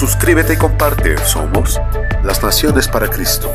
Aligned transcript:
Suscríbete 0.00 0.54
y 0.54 0.56
comparte. 0.56 1.18
Somos 1.26 1.78
las 2.24 2.42
Naciones 2.42 2.88
para 2.88 3.10
Cristo. 3.10 3.52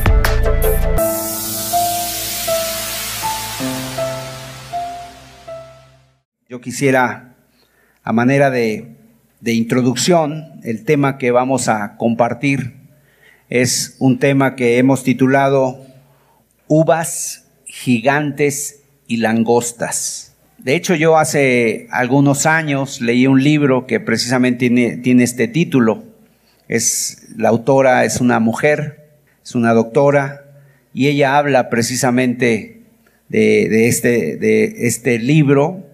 Yo 6.47 6.61
quisiera, 6.61 7.35
a 8.03 8.13
manera 8.13 8.51
de, 8.51 8.95
introducción, 9.43 10.61
el 10.63 10.85
tema 10.85 11.17
que 11.17 11.31
vamos 11.31 11.67
a 11.67 11.97
compartir 11.97 12.75
es 13.49 13.95
un 13.97 14.19
tema 14.19 14.55
que 14.55 14.77
hemos 14.77 15.03
titulado 15.03 15.83
Uvas, 16.67 17.47
gigantes 17.65 18.83
y 19.07 19.17
langostas. 19.17 20.35
De 20.59 20.75
hecho, 20.75 20.93
yo 20.93 21.17
hace 21.17 21.87
algunos 21.89 22.45
años 22.45 23.01
leí 23.01 23.25
un 23.25 23.43
libro 23.43 23.87
que 23.87 23.99
precisamente 23.99 24.69
tiene 24.69 25.23
este 25.23 25.47
título, 25.47 26.14
es, 26.67 27.27
la 27.35 27.49
autora 27.49 28.05
es 28.05 28.21
una 28.21 28.39
mujer, 28.39 29.09
es 29.43 29.55
una 29.55 29.73
doctora, 29.73 30.45
y 30.93 31.07
ella 31.07 31.37
habla 31.37 31.69
precisamente 31.69 32.81
de, 33.29 33.87
este, 33.87 34.37
de 34.37 34.87
este 34.87 35.19
libro, 35.19 35.85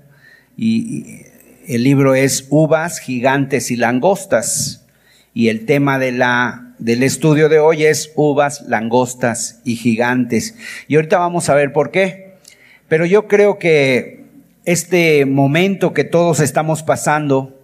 y 0.58 1.24
el 1.68 1.84
libro 1.84 2.16
es 2.16 2.48
Uvas, 2.50 3.00
Gigantes 3.00 3.72
y 3.72 3.76
Langostas, 3.76 4.82
y 5.34 5.48
el 5.48 5.66
tema 5.66 5.98
de 5.98 6.12
la, 6.12 6.74
del 6.78 7.04
estudio 7.04 7.48
de 7.48 7.60
hoy 7.60 7.86
es 7.86 8.12
uvas, 8.16 8.66
langostas 8.68 9.62
y 9.64 9.76
gigantes. 9.76 10.56
Y 10.88 10.96
ahorita 10.96 11.20
vamos 11.20 11.48
a 11.50 11.56
ver 11.56 11.72
por 11.72 11.92
qué. 11.92 12.34
Pero 12.90 13.06
yo 13.06 13.28
creo 13.28 13.58
que 13.58 14.26
este 14.66 15.26
momento 15.26 15.94
que 15.94 16.04
todos 16.04 16.40
estamos 16.42 16.84
pasando, 16.84 17.61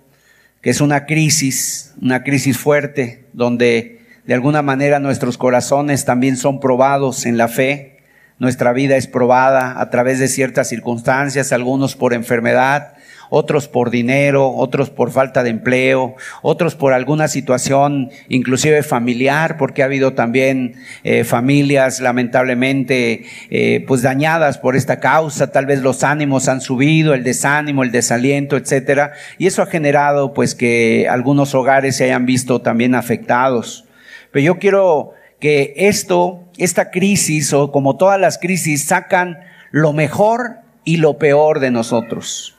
que 0.61 0.69
es 0.69 0.81
una 0.81 1.05
crisis, 1.05 1.94
una 2.02 2.23
crisis 2.23 2.58
fuerte, 2.58 3.25
donde 3.33 4.02
de 4.25 4.33
alguna 4.33 4.61
manera 4.61 4.99
nuestros 4.99 5.38
corazones 5.38 6.05
también 6.05 6.36
son 6.36 6.59
probados 6.59 7.25
en 7.25 7.38
la 7.38 7.47
fe, 7.47 7.99
nuestra 8.39 8.73
vida 8.73 8.97
es 8.97 9.08
probada 9.08 9.80
a 9.80 9.89
través 9.89 10.19
de 10.19 10.27
ciertas 10.27 10.69
circunstancias, 10.69 11.52
algunos 11.53 11.95
por 11.95 12.14
enfermedad, 12.14 12.94
otros 13.30 13.67
por 13.67 13.89
dinero, 13.89 14.50
otros 14.50 14.89
por 14.89 15.11
falta 15.11 15.44
de 15.44 15.50
empleo, 15.50 16.16
otros 16.42 16.75
por 16.75 16.94
alguna 16.94 17.28
situación 17.28 18.09
inclusive 18.30 18.83
familiar, 18.83 19.58
porque 19.58 19.81
ha 19.81 19.86
habido 19.86 20.14
también 20.14 20.75
eh, 21.03 21.23
familias 21.23 22.00
lamentablemente 22.00 23.25
eh, 23.50 23.83
pues 23.88 24.02
dañadas 24.02 24.58
por 24.58 24.75
esta 24.75 25.00
causa, 25.00 25.52
tal 25.52 25.66
vez 25.66 25.81
los 25.81 26.03
ánimos 26.03 26.48
han 26.48 26.61
subido, 26.61 27.14
el 27.14 27.23
desánimo, 27.23 27.83
el 27.83 27.92
desaliento, 27.92 28.58
etcétera, 28.58 29.14
y 29.38 29.48
eso 29.48 29.61
ha 29.61 29.67
generado 29.67 30.33
pues 30.33 30.55
que 30.55 31.08
algunos 31.09 31.55
hogares 31.55 31.98
se 31.98 32.05
hayan 32.05 32.25
visto 32.25 32.61
también 32.61 32.95
afectados. 32.95 33.86
Pero 34.31 34.45
yo 34.45 34.59
quiero 34.59 35.14
que 35.39 35.73
esto, 35.77 36.44
esta 36.58 36.92
crisis 36.92 37.54
o 37.54 37.71
como 37.71 37.98
todas 37.98 38.20
las 38.20 38.38
crisis 38.38 38.86
sacan 38.86 39.39
lo 39.71 39.94
mejor 39.94 40.58
y 40.83 40.98
lo 40.98 41.17
peor 41.17 41.59
de 41.59 41.71
nosotros. 41.71 42.57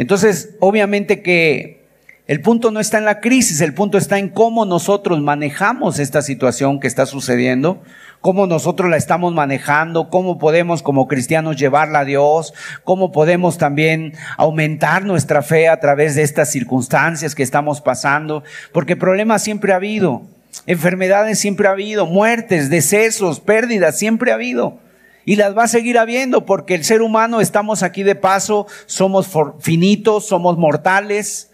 Entonces, 0.00 0.56
obviamente 0.60 1.20
que 1.20 1.84
el 2.26 2.40
punto 2.40 2.70
no 2.70 2.80
está 2.80 2.96
en 2.96 3.04
la 3.04 3.20
crisis, 3.20 3.60
el 3.60 3.74
punto 3.74 3.98
está 3.98 4.18
en 4.18 4.30
cómo 4.30 4.64
nosotros 4.64 5.20
manejamos 5.20 5.98
esta 5.98 6.22
situación 6.22 6.80
que 6.80 6.86
está 6.86 7.04
sucediendo, 7.04 7.82
cómo 8.22 8.46
nosotros 8.46 8.88
la 8.88 8.96
estamos 8.96 9.34
manejando, 9.34 10.08
cómo 10.08 10.38
podemos 10.38 10.82
como 10.82 11.06
cristianos 11.06 11.56
llevarla 11.56 11.98
a 11.98 12.04
Dios, 12.06 12.54
cómo 12.82 13.12
podemos 13.12 13.58
también 13.58 14.14
aumentar 14.38 15.04
nuestra 15.04 15.42
fe 15.42 15.68
a 15.68 15.80
través 15.80 16.14
de 16.14 16.22
estas 16.22 16.50
circunstancias 16.50 17.34
que 17.34 17.42
estamos 17.42 17.82
pasando, 17.82 18.42
porque 18.72 18.96
problemas 18.96 19.42
siempre 19.42 19.74
ha 19.74 19.76
habido, 19.76 20.22
enfermedades 20.64 21.38
siempre 21.38 21.68
ha 21.68 21.72
habido, 21.72 22.06
muertes, 22.06 22.70
decesos, 22.70 23.38
pérdidas 23.38 23.98
siempre 23.98 24.30
ha 24.30 24.36
habido. 24.36 24.78
Y 25.24 25.36
las 25.36 25.56
va 25.56 25.64
a 25.64 25.68
seguir 25.68 25.98
habiendo 25.98 26.46
porque 26.46 26.74
el 26.74 26.84
ser 26.84 27.02
humano 27.02 27.40
estamos 27.40 27.82
aquí 27.82 28.02
de 28.02 28.14
paso, 28.14 28.66
somos 28.86 29.28
finitos, 29.60 30.26
somos 30.26 30.56
mortales. 30.56 31.50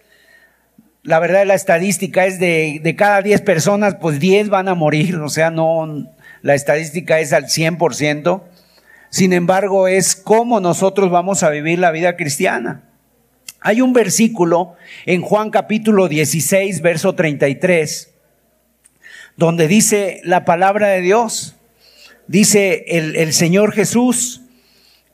La 1.02 1.18
verdad 1.18 1.46
la 1.46 1.54
estadística 1.54 2.26
es 2.26 2.38
de, 2.38 2.80
de 2.82 2.96
cada 2.96 3.22
10 3.22 3.42
personas, 3.42 3.96
pues 4.00 4.20
10 4.20 4.48
van 4.48 4.68
a 4.68 4.74
morir. 4.74 5.16
O 5.16 5.28
sea, 5.28 5.50
no, 5.50 6.06
la 6.42 6.54
estadística 6.54 7.18
es 7.20 7.32
al 7.32 7.46
100%. 7.46 8.42
Sin 9.10 9.32
embargo, 9.32 9.88
es 9.88 10.14
cómo 10.14 10.60
nosotros 10.60 11.10
vamos 11.10 11.42
a 11.42 11.50
vivir 11.50 11.78
la 11.78 11.90
vida 11.90 12.16
cristiana. 12.16 12.82
Hay 13.60 13.80
un 13.80 13.92
versículo 13.92 14.76
en 15.06 15.22
Juan 15.22 15.50
capítulo 15.50 16.06
16, 16.06 16.82
verso 16.82 17.14
33, 17.14 18.14
donde 19.36 19.66
dice 19.66 20.20
la 20.22 20.44
palabra 20.44 20.88
de 20.88 21.00
Dios 21.00 21.55
dice 22.26 22.84
el, 22.88 23.32
Señor 23.32 23.72
Jesús, 23.72 24.42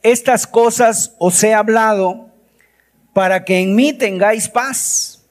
estas 0.01 0.47
cosas 0.47 1.15
os 1.19 1.43
he 1.43 1.53
hablado 1.53 2.29
para 3.13 3.45
que 3.45 3.59
en 3.59 3.75
mí 3.75 3.93
tengáis 3.93 4.49
paz. 4.49 5.25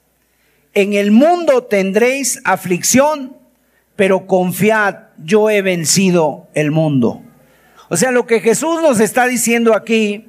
En 0.74 0.94
el 0.94 1.10
mundo 1.10 1.64
tendréis 1.64 2.40
aflicción, 2.44 3.36
pero 3.96 4.26
confiad, 4.26 4.96
yo 5.18 5.50
he 5.50 5.60
vencido 5.60 6.48
el 6.54 6.70
mundo. 6.70 7.22
O 7.88 7.96
sea, 7.96 8.10
lo 8.10 8.26
que 8.26 8.40
Jesús 8.40 8.80
nos 8.80 9.00
está 9.00 9.26
diciendo 9.26 9.74
aquí 9.74 10.28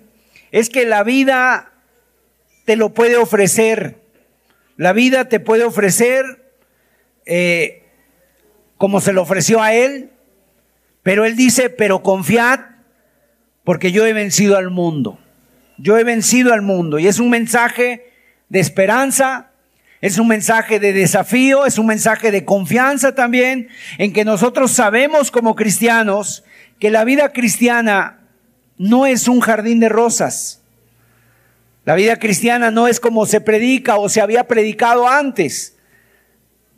es 0.51 0.69
que 0.69 0.85
la 0.85 1.03
vida 1.03 1.71
te 2.65 2.75
lo 2.75 2.93
puede 2.93 3.15
ofrecer. 3.17 3.97
La 4.75 4.91
vida 4.91 5.29
te 5.29 5.39
puede 5.39 5.63
ofrecer 5.63 6.43
eh, 7.25 7.83
como 8.77 8.99
se 8.99 9.13
lo 9.13 9.21
ofreció 9.21 9.61
a 9.61 9.73
Él, 9.73 10.12
pero 11.03 11.25
él 11.25 11.35
dice, 11.35 11.69
pero 11.69 12.01
confiad, 12.01 12.61
porque 13.65 13.91
yo 13.91 14.05
he 14.05 14.13
vencido 14.13 14.57
al 14.57 14.69
mundo. 14.71 15.19
Yo 15.77 15.97
he 15.97 16.03
vencido 16.03 16.53
al 16.53 16.61
mundo. 16.61 16.97
Y 16.97 17.07
es 17.07 17.19
un 17.19 17.29
mensaje 17.29 18.09
de 18.47 18.59
esperanza, 18.59 19.51
es 19.99 20.17
un 20.17 20.27
mensaje 20.27 20.79
de 20.79 20.93
desafío, 20.93 21.65
es 21.65 21.77
un 21.77 21.87
mensaje 21.87 22.31
de 22.31 22.45
confianza 22.45 23.15
también, 23.15 23.67
en 23.97 24.13
que 24.13 24.25
nosotros 24.25 24.71
sabemos 24.71 25.29
como 25.29 25.55
cristianos 25.55 26.43
que 26.79 26.89
la 26.89 27.03
vida 27.03 27.33
cristiana 27.33 28.19
no 28.77 29.05
es 29.05 29.27
un 29.27 29.41
jardín 29.41 29.79
de 29.79 29.89
rosas. 29.89 30.61
La 31.85 31.95
vida 31.95 32.17
cristiana 32.17 32.71
no 32.71 32.87
es 32.87 33.01
como 33.01 33.25
se 33.25 33.41
predica 33.41 33.97
o 33.97 34.07
se 34.07 34.21
había 34.21 34.45
predicado 34.45 35.07
antes 35.07 35.75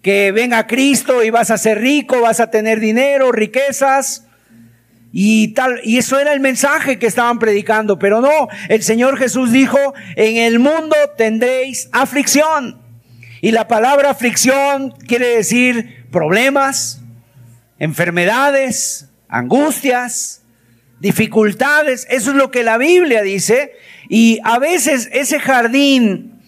que 0.05 0.31
venga 0.31 0.67
Cristo 0.67 1.23
y 1.23 1.31
vas 1.31 1.49
a 1.49 1.57
ser 1.57 1.81
rico, 1.81 2.21
vas 2.21 2.39
a 2.39 2.51
tener 2.51 2.79
dinero, 2.79 3.31
riquezas 3.31 4.27
y 5.11 5.47
tal. 5.55 5.81
Y 5.83 5.97
eso 5.97 6.19
era 6.19 6.31
el 6.31 6.41
mensaje 6.41 6.99
que 6.99 7.07
estaban 7.07 7.39
predicando, 7.39 7.97
pero 7.97 8.21
no, 8.21 8.47
el 8.69 8.83
Señor 8.83 9.17
Jesús 9.17 9.51
dijo, 9.51 9.79
en 10.15 10.37
el 10.37 10.59
mundo 10.59 10.95
tendréis 11.17 11.89
aflicción. 11.91 12.79
Y 13.41 13.49
la 13.49 13.67
palabra 13.67 14.11
aflicción 14.11 14.91
quiere 14.91 15.37
decir 15.37 16.05
problemas, 16.11 17.01
enfermedades, 17.79 19.09
angustias, 19.27 20.43
dificultades. 20.99 22.05
Eso 22.11 22.29
es 22.29 22.37
lo 22.37 22.51
que 22.51 22.61
la 22.61 22.77
Biblia 22.77 23.23
dice. 23.23 23.71
Y 24.07 24.39
a 24.43 24.59
veces 24.59 25.09
ese 25.13 25.39
jardín 25.39 26.43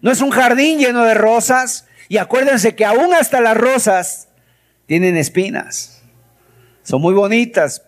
no 0.00 0.10
es 0.10 0.22
un 0.22 0.30
jardín 0.30 0.78
lleno 0.78 1.04
de 1.04 1.12
rosas, 1.12 1.84
y 2.10 2.18
acuérdense 2.18 2.74
que 2.74 2.84
aún 2.84 3.14
hasta 3.14 3.40
las 3.40 3.56
rosas 3.56 4.28
tienen 4.86 5.16
espinas. 5.16 6.02
Son 6.82 7.00
muy 7.00 7.14
bonitas, 7.14 7.84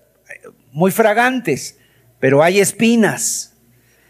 muy 0.71 0.93
fragantes, 0.93 1.77
pero 2.21 2.41
hay 2.41 2.61
espinas. 2.61 3.55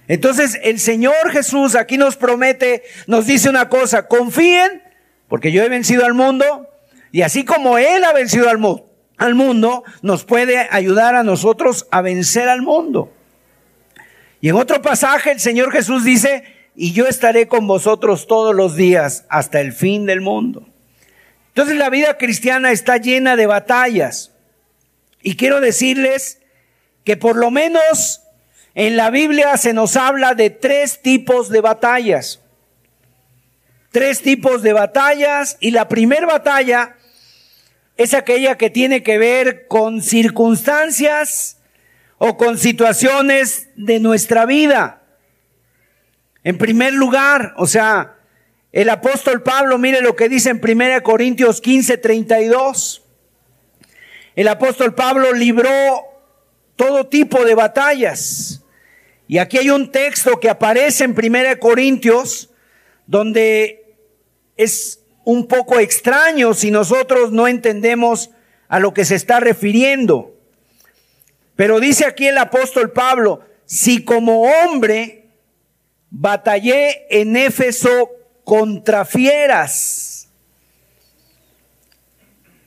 Entonces 0.09 0.61
el 0.65 0.79
Señor 0.81 1.31
Jesús 1.31 1.75
aquí 1.75 1.97
nos 1.97 2.17
promete, 2.17 2.83
nos 3.07 3.27
dice 3.27 3.49
una 3.49 3.71
cosa, 3.71 4.07
confíen, 4.07 4.83
porque 5.29 5.51
yo 5.51 5.63
he 5.63 5.71
vencido 5.71 6.05
al 6.05 6.13
mundo, 6.13 6.69
y 7.11 7.23
así 7.23 7.47
como 7.47 7.79
Él 7.79 8.05
ha 8.05 8.13
vencido 8.13 8.51
al, 8.51 8.61
al 9.17 9.35
mundo, 9.35 9.83
nos 10.03 10.27
puede 10.27 10.69
ayudar 10.71 11.15
a 11.15 11.23
nosotros 11.23 11.87
a 11.91 12.03
vencer 12.03 12.51
al 12.51 12.61
mundo. 12.61 13.15
Y 14.43 14.51
en 14.51 14.57
otro 14.57 14.83
pasaje 14.83 15.31
el 15.31 15.41
Señor 15.41 15.73
Jesús 15.73 16.05
dice, 16.05 16.45
y 16.75 16.93
yo 16.93 17.07
estaré 17.07 17.49
con 17.49 17.67
vosotros 17.67 18.27
todos 18.27 18.55
los 18.55 18.77
días 18.77 19.25
hasta 19.29 19.61
el 19.61 19.73
fin 19.73 20.07
del 20.07 20.21
mundo. 20.21 20.67
Entonces 21.49 21.77
la 21.77 21.91
vida 21.91 22.17
cristiana 22.17 22.73
está 22.73 22.97
llena 22.97 23.37
de 23.37 23.47
batallas. 23.47 24.33
Y 25.23 25.37
quiero 25.37 25.61
decirles 25.61 26.41
que 27.05 27.17
por 27.17 27.37
lo 27.37 27.51
menos 27.51 28.23
en 28.75 28.97
la 28.97 29.11
Biblia 29.11 29.57
se 29.59 29.75
nos 29.75 29.97
habla 29.97 30.35
de 30.35 30.49
tres 30.49 31.03
tipos 31.03 31.51
de 31.51 31.61
batallas. 31.61 32.41
Tres 33.91 34.23
tipos 34.23 34.63
de 34.63 34.73
batallas 34.73 35.59
y 35.61 35.73
la 35.73 35.89
primera 35.89 36.27
batalla 36.27 36.97
es 37.99 38.15
aquella 38.15 38.57
que 38.57 38.71
tiene 38.71 39.03
que 39.03 39.19
ver 39.19 39.69
con 39.69 40.01
circunstancias 40.01 41.59
o 42.17 42.39
con 42.39 42.57
situaciones 42.57 43.69
de 43.77 44.01
nuestra 44.01 44.47
vida. 44.47 45.02
En 46.45 46.59
primer 46.59 46.93
lugar, 46.93 47.55
o 47.57 47.67
sea, 47.67 48.17
el 48.73 48.89
apóstol 48.89 49.43
Pablo, 49.43 49.79
mire 49.79 50.01
lo 50.01 50.17
que 50.17 50.29
dice 50.29 50.51
en 50.51 50.61
1 50.63 51.03
Corintios 51.03 51.61
15, 51.61 51.99
32. 51.99 53.03
El 54.35 54.49
apóstol 54.49 54.95
Pablo 54.95 55.33
libró 55.33 55.71
todo 56.75 57.07
tipo 57.07 57.45
de 57.45 57.55
batallas. 57.55 58.65
Y 59.29 59.39
aquí 59.39 59.59
hay 59.59 59.71
un 59.71 59.93
texto 59.93 60.41
que 60.41 60.49
aparece 60.49 61.05
en 61.05 61.13
1 61.13 61.59
Corintios 61.61 62.51
donde 63.07 63.97
es 64.57 65.01
un 65.25 65.47
poco 65.47 65.79
extraño 65.79 66.55
si 66.55 66.71
nosotros 66.71 67.31
no 67.31 67.47
entendemos 67.47 68.31
a 68.69 68.81
lo 68.81 68.95
que 68.95 69.05
se 69.05 69.15
está 69.15 69.39
refiriendo. 69.39 70.35
Pero 71.57 71.79
dice 71.79 72.07
aquí 72.07 72.27
el 72.27 72.39
apóstol 72.39 72.91
Pablo, 72.91 73.41
si 73.67 74.05
como 74.05 74.43
hombre 74.43 75.22
batallé 76.13 77.07
en 77.09 77.37
Éfeso 77.37 78.11
contra 78.45 79.07
fieras. 79.07 80.29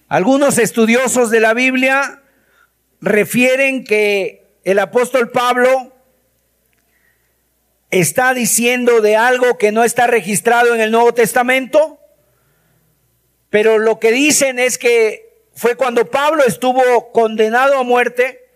Algunos 0.07 0.57
estudiosos 0.57 1.29
de 1.29 1.39
la 1.39 1.53
Biblia 1.53 2.23
refieren 3.01 3.83
que 3.83 4.43
el 4.63 4.79
apóstol 4.79 5.29
Pablo 5.31 5.93
está 7.91 8.33
diciendo 8.33 9.01
de 9.01 9.15
algo 9.15 9.59
que 9.59 9.71
no 9.71 9.83
está 9.83 10.07
registrado 10.07 10.73
en 10.73 10.81
el 10.81 10.91
Nuevo 10.91 11.13
Testamento, 11.13 11.99
pero 13.51 13.77
lo 13.77 13.99
que 13.99 14.11
dicen 14.11 14.57
es 14.57 14.79
que 14.79 15.45
fue 15.53 15.75
cuando 15.75 16.09
Pablo 16.09 16.43
estuvo 16.43 17.11
condenado 17.11 17.77
a 17.77 17.83
muerte 17.83 18.49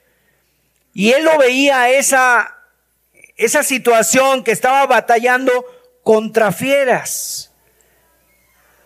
y 0.93 1.11
él 1.11 1.25
lo 1.25 1.37
veía 1.37 1.91
esa, 1.91 2.58
esa 3.39 3.63
situación 3.63 4.43
que 4.43 4.51
estaba 4.51 4.85
batallando 4.85 5.65
contra 6.03 6.51
fieras. 6.51 7.53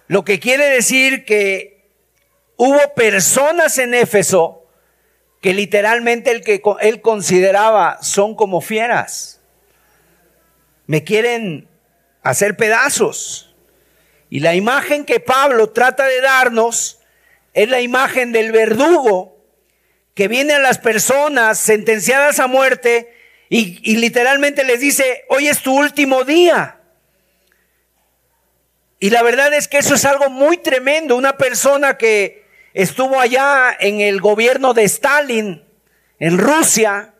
Lo 0.07 0.23
que 0.23 0.39
quiere 0.39 0.65
decir 0.65 1.25
que 1.25 1.89
hubo 2.55 2.93
personas 2.93 3.77
en 3.77 3.93
Éfeso 3.93 4.65
que 5.41 5.53
literalmente 5.53 6.31
el 6.31 6.41
que 6.41 6.61
él 6.81 7.01
consideraba 7.01 8.01
son 8.01 8.35
como 8.35 8.61
fieras. 8.61 9.41
Me 10.85 11.03
quieren 11.03 11.67
hacer 12.21 12.55
pedazos. 12.55 13.53
Y 14.29 14.39
la 14.39 14.55
imagen 14.55 15.03
que 15.03 15.19
Pablo 15.19 15.71
trata 15.71 16.05
de 16.05 16.21
darnos 16.21 16.99
es 17.53 17.69
la 17.69 17.81
imagen 17.81 18.31
del 18.31 18.51
verdugo 18.51 19.37
que 20.13 20.27
viene 20.27 20.53
a 20.53 20.59
las 20.59 20.77
personas 20.77 21.57
sentenciadas 21.57 22.39
a 22.39 22.47
muerte 22.47 23.13
y, 23.55 23.97
literalmente 23.97 24.63
les 24.63 24.79
dice, 24.79 25.25
hoy 25.29 25.47
es 25.47 25.61
tu 25.61 25.77
último 25.77 26.23
día. 26.23 26.79
Y 28.99 29.11
la 29.11 29.21
verdad 29.21 29.53
es 29.53 29.67
que 29.67 29.77
eso 29.77 29.93
es 29.93 30.05
algo 30.05 30.31
muy 30.31 30.57
tremendo. 30.57 31.15
Una 31.15 31.37
persona 31.37 31.95
que 31.99 32.47
estuvo 32.73 33.19
allá 33.19 33.77
en 33.79 34.01
el 34.01 34.21
gobierno 34.21 34.73
de 34.73 34.85
Stalin, 34.85 35.63
en 36.17 36.39
Rusia, 36.39 37.13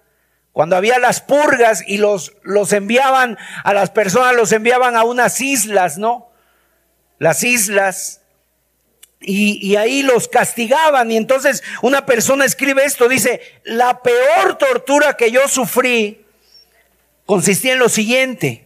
cuando 0.53 0.75
había 0.75 0.97
las 0.97 1.21
purgas 1.21 1.83
y 1.85 1.97
los, 1.97 2.33
los 2.41 2.73
enviaban 2.73 3.37
a 3.63 3.75
las 3.75 3.91
personas, 3.91 4.35
los 4.35 4.51
enviaban 4.53 4.95
a 4.95 5.03
unas 5.03 5.39
islas, 5.39 5.99
¿no? 5.99 6.31
Las 7.19 7.43
islas. 7.43 8.21
Y, 9.19 9.59
y, 9.61 9.75
ahí 9.75 10.01
los 10.01 10.27
castigaban. 10.27 11.11
Y 11.11 11.17
entonces 11.17 11.63
una 11.83 12.07
persona 12.07 12.43
escribe 12.43 12.85
esto, 12.85 13.07
dice, 13.07 13.39
la 13.65 14.01
peor 14.01 14.57
tortura 14.57 15.15
que 15.15 15.29
yo 15.29 15.47
sufrí 15.47 16.22
consistía 17.25 17.73
en 17.73 17.79
lo 17.79 17.89
siguiente 17.89 18.63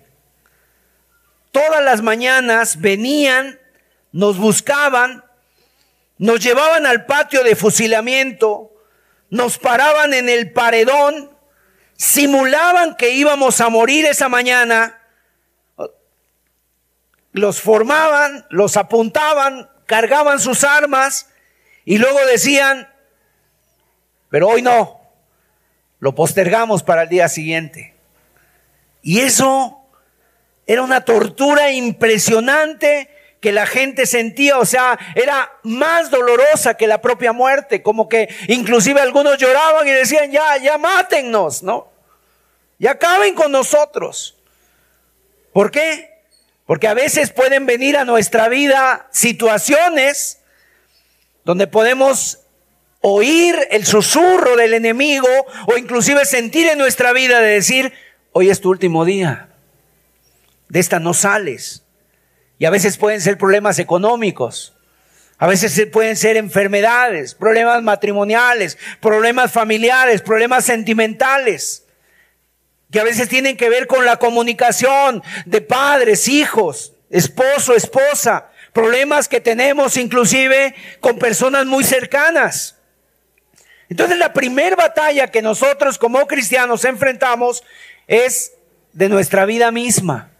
todas 1.57 1.83
las 1.83 2.03
mañanas 2.03 2.81
venían, 2.81 3.59
nos 4.11 4.37
buscaban, 4.37 5.23
nos 6.19 6.39
llevaban 6.39 6.85
al 6.85 7.07
patio 7.07 7.43
de 7.43 7.55
fusilamiento, 7.55 8.71
nos 9.31 9.57
paraban 9.57 10.13
en 10.13 10.29
el 10.29 10.51
paredón, 10.53 11.31
simulaban 11.95 12.95
que 12.95 13.09
íbamos 13.09 13.59
a 13.59 13.69
morir 13.69 14.05
esa 14.05 14.29
mañana, 14.29 15.01
los 17.31 17.59
formaban, 17.59 18.45
los 18.51 18.77
apuntaban, 18.77 19.67
cargaban 19.87 20.39
sus 20.39 20.63
armas 20.63 21.27
y 21.85 21.97
luego 21.97 22.23
decían, 22.27 22.87
pero 24.29 24.47
hoy 24.49 24.61
no, 24.61 25.01
lo 25.99 26.13
postergamos 26.13 26.83
para 26.83 27.01
el 27.03 27.09
día 27.09 27.29
siguiente. 27.29 27.96
Y 29.07 29.21
eso 29.21 29.85
era 30.65 30.81
una 30.81 31.05
tortura 31.05 31.71
impresionante 31.71 33.09
que 33.39 33.53
la 33.53 33.65
gente 33.65 34.05
sentía, 34.05 34.59
o 34.59 34.65
sea, 34.65 34.99
era 35.15 35.49
más 35.63 36.11
dolorosa 36.11 36.73
que 36.73 36.87
la 36.87 36.99
propia 36.99 37.31
muerte, 37.31 37.81
como 37.81 38.09
que 38.09 38.27
inclusive 38.49 38.99
algunos 38.99 39.37
lloraban 39.37 39.87
y 39.87 39.91
decían, 39.91 40.29
ya, 40.29 40.57
ya 40.57 40.77
mátennos, 40.77 41.63
¿no? 41.63 41.89
Ya 42.79 42.91
acaben 42.91 43.33
con 43.33 43.49
nosotros. 43.49 44.35
¿Por 45.53 45.71
qué? 45.71 46.25
Porque 46.65 46.89
a 46.89 46.93
veces 46.93 47.31
pueden 47.31 47.65
venir 47.65 47.95
a 47.95 48.03
nuestra 48.03 48.49
vida 48.49 49.07
situaciones 49.13 50.39
donde 51.45 51.67
podemos 51.67 52.39
oír 52.99 53.55
el 53.71 53.85
susurro 53.85 54.57
del 54.57 54.73
enemigo 54.73 55.29
o 55.67 55.77
inclusive 55.77 56.25
sentir 56.25 56.67
en 56.67 56.77
nuestra 56.77 57.13
vida 57.13 57.39
de 57.39 57.51
decir, 57.51 57.93
hoy 58.37 58.51
es 58.51 58.61
tu 58.61 58.69
último 58.69 59.03
día 59.03 59.49
de 60.69 60.79
esta 60.79 60.99
no 60.99 61.15
sales. 61.15 61.83
Y 62.59 62.65
a 62.65 62.69
veces 62.69 62.95
pueden 62.95 63.19
ser 63.19 63.35
problemas 63.35 63.79
económicos, 63.79 64.75
a 65.39 65.47
veces 65.47 65.87
pueden 65.91 66.15
ser 66.15 66.37
enfermedades, 66.37 67.33
problemas 67.33 67.81
matrimoniales, 67.81 68.77
problemas 69.01 69.51
familiares, 69.51 70.21
problemas 70.21 70.65
sentimentales, 70.65 71.85
que 72.91 72.99
a 72.99 73.03
veces 73.03 73.27
tienen 73.27 73.57
que 73.57 73.69
ver 73.69 73.87
con 73.87 74.05
la 74.05 74.17
comunicación 74.17 75.23
de 75.47 75.61
padres, 75.61 76.27
hijos, 76.27 76.93
esposo, 77.09 77.73
esposa, 77.73 78.51
problemas 78.71 79.27
que 79.27 79.41
tenemos 79.41 79.97
inclusive 79.97 80.75
con 80.99 81.17
personas 81.17 81.65
muy 81.65 81.83
cercanas. 81.83 82.75
Entonces 83.89 84.19
la 84.19 84.31
primera 84.31 84.75
batalla 84.75 85.31
que 85.31 85.41
nosotros 85.41 85.97
como 85.97 86.27
cristianos 86.27 86.85
enfrentamos 86.85 87.63
es 88.07 88.53
de 88.93 89.09
nuestra 89.09 89.45
vida 89.45 89.71
misma. 89.71 90.31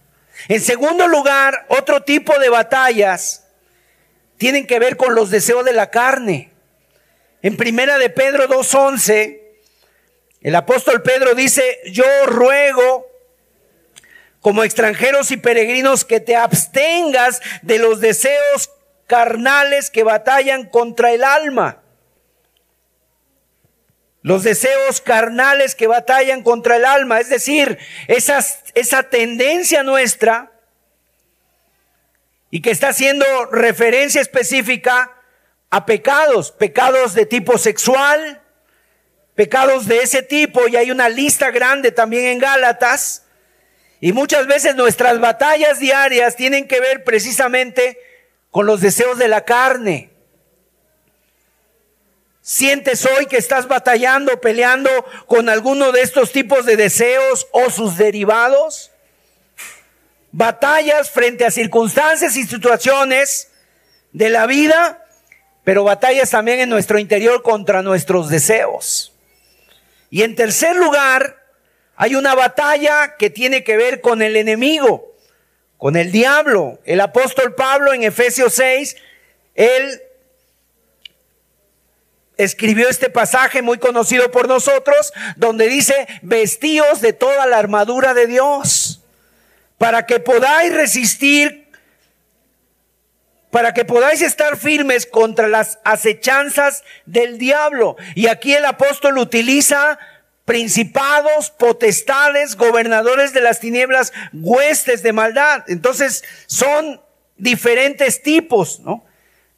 En 0.47 0.61
segundo 0.61 1.07
lugar, 1.07 1.65
otro 1.69 2.03
tipo 2.03 2.37
de 2.39 2.49
batallas 2.49 3.43
tienen 4.37 4.67
que 4.67 4.79
ver 4.79 4.97
con 4.97 5.15
los 5.15 5.29
deseos 5.29 5.65
de 5.65 5.73
la 5.73 5.89
carne. 5.89 6.51
En 7.41 7.57
primera 7.57 7.97
de 7.97 8.09
Pedro 8.09 8.47
2.11, 8.47 9.41
el 10.41 10.55
apóstol 10.55 11.01
Pedro 11.01 11.33
dice, 11.33 11.79
yo 11.91 12.05
ruego 12.25 13.07
como 14.41 14.63
extranjeros 14.63 15.31
y 15.31 15.37
peregrinos 15.37 16.05
que 16.05 16.19
te 16.19 16.35
abstengas 16.35 17.41
de 17.63 17.79
los 17.79 17.99
deseos 17.99 18.69
carnales 19.07 19.89
que 19.89 20.03
batallan 20.03 20.65
contra 20.69 21.11
el 21.11 21.23
alma. 21.23 21.81
Los 24.27 24.43
deseos 24.43 24.99
carnales 24.99 25.73
que 25.73 25.87
batallan 25.87 26.43
contra 26.43 26.75
el 26.75 26.83
alma, 26.83 27.21
es 27.21 27.29
decir, 27.29 27.77
esas, 28.09 28.59
esa 28.75 29.03
tendencia 29.03 29.83
nuestra 29.83 30.51
y 32.51 32.61
que 32.61 32.71
está 32.71 32.89
haciendo 32.89 33.25
referencia 33.53 34.19
específica 34.19 35.13
a 35.69 35.85
pecados, 35.85 36.51
pecados 36.51 37.13
de 37.13 37.25
tipo 37.25 37.57
sexual, 37.57 38.41
pecados 39.33 39.87
de 39.87 39.99
ese 39.99 40.23
tipo, 40.23 40.67
y 40.67 40.75
hay 40.75 40.91
una 40.91 41.07
lista 41.07 41.49
grande 41.49 41.93
también 41.93 42.25
en 42.25 42.39
Gálatas, 42.39 43.23
y 44.01 44.11
muchas 44.11 44.45
veces 44.45 44.75
nuestras 44.75 45.21
batallas 45.21 45.79
diarias 45.79 46.35
tienen 46.35 46.67
que 46.67 46.81
ver 46.81 47.05
precisamente 47.05 47.97
con 48.51 48.65
los 48.65 48.81
deseos 48.81 49.17
de 49.19 49.29
la 49.29 49.45
carne. 49.45 50.16
¿Sientes 52.49 53.05
hoy 53.05 53.25
que 53.25 53.35
estás 53.35 53.67
batallando, 53.67 54.39
peleando 54.39 54.89
con 55.25 55.49
alguno 55.49 55.91
de 55.91 55.99
estos 55.99 56.31
tipos 56.31 56.65
de 56.65 56.77
deseos 56.77 57.45
o 57.51 57.69
sus 57.69 57.97
derivados? 57.97 58.91
Batallas 60.31 61.09
frente 61.11 61.43
a 61.43 61.51
circunstancias 61.51 62.37
y 62.37 62.45
situaciones 62.45 63.49
de 64.13 64.29
la 64.29 64.45
vida 64.45 65.03
pero 65.65 65.83
batallas 65.83 66.29
también 66.29 66.61
en 66.61 66.69
nuestro 66.69 66.97
interior 66.97 67.43
contra 67.43 67.81
nuestros 67.81 68.29
deseos. 68.29 69.11
Y 70.09 70.21
en 70.21 70.33
tercer 70.33 70.77
lugar, 70.77 71.43
hay 71.97 72.15
una 72.15 72.33
batalla 72.35 73.17
que 73.17 73.29
tiene 73.29 73.65
que 73.65 73.75
ver 73.75 73.99
con 73.99 74.21
el 74.21 74.37
enemigo, 74.37 75.13
con 75.77 75.97
el 75.97 76.13
diablo. 76.13 76.79
El 76.85 77.01
apóstol 77.01 77.53
Pablo 77.55 77.91
en 77.91 78.03
Efesios 78.03 78.53
6, 78.53 78.95
él 79.55 80.01
escribió 82.37 82.89
este 82.89 83.09
pasaje 83.09 83.61
muy 83.61 83.77
conocido 83.77 84.31
por 84.31 84.47
nosotros, 84.47 85.13
donde 85.35 85.67
dice, 85.67 86.07
vestíos 86.21 87.01
de 87.01 87.13
toda 87.13 87.45
la 87.45 87.57
armadura 87.57 88.13
de 88.13 88.27
Dios, 88.27 89.01
para 89.77 90.05
que 90.05 90.19
podáis 90.19 90.73
resistir, 90.73 91.71
para 93.51 93.73
que 93.73 93.85
podáis 93.85 94.21
estar 94.21 94.57
firmes 94.57 95.05
contra 95.05 95.47
las 95.47 95.79
acechanzas 95.83 96.83
del 97.05 97.37
diablo. 97.37 97.95
Y 98.13 98.27
aquí 98.27 98.53
el 98.53 98.65
apóstol 98.65 99.17
utiliza 99.17 99.97
principados, 100.45 101.49
potestades, 101.49 102.55
gobernadores 102.55 103.33
de 103.33 103.41
las 103.41 103.59
tinieblas, 103.59 104.13
huestes 104.31 105.03
de 105.03 105.11
maldad. 105.11 105.63
Entonces 105.67 106.23
son 106.45 107.01
diferentes 107.37 108.21
tipos, 108.21 108.79
¿no? 108.79 109.06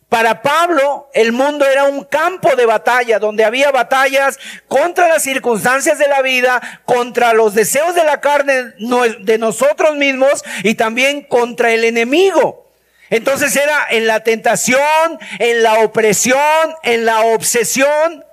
Para 0.09 0.41
Pablo, 0.41 1.07
el 1.13 1.31
mundo 1.31 1.67
era 1.67 1.83
un 1.83 2.03
campo 2.03 2.55
de 2.55 2.65
batalla, 2.65 3.19
donde 3.19 3.45
había 3.45 3.69
batallas 3.69 4.39
contra 4.67 5.07
las 5.07 5.21
circunstancias 5.21 5.99
de 5.99 6.07
la 6.07 6.23
vida, 6.23 6.81
contra 6.85 7.33
los 7.33 7.53
deseos 7.53 7.93
de 7.93 8.03
la 8.03 8.19
carne 8.19 8.73
de 9.19 9.37
nosotros 9.37 9.95
mismos 9.95 10.43
y 10.63 10.73
también 10.73 11.21
contra 11.21 11.71
el 11.71 11.83
enemigo. 11.83 12.67
Entonces 13.11 13.55
era 13.55 13.85
en 13.91 14.07
la 14.07 14.23
tentación, 14.23 15.19
en 15.37 15.61
la 15.61 15.75
opresión, 15.81 16.75
en 16.81 17.05
la 17.05 17.21
obsesión. 17.21 18.25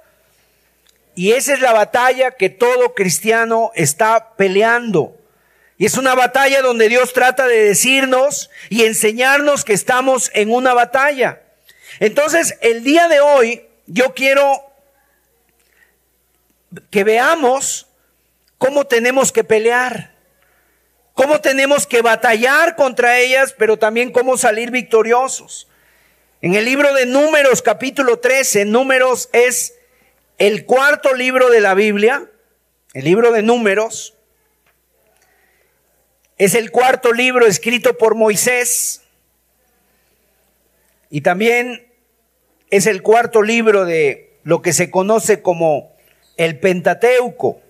Y 1.14 1.32
esa 1.32 1.52
es 1.52 1.60
la 1.60 1.74
batalla 1.74 2.30
que 2.30 2.48
todo 2.48 2.94
cristiano 2.94 3.70
está 3.74 4.34
peleando. 4.36 5.14
Y 5.76 5.84
es 5.84 5.98
una 5.98 6.14
batalla 6.14 6.62
donde 6.62 6.88
Dios 6.88 7.12
trata 7.12 7.46
de 7.46 7.64
decirnos 7.64 8.48
y 8.70 8.84
enseñarnos 8.84 9.62
que 9.62 9.74
estamos 9.74 10.30
en 10.32 10.50
una 10.50 10.72
batalla. 10.72 11.42
Entonces, 12.00 12.56
el 12.60 12.84
día 12.84 13.08
de 13.08 13.20
hoy 13.20 13.66
yo 13.86 14.14
quiero 14.14 14.62
que 16.90 17.04
veamos 17.04 17.86
cómo 18.58 18.86
tenemos 18.86 19.32
que 19.32 19.44
pelear, 19.44 20.14
cómo 21.14 21.40
tenemos 21.40 21.86
que 21.86 22.02
batallar 22.02 22.76
contra 22.76 23.18
ellas, 23.18 23.54
pero 23.56 23.78
también 23.78 24.12
cómo 24.12 24.36
salir 24.36 24.70
victoriosos. 24.70 25.68
En 26.42 26.54
el 26.54 26.64
libro 26.64 26.92
de 26.92 27.06
Números, 27.06 27.62
capítulo 27.62 28.18
13, 28.18 28.66
Números 28.66 29.28
es 29.32 29.74
el 30.38 30.66
cuarto 30.66 31.14
libro 31.14 31.48
de 31.48 31.60
la 31.60 31.74
Biblia, 31.74 32.28
el 32.92 33.04
libro 33.04 33.32
de 33.32 33.42
Números, 33.42 34.14
es 36.38 36.54
el 36.54 36.70
cuarto 36.70 37.12
libro 37.12 37.46
escrito 37.46 37.96
por 37.96 38.14
Moisés. 38.14 39.02
Y 41.08 41.22
también 41.22 41.85
es 42.70 42.86
el 42.86 43.02
cuarto 43.02 43.42
libro 43.42 43.84
de 43.84 44.38
lo 44.42 44.62
que 44.62 44.72
se 44.72 44.90
conoce 44.90 45.42
como 45.42 45.94
el 46.36 46.58
Pentateuco. 46.58 47.60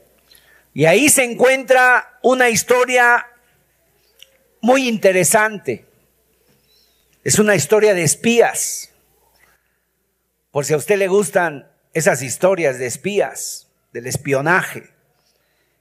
Y 0.75 0.85
ahí 0.85 1.09
se 1.09 1.25
encuentra 1.25 2.19
una 2.23 2.50
historia 2.50 3.26
muy 4.61 4.88
interesante. 4.88 5.85
Es 7.25 7.38
una 7.38 7.55
historia 7.55 7.95
de 7.95 8.03
espías. 8.03 8.91
Por 10.50 10.65
si 10.65 10.75
a 10.75 10.76
usted 10.76 10.97
le 10.97 11.09
gustan 11.09 11.69
esas 11.93 12.23
historias 12.23 12.79
de 12.79 12.87
espías, 12.87 13.69
del 13.93 14.07
espionaje. 14.07 14.91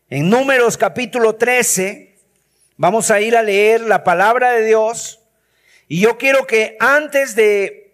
En 0.09 0.29
Números 0.29 0.77
capítulo 0.77 1.35
13 1.35 2.15
vamos 2.77 3.11
a 3.11 3.19
ir 3.19 3.35
a 3.35 3.43
leer 3.43 3.81
la 3.81 4.03
palabra 4.03 4.51
de 4.51 4.65
Dios. 4.65 5.19
Y 5.87 5.99
yo 5.99 6.17
quiero 6.17 6.47
que 6.47 6.77
antes 6.79 7.35
de 7.35 7.84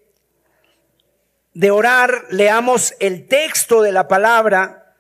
de 1.54 1.72
orar, 1.72 2.26
leamos 2.30 2.94
el 3.00 3.28
texto 3.28 3.82
de 3.82 3.92
la 3.92 4.08
palabra. 4.08 4.96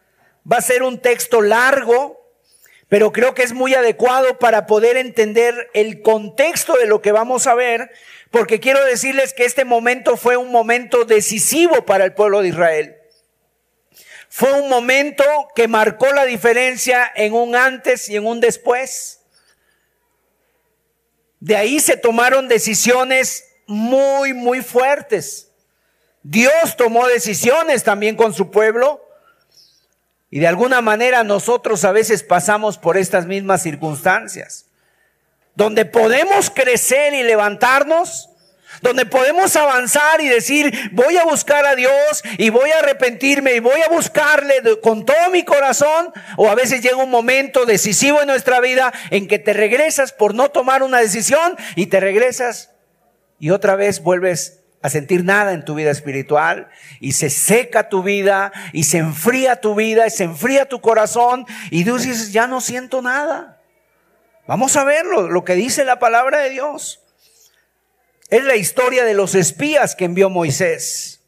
Va 0.49 0.57
a 0.57 0.61
ser 0.61 0.83
un 0.83 0.99
texto 0.99 1.41
largo, 1.41 2.21
pero 2.89 3.11
creo 3.11 3.33
que 3.33 3.43
es 3.43 3.53
muy 3.53 3.73
adecuado 3.73 4.37
para 4.39 4.65
poder 4.65 4.97
entender 4.97 5.69
el 5.73 6.01
contexto 6.01 6.73
de 6.73 6.87
lo 6.87 7.01
que 7.01 7.11
vamos 7.11 7.47
a 7.47 7.55
ver, 7.55 7.91
porque 8.31 8.59
quiero 8.59 8.83
decirles 8.85 9.33
que 9.33 9.45
este 9.45 9.65
momento 9.65 10.17
fue 10.17 10.37
un 10.37 10.51
momento 10.51 11.05
decisivo 11.05 11.85
para 11.85 12.05
el 12.05 12.13
pueblo 12.13 12.41
de 12.41 12.49
Israel. 12.49 12.97
Fue 14.29 14.53
un 14.53 14.69
momento 14.69 15.25
que 15.55 15.67
marcó 15.67 16.11
la 16.13 16.23
diferencia 16.23 17.11
en 17.15 17.33
un 17.33 17.55
antes 17.55 18.07
y 18.07 18.15
en 18.15 18.25
un 18.25 18.39
después. 18.39 19.19
De 21.41 21.57
ahí 21.57 21.81
se 21.81 21.97
tomaron 21.97 22.47
decisiones 22.47 23.45
muy, 23.67 24.33
muy 24.33 24.61
fuertes. 24.61 25.50
Dios 26.23 26.77
tomó 26.77 27.07
decisiones 27.07 27.83
también 27.83 28.15
con 28.15 28.33
su 28.33 28.51
pueblo. 28.51 29.07
Y 30.29 30.39
de 30.39 30.47
alguna 30.47 30.81
manera 30.81 31.23
nosotros 31.23 31.83
a 31.83 31.91
veces 31.91 32.23
pasamos 32.23 32.77
por 32.77 32.97
estas 32.97 33.25
mismas 33.25 33.63
circunstancias. 33.63 34.65
Donde 35.55 35.85
podemos 35.85 36.49
crecer 36.49 37.13
y 37.13 37.23
levantarnos. 37.23 38.29
Donde 38.81 39.05
podemos 39.05 39.53
avanzar 39.57 40.21
y 40.21 40.29
decir, 40.29 40.91
voy 40.93 41.17
a 41.17 41.25
buscar 41.25 41.65
a 41.65 41.75
Dios 41.75 42.23
y 42.37 42.49
voy 42.49 42.71
a 42.71 42.79
arrepentirme 42.79 43.55
y 43.55 43.59
voy 43.59 43.81
a 43.81 43.89
buscarle 43.89 44.61
con 44.81 45.05
todo 45.05 45.29
mi 45.31 45.43
corazón. 45.43 46.13
O 46.37 46.49
a 46.49 46.55
veces 46.55 46.81
llega 46.81 46.95
un 46.95 47.09
momento 47.09 47.65
decisivo 47.65 48.21
en 48.21 48.27
nuestra 48.27 48.61
vida 48.61 48.93
en 49.09 49.27
que 49.27 49.39
te 49.39 49.51
regresas 49.51 50.13
por 50.13 50.33
no 50.33 50.51
tomar 50.51 50.83
una 50.83 50.99
decisión 50.99 51.57
y 51.75 51.87
te 51.87 51.99
regresas 51.99 52.69
y 53.41 53.49
otra 53.49 53.75
vez 53.75 54.03
vuelves 54.03 54.60
a 54.81 54.89
sentir 54.89 55.23
nada 55.23 55.53
en 55.53 55.63
tu 55.63 55.75
vida 55.75 55.91
espiritual 55.91 56.69
y 56.99 57.11
se 57.11 57.29
seca 57.29 57.89
tu 57.89 58.03
vida 58.03 58.51
y 58.73 58.83
se 58.83 58.97
enfría 58.97 59.61
tu 59.61 59.75
vida 59.75 60.07
y 60.07 60.09
se 60.09 60.23
enfría 60.23 60.67
tu 60.67 60.81
corazón 60.81 61.45
y 61.69 61.85
tú 61.85 61.97
dices, 61.97 62.33
ya 62.33 62.47
no 62.47 62.61
siento 62.61 63.01
nada. 63.01 63.61
Vamos 64.47 64.75
a 64.75 64.83
verlo, 64.83 65.29
lo 65.29 65.45
que 65.45 65.53
dice 65.53 65.85
la 65.85 65.99
palabra 65.99 66.39
de 66.39 66.49
Dios. 66.49 67.01
Es 68.29 68.43
la 68.43 68.55
historia 68.55 69.03
de 69.03 69.13
los 69.13 69.35
espías 69.35 69.95
que 69.95 70.05
envió 70.05 70.29
Moisés. 70.29 71.21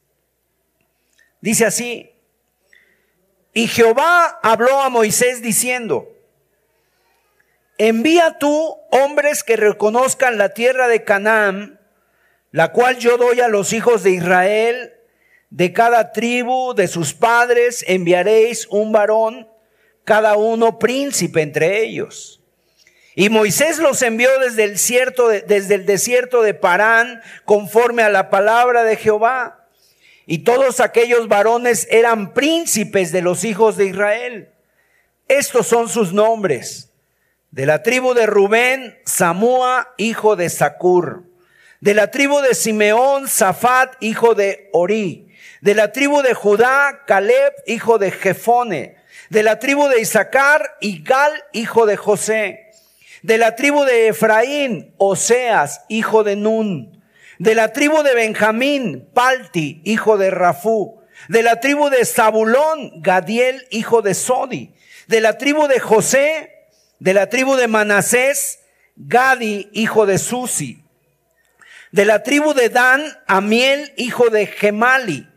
Dice 1.42 1.66
así, 1.66 2.10
y 3.54 3.68
Jehová 3.68 4.40
habló 4.42 4.82
a 4.82 4.90
Moisés 4.90 5.42
diciendo, 5.42 6.10
envía 7.78 8.40
tú 8.40 8.78
hombres 8.90 9.44
que 9.44 9.58
reconozcan 9.58 10.38
la 10.38 10.54
tierra 10.54 10.88
de 10.88 11.04
Canaán, 11.04 11.80
la 12.54 12.72
cual 12.72 13.00
yo 13.00 13.18
doy 13.18 13.40
a 13.40 13.48
los 13.48 13.74
hijos 13.74 14.04
de 14.04 14.12
Israel, 14.12 14.94
de 15.50 15.74
cada 15.74 16.12
tribu 16.12 16.76
de 16.76 16.88
sus 16.88 17.16
padres 17.16 17.84
enviaréis 17.88 18.68
un 18.70 18.92
varón, 18.92 19.48
cada 20.06 20.38
uno 20.38 20.78
príncipe 20.78 21.42
entre 21.42 21.82
ellos. 21.82 22.44
Y 23.16 23.30
Moisés 23.30 23.80
los 23.80 24.04
envió 24.04 24.30
desde 24.40 24.66
el, 24.66 24.78
cierto, 24.78 25.30
desde 25.30 25.74
el 25.74 25.88
desierto 25.88 26.44
de 26.44 26.54
Parán, 26.54 27.24
conforme 27.44 28.04
a 28.04 28.10
la 28.10 28.30
palabra 28.30 28.84
de 28.84 28.98
Jehová. 28.98 29.68
Y 30.28 30.40
todos 30.40 30.80
aquellos 30.80 31.28
varones 31.28 31.88
eran 31.90 32.36
príncipes 32.36 33.12
de 33.12 33.24
los 33.24 33.46
hijos 33.46 33.78
de 33.78 33.88
Israel. 33.88 34.50
Estos 35.28 35.66
son 35.66 35.90
sus 35.90 36.14
nombres. 36.14 36.92
De 37.50 37.66
la 37.66 37.82
tribu 37.82 38.14
de 38.14 38.28
Rubén, 38.28 39.00
Samúa, 39.06 39.96
hijo 39.98 40.36
de 40.36 40.52
Sacur. 40.52 41.33
De 41.84 41.94
la 41.94 42.12
tribu 42.12 42.40
de 42.40 42.56
Simeón, 42.56 43.28
Zafat, 43.28 43.96
hijo 44.00 44.36
de 44.36 44.70
Ori. 44.72 45.28
De 45.60 45.76
la 45.76 45.92
tribu 45.92 46.22
de 46.22 46.34
Judá, 46.34 47.02
Caleb, 47.06 47.52
hijo 47.68 47.98
de 47.98 48.10
Jefone. 48.10 48.96
De 49.30 49.44
la 49.44 49.60
tribu 49.60 49.90
de 49.90 50.00
Isaacar, 50.00 50.78
Igal, 50.80 51.34
hijo 51.52 51.86
de 51.86 51.98
José. 51.98 52.72
De 53.22 53.38
la 53.38 53.58
tribu 53.58 53.84
de 53.84 54.08
Efraín, 54.08 54.94
Oseas, 54.98 55.82
hijo 55.90 56.24
de 56.24 56.38
Nun. 56.38 57.04
De 57.38 57.54
la 57.54 57.74
tribu 57.74 58.02
de 58.02 58.16
Benjamín, 58.16 59.10
Palti, 59.14 59.82
hijo 59.84 60.18
de 60.18 60.32
Rafú. 60.32 61.02
De 61.28 61.44
la 61.44 61.60
tribu 61.60 61.90
de 61.90 62.06
Zabulón, 62.06 63.02
Gadiel, 63.02 63.68
hijo 63.72 64.02
de 64.02 64.14
Sodi. 64.14 64.74
De 65.08 65.20
la 65.20 65.38
tribu 65.38 65.68
de 65.68 65.82
José, 65.82 66.50
de 67.00 67.14
la 67.14 67.28
tribu 67.28 67.58
de 67.58 67.68
Manasés, 67.68 68.62
Gadi, 68.96 69.68
hijo 69.74 70.06
de 70.06 70.18
Susi 70.18 70.83
de 71.94 72.06
la 72.06 72.24
tribu 72.24 72.56
de 72.56 72.70
Dan, 72.70 73.04
Amiel, 73.28 73.94
hijo 73.98 74.32
de 74.32 74.48
Gemali. 74.48 75.28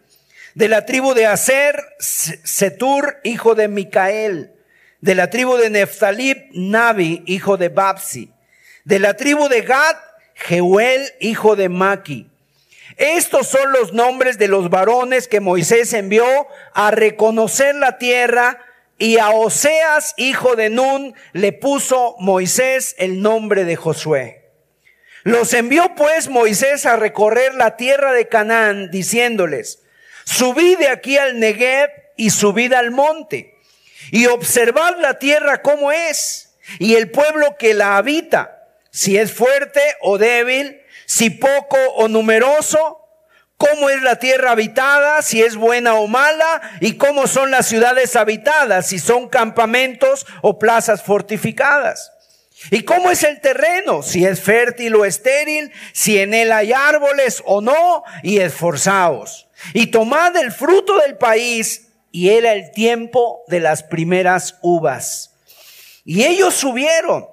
De 0.55 0.69
la 0.69 0.87
tribu 0.87 1.13
de 1.13 1.27
Aser, 1.27 1.85
Setur, 1.99 3.19
hijo 3.25 3.55
de 3.55 3.69
Micael. 3.69 4.53
De 5.03 5.15
la 5.15 5.29
tribu 5.29 5.59
de 5.59 5.69
Neftalib, 5.69 6.39
Nabi, 6.55 7.23
hijo 7.27 7.59
de 7.59 7.69
Babsi. 7.69 8.33
De 8.85 8.99
la 8.99 9.13
tribu 9.19 9.51
de 9.51 9.61
Gad, 9.61 9.97
Jeuel, 10.33 11.13
hijo 11.21 11.57
de 11.57 11.69
Maki. 11.69 12.27
Estos 12.97 13.49
son 13.49 13.73
los 13.73 13.93
nombres 13.93 14.39
de 14.39 14.49
los 14.49 14.71
varones 14.71 15.29
que 15.29 15.41
Moisés 15.41 15.93
envió 15.93 16.25
a 16.73 16.91
reconocer 16.91 17.75
la 17.75 17.99
tierra 17.99 18.65
y 18.97 19.19
a 19.19 19.29
Oseas, 19.29 20.15
hijo 20.17 20.57
de 20.57 20.71
Nun, 20.71 21.15
le 21.35 21.53
puso 21.53 22.17
Moisés 22.19 22.95
el 22.97 23.21
nombre 23.21 23.67
de 23.67 23.77
Josué. 23.77 24.46
Los 25.27 25.55
envió 25.55 25.97
pues 25.97 26.29
Moisés 26.29 26.87
a 26.87 26.95
recorrer 26.95 27.57
la 27.57 27.77
tierra 27.77 28.13
de 28.13 28.29
Canaán, 28.29 28.93
diciéndoles, 28.93 29.81
subid 30.25 30.79
de 30.79 30.87
aquí 30.87 31.19
al 31.19 31.41
Negev 31.41 31.91
y 32.17 32.31
subid 32.31 32.73
al 32.73 32.93
monte, 32.93 33.59
y 34.13 34.27
observad 34.27 35.01
la 35.01 35.19
tierra 35.19 35.63
como 35.63 35.91
es, 35.91 36.55
y 36.79 36.95
el 36.95 37.11
pueblo 37.11 37.57
que 37.59 37.75
la 37.75 37.97
habita, 37.97 38.69
si 38.93 39.19
es 39.19 39.33
fuerte 39.33 39.81
o 40.01 40.17
débil, 40.17 40.81
si 41.07 41.31
poco 41.31 41.77
o 41.97 42.07
numeroso, 42.07 43.01
cómo 43.57 43.91
es 43.91 44.03
la 44.03 44.21
tierra 44.21 44.53
habitada, 44.53 45.23
si 45.23 45.43
es 45.43 45.57
buena 45.57 45.95
o 45.95 46.07
mala, 46.07 46.79
y 46.81 46.99
cómo 46.99 47.27
son 47.27 47.51
las 47.51 47.67
ciudades 47.67 48.15
habitadas, 48.15 48.87
si 48.87 49.01
son 49.01 49.29
campamentos 49.29 50.25
o 50.43 50.61
plazas 50.61 51.03
fortificadas. 51.03 52.13
¿Y 52.71 52.83
cómo 52.83 53.11
es 53.11 53.23
el 53.23 53.41
terreno? 53.41 54.03
Si 54.03 54.25
es 54.25 54.41
fértil 54.41 54.95
o 54.97 55.05
estéril, 55.05 55.73
si 55.93 56.19
en 56.19 56.35
él 56.35 56.53
hay 56.53 56.73
árboles 56.73 57.43
o 57.45 57.61
no, 57.61 58.03
y 58.23 58.39
esforzaos. 58.39 59.49
Y 59.73 59.89
tomad 59.89 60.37
el 60.37 60.53
fruto 60.53 60.99
del 60.99 61.17
país, 61.17 61.89
y 62.11 62.31
era 62.31 62.53
el 62.55 62.71
tiempo 62.71 63.45
de 63.49 63.61
las 63.61 63.83
primeras 63.83 64.59
uvas. 64.63 65.35
Y 66.05 66.25
ellos 66.25 66.55
subieron 66.55 67.29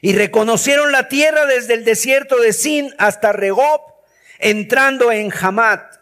y 0.00 0.12
reconocieron 0.14 0.92
la 0.92 1.08
tierra 1.08 1.46
desde 1.46 1.74
el 1.74 1.84
desierto 1.84 2.38
de 2.40 2.52
Sin 2.52 2.94
hasta 2.98 3.32
Regob, 3.32 3.80
entrando 4.38 5.10
en 5.12 5.32
Hamat. 5.32 5.93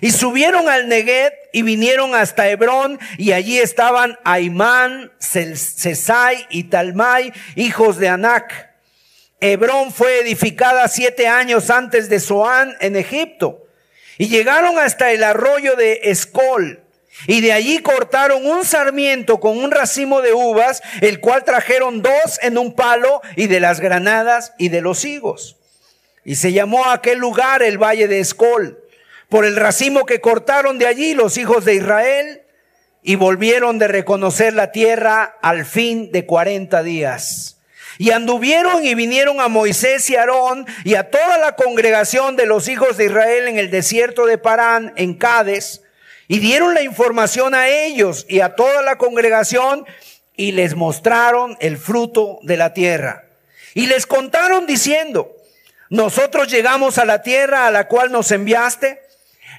Y 0.00 0.10
subieron 0.10 0.68
al 0.68 0.88
Negev 0.88 1.32
y 1.52 1.62
vinieron 1.62 2.14
hasta 2.14 2.48
Hebrón 2.48 2.98
y 3.18 3.32
allí 3.32 3.58
estaban 3.58 4.18
Aimán, 4.24 5.12
Sesai 5.18 6.46
y 6.50 6.64
Talmai, 6.64 7.32
hijos 7.54 7.98
de 7.98 8.08
Anac. 8.08 8.74
Hebrón 9.40 9.92
fue 9.92 10.20
edificada 10.20 10.88
siete 10.88 11.28
años 11.28 11.70
antes 11.70 12.08
de 12.08 12.20
Zoán 12.20 12.74
en 12.80 12.96
Egipto. 12.96 13.66
Y 14.18 14.28
llegaron 14.28 14.78
hasta 14.78 15.12
el 15.12 15.22
arroyo 15.22 15.76
de 15.76 16.00
Escol 16.04 16.86
y 17.26 17.40
de 17.40 17.52
allí 17.52 17.78
cortaron 17.78 18.46
un 18.46 18.64
sarmiento 18.64 19.40
con 19.40 19.56
un 19.58 19.70
racimo 19.70 20.20
de 20.20 20.32
uvas, 20.32 20.82
el 21.00 21.20
cual 21.20 21.44
trajeron 21.44 22.02
dos 22.02 22.38
en 22.42 22.58
un 22.58 22.74
palo, 22.74 23.20
y 23.36 23.46
de 23.46 23.60
las 23.60 23.80
granadas 23.80 24.52
y 24.58 24.68
de 24.68 24.82
los 24.82 25.04
higos. 25.04 25.56
Y 26.24 26.36
se 26.36 26.52
llamó 26.52 26.84
aquel 26.86 27.18
lugar 27.18 27.62
el 27.62 27.78
valle 27.78 28.08
de 28.08 28.20
Escol, 28.20 28.78
por 29.28 29.44
el 29.44 29.56
racimo 29.56 30.06
que 30.06 30.20
cortaron 30.20 30.78
de 30.78 30.86
allí 30.86 31.14
los 31.14 31.36
hijos 31.36 31.64
de 31.64 31.74
Israel, 31.74 32.42
y 33.02 33.14
volvieron 33.14 33.78
de 33.78 33.86
reconocer 33.86 34.52
la 34.52 34.72
tierra 34.72 35.36
al 35.40 35.64
fin 35.64 36.10
de 36.10 36.26
cuarenta 36.26 36.82
días. 36.82 37.58
Y 37.98 38.10
anduvieron 38.10 38.84
y 38.84 38.96
vinieron 38.96 39.40
a 39.40 39.46
Moisés 39.46 40.10
y 40.10 40.16
Aarón 40.16 40.66
y 40.84 40.96
a 40.96 41.08
toda 41.08 41.38
la 41.38 41.54
congregación 41.54 42.34
de 42.34 42.46
los 42.46 42.66
hijos 42.68 42.96
de 42.96 43.04
Israel 43.04 43.46
en 43.46 43.58
el 43.58 43.70
desierto 43.70 44.26
de 44.26 44.38
Parán, 44.38 44.92
en 44.96 45.14
Cades, 45.14 45.82
y 46.26 46.40
dieron 46.40 46.74
la 46.74 46.82
información 46.82 47.54
a 47.54 47.68
ellos 47.68 48.26
y 48.28 48.40
a 48.40 48.56
toda 48.56 48.82
la 48.82 48.98
congregación 48.98 49.86
y 50.34 50.50
les 50.50 50.74
mostraron 50.74 51.56
el 51.60 51.78
fruto 51.78 52.40
de 52.42 52.56
la 52.56 52.74
tierra. 52.74 53.26
Y 53.74 53.86
les 53.86 54.06
contaron 54.06 54.66
diciendo, 54.66 55.36
nosotros 55.90 56.48
llegamos 56.48 56.98
a 56.98 57.04
la 57.04 57.22
tierra 57.22 57.68
a 57.68 57.70
la 57.70 57.86
cual 57.86 58.10
nos 58.10 58.32
enviaste, 58.32 59.05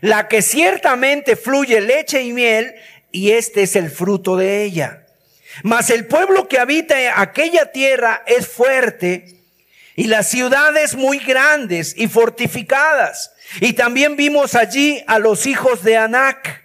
la 0.02 0.28
que 0.28 0.42
ciertamente 0.42 1.36
fluye 1.36 1.82
leche 1.82 2.22
y 2.22 2.34
miel, 2.34 2.76
y 3.12 3.32
este 3.32 3.64
es 3.64 3.76
el 3.76 3.90
fruto 3.90 4.36
de 4.36 4.64
ella. 4.64 5.06
Mas 5.64 5.90
el 5.90 6.06
pueblo 6.06 6.48
que 6.48 6.60
habita 6.60 7.20
aquella 7.20 7.72
tierra 7.72 8.24
es 8.28 8.48
fuerte, 8.48 9.36
y 9.96 10.06
las 10.06 10.30
ciudades 10.30 10.96
muy 10.96 11.18
grandes 11.18 11.96
y 11.98 12.08
fortificadas 12.08 13.32
y 13.60 13.74
también 13.74 14.16
vimos 14.16 14.56
allí 14.56 15.04
a 15.08 15.20
los 15.20 15.46
hijos 15.46 15.84
de 15.84 15.98
Anac. 15.98 16.64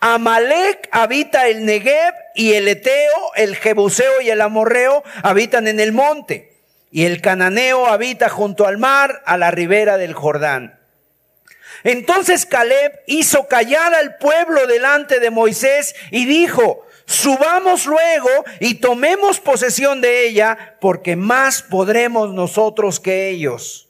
Amalek 0.00 0.88
habita 0.92 1.46
el 1.48 1.64
Negev 1.64 2.14
y 2.34 2.54
el 2.54 2.68
Eteo, 2.68 3.34
el 3.36 3.56
Jebuseo 3.56 4.20
y 4.22 4.30
el 4.30 4.40
Amorreo 4.40 5.02
habitan 5.22 5.68
en 5.68 5.78
el 5.78 5.92
monte. 5.92 6.56
Y 6.90 7.04
el 7.04 7.20
Cananeo 7.20 7.86
habita 7.86 8.28
junto 8.28 8.66
al 8.66 8.78
mar, 8.78 9.22
a 9.24 9.36
la 9.36 9.50
ribera 9.52 9.96
del 9.96 10.14
Jordán. 10.14 10.79
Entonces 11.84 12.46
Caleb 12.46 13.00
hizo 13.06 13.48
callar 13.48 13.94
al 13.94 14.16
pueblo 14.18 14.66
delante 14.66 15.20
de 15.20 15.30
Moisés 15.30 15.94
y 16.10 16.26
dijo, 16.26 16.86
subamos 17.06 17.86
luego 17.86 18.28
y 18.60 18.74
tomemos 18.74 19.40
posesión 19.40 20.00
de 20.00 20.26
ella, 20.28 20.76
porque 20.80 21.16
más 21.16 21.62
podremos 21.62 22.32
nosotros 22.32 23.00
que 23.00 23.30
ellos. 23.30 23.88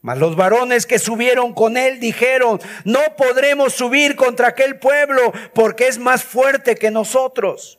Mas 0.00 0.18
los 0.18 0.34
varones 0.34 0.84
que 0.84 0.98
subieron 0.98 1.54
con 1.54 1.76
él 1.76 2.00
dijeron, 2.00 2.60
no 2.84 3.00
podremos 3.16 3.72
subir 3.72 4.16
contra 4.16 4.48
aquel 4.48 4.78
pueblo 4.78 5.32
porque 5.54 5.86
es 5.86 5.98
más 5.98 6.24
fuerte 6.24 6.74
que 6.74 6.90
nosotros. 6.90 7.78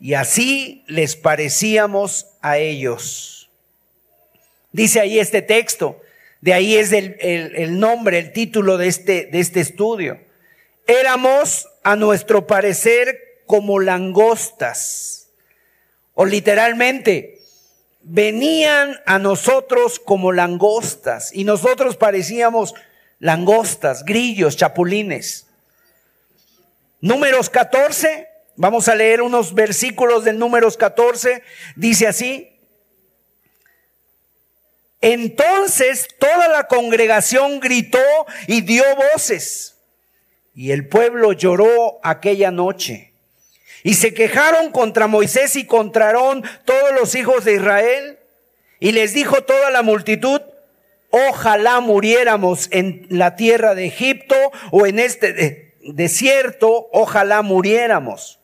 y 0.00 0.14
así 0.14 0.84
les 0.86 1.16
parecíamos 1.16 2.26
a 2.40 2.58
ellos. 2.58 3.50
Dice 4.72 5.00
ahí 5.00 5.18
este 5.18 5.42
texto, 5.42 6.00
de 6.40 6.54
ahí 6.54 6.76
es 6.76 6.92
el, 6.92 7.16
el 7.20 7.78
nombre, 7.78 8.18
el 8.18 8.32
título 8.32 8.78
de 8.78 8.88
este, 8.88 9.26
de 9.26 9.40
este 9.40 9.60
estudio. 9.60 10.18
Éramos, 10.86 11.68
a 11.82 11.96
nuestro 11.96 12.46
parecer, 12.46 13.42
como 13.46 13.78
langostas. 13.80 15.28
O 16.14 16.24
literalmente, 16.24 17.40
venían 18.02 18.98
a 19.06 19.18
nosotros 19.18 19.98
como 20.00 20.32
langostas 20.32 21.32
y 21.34 21.44
nosotros 21.44 21.96
parecíamos 21.96 22.74
langostas, 23.18 24.04
grillos, 24.04 24.56
chapulines. 24.56 25.46
Números 27.00 27.50
14, 27.50 28.29
vamos 28.56 28.88
a 28.88 28.94
leer 28.94 29.22
unos 29.22 29.54
versículos 29.54 30.24
del 30.24 30.38
números 30.38 30.76
14, 30.76 31.42
dice 31.76 32.06
así. 32.06 32.48
Entonces 35.00 36.08
toda 36.18 36.48
la 36.48 36.66
congregación 36.68 37.60
gritó 37.60 37.98
y 38.46 38.60
dio 38.60 38.84
voces 39.12 39.70
y 40.54 40.72
el 40.72 40.86
pueblo 40.88 41.32
lloró 41.32 42.00
aquella 42.02 42.50
noche. 42.50 43.12
Y 43.82 43.94
se 43.94 44.12
quejaron 44.12 44.72
contra 44.72 45.06
Moisés 45.06 45.56
y 45.56 45.64
contra 45.64 46.06
Aarón 46.06 46.44
todos 46.64 46.92
los 46.98 47.14
hijos 47.14 47.44
de 47.44 47.54
Israel. 47.54 48.18
Y 48.78 48.92
les 48.92 49.14
dijo 49.14 49.42
toda 49.42 49.70
la 49.70 49.82
multitud, 49.82 50.42
ojalá 51.10 51.80
muriéramos 51.80 52.68
en 52.72 53.06
la 53.08 53.36
tierra 53.36 53.74
de 53.74 53.86
Egipto 53.86 54.36
o 54.70 54.86
en 54.86 54.98
este 54.98 55.72
desierto, 55.82 56.88
ojalá 56.92 57.42
muriéramos. 57.42 58.39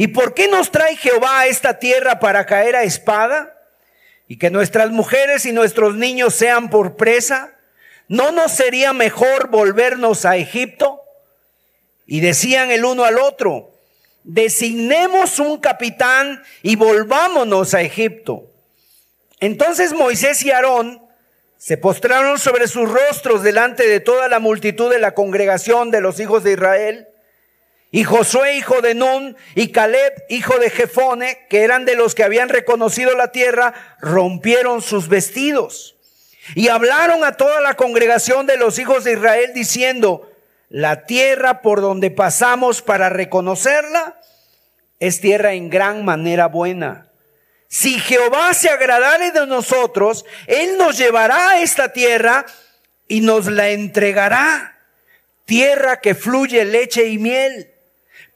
¿Y 0.00 0.06
por 0.06 0.32
qué 0.32 0.46
nos 0.46 0.70
trae 0.70 0.94
Jehová 0.94 1.40
a 1.40 1.46
esta 1.48 1.80
tierra 1.80 2.20
para 2.20 2.46
caer 2.46 2.76
a 2.76 2.84
espada? 2.84 3.58
Y 4.28 4.38
que 4.38 4.48
nuestras 4.48 4.90
mujeres 4.90 5.44
y 5.44 5.50
nuestros 5.50 5.96
niños 5.96 6.36
sean 6.36 6.70
por 6.70 6.94
presa. 6.94 7.52
¿No 8.06 8.30
nos 8.30 8.52
sería 8.52 8.92
mejor 8.92 9.48
volvernos 9.48 10.24
a 10.24 10.36
Egipto? 10.36 11.00
Y 12.06 12.20
decían 12.20 12.70
el 12.70 12.84
uno 12.84 13.04
al 13.04 13.18
otro, 13.18 13.72
designemos 14.22 15.40
un 15.40 15.58
capitán 15.58 16.44
y 16.62 16.76
volvámonos 16.76 17.74
a 17.74 17.82
Egipto. 17.82 18.52
Entonces 19.40 19.92
Moisés 19.94 20.44
y 20.44 20.52
Aarón 20.52 21.02
se 21.56 21.76
postraron 21.76 22.38
sobre 22.38 22.68
sus 22.68 22.88
rostros 22.88 23.42
delante 23.42 23.88
de 23.88 23.98
toda 23.98 24.28
la 24.28 24.38
multitud 24.38 24.92
de 24.92 25.00
la 25.00 25.14
congregación 25.14 25.90
de 25.90 26.00
los 26.00 26.20
hijos 26.20 26.44
de 26.44 26.52
Israel. 26.52 27.07
Y 27.90 28.04
Josué, 28.04 28.56
hijo 28.56 28.82
de 28.82 28.94
Nun, 28.94 29.36
y 29.54 29.72
Caleb, 29.72 30.12
hijo 30.28 30.58
de 30.58 30.70
Jefone, 30.70 31.46
que 31.48 31.62
eran 31.62 31.86
de 31.86 31.96
los 31.96 32.14
que 32.14 32.22
habían 32.22 32.50
reconocido 32.50 33.16
la 33.16 33.32
tierra, 33.32 33.72
rompieron 34.00 34.82
sus 34.82 35.08
vestidos. 35.08 35.96
Y 36.54 36.68
hablaron 36.68 37.24
a 37.24 37.32
toda 37.32 37.60
la 37.60 37.74
congregación 37.74 38.46
de 38.46 38.58
los 38.58 38.78
hijos 38.78 39.04
de 39.04 39.12
Israel 39.12 39.52
diciendo, 39.54 40.30
la 40.68 41.06
tierra 41.06 41.62
por 41.62 41.80
donde 41.80 42.10
pasamos 42.10 42.82
para 42.82 43.08
reconocerla 43.08 44.20
es 45.00 45.20
tierra 45.20 45.54
en 45.54 45.70
gran 45.70 46.04
manera 46.04 46.46
buena. 46.46 47.08
Si 47.68 47.98
Jehová 48.00 48.52
se 48.54 48.68
agradare 48.68 49.30
de 49.30 49.46
nosotros, 49.46 50.24
Él 50.46 50.76
nos 50.78 50.98
llevará 50.98 51.50
a 51.50 51.60
esta 51.60 51.92
tierra 51.92 52.44
y 53.06 53.20
nos 53.20 53.46
la 53.46 53.70
entregará. 53.70 54.76
Tierra 55.44 56.00
que 56.00 56.14
fluye 56.14 56.64
leche 56.64 57.06
y 57.06 57.18
miel. 57.18 57.70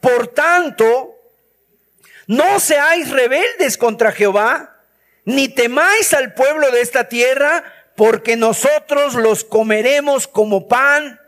Por 0.03 0.27
tanto, 0.27 1.15
no 2.27 2.59
seáis 2.59 3.09
rebeldes 3.09 3.77
contra 3.77 4.11
Jehová, 4.11 4.81
ni 5.23 5.47
temáis 5.47 6.13
al 6.13 6.33
pueblo 6.33 6.71
de 6.71 6.81
esta 6.81 7.07
tierra, 7.07 7.63
porque 7.95 8.35
nosotros 8.35 9.13
los 9.13 9.45
comeremos 9.45 10.27
como 10.27 10.67
pan. 10.67 11.21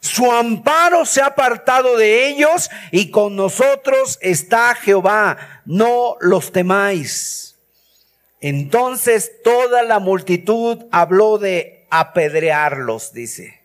Su 0.00 0.32
amparo 0.32 1.04
se 1.04 1.20
ha 1.20 1.26
apartado 1.26 1.98
de 1.98 2.26
ellos 2.28 2.70
y 2.90 3.10
con 3.10 3.36
nosotros 3.36 4.18
está 4.22 4.74
Jehová. 4.76 5.60
No 5.66 6.16
los 6.20 6.52
temáis. 6.52 7.56
Entonces 8.40 9.42
toda 9.44 9.82
la 9.82 9.98
multitud 9.98 10.86
habló 10.90 11.36
de 11.36 11.86
apedrearlos, 11.90 13.12
dice. 13.12 13.60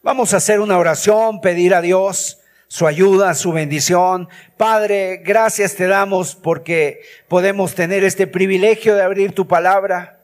Vamos 0.00 0.32
a 0.32 0.36
hacer 0.36 0.60
una 0.60 0.78
oración, 0.78 1.40
pedir 1.40 1.74
a 1.74 1.80
Dios 1.80 2.39
su 2.70 2.86
ayuda, 2.86 3.34
su 3.34 3.50
bendición. 3.50 4.28
Padre, 4.56 5.22
gracias 5.24 5.74
te 5.74 5.88
damos 5.88 6.36
porque 6.36 7.00
podemos 7.26 7.74
tener 7.74 8.04
este 8.04 8.28
privilegio 8.28 8.94
de 8.94 9.02
abrir 9.02 9.32
tu 9.32 9.48
palabra. 9.48 10.20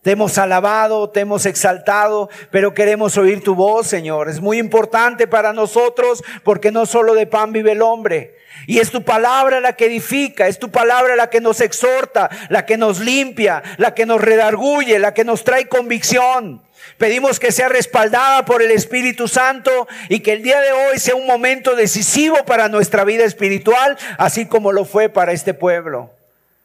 Te 0.00 0.12
hemos 0.12 0.38
alabado, 0.38 1.10
te 1.10 1.18
hemos 1.18 1.46
exaltado, 1.46 2.30
pero 2.52 2.74
queremos 2.74 3.18
oír 3.18 3.42
tu 3.42 3.56
voz, 3.56 3.88
Señor. 3.88 4.28
Es 4.28 4.40
muy 4.40 4.58
importante 4.58 5.26
para 5.26 5.52
nosotros 5.52 6.22
porque 6.44 6.70
no 6.70 6.86
solo 6.86 7.12
de 7.14 7.26
pan 7.26 7.52
vive 7.52 7.72
el 7.72 7.82
hombre. 7.82 8.36
Y 8.68 8.78
es 8.78 8.92
tu 8.92 9.02
palabra 9.02 9.58
la 9.58 9.72
que 9.72 9.86
edifica, 9.86 10.46
es 10.46 10.60
tu 10.60 10.70
palabra 10.70 11.16
la 11.16 11.28
que 11.28 11.40
nos 11.40 11.60
exhorta, 11.60 12.30
la 12.50 12.66
que 12.66 12.76
nos 12.76 13.00
limpia, 13.00 13.64
la 13.78 13.94
que 13.94 14.06
nos 14.06 14.20
redarguye, 14.20 15.00
la 15.00 15.12
que 15.12 15.24
nos 15.24 15.42
trae 15.42 15.66
convicción. 15.66 16.62
Pedimos 16.98 17.40
que 17.40 17.52
sea 17.52 17.68
respaldada 17.68 18.44
por 18.44 18.62
el 18.62 18.70
Espíritu 18.70 19.28
Santo 19.28 19.88
y 20.08 20.20
que 20.20 20.32
el 20.32 20.42
día 20.42 20.60
de 20.60 20.72
hoy 20.72 20.98
sea 20.98 21.14
un 21.14 21.26
momento 21.26 21.74
decisivo 21.76 22.44
para 22.44 22.68
nuestra 22.68 23.04
vida 23.04 23.24
espiritual, 23.24 23.96
así 24.18 24.46
como 24.46 24.72
lo 24.72 24.84
fue 24.84 25.08
para 25.08 25.32
este 25.32 25.54
pueblo. 25.54 26.10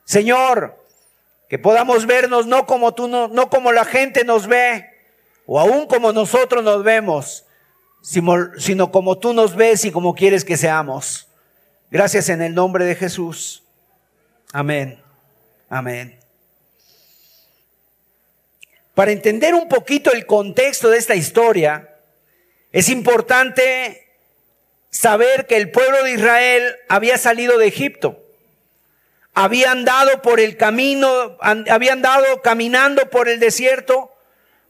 Señor, 0.03 0.77
que 1.49 1.59
podamos 1.59 2.05
vernos 2.05 2.47
no 2.47 2.65
como 2.65 2.93
tú, 2.93 3.07
no, 3.07 3.27
no 3.27 3.49
como 3.49 3.71
la 3.71 3.85
gente 3.85 4.23
nos 4.23 4.47
ve, 4.47 4.89
o 5.45 5.59
aún 5.59 5.87
como 5.87 6.11
nosotros 6.11 6.63
nos 6.63 6.83
vemos, 6.83 7.45
sino, 8.01 8.59
sino 8.59 8.91
como 8.91 9.17
tú 9.17 9.33
nos 9.33 9.55
ves 9.55 9.85
y 9.85 9.91
como 9.91 10.15
quieres 10.15 10.43
que 10.43 10.57
seamos. 10.57 11.27
Gracias 11.91 12.29
en 12.29 12.41
el 12.41 12.53
nombre 12.55 12.85
de 12.85 12.95
Jesús. 12.95 13.63
Amén. 14.51 14.99
Amén. 15.69 16.14
Para 18.95 19.11
entender 19.11 19.53
un 19.53 19.69
poquito 19.69 20.11
el 20.11 20.25
contexto 20.25 20.89
de 20.89 20.97
esta 20.97 21.15
historia, 21.15 21.95
es 22.71 22.89
importante 22.89 24.07
saber 24.89 25.45
que 25.45 25.57
el 25.57 25.69
pueblo 25.69 26.03
de 26.03 26.13
Israel 26.13 26.75
había 26.89 27.17
salido 27.17 27.57
de 27.57 27.67
Egipto 27.67 28.25
habían 29.35 29.83
dado 29.83 30.21
por 30.21 30.39
el 30.39 30.55
camino, 30.55 31.37
habían 31.41 32.01
dado 32.01 32.41
caminando 32.41 33.09
por 33.09 33.27
el 33.27 33.39
desierto. 33.39 34.11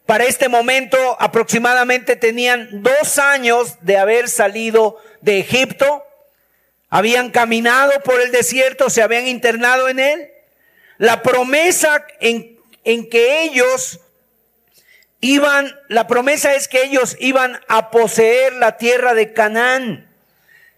Para 0.08 0.26
este 0.26 0.50
momento 0.50 0.98
aproximadamente 1.20 2.16
tenían 2.16 2.82
dos 2.84 3.20
años 3.20 3.78
de 3.82 3.98
haber 3.98 4.28
salido 4.28 4.98
de 5.22 5.40
Egipto. 5.40 6.04
Habían 6.90 7.30
caminado 7.30 7.92
por 8.04 8.20
el 8.20 8.32
desierto, 8.32 8.90
se 8.90 9.04
habían 9.04 9.28
internado 9.28 9.88
en 9.88 10.00
él. 10.00 10.32
La 10.98 11.22
promesa 11.22 12.06
en, 12.20 12.60
en 12.84 13.08
que 13.08 13.44
ellos 13.44 14.00
iban, 15.22 15.80
la 15.88 16.08
promesa 16.08 16.54
es 16.54 16.68
que 16.68 16.84
ellos 16.84 17.16
iban 17.20 17.60
a 17.68 17.92
poseer 17.92 18.54
la 18.54 18.78
tierra 18.78 19.14
de 19.14 19.34
Canaán. 19.34 20.10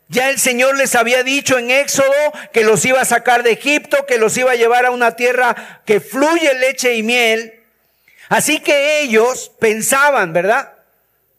Ya 0.09 0.29
el 0.29 0.39
Señor 0.39 0.77
les 0.77 0.95
había 0.95 1.23
dicho 1.23 1.57
en 1.57 1.69
Éxodo 1.69 2.13
que 2.53 2.63
los 2.63 2.85
iba 2.85 3.01
a 3.01 3.05
sacar 3.05 3.43
de 3.43 3.51
Egipto, 3.51 4.05
que 4.05 4.17
los 4.17 4.37
iba 4.37 4.51
a 4.51 4.55
llevar 4.55 4.85
a 4.85 4.91
una 4.91 5.15
tierra 5.15 5.81
que 5.85 5.99
fluye 5.99 6.53
leche 6.55 6.95
y 6.95 7.03
miel. 7.03 7.61
Así 8.29 8.59
que 8.59 9.01
ellos 9.01 9.51
pensaban, 9.59 10.31
¿verdad? 10.31 10.73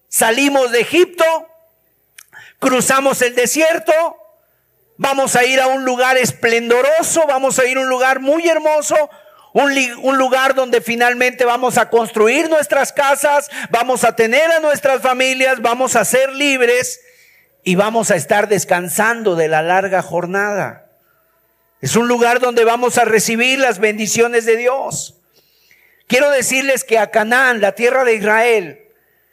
Salimos 0.08 0.70
de 0.70 0.80
Egipto, 0.80 1.24
cruzamos 2.58 3.22
el 3.22 3.34
desierto, 3.34 3.92
vamos 4.96 5.37
a 5.37 5.44
ir 5.44 5.61
a 5.61 5.66
un 5.66 5.84
lugar 5.84 6.16
esplendoroso, 6.18 7.26
vamos 7.26 7.58
a 7.58 7.66
ir 7.66 7.78
a 7.78 7.80
un 7.80 7.88
lugar 7.88 8.20
muy 8.20 8.48
hermoso, 8.48 9.11
un, 9.52 10.18
lugar 10.18 10.54
donde 10.54 10.80
finalmente 10.80 11.44
vamos 11.44 11.78
a 11.78 11.88
construir 11.88 12.48
nuestras 12.48 12.92
casas, 12.92 13.50
vamos 13.70 14.04
a 14.04 14.14
tener 14.14 14.50
a 14.50 14.61
nuestras 14.61 15.00
familias, 15.00 15.61
vamos 15.61 15.96
a 15.96 16.04
ser 16.04 16.32
libres 16.32 17.00
y 17.64 17.74
vamos 17.74 18.11
a 18.11 18.16
estar 18.16 18.48
descansando 18.48 19.37
de 19.37 19.48
la 19.48 19.62
larga 19.62 20.02
jornada. 20.02 20.87
Es 21.80 21.96
un 21.96 22.08
lugar 22.08 22.40
donde 22.40 22.64
vamos 22.64 22.98
a 22.98 23.04
recibir 23.04 23.58
las 23.58 23.78
bendiciones 23.78 24.44
de 24.44 24.56
Dios. 24.56 25.14
Quiero 26.06 26.30
decirles 26.30 26.84
que 26.84 26.98
a 26.98 27.11
Canaán, 27.11 27.61
la 27.61 27.72
tierra 27.72 28.04
de 28.04 28.14
Israel, 28.14 28.80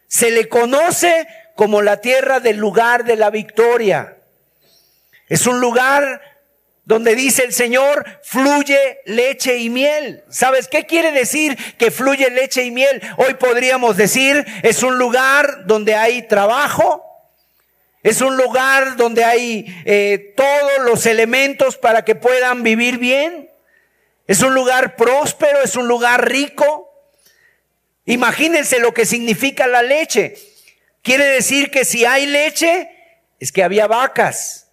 se 0.07 0.31
le 0.31 0.47
conoce 0.47 1.27
como 1.55 1.81
la 1.81 2.01
tierra 2.01 2.39
del 2.39 2.57
lugar 2.57 3.05
de 3.05 3.15
la 3.15 3.29
victoria. 3.29 4.17
Es 5.27 5.47
un 5.47 5.59
lugar 5.59 6.21
donde 6.85 7.15
dice 7.15 7.43
el 7.43 7.53
Señor, 7.53 8.05
fluye 8.23 8.99
leche 9.05 9.57
y 9.57 9.69
miel. 9.69 10.23
¿Sabes 10.29 10.67
qué 10.67 10.85
quiere 10.85 11.11
decir 11.11 11.57
que 11.77 11.91
fluye 11.91 12.29
leche 12.29 12.63
y 12.63 12.71
miel? 12.71 13.01
Hoy 13.17 13.33
podríamos 13.33 13.97
decir, 13.97 14.45
es 14.61 14.83
un 14.83 14.97
lugar 14.97 15.65
donde 15.65 15.95
hay 15.95 16.27
trabajo, 16.27 17.03
es 18.03 18.21
un 18.21 18.37
lugar 18.37 18.97
donde 18.97 19.23
hay 19.23 19.65
eh, 19.85 20.33
todos 20.37 20.85
los 20.85 21.07
elementos 21.07 21.75
para 21.75 22.05
que 22.05 22.13
puedan 22.13 22.61
vivir 22.61 22.99
bien. 22.99 23.49
Es 24.27 24.41
un 24.41 24.53
lugar 24.53 24.95
próspero, 24.95 25.63
es 25.63 25.75
un 25.75 25.87
lugar 25.87 26.29
rico. 26.29 26.91
Imagínense 28.05 28.79
lo 28.79 28.93
que 28.93 29.07
significa 29.07 29.65
la 29.65 29.81
leche. 29.81 30.35
Quiere 31.01 31.25
decir 31.25 31.71
que 31.71 31.83
si 31.83 32.05
hay 32.05 32.27
leche, 32.27 32.91
es 33.39 33.51
que 33.51 33.63
había 33.63 33.87
vacas. 33.87 34.64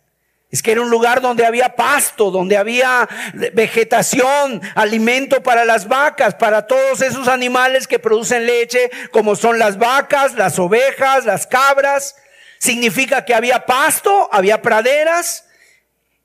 Es 0.53 0.63
que 0.63 0.73
era 0.73 0.83
un 0.83 0.91
lugar 0.91 1.23
donde 1.23 1.47
había 1.47 1.75
pasto, 1.75 2.31
donde 2.31 2.59
había 2.59 3.09
vegetación, 3.55 4.61
alimento 4.75 5.43
para 5.43 5.65
las 5.65 5.89
vacas, 5.89 6.35
para 6.35 6.67
todos 6.67 7.01
esos 7.01 7.27
animales 7.27 7.89
que 7.89 7.99
producen 7.99 8.45
leche, 8.45 8.91
como 9.13 9.35
son 9.35 9.59
las 9.59 9.79
vacas, 9.79 10.35
las 10.35 10.59
ovejas, 10.59 11.25
las 11.25 11.47
cabras. 11.47 12.17
Significa 12.59 13.25
que 13.25 13.35
había 13.35 13.65
pasto, 13.65 14.29
había 14.31 14.61
praderas. 14.61 15.47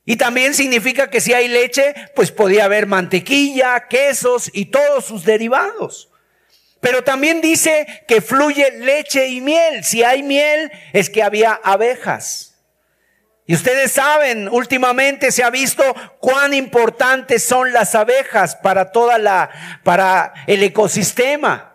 Y 0.03 0.17
también 0.17 0.53
significa 0.53 1.09
que 1.09 1.21
si 1.21 1.31
hay 1.31 1.47
leche, 1.47 1.95
pues 2.13 2.29
podía 2.29 2.65
haber 2.65 2.85
mantequilla, 2.85 3.87
quesos 3.87 4.51
y 4.53 4.65
todos 4.65 5.05
sus 5.05 5.23
derivados. 5.23 6.09
Pero 6.81 7.01
también 7.05 7.39
dice 7.39 8.03
que 8.09 8.19
fluye 8.19 8.71
leche 8.71 9.27
y 9.27 9.39
miel. 9.39 9.85
Si 9.85 10.03
hay 10.03 10.21
miel, 10.21 10.69
es 10.91 11.09
que 11.09 11.23
había 11.23 11.53
abejas. 11.63 12.46
Y 13.49 13.55
ustedes 13.55 13.93
saben, 13.93 14.49
últimamente 14.49 15.31
se 15.31 15.41
ha 15.41 15.49
visto 15.49 15.81
cuán 16.19 16.53
importantes 16.53 17.45
son 17.45 17.71
las 17.71 17.95
abejas 17.95 18.57
para 18.57 18.91
toda 18.91 19.17
la, 19.17 19.49
para 19.83 20.33
el 20.47 20.61
ecosistema. 20.63 21.73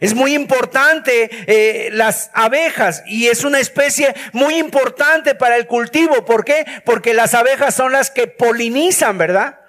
Es 0.00 0.14
muy 0.14 0.34
importante 0.34 1.30
eh, 1.46 1.90
las 1.92 2.30
abejas 2.32 3.02
y 3.06 3.26
es 3.26 3.44
una 3.44 3.60
especie 3.60 4.14
muy 4.32 4.54
importante 4.54 5.34
para 5.34 5.56
el 5.56 5.66
cultivo. 5.66 6.24
¿Por 6.24 6.42
qué? 6.42 6.64
Porque 6.86 7.12
las 7.12 7.34
abejas 7.34 7.74
son 7.74 7.92
las 7.92 8.10
que 8.10 8.26
polinizan, 8.26 9.18
¿verdad? 9.18 9.60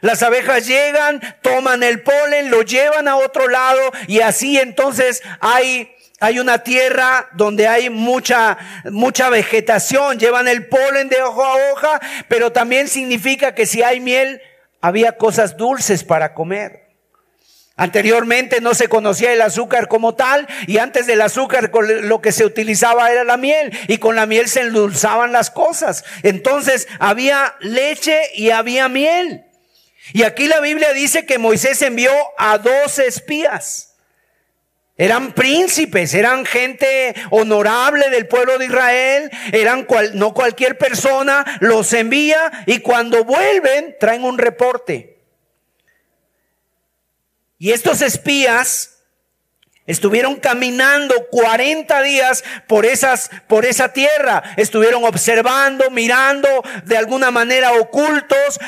Las 0.00 0.22
abejas 0.22 0.64
llegan, 0.66 1.20
toman 1.42 1.82
el 1.82 2.02
polen, 2.02 2.50
lo 2.50 2.62
llevan 2.62 3.08
a 3.08 3.16
otro 3.16 3.48
lado 3.48 3.80
y 4.06 4.20
así 4.20 4.60
entonces 4.60 5.22
hay 5.40 5.92
hay 6.20 6.38
una 6.38 6.58
tierra 6.58 7.28
donde 7.32 7.66
hay 7.66 7.90
mucha, 7.90 8.56
mucha 8.90 9.30
vegetación, 9.30 10.18
llevan 10.18 10.48
el 10.48 10.66
polen 10.66 11.08
de 11.08 11.22
hoja 11.22 11.42
a 11.42 11.72
hoja, 11.72 12.00
pero 12.28 12.52
también 12.52 12.88
significa 12.88 13.54
que 13.54 13.66
si 13.66 13.82
hay 13.82 14.00
miel, 14.00 14.40
había 14.80 15.16
cosas 15.16 15.56
dulces 15.56 16.04
para 16.04 16.34
comer. 16.34 16.84
Anteriormente 17.76 18.60
no 18.60 18.72
se 18.74 18.86
conocía 18.86 19.32
el 19.32 19.42
azúcar 19.42 19.88
como 19.88 20.14
tal 20.14 20.46
y 20.68 20.78
antes 20.78 21.08
del 21.08 21.20
azúcar 21.20 21.72
lo 21.74 22.20
que 22.20 22.30
se 22.30 22.44
utilizaba 22.44 23.10
era 23.10 23.24
la 23.24 23.36
miel 23.36 23.76
y 23.88 23.98
con 23.98 24.14
la 24.14 24.26
miel 24.26 24.48
se 24.48 24.60
endulzaban 24.60 25.32
las 25.32 25.50
cosas. 25.50 26.04
Entonces 26.22 26.86
había 27.00 27.56
leche 27.58 28.30
y 28.34 28.50
había 28.50 28.88
miel. 28.88 29.46
Y 30.12 30.22
aquí 30.22 30.46
la 30.46 30.60
Biblia 30.60 30.92
dice 30.92 31.26
que 31.26 31.38
Moisés 31.38 31.82
envió 31.82 32.12
a 32.38 32.58
dos 32.58 33.00
espías. 33.00 33.93
Eran 34.96 35.32
príncipes, 35.32 36.14
eran 36.14 36.44
gente 36.44 37.14
honorable 37.30 38.10
del 38.10 38.28
pueblo 38.28 38.58
de 38.58 38.66
Israel, 38.66 39.30
eran 39.52 39.84
cual, 39.84 40.16
no 40.16 40.32
cualquier 40.32 40.78
persona, 40.78 41.44
los 41.60 41.92
envía 41.92 42.64
y 42.66 42.78
cuando 42.78 43.24
vuelven 43.24 43.96
traen 43.98 44.22
un 44.22 44.38
reporte. 44.38 45.18
Y 47.58 47.72
estos 47.72 48.02
espías 48.02 48.93
Estuvieron 49.86 50.36
caminando 50.36 51.14
40 51.30 52.00
días 52.00 52.42
por 52.66 52.86
esas, 52.86 53.30
por 53.46 53.66
esa 53.66 53.92
tierra. 53.92 54.42
Estuvieron 54.56 55.04
observando, 55.04 55.90
mirando 55.90 56.48
de 56.84 56.96
alguna 56.96 57.30
manera 57.30 57.72
ocultos, 57.72 58.58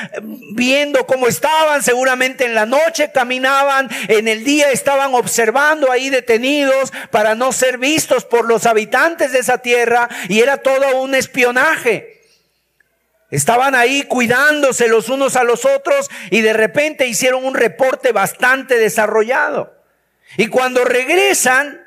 viendo 0.53 1.07
cómo 1.07 1.27
estaban. 1.27 1.83
Seguramente 1.83 2.45
en 2.45 2.55
la 2.55 2.67
noche 2.67 3.13
caminaban, 3.13 3.89
en 4.09 4.29
el 4.29 4.45
día 4.45 4.71
estaban 4.71 5.15
observando 5.15 5.91
ahí 5.91 6.11
detenidos 6.11 6.93
para 7.11 7.35
no 7.35 7.51
ser 7.51 7.79
vistos 7.79 8.27
por 8.27 8.47
los 8.47 8.67
habitantes 8.67 9.33
de 9.33 9.39
esa 9.39 9.57
tierra 9.59 10.11
y 10.29 10.41
era 10.41 10.59
todo 10.59 11.01
un 11.01 11.15
espionaje. 11.15 12.21
Estaban 13.31 13.75
ahí 13.75 14.03
cuidándose 14.03 14.87
los 14.87 15.09
unos 15.09 15.35
a 15.37 15.45
los 15.45 15.65
otros 15.65 16.11
y 16.31 16.43
de 16.43 16.53
repente 16.53 17.07
hicieron 17.07 17.47
un 17.47 17.55
reporte 17.55 18.13
bastante 18.13 18.79
desarrollado. 18.79 19.76
Y 20.37 20.49
cuando 20.49 20.85
regresan, 20.85 21.87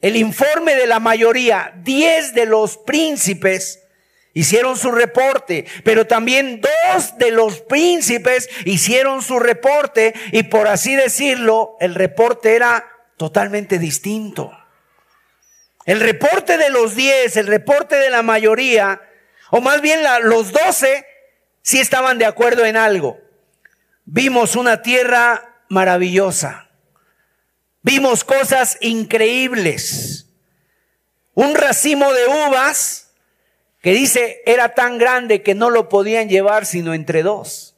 el 0.00 0.16
informe 0.16 0.74
de 0.76 0.86
la 0.86 0.98
mayoría, 0.98 1.74
10 1.82 2.34
de 2.34 2.46
los 2.46 2.78
príncipes 2.78 3.80
hicieron 4.32 4.76
su 4.76 4.90
reporte, 4.92 5.66
pero 5.84 6.06
también 6.06 6.60
dos 6.60 7.18
de 7.18 7.30
los 7.30 7.60
príncipes 7.60 8.48
hicieron 8.64 9.22
su 9.22 9.38
reporte 9.38 10.14
y 10.32 10.44
por 10.44 10.68
así 10.68 10.94
decirlo, 10.94 11.76
el 11.80 11.94
reporte 11.94 12.54
era 12.54 12.86
totalmente 13.16 13.78
distinto. 13.78 14.56
El 15.84 16.00
reporte 16.00 16.56
de 16.56 16.70
los 16.70 16.94
10, 16.94 17.36
el 17.36 17.46
reporte 17.46 17.96
de 17.96 18.10
la 18.10 18.22
mayoría, 18.22 19.02
o 19.50 19.60
más 19.60 19.80
bien 19.80 20.00
los 20.22 20.52
12, 20.52 21.04
sí 21.62 21.80
estaban 21.80 22.18
de 22.18 22.26
acuerdo 22.26 22.64
en 22.64 22.76
algo. 22.76 23.18
Vimos 24.04 24.56
una 24.56 24.82
tierra 24.82 25.62
maravillosa. 25.68 26.69
Vimos 27.82 28.24
cosas 28.24 28.76
increíbles. 28.80 30.26
Un 31.34 31.54
racimo 31.54 32.12
de 32.12 32.26
uvas 32.26 33.12
que 33.80 33.92
dice 33.92 34.42
era 34.44 34.74
tan 34.74 34.98
grande 34.98 35.42
que 35.42 35.54
no 35.54 35.70
lo 35.70 35.88
podían 35.88 36.28
llevar 36.28 36.66
sino 36.66 36.92
entre 36.92 37.22
dos. 37.22 37.76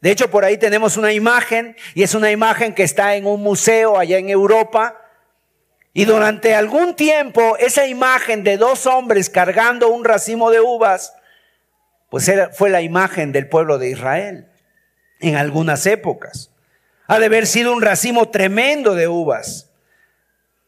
De 0.00 0.12
hecho, 0.12 0.30
por 0.30 0.44
ahí 0.44 0.56
tenemos 0.58 0.96
una 0.96 1.12
imagen 1.12 1.76
y 1.94 2.04
es 2.04 2.14
una 2.14 2.30
imagen 2.30 2.72
que 2.72 2.84
está 2.84 3.16
en 3.16 3.26
un 3.26 3.42
museo 3.42 3.98
allá 3.98 4.18
en 4.18 4.28
Europa. 4.28 5.04
Y 5.92 6.04
durante 6.04 6.54
algún 6.54 6.94
tiempo 6.94 7.56
esa 7.58 7.86
imagen 7.86 8.44
de 8.44 8.56
dos 8.56 8.86
hombres 8.86 9.28
cargando 9.28 9.88
un 9.88 10.04
racimo 10.04 10.52
de 10.52 10.60
uvas, 10.60 11.14
pues 12.10 12.28
era, 12.28 12.50
fue 12.50 12.70
la 12.70 12.82
imagen 12.82 13.32
del 13.32 13.48
pueblo 13.48 13.78
de 13.78 13.90
Israel 13.90 14.48
en 15.18 15.34
algunas 15.34 15.84
épocas. 15.86 16.52
Ha 17.08 17.18
de 17.18 17.26
haber 17.26 17.46
sido 17.46 17.72
un 17.72 17.82
racimo 17.82 18.28
tremendo 18.28 18.94
de 18.94 19.08
uvas. 19.08 19.70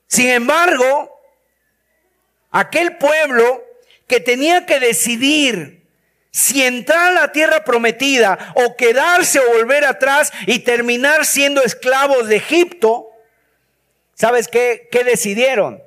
Sin 0.08 0.28
embargo, 0.28 1.20
aquel 2.50 2.96
pueblo 2.96 3.64
que 4.08 4.18
tenía 4.18 4.66
que 4.66 4.80
decidir 4.80 5.86
si 6.32 6.62
entrar 6.64 7.08
a 7.08 7.20
la 7.20 7.32
tierra 7.32 7.62
prometida 7.64 8.52
o 8.54 8.76
quedarse 8.76 9.38
o 9.38 9.52
volver 9.52 9.84
atrás 9.84 10.32
y 10.46 10.60
terminar 10.60 11.24
siendo 11.24 11.62
esclavos 11.62 12.26
de 12.26 12.36
Egipto, 12.36 13.10
¿sabes 14.14 14.48
qué, 14.48 14.88
qué 14.90 15.04
decidieron? 15.04 15.82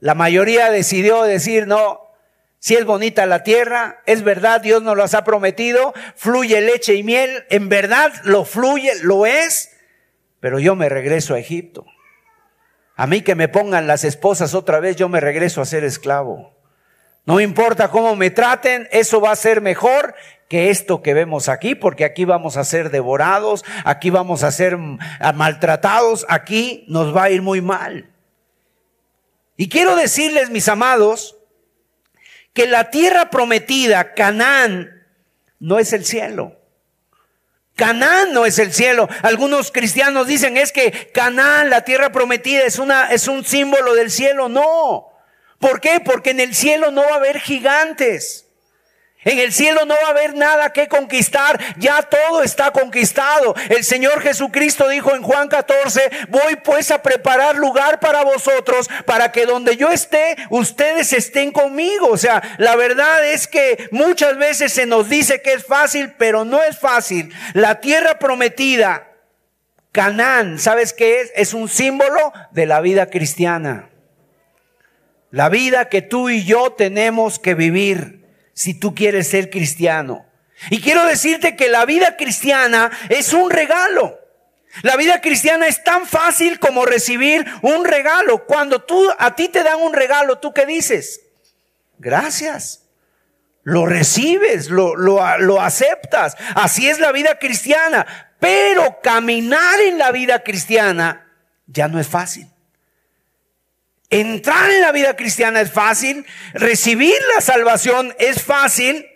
La 0.00 0.14
mayoría 0.14 0.70
decidió 0.70 1.22
decir, 1.22 1.66
no, 1.66 2.05
si 2.66 2.74
es 2.74 2.84
bonita 2.84 3.26
la 3.26 3.44
tierra, 3.44 4.02
es 4.06 4.24
verdad, 4.24 4.60
Dios 4.60 4.82
nos 4.82 4.96
las 4.96 5.14
ha 5.14 5.22
prometido, 5.22 5.94
fluye 6.16 6.60
leche 6.60 6.96
y 6.96 7.04
miel, 7.04 7.44
en 7.48 7.68
verdad 7.68 8.12
lo 8.24 8.44
fluye, 8.44 8.90
lo 9.02 9.24
es, 9.24 9.70
pero 10.40 10.58
yo 10.58 10.74
me 10.74 10.88
regreso 10.88 11.34
a 11.34 11.38
Egipto. 11.38 11.86
A 12.96 13.06
mí 13.06 13.20
que 13.20 13.36
me 13.36 13.46
pongan 13.46 13.86
las 13.86 14.02
esposas 14.02 14.52
otra 14.52 14.80
vez, 14.80 14.96
yo 14.96 15.08
me 15.08 15.20
regreso 15.20 15.60
a 15.60 15.64
ser 15.64 15.84
esclavo. 15.84 16.56
No 17.24 17.38
importa 17.38 17.86
cómo 17.86 18.16
me 18.16 18.30
traten, 18.30 18.88
eso 18.90 19.20
va 19.20 19.30
a 19.30 19.36
ser 19.36 19.60
mejor 19.60 20.16
que 20.48 20.68
esto 20.70 21.02
que 21.02 21.14
vemos 21.14 21.48
aquí, 21.48 21.76
porque 21.76 22.04
aquí 22.04 22.24
vamos 22.24 22.56
a 22.56 22.64
ser 22.64 22.90
devorados, 22.90 23.64
aquí 23.84 24.10
vamos 24.10 24.42
a 24.42 24.50
ser 24.50 24.76
maltratados, 24.76 26.26
aquí 26.28 26.84
nos 26.88 27.14
va 27.14 27.22
a 27.22 27.30
ir 27.30 27.42
muy 27.42 27.60
mal. 27.60 28.10
Y 29.56 29.68
quiero 29.68 29.94
decirles, 29.94 30.50
mis 30.50 30.68
amados, 30.68 31.35
que 32.56 32.66
la 32.66 32.90
tierra 32.90 33.28
prometida, 33.28 34.14
Canaán, 34.14 35.06
no 35.60 35.78
es 35.78 35.92
el 35.92 36.06
cielo. 36.06 36.58
Canaán 37.74 38.32
no 38.32 38.46
es 38.46 38.58
el 38.58 38.72
cielo. 38.72 39.10
Algunos 39.20 39.70
cristianos 39.70 40.26
dicen 40.26 40.56
es 40.56 40.72
que 40.72 41.10
Canaán, 41.12 41.68
la 41.68 41.82
tierra 41.82 42.10
prometida, 42.12 42.64
es 42.64 42.78
una, 42.78 43.12
es 43.12 43.28
un 43.28 43.44
símbolo 43.44 43.94
del 43.94 44.10
cielo. 44.10 44.48
No. 44.48 45.08
¿Por 45.58 45.82
qué? 45.82 46.00
Porque 46.00 46.30
en 46.30 46.40
el 46.40 46.54
cielo 46.54 46.90
no 46.90 47.02
va 47.02 47.12
a 47.12 47.16
haber 47.16 47.40
gigantes. 47.40 48.45
En 49.26 49.40
el 49.40 49.52
cielo 49.52 49.84
no 49.86 49.94
va 49.94 50.06
a 50.06 50.10
haber 50.10 50.36
nada 50.36 50.72
que 50.72 50.86
conquistar, 50.86 51.58
ya 51.78 52.00
todo 52.00 52.44
está 52.44 52.70
conquistado. 52.70 53.56
El 53.68 53.82
Señor 53.82 54.20
Jesucristo 54.20 54.88
dijo 54.88 55.16
en 55.16 55.22
Juan 55.22 55.48
14, 55.48 56.00
voy 56.28 56.54
pues 56.62 56.92
a 56.92 57.02
preparar 57.02 57.56
lugar 57.56 57.98
para 57.98 58.22
vosotros, 58.22 58.88
para 59.04 59.32
que 59.32 59.44
donde 59.44 59.76
yo 59.76 59.90
esté, 59.90 60.36
ustedes 60.48 61.12
estén 61.12 61.50
conmigo. 61.50 62.06
O 62.08 62.16
sea, 62.16 62.40
la 62.58 62.76
verdad 62.76 63.26
es 63.26 63.48
que 63.48 63.88
muchas 63.90 64.38
veces 64.38 64.72
se 64.72 64.86
nos 64.86 65.08
dice 65.08 65.42
que 65.42 65.54
es 65.54 65.66
fácil, 65.66 66.14
pero 66.16 66.44
no 66.44 66.62
es 66.62 66.78
fácil. 66.78 67.34
La 67.52 67.80
tierra 67.80 68.20
prometida, 68.20 69.08
Canaán, 69.90 70.60
¿sabes 70.60 70.92
qué 70.92 71.22
es? 71.22 71.32
Es 71.34 71.52
un 71.52 71.68
símbolo 71.68 72.32
de 72.52 72.66
la 72.66 72.80
vida 72.80 73.06
cristiana. 73.06 73.90
La 75.32 75.48
vida 75.48 75.88
que 75.88 76.00
tú 76.00 76.30
y 76.30 76.44
yo 76.44 76.74
tenemos 76.74 77.40
que 77.40 77.56
vivir 77.56 78.25
si 78.56 78.72
tú 78.72 78.94
quieres 78.94 79.28
ser 79.28 79.50
cristiano. 79.50 80.24
Y 80.70 80.80
quiero 80.80 81.04
decirte 81.04 81.56
que 81.56 81.68
la 81.68 81.84
vida 81.84 82.16
cristiana 82.16 82.90
es 83.10 83.34
un 83.34 83.50
regalo. 83.50 84.18
La 84.82 84.96
vida 84.96 85.20
cristiana 85.20 85.66
es 85.66 85.84
tan 85.84 86.06
fácil 86.06 86.58
como 86.58 86.86
recibir 86.86 87.44
un 87.60 87.84
regalo. 87.84 88.46
Cuando 88.46 88.82
tú 88.82 89.10
a 89.18 89.36
ti 89.36 89.48
te 89.48 89.62
dan 89.62 89.80
un 89.80 89.92
regalo, 89.92 90.38
¿tú 90.38 90.54
qué 90.54 90.64
dices? 90.64 91.20
Gracias. 91.98 92.82
Lo 93.62 93.84
recibes, 93.84 94.70
lo, 94.70 94.96
lo, 94.96 95.20
lo 95.38 95.60
aceptas. 95.60 96.34
Así 96.54 96.88
es 96.88 96.98
la 96.98 97.12
vida 97.12 97.38
cristiana. 97.38 98.06
Pero 98.40 99.00
caminar 99.02 99.80
en 99.82 99.98
la 99.98 100.12
vida 100.12 100.42
cristiana 100.42 101.30
ya 101.66 101.88
no 101.88 102.00
es 102.00 102.08
fácil. 102.08 102.48
Entrar 104.10 104.70
en 104.70 104.80
la 104.82 104.92
vida 104.92 105.16
cristiana 105.16 105.60
es 105.60 105.72
fácil, 105.72 106.24
recibir 106.54 107.16
la 107.34 107.40
salvación 107.40 108.14
es 108.18 108.42
fácil. 108.42 109.06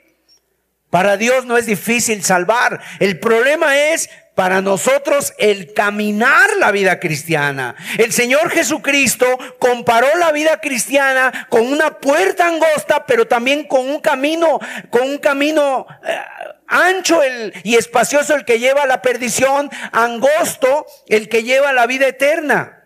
Para 0.91 1.17
Dios 1.17 1.47
no 1.47 1.57
es 1.57 1.67
difícil 1.67 2.25
salvar. 2.25 2.81
El 2.99 3.21
problema 3.21 3.79
es 3.79 4.11
para 4.35 4.63
nosotros 4.63 5.35
el 5.39 5.75
caminar 5.75 6.57
la 6.59 6.73
vida 6.73 6.99
cristiana. 6.99 7.77
El 7.99 8.13
Señor 8.13 8.51
Jesucristo 8.51 9.27
comparó 9.59 10.09
la 10.17 10.33
vida 10.33 10.61
cristiana 10.61 11.47
con 11.51 11.71
una 11.71 11.99
puerta 11.99 12.47
angosta, 12.47 13.05
pero 13.07 13.29
también 13.29 13.65
con 13.65 13.89
un 13.89 14.01
camino, 14.01 14.59
con 14.89 15.03
un 15.03 15.19
camino 15.19 15.87
eh, 16.05 16.19
ancho 16.67 17.21
y 17.63 17.77
espacioso 17.77 18.35
el 18.35 18.45
que 18.45 18.59
lleva 18.59 18.85
a 18.85 18.87
la 18.87 19.03
perdición, 19.03 19.71
angosto 19.93 20.87
el 21.07 21.29
que 21.29 21.43
lleva 21.43 21.69
a 21.69 21.75
la 21.75 21.87
vida 21.87 22.09
eterna. 22.09 22.80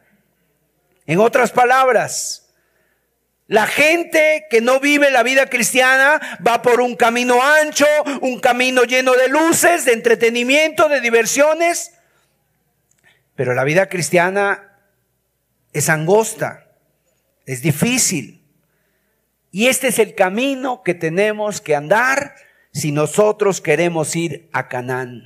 En 1.07 1.19
otras 1.21 1.53
palabras, 1.53 2.45
la 3.47 3.67
gente 3.67 4.47
que 4.49 4.63
no 4.63 4.81
vive 4.81 5.11
la 5.11 5.23
vida 5.23 5.47
cristiana 5.47 6.21
va 6.47 6.63
por 6.63 6.81
un 6.81 6.97
camino 6.97 7.43
ancho, 7.43 7.87
un 8.23 8.41
camino 8.41 8.85
lleno 8.85 9.13
de 9.15 9.29
luces, 9.29 9.85
de 9.85 9.93
entretenimiento, 9.93 10.89
de 10.89 11.01
diversiones. 11.01 11.93
Pero 13.35 13.53
la 13.53 13.65
vida 13.65 13.89
cristiana 13.89 14.79
es 15.75 15.91
angosta, 15.91 16.69
es 17.45 17.61
difícil. 17.61 18.43
Y 19.51 19.67
este 19.67 19.89
es 19.89 19.99
el 19.99 20.15
camino 20.15 20.83
que 20.83 20.95
tenemos 20.95 21.61
que 21.61 21.77
andar 21.77 22.35
si 22.73 22.93
nosotros 22.93 23.61
queremos 23.61 24.17
ir 24.17 24.49
a 24.53 24.69
Canaán. 24.69 25.23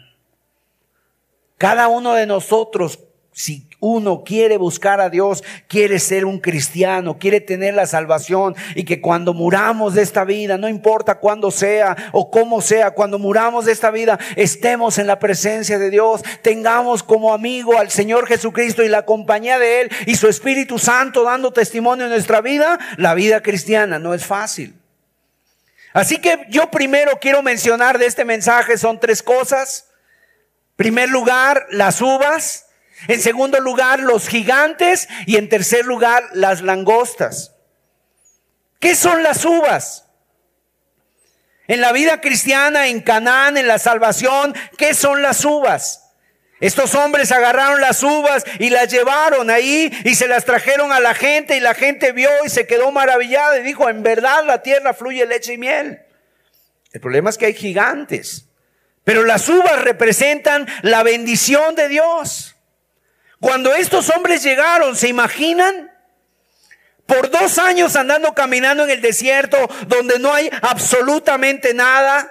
Cada 1.56 1.88
uno 1.88 2.14
de 2.14 2.26
nosotros 2.26 2.98
si 3.32 3.67
uno 3.80 4.24
quiere 4.24 4.56
buscar 4.56 5.00
a 5.00 5.08
Dios, 5.08 5.44
quiere 5.68 5.98
ser 5.98 6.24
un 6.24 6.40
cristiano, 6.40 7.18
quiere 7.18 7.40
tener 7.40 7.74
la 7.74 7.86
salvación 7.86 8.56
y 8.74 8.84
que 8.84 9.00
cuando 9.00 9.34
muramos 9.34 9.94
de 9.94 10.02
esta 10.02 10.24
vida, 10.24 10.58
no 10.58 10.68
importa 10.68 11.20
cuándo 11.20 11.50
sea 11.50 11.96
o 12.12 12.30
cómo 12.30 12.60
sea, 12.60 12.90
cuando 12.90 13.18
muramos 13.18 13.66
de 13.66 13.72
esta 13.72 13.90
vida, 13.90 14.18
estemos 14.36 14.98
en 14.98 15.06
la 15.06 15.18
presencia 15.18 15.78
de 15.78 15.90
Dios, 15.90 16.22
tengamos 16.42 17.02
como 17.02 17.32
amigo 17.32 17.78
al 17.78 17.90
Señor 17.90 18.26
Jesucristo 18.26 18.82
y 18.82 18.88
la 18.88 19.04
compañía 19.04 19.58
de 19.58 19.82
Él 19.82 19.90
y 20.06 20.16
su 20.16 20.28
Espíritu 20.28 20.78
Santo 20.78 21.22
dando 21.22 21.52
testimonio 21.52 22.06
en 22.06 22.10
nuestra 22.10 22.40
vida, 22.40 22.78
la 22.96 23.14
vida 23.14 23.42
cristiana 23.42 23.98
no 23.98 24.14
es 24.14 24.26
fácil. 24.26 24.74
Así 25.92 26.18
que 26.18 26.46
yo 26.50 26.70
primero 26.70 27.18
quiero 27.20 27.42
mencionar 27.42 27.98
de 27.98 28.06
este 28.06 28.24
mensaje 28.24 28.76
son 28.76 29.00
tres 29.00 29.22
cosas. 29.22 29.88
Primer 30.76 31.08
lugar, 31.08 31.66
las 31.70 32.00
uvas. 32.00 32.67
En 33.06 33.20
segundo 33.20 33.61
lugar, 33.61 34.00
los 34.00 34.28
gigantes. 34.28 35.08
Y 35.26 35.37
en 35.37 35.48
tercer 35.48 35.87
lugar, 35.87 36.24
las 36.32 36.62
langostas. 36.62 37.54
¿Qué 38.80 38.94
son 38.94 39.22
las 39.22 39.44
uvas? 39.44 40.06
En 41.66 41.80
la 41.82 41.92
vida 41.92 42.20
cristiana, 42.20 42.88
en 42.88 43.00
Canaán, 43.00 43.58
en 43.58 43.68
la 43.68 43.78
salvación, 43.78 44.54
¿qué 44.78 44.94
son 44.94 45.20
las 45.20 45.44
uvas? 45.44 46.08
Estos 46.61 46.94
hombres 46.94 47.30
agarraron 47.30 47.80
las 47.80 48.02
uvas 48.02 48.44
y 48.58 48.70
las 48.70 48.90
llevaron 48.90 49.48
ahí 49.48 49.92
y 50.04 50.14
se 50.16 50.26
las 50.26 50.44
trajeron 50.44 50.92
a 50.92 50.98
la 50.98 51.14
gente 51.14 51.56
y 51.56 51.61
la 51.61 51.74
gente 51.74 52.11
vio 52.12 52.30
y 52.44 52.48
se 52.48 52.66
quedó 52.66 52.90
maravillada 52.90 53.58
y 53.58 53.62
dijo, 53.62 53.88
en 53.88 54.02
verdad 54.02 54.44
la 54.44 54.62
tierra 54.62 54.92
fluye 54.92 55.24
leche 55.26 55.52
y 55.52 55.58
miel. 55.58 56.00
El 56.92 57.00
problema 57.00 57.30
es 57.30 57.38
que 57.38 57.46
hay 57.46 57.54
gigantes, 57.54 58.46
pero 59.04 59.24
las 59.24 59.48
uvas 59.48 59.82
representan 59.82 60.66
la 60.82 61.02
bendición 61.02 61.76
de 61.76 61.88
Dios. 61.88 62.47
Cuando 63.40 63.74
estos 63.74 64.11
hombres 64.11 64.42
llegaron, 64.42 64.96
¿se 64.96 65.09
imaginan? 65.09 65.92
Por 67.07 67.31
dos 67.31 67.59
años 67.59 67.96
andando 67.96 68.35
caminando 68.35 68.85
en 68.85 68.90
el 68.90 69.01
desierto 69.01 69.57
donde 69.87 70.18
no 70.18 70.35
hay 70.35 70.51
absolutamente 70.61 71.72
nada, 71.72 72.31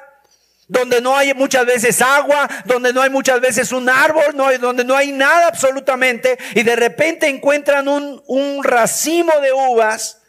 donde 0.67 1.02
no 1.02 1.15
hay 1.15 1.34
muchas 1.34 1.65
veces 1.65 2.02
agua, 2.02 2.48
donde 2.65 2.93
no 2.93 3.02
hay 3.02 3.10
muchas 3.10 3.39
veces 3.41 3.72
un 3.72 3.89
árbol, 3.89 4.36
donde 4.60 4.84
no 4.84 4.96
hay 4.96 5.12
nada 5.13 5.48
absolutamente, 5.48 6.38
y 6.54 6.63
de 6.63 6.76
repente 6.76 7.28
encuentran 7.28 7.88
un, 7.88 8.22
un 8.28 8.63
racimo 8.63 9.32
de 9.41 9.54
uvas, 9.54 10.22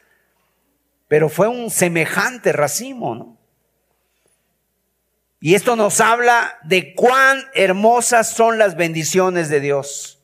pero 1.08 1.28
fue 1.28 1.48
un 1.48 1.70
semejante 1.70 2.52
racimo, 2.52 3.14
¿no? 3.14 3.38
Y 5.40 5.54
esto 5.54 5.76
nos 5.76 6.00
habla 6.00 6.58
de 6.64 6.94
cuán 6.94 7.44
hermosas 7.54 8.30
son 8.30 8.58
las 8.58 8.76
bendiciones 8.76 9.48
de 9.48 9.60
Dios. 9.60 10.17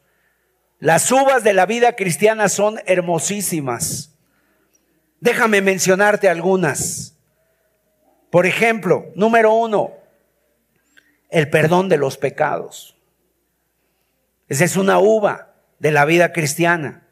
Las 0.85 1.11
uvas 1.11 1.43
de 1.43 1.55
la 1.55 1.65
vida 1.65 1.97
cristiana 1.97 2.51
son 2.51 2.79
hermosísimas. 2.85 4.11
Déjame 5.19 5.63
mencionarte 5.63 6.29
algunas. 6.29 7.17
Por 8.29 8.45
ejemplo, 8.45 9.07
número 9.15 9.55
uno, 9.55 9.95
el 11.31 11.49
perdón 11.49 11.89
de 11.89 11.97
los 11.97 12.19
pecados. 12.19 12.99
Esa 14.47 14.67
es 14.67 14.77
una 14.77 14.99
uva 14.99 15.55
de 15.79 15.91
la 15.91 16.05
vida 16.05 16.35
cristiana. 16.35 17.09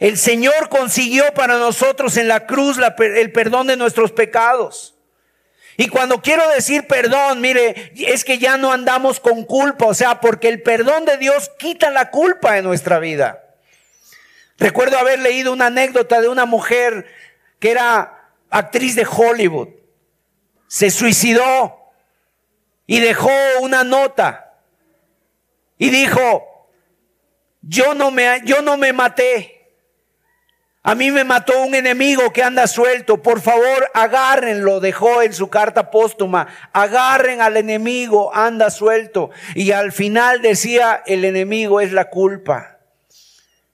El 0.00 0.18
Señor 0.18 0.68
consiguió 0.68 1.22
para 1.34 1.58
nosotros 1.60 2.16
en 2.16 2.26
la 2.26 2.48
cruz 2.48 2.76
el 2.98 3.30
perdón 3.30 3.68
de 3.68 3.76
nuestros 3.76 4.10
pecados. 4.10 4.96
Y 5.76 5.88
cuando 5.88 6.20
quiero 6.20 6.48
decir 6.50 6.86
perdón, 6.86 7.40
mire, 7.40 7.92
es 7.96 8.24
que 8.24 8.38
ya 8.38 8.56
no 8.56 8.72
andamos 8.72 9.20
con 9.20 9.44
culpa, 9.44 9.86
o 9.86 9.94
sea, 9.94 10.20
porque 10.20 10.48
el 10.48 10.62
perdón 10.62 11.04
de 11.04 11.16
Dios 11.16 11.50
quita 11.58 11.90
la 11.90 12.10
culpa 12.10 12.52
de 12.52 12.62
nuestra 12.62 12.98
vida. 12.98 13.42
Recuerdo 14.58 14.98
haber 14.98 15.18
leído 15.18 15.52
una 15.52 15.66
anécdota 15.66 16.20
de 16.20 16.28
una 16.28 16.44
mujer 16.44 17.06
que 17.58 17.70
era 17.70 18.30
actriz 18.50 18.94
de 18.94 19.06
Hollywood. 19.06 19.68
Se 20.68 20.90
suicidó 20.90 21.92
y 22.86 23.00
dejó 23.00 23.30
una 23.60 23.84
nota 23.84 24.54
y 25.78 25.90
dijo, 25.90 26.68
yo 27.62 27.94
no 27.94 28.10
me, 28.10 28.42
yo 28.44 28.62
no 28.62 28.76
me 28.76 28.92
maté. 28.92 29.61
A 30.84 30.96
mí 30.96 31.12
me 31.12 31.22
mató 31.22 31.62
un 31.62 31.76
enemigo 31.76 32.32
que 32.32 32.42
anda 32.42 32.66
suelto. 32.66 33.22
Por 33.22 33.40
favor, 33.40 33.88
agárrenlo. 33.94 34.80
Dejó 34.80 35.22
en 35.22 35.32
su 35.32 35.48
carta 35.48 35.92
póstuma. 35.92 36.48
Agarren 36.72 37.40
al 37.40 37.56
enemigo, 37.56 38.34
anda 38.34 38.68
suelto. 38.68 39.30
Y 39.54 39.70
al 39.70 39.92
final 39.92 40.42
decía, 40.42 41.00
el 41.06 41.24
enemigo 41.24 41.80
es 41.80 41.92
la 41.92 42.06
culpa. 42.10 42.80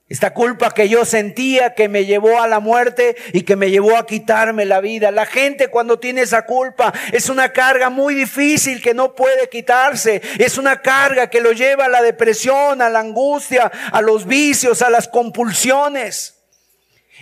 Esta 0.07 0.33
culpa 0.33 0.71
que 0.71 0.87
yo 0.87 1.03
sentía 1.03 1.73
que 1.73 1.87
me 1.87 2.05
llevó 2.05 2.41
a 2.41 2.47
la 2.47 2.59
muerte 2.59 3.15
y 3.33 3.41
que 3.41 3.55
me 3.55 3.71
llevó 3.71 3.97
a 3.97 4.05
quitarme 4.05 4.65
la 4.65 4.79
vida. 4.79 5.09
La 5.09 5.25
gente 5.25 5.67
cuando 5.69 5.99
tiene 5.99 6.21
esa 6.21 6.45
culpa 6.45 6.93
es 7.11 7.29
una 7.29 7.53
carga 7.53 7.89
muy 7.89 8.13
difícil 8.13 8.83
que 8.83 8.93
no 8.93 9.15
puede 9.15 9.49
quitarse. 9.49 10.21
Es 10.37 10.59
una 10.59 10.81
carga 10.81 11.29
que 11.31 11.41
lo 11.41 11.53
lleva 11.53 11.85
a 11.85 11.89
la 11.89 12.03
depresión, 12.03 12.83
a 12.83 12.89
la 12.89 12.99
angustia, 12.99 13.71
a 13.91 14.01
los 14.01 14.27
vicios, 14.27 14.83
a 14.83 14.91
las 14.91 15.07
compulsiones. 15.07 16.38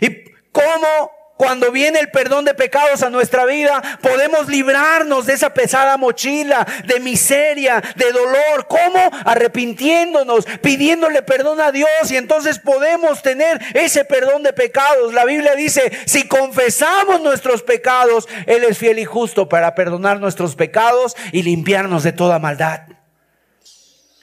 ¿Y 0.01 0.23
cómo 0.51 1.11
cuando 1.37 1.71
viene 1.71 1.99
el 1.99 2.09
perdón 2.09 2.45
de 2.45 2.55
pecados 2.55 3.03
a 3.03 3.11
nuestra 3.11 3.45
vida, 3.45 3.81
podemos 4.01 4.49
librarnos 4.49 5.27
de 5.27 5.33
esa 5.33 5.53
pesada 5.53 5.95
mochila, 5.95 6.65
de 6.85 6.99
miseria, 6.99 7.81
de 7.95 8.11
dolor. 8.11 8.65
¿Cómo? 8.67 9.11
Arrepintiéndonos, 9.23 10.45
pidiéndole 10.63 11.21
perdón 11.21 11.61
a 11.61 11.71
Dios 11.71 11.89
y 12.09 12.17
entonces 12.17 12.57
podemos 12.57 13.21
tener 13.21 13.61
ese 13.75 14.03
perdón 14.03 14.41
de 14.41 14.51
pecados. 14.51 15.13
La 15.13 15.25
Biblia 15.25 15.53
dice, 15.53 15.91
si 16.05 16.27
confesamos 16.27 17.21
nuestros 17.21 17.61
pecados, 17.61 18.27
Él 18.47 18.63
es 18.63 18.79
fiel 18.79 18.97
y 18.97 19.05
justo 19.05 19.47
para 19.47 19.75
perdonar 19.75 20.19
nuestros 20.19 20.55
pecados 20.55 21.15
y 21.31 21.43
limpiarnos 21.43 22.01
de 22.01 22.13
toda 22.13 22.39
maldad. 22.39 22.96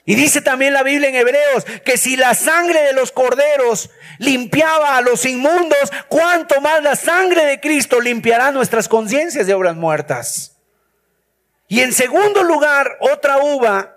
Y 0.07 0.17
dice 0.17 0.43
también 0.43 0.75
la 0.75 0.83
Biblia 0.83 1.09
en 1.09 1.15
Hebreos 1.15 1.65
que 1.85 1.97
si 1.97 2.17
la 2.17 2.35
sangre 2.35 2.83
de 2.83 2.93
los 2.93 3.11
corderos 3.11 3.91
limpiaba 4.19 4.97
a 4.97 5.01
los 5.01 5.25
inmundos, 5.25 5.91
cuánto 6.09 6.61
más 6.61 6.83
la 6.83 6.95
sangre 6.95 7.47
de 7.47 7.61
Cristo 7.61 8.01
limpiará 8.01 8.51
nuestras 8.51 8.89
conciencias 8.89 9.47
de 9.47 9.55
obras 9.55 9.77
muertas. 9.77 10.57
Y 11.69 11.81
en 11.81 11.95
segundo 11.95 12.43
lugar, 12.43 12.99
otra 13.01 13.39
uva 13.39 13.97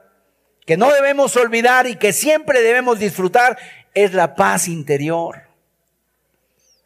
que 0.66 0.78
no 0.78 0.92
debemos 0.92 1.36
olvidar 1.36 1.88
y 1.88 1.98
que 1.98 2.14
siempre 2.14 2.62
debemos 2.62 3.00
disfrutar 3.00 3.58
es 3.94 4.14
la 4.14 4.36
paz 4.36 4.68
interior. 4.68 5.44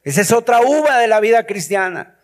Esa 0.03 0.21
es 0.21 0.31
otra 0.31 0.61
uva 0.61 0.97
de 0.97 1.07
la 1.07 1.19
vida 1.19 1.45
cristiana. 1.45 2.15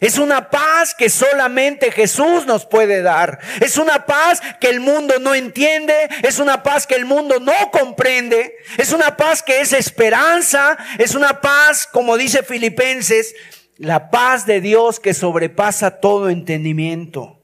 Es 0.00 0.18
una 0.18 0.50
paz 0.50 0.94
que 0.94 1.08
solamente 1.08 1.92
Jesús 1.92 2.46
nos 2.46 2.66
puede 2.66 3.02
dar. 3.02 3.38
Es 3.60 3.78
una 3.78 4.06
paz 4.06 4.40
que 4.60 4.68
el 4.68 4.80
mundo 4.80 5.14
no 5.20 5.34
entiende. 5.34 5.94
Es 6.22 6.38
una 6.38 6.62
paz 6.62 6.86
que 6.86 6.96
el 6.96 7.04
mundo 7.04 7.38
no 7.40 7.70
comprende. 7.70 8.56
Es 8.76 8.92
una 8.92 9.16
paz 9.16 9.42
que 9.42 9.60
es 9.60 9.72
esperanza. 9.72 10.76
Es 10.98 11.14
una 11.14 11.40
paz, 11.40 11.86
como 11.86 12.16
dice 12.16 12.42
Filipenses, 12.42 13.34
la 13.76 14.10
paz 14.10 14.46
de 14.46 14.60
Dios 14.60 15.00
que 15.00 15.14
sobrepasa 15.14 16.00
todo 16.00 16.28
entendimiento. 16.28 17.40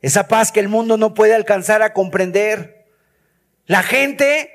Esa 0.00 0.28
paz 0.28 0.52
que 0.52 0.60
el 0.60 0.68
mundo 0.68 0.96
no 0.96 1.14
puede 1.14 1.34
alcanzar 1.34 1.82
a 1.82 1.92
comprender. 1.92 2.86
La 3.66 3.82
gente, 3.82 4.50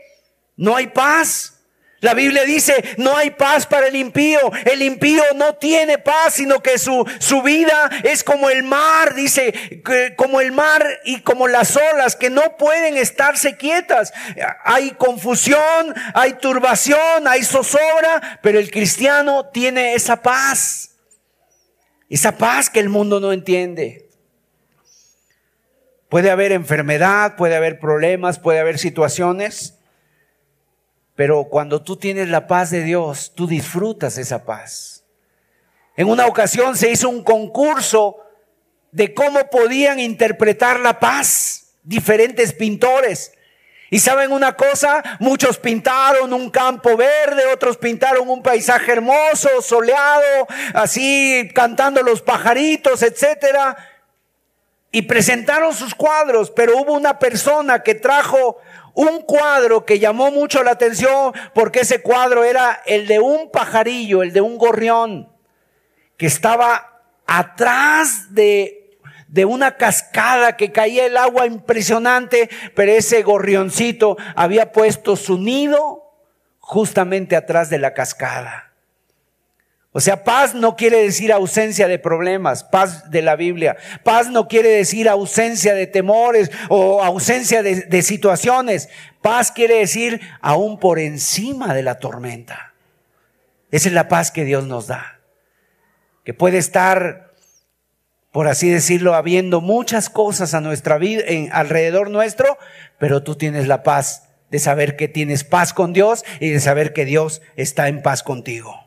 no 0.56 0.76
hay 0.76 0.88
paz. 0.88 1.52
La 2.03 2.13
Biblia 2.13 2.43
dice, 2.43 2.83
no 2.97 3.15
hay 3.15 3.29
paz 3.29 3.65
para 3.65 3.87
el 3.87 3.95
impío. 3.95 4.37
El 4.65 4.81
impío 4.81 5.23
no 5.37 5.55
tiene 5.55 5.97
paz, 5.97 6.33
sino 6.33 6.61
que 6.61 6.77
su, 6.77 7.09
su 7.17 7.41
vida 7.41 7.89
es 8.03 8.25
como 8.25 8.49
el 8.49 8.61
mar, 8.61 9.15
dice, 9.15 9.81
como 10.17 10.41
el 10.41 10.51
mar 10.51 10.85
y 11.05 11.21
como 11.21 11.47
las 11.47 11.77
olas 11.77 12.17
que 12.17 12.29
no 12.29 12.57
pueden 12.57 12.97
estarse 12.97 13.55
quietas. 13.55 14.11
Hay 14.65 14.91
confusión, 14.91 15.95
hay 16.13 16.33
turbación, 16.33 17.25
hay 17.25 17.41
zozobra, 17.45 18.37
pero 18.43 18.59
el 18.59 18.69
cristiano 18.69 19.45
tiene 19.45 19.93
esa 19.93 20.21
paz. 20.21 20.97
Esa 22.09 22.38
paz 22.38 22.69
que 22.69 22.82
el 22.82 22.89
mundo 22.89 23.21
no 23.21 23.32
entiende. 23.32 24.09
Puede 26.09 26.32
haber 26.32 26.51
enfermedad, 26.51 27.38
puede 27.38 27.55
haber 27.55 27.80
problemas, 27.80 28.39
puede 28.39 28.59
haber 28.59 28.78
situaciones 28.78 29.80
pero 31.16 31.45
cuando 31.45 31.82
tú 31.82 31.97
tienes 31.97 32.30
la 32.30 32.47
paz 32.47 32.72
de 32.72 32.84
Dios, 32.84 33.34
tú 33.36 33.47
disfrutas 33.47 34.18
esa 34.18 34.45
paz. 34.45 35.03
En 35.95 36.09
una 36.09 36.26
ocasión 36.26 36.76
se 36.76 36.89
hizo 36.89 37.09
un 37.09 37.24
concurso 37.24 38.18
de 38.91 39.14
cómo 39.14 39.49
podían 39.49 39.99
interpretar 39.99 40.80
la 40.80 40.99
paz 40.99 41.76
diferentes 41.84 42.53
pintores. 42.53 43.34
Y 43.91 43.99
saben 43.99 44.32
una 44.32 44.55
cosa, 44.55 45.03
muchos 45.20 45.59
pintaron 45.59 46.34
un 46.34 46.49
campo 46.49 46.97
verde, 46.97 47.45
otros 47.53 47.78
pintaron 47.78 48.28
un 48.28 48.41
paisaje 48.41 48.93
hermoso, 48.93 49.61
soleado, 49.61 50.47
así 50.74 51.47
cantando 51.53 52.01
los 52.01 52.24
pajaritos, 52.24 53.03
etcétera. 53.03 53.78
Y 54.91 55.03
presentaron 55.03 55.76
sus 55.76 55.93
cuadros, 55.93 56.49
pero 56.49 56.78
hubo 56.80 56.93
una 56.93 57.20
persona 57.20 57.84
que 57.84 57.93
trajo 57.93 58.57
un 58.93 59.21
cuadro 59.21 59.85
que 59.85 59.99
llamó 59.99 60.31
mucho 60.31 60.63
la 60.63 60.71
atención 60.71 61.33
porque 61.53 61.81
ese 61.81 62.01
cuadro 62.01 62.43
era 62.43 62.81
el 62.85 63.07
de 63.07 63.19
un 63.19 63.49
pajarillo, 63.51 64.23
el 64.23 64.33
de 64.33 64.41
un 64.41 64.57
gorrión, 64.57 65.29
que 66.17 66.27
estaba 66.27 67.01
atrás 67.25 68.33
de, 68.33 68.97
de 69.27 69.45
una 69.45 69.77
cascada 69.77 70.57
que 70.57 70.71
caía 70.71 71.05
el 71.05 71.17
agua 71.17 71.47
impresionante, 71.47 72.49
pero 72.75 72.91
ese 72.91 73.23
gorrioncito 73.23 74.17
había 74.35 74.71
puesto 74.71 75.15
su 75.15 75.37
nido 75.37 76.11
justamente 76.59 77.35
atrás 77.35 77.69
de 77.69 77.79
la 77.79 77.93
cascada. 77.93 78.72
O 79.95 80.01
sea, 80.01 80.23
paz 80.23 80.55
no 80.55 80.75
quiere 80.75 81.03
decir 81.03 81.31
ausencia 81.31 81.87
de 81.87 81.99
problemas, 81.99 82.63
paz 82.63 83.11
de 83.11 83.21
la 83.21 83.35
Biblia. 83.35 83.77
Paz 84.03 84.27
no 84.27 84.47
quiere 84.47 84.69
decir 84.69 85.07
ausencia 85.07 85.75
de 85.75 85.85
temores 85.85 86.49
o 86.69 87.03
ausencia 87.03 87.61
de, 87.61 88.01
situaciones. 88.01 88.89
Paz 89.21 89.51
quiere 89.51 89.75
decir 89.75 90.19
aún 90.41 90.79
por 90.79 90.97
encima 90.97 91.75
de 91.75 91.83
la 91.83 91.99
tormenta. 91.99 92.73
Esa 93.69 93.87
es 93.87 93.93
la 93.93 94.07
paz 94.07 94.31
que 94.31 94.45
Dios 94.45 94.65
nos 94.65 94.87
da. 94.87 95.19
Que 96.23 96.33
puede 96.33 96.57
estar, 96.57 97.31
por 98.31 98.47
así 98.47 98.71
decirlo, 98.71 99.13
habiendo 99.13 99.61
muchas 99.61 100.09
cosas 100.09 100.55
a 100.55 100.61
nuestra 100.61 100.97
vida, 100.97 101.21
en, 101.27 101.49
alrededor 101.51 102.09
nuestro, 102.09 102.57
pero 102.97 103.21
tú 103.21 103.35
tienes 103.35 103.67
la 103.67 103.83
paz 103.83 104.29
de 104.49 104.57
saber 104.57 104.95
que 104.95 105.07
tienes 105.07 105.43
paz 105.43 105.71
con 105.71 105.93
Dios 105.93 106.25
y 106.39 106.49
de 106.49 106.59
saber 106.59 106.93
que 106.93 107.05
Dios 107.05 107.43
está 107.55 107.89
en 107.89 108.01
paz 108.01 108.23
contigo. 108.23 108.83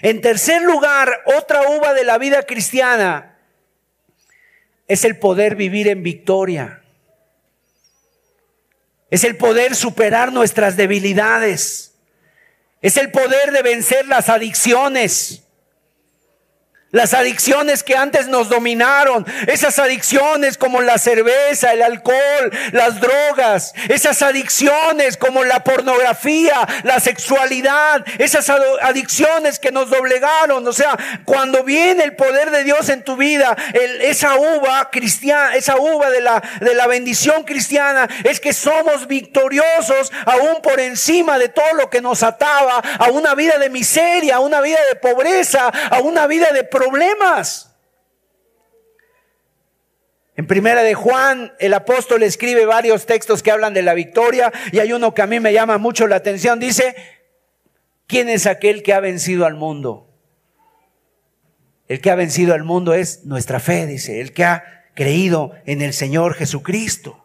En 0.00 0.20
tercer 0.20 0.62
lugar, 0.62 1.22
otra 1.36 1.62
uva 1.70 1.92
de 1.92 2.04
la 2.04 2.18
vida 2.18 2.44
cristiana 2.44 3.36
es 4.86 5.04
el 5.04 5.18
poder 5.18 5.56
vivir 5.56 5.88
en 5.88 6.02
victoria. 6.02 6.82
Es 9.10 9.24
el 9.24 9.36
poder 9.36 9.74
superar 9.74 10.32
nuestras 10.32 10.76
debilidades. 10.76 11.94
Es 12.80 12.96
el 12.96 13.10
poder 13.10 13.52
de 13.52 13.62
vencer 13.62 14.06
las 14.06 14.28
adicciones. 14.28 15.47
Las 16.90 17.12
adicciones 17.12 17.82
que 17.82 17.98
antes 17.98 18.28
nos 18.28 18.48
dominaron, 18.48 19.26
esas 19.46 19.78
adicciones 19.78 20.56
como 20.56 20.80
la 20.80 20.96
cerveza, 20.96 21.74
el 21.74 21.82
alcohol, 21.82 22.50
las 22.72 22.98
drogas, 22.98 23.74
esas 23.90 24.22
adicciones 24.22 25.18
como 25.18 25.44
la 25.44 25.62
pornografía, 25.62 26.66
la 26.84 26.98
sexualidad, 26.98 28.06
esas 28.16 28.48
adicciones 28.80 29.58
que 29.58 29.70
nos 29.70 29.90
doblegaron. 29.90 30.66
O 30.66 30.72
sea, 30.72 30.96
cuando 31.26 31.62
viene 31.62 32.04
el 32.04 32.16
poder 32.16 32.50
de 32.50 32.64
Dios 32.64 32.88
en 32.88 33.02
tu 33.02 33.16
vida, 33.16 33.54
esa 34.00 34.36
uva 34.36 34.88
cristiana, 34.90 35.56
esa 35.56 35.76
uva 35.76 36.08
de 36.08 36.22
la, 36.22 36.42
de 36.62 36.74
la 36.74 36.86
bendición 36.86 37.44
cristiana, 37.44 38.08
es 38.24 38.40
que 38.40 38.54
somos 38.54 39.06
victoriosos 39.06 40.10
aún 40.24 40.62
por 40.62 40.80
encima 40.80 41.38
de 41.38 41.50
todo 41.50 41.74
lo 41.74 41.90
que 41.90 42.00
nos 42.00 42.22
ataba 42.22 42.82
a 42.98 43.10
una 43.10 43.34
vida 43.34 43.58
de 43.58 43.68
miseria, 43.68 44.36
a 44.36 44.40
una 44.40 44.62
vida 44.62 44.78
de 44.88 44.96
pobreza, 44.96 45.68
a 45.90 45.98
una 45.98 46.26
vida 46.26 46.50
de 46.52 46.64
problemas. 46.78 47.74
En 50.36 50.46
primera 50.46 50.84
de 50.84 50.94
Juan, 50.94 51.52
el 51.58 51.74
apóstol 51.74 52.22
escribe 52.22 52.64
varios 52.64 53.06
textos 53.06 53.42
que 53.42 53.50
hablan 53.50 53.74
de 53.74 53.82
la 53.82 53.94
victoria 53.94 54.52
y 54.70 54.78
hay 54.78 54.92
uno 54.92 55.12
que 55.12 55.22
a 55.22 55.26
mí 55.26 55.40
me 55.40 55.52
llama 55.52 55.78
mucho 55.78 56.06
la 56.06 56.16
atención. 56.16 56.60
Dice, 56.60 56.94
¿quién 58.06 58.28
es 58.28 58.46
aquel 58.46 58.84
que 58.84 58.92
ha 58.92 59.00
vencido 59.00 59.46
al 59.46 59.56
mundo? 59.56 60.08
El 61.88 62.00
que 62.00 62.10
ha 62.12 62.14
vencido 62.14 62.54
al 62.54 62.62
mundo 62.62 62.94
es 62.94 63.24
nuestra 63.24 63.58
fe, 63.58 63.86
dice, 63.86 64.20
el 64.20 64.32
que 64.32 64.44
ha 64.44 64.84
creído 64.94 65.52
en 65.66 65.82
el 65.82 65.92
Señor 65.92 66.34
Jesucristo. 66.34 67.24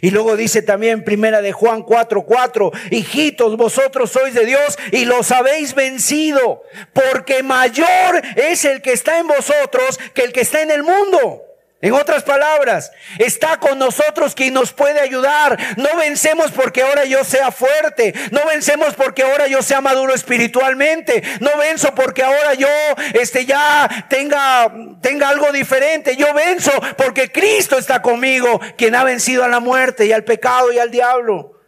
Y 0.00 0.10
luego 0.10 0.36
dice 0.36 0.62
también 0.62 1.04
primera 1.04 1.42
de 1.42 1.52
Juan 1.52 1.82
4:4, 1.82 2.24
4, 2.24 2.72
hijitos, 2.90 3.56
vosotros 3.56 4.10
sois 4.10 4.34
de 4.34 4.46
Dios 4.46 4.78
y 4.92 5.04
los 5.04 5.30
habéis 5.30 5.74
vencido, 5.74 6.62
porque 6.92 7.42
mayor 7.42 8.22
es 8.36 8.64
el 8.64 8.82
que 8.82 8.92
está 8.92 9.18
en 9.18 9.26
vosotros 9.26 9.98
que 10.14 10.22
el 10.22 10.32
que 10.32 10.40
está 10.40 10.62
en 10.62 10.70
el 10.70 10.82
mundo. 10.82 11.49
En 11.82 11.94
otras 11.94 12.22
palabras, 12.24 12.92
está 13.18 13.58
con 13.58 13.78
nosotros 13.78 14.34
quien 14.34 14.52
nos 14.52 14.70
puede 14.70 15.00
ayudar. 15.00 15.58
No 15.78 15.96
vencemos 15.96 16.50
porque 16.50 16.82
ahora 16.82 17.06
yo 17.06 17.24
sea 17.24 17.50
fuerte. 17.50 18.12
No 18.32 18.44
vencemos 18.46 18.94
porque 18.94 19.22
ahora 19.22 19.46
yo 19.46 19.62
sea 19.62 19.80
maduro 19.80 20.12
espiritualmente. 20.12 21.22
No 21.40 21.56
venzo 21.56 21.94
porque 21.94 22.22
ahora 22.22 22.52
yo 22.52 22.68
este 23.14 23.46
ya 23.46 24.06
tenga 24.10 24.70
tenga 25.00 25.30
algo 25.30 25.52
diferente. 25.52 26.16
Yo 26.16 26.34
venzo 26.34 26.72
porque 26.98 27.32
Cristo 27.32 27.78
está 27.78 28.02
conmigo, 28.02 28.60
quien 28.76 28.94
ha 28.94 29.02
vencido 29.02 29.42
a 29.44 29.48
la 29.48 29.60
muerte 29.60 30.04
y 30.04 30.12
al 30.12 30.24
pecado 30.24 30.72
y 30.72 30.78
al 30.78 30.90
diablo. 30.90 31.60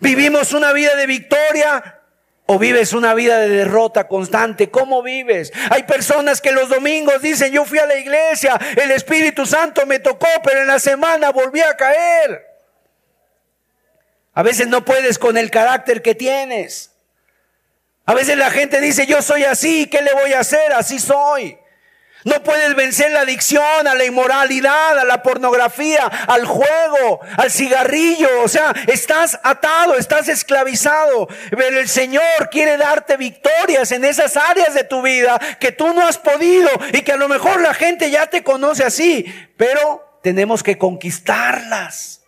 Vivimos 0.00 0.52
una 0.52 0.72
vida 0.72 0.94
de 0.96 1.06
victoria 1.06 1.93
¿O 2.46 2.58
vives 2.58 2.92
una 2.92 3.14
vida 3.14 3.38
de 3.38 3.48
derrota 3.48 4.06
constante? 4.06 4.70
¿Cómo 4.70 5.02
vives? 5.02 5.50
Hay 5.70 5.84
personas 5.84 6.42
que 6.42 6.52
los 6.52 6.68
domingos 6.68 7.22
dicen, 7.22 7.52
yo 7.52 7.64
fui 7.64 7.78
a 7.78 7.86
la 7.86 7.96
iglesia, 7.96 8.60
el 8.76 8.90
Espíritu 8.90 9.46
Santo 9.46 9.86
me 9.86 9.98
tocó, 9.98 10.28
pero 10.42 10.60
en 10.60 10.66
la 10.66 10.78
semana 10.78 11.30
volví 11.30 11.60
a 11.60 11.74
caer. 11.74 12.46
A 14.34 14.42
veces 14.42 14.66
no 14.66 14.84
puedes 14.84 15.18
con 15.18 15.38
el 15.38 15.50
carácter 15.50 16.02
que 16.02 16.14
tienes. 16.14 16.90
A 18.04 18.12
veces 18.12 18.36
la 18.36 18.50
gente 18.50 18.80
dice, 18.80 19.06
yo 19.06 19.22
soy 19.22 19.44
así, 19.44 19.86
¿qué 19.86 20.02
le 20.02 20.12
voy 20.12 20.34
a 20.34 20.40
hacer? 20.40 20.72
Así 20.72 20.98
soy. 20.98 21.56
No 22.24 22.42
puedes 22.42 22.74
vencer 22.74 23.10
la 23.10 23.20
adicción 23.20 23.86
a 23.86 23.94
la 23.94 24.04
inmoralidad, 24.04 24.98
a 24.98 25.04
la 25.04 25.22
pornografía, 25.22 26.06
al 26.06 26.46
juego, 26.46 27.20
al 27.36 27.50
cigarrillo. 27.50 28.28
O 28.42 28.48
sea, 28.48 28.74
estás 28.86 29.38
atado, 29.42 29.96
estás 29.96 30.28
esclavizado. 30.28 31.28
Pero 31.50 31.78
el 31.78 31.88
Señor 31.88 32.48
quiere 32.50 32.78
darte 32.78 33.18
victorias 33.18 33.92
en 33.92 34.06
esas 34.06 34.38
áreas 34.38 34.72
de 34.72 34.84
tu 34.84 35.02
vida 35.02 35.38
que 35.60 35.70
tú 35.70 35.92
no 35.92 36.06
has 36.06 36.16
podido 36.16 36.70
y 36.94 37.02
que 37.02 37.12
a 37.12 37.16
lo 37.16 37.28
mejor 37.28 37.60
la 37.60 37.74
gente 37.74 38.10
ya 38.10 38.26
te 38.26 38.42
conoce 38.42 38.84
así. 38.84 39.26
Pero 39.58 40.20
tenemos 40.22 40.62
que 40.62 40.78
conquistarlas. 40.78 42.22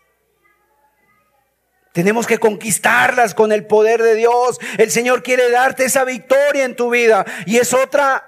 Tenemos 1.94 2.26
que 2.26 2.36
conquistarlas 2.36 3.34
con 3.34 3.52
el 3.52 3.64
poder 3.64 4.02
de 4.02 4.14
Dios. 4.14 4.60
El 4.76 4.90
Señor 4.90 5.22
quiere 5.22 5.50
darte 5.50 5.86
esa 5.86 6.04
victoria 6.04 6.66
en 6.66 6.76
tu 6.76 6.90
vida. 6.90 7.24
Y 7.46 7.56
es 7.56 7.72
otra 7.72 8.25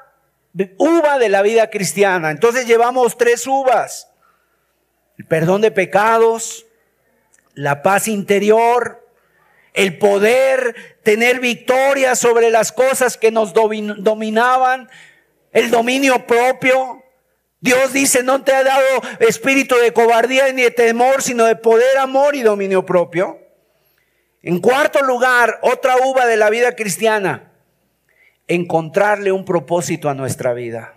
uva 0.78 1.18
de 1.18 1.28
la 1.28 1.42
vida 1.42 1.70
cristiana. 1.70 2.30
Entonces 2.30 2.66
llevamos 2.66 3.16
tres 3.16 3.46
uvas. 3.46 4.10
El 5.16 5.26
perdón 5.26 5.60
de 5.60 5.70
pecados, 5.70 6.66
la 7.54 7.82
paz 7.82 8.08
interior, 8.08 9.04
el 9.74 9.98
poder 9.98 10.74
tener 11.02 11.40
victoria 11.40 12.16
sobre 12.16 12.50
las 12.50 12.72
cosas 12.72 13.16
que 13.16 13.30
nos 13.30 13.52
dominaban, 13.52 14.88
el 15.52 15.70
dominio 15.70 16.26
propio. 16.26 17.02
Dios 17.60 17.92
dice, 17.92 18.22
no 18.22 18.42
te 18.42 18.52
ha 18.52 18.62
dado 18.62 19.02
espíritu 19.20 19.76
de 19.76 19.92
cobardía 19.92 20.52
ni 20.52 20.62
de 20.62 20.70
temor, 20.70 21.22
sino 21.22 21.44
de 21.44 21.56
poder, 21.56 21.98
amor 21.98 22.36
y 22.36 22.42
dominio 22.42 22.86
propio. 22.86 23.38
En 24.42 24.60
cuarto 24.60 25.02
lugar, 25.02 25.58
otra 25.62 25.96
uva 25.96 26.26
de 26.26 26.36
la 26.36 26.50
vida 26.50 26.76
cristiana, 26.76 27.47
encontrarle 28.48 29.30
un 29.30 29.44
propósito 29.44 30.08
a 30.08 30.14
nuestra 30.14 30.54
vida. 30.54 30.94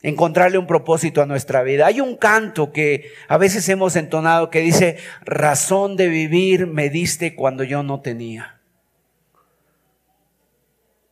Encontrarle 0.00 0.58
un 0.58 0.66
propósito 0.66 1.22
a 1.22 1.26
nuestra 1.26 1.62
vida. 1.62 1.86
Hay 1.86 2.00
un 2.00 2.16
canto 2.16 2.72
que 2.72 3.12
a 3.28 3.36
veces 3.36 3.68
hemos 3.68 3.94
entonado 3.96 4.50
que 4.50 4.60
dice, 4.60 4.98
razón 5.24 5.96
de 5.96 6.08
vivir 6.08 6.66
me 6.66 6.90
diste 6.90 7.34
cuando 7.34 7.62
yo 7.62 7.82
no 7.82 8.00
tenía. 8.00 8.60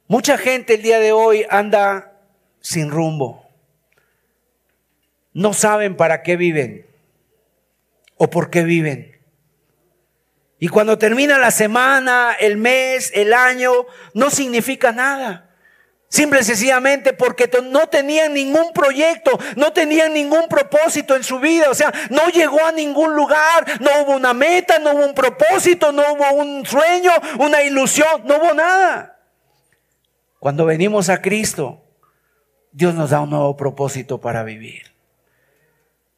Mucha 0.09 0.39
gente 0.39 0.75
el 0.75 0.83
día 0.83 0.99
de 0.99 1.13
hoy 1.13 1.45
anda 1.51 2.21
sin 2.61 2.91
rumbo. 2.91 3.49
No 5.33 5.53
saben 5.53 5.97
para 5.97 6.23
qué 6.23 6.37
viven 6.37 6.85
o 8.17 8.29
por 8.29 8.51
qué 8.51 8.65
viven. 8.65 9.20
Y 10.61 10.69
cuando 10.69 10.99
termina 10.99 11.39
la 11.39 11.51
semana, 11.51 12.37
el 12.39 12.59
mes, 12.59 13.11
el 13.15 13.33
año, 13.33 13.73
no 14.13 14.29
significa 14.29 14.93
nada. 14.93 15.49
Simple 16.11 16.41
y 16.41 16.45
sencillamente 16.45 17.15
porque 17.15 17.51
no 17.71 17.87
tenían 17.87 18.35
ningún 18.35 18.73
proyecto, 18.75 19.39
no 19.57 19.73
tenían 19.73 20.13
ningún 20.13 20.49
propósito 20.49 21.17
en 21.17 21.25
su 21.25 21.39
vida, 21.39 21.71
o 21.71 21.75
sea, 21.75 21.93
no 22.11 22.29
llegó 22.29 22.63
a 22.63 22.73
ningún 22.73 23.15
lugar, 23.15 23.65
no 23.81 23.91
hubo 24.03 24.17
una 24.17 24.35
meta, 24.35 24.79
no 24.81 24.93
hubo 24.93 25.07
un 25.07 25.15
propósito, 25.15 25.93
no 25.93 26.03
hubo 26.13 26.31
un 26.33 26.67
sueño, 26.67 27.13
una 27.39 27.63
ilusión, 27.63 28.23
no 28.25 28.37
hubo 28.37 28.53
nada. 28.53 29.19
Cuando 30.41 30.67
venimos 30.67 31.09
a 31.09 31.23
Cristo, 31.23 31.85
Dios 32.73 32.93
nos 32.95 33.11
da 33.11 33.21
un 33.21 33.31
nuevo 33.31 33.57
propósito 33.57 34.21
para 34.21 34.43
vivir. 34.43 34.90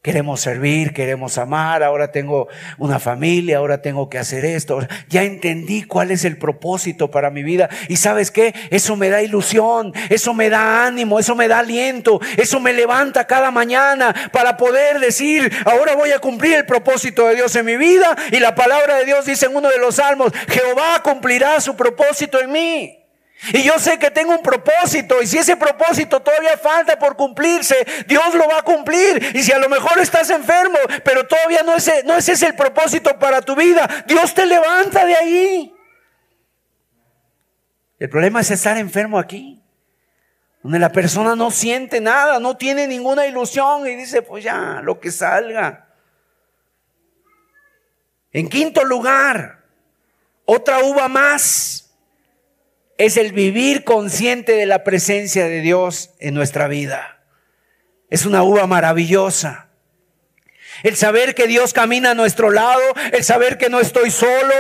Queremos 0.05 0.41
servir, 0.41 0.93
queremos 0.93 1.39
amar, 1.39 1.85
ahora 1.85 2.11
tengo 2.11 2.49
una 2.77 2.99
familia, 2.99 3.59
ahora 3.59 3.83
tengo 3.83 4.11
que 4.11 4.19
hacer 4.19 4.45
esto. 4.45 4.81
Ya 5.09 5.23
entendí 5.23 5.85
cuál 5.85 6.11
es 6.11 6.25
el 6.25 6.39
propósito 6.39 7.09
para 7.09 7.31
mi 7.31 7.45
vida. 7.45 7.71
Y 7.87 7.95
sabes 7.99 8.33
qué? 8.33 8.53
Eso 8.71 8.97
me 8.97 9.11
da 9.11 9.23
ilusión, 9.23 9.93
eso 10.11 10.35
me 10.35 10.51
da 10.51 10.87
ánimo, 10.87 11.21
eso 11.21 11.37
me 11.37 11.47
da 11.47 11.61
aliento, 11.61 12.21
eso 12.37 12.59
me 12.59 12.73
levanta 12.73 13.29
cada 13.29 13.53
mañana 13.53 14.13
para 14.33 14.57
poder 14.57 14.99
decir, 14.99 15.53
ahora 15.65 15.95
voy 15.95 16.11
a 16.11 16.19
cumplir 16.19 16.55
el 16.55 16.67
propósito 16.67 17.29
de 17.29 17.37
Dios 17.37 17.55
en 17.55 17.67
mi 17.67 17.77
vida. 17.77 18.17
Y 18.33 18.41
la 18.41 18.57
palabra 18.57 18.97
de 18.97 19.05
Dios 19.05 19.25
dice 19.25 19.47
en 19.47 19.55
uno 19.55 19.69
de 19.69 19.79
los 19.79 19.95
salmos, 19.95 20.33
Jehová 20.49 21.01
cumplirá 21.05 21.61
su 21.61 21.77
propósito 21.77 22.41
en 22.41 22.51
mí. 22.51 23.02
Y 23.51 23.65
yo 23.65 23.79
sé 23.79 23.99
que 23.99 24.11
tengo 24.11 24.33
un 24.33 24.43
propósito 24.43 25.21
y 25.21 25.27
si 25.27 25.39
ese 25.39 25.57
propósito 25.57 26.21
todavía 26.21 26.57
falta 26.57 26.97
por 26.97 27.17
cumplirse, 27.17 27.75
Dios 28.07 28.35
lo 28.35 28.49
va 28.49 28.59
a 28.59 28.63
cumplir. 28.63 29.35
Y 29.35 29.43
si 29.43 29.51
a 29.51 29.59
lo 29.59 29.69
mejor 29.69 29.99
estás 29.99 30.31
enfermo, 30.31 30.79
pero 31.05 31.27
todavía 31.27 31.63
no 31.65 31.75
es, 31.75 31.91
no 32.05 32.15
es 32.15 32.29
ese 32.29 32.47
el 32.47 32.55
propósito 32.55 33.19
para 33.19 33.43
tu 33.43 33.57
vida, 33.57 34.05
Dios 34.07 34.33
te 34.33 34.47
levanta 34.47 35.05
de 35.05 35.17
ahí. 35.17 35.75
El 37.99 38.09
problema 38.09 38.41
es 38.41 38.51
estar 38.53 38.77
enfermo 38.79 39.19
aquí, 39.19 39.61
donde 40.63 40.79
la 40.79 40.93
persona 40.93 41.35
no 41.35 41.51
siente 41.51 42.01
nada, 42.01 42.39
no 42.39 42.57
tiene 42.57 42.87
ninguna 42.87 43.27
ilusión 43.27 43.89
y 43.89 43.97
dice, 43.97 44.23
pues 44.23 44.45
ya, 44.45 44.81
lo 44.83 45.01
que 45.01 45.11
salga. 45.11 45.89
En 48.33 48.49
quinto 48.49 48.85
lugar, 48.85 49.65
otra 50.45 50.81
uva 50.85 51.09
más 51.09 51.82
es 53.05 53.17
el 53.17 53.33
vivir 53.33 53.83
consciente 53.83 54.53
de 54.53 54.65
la 54.65 54.85
presencia 54.85 55.49
de 55.49 55.61
Dios 55.61 56.11
en 56.21 56.35
nuestra 56.35 56.69
vida. 56.69 57.25
Es 58.11 58.27
una 58.27 58.45
uva 58.45 58.69
maravillosa. 58.69 59.71
El 60.85 60.97
saber 60.97 61.35
que 61.35 61.49
Dios 61.49 61.73
camina 61.73 62.13
a 62.13 62.15
nuestro 62.15 62.51
lado, 62.51 62.83
el 63.13 63.25
saber 63.25 63.59
que 63.59 63.71
no 63.71 63.81
estoy 63.81 64.13
solo, 64.13 64.55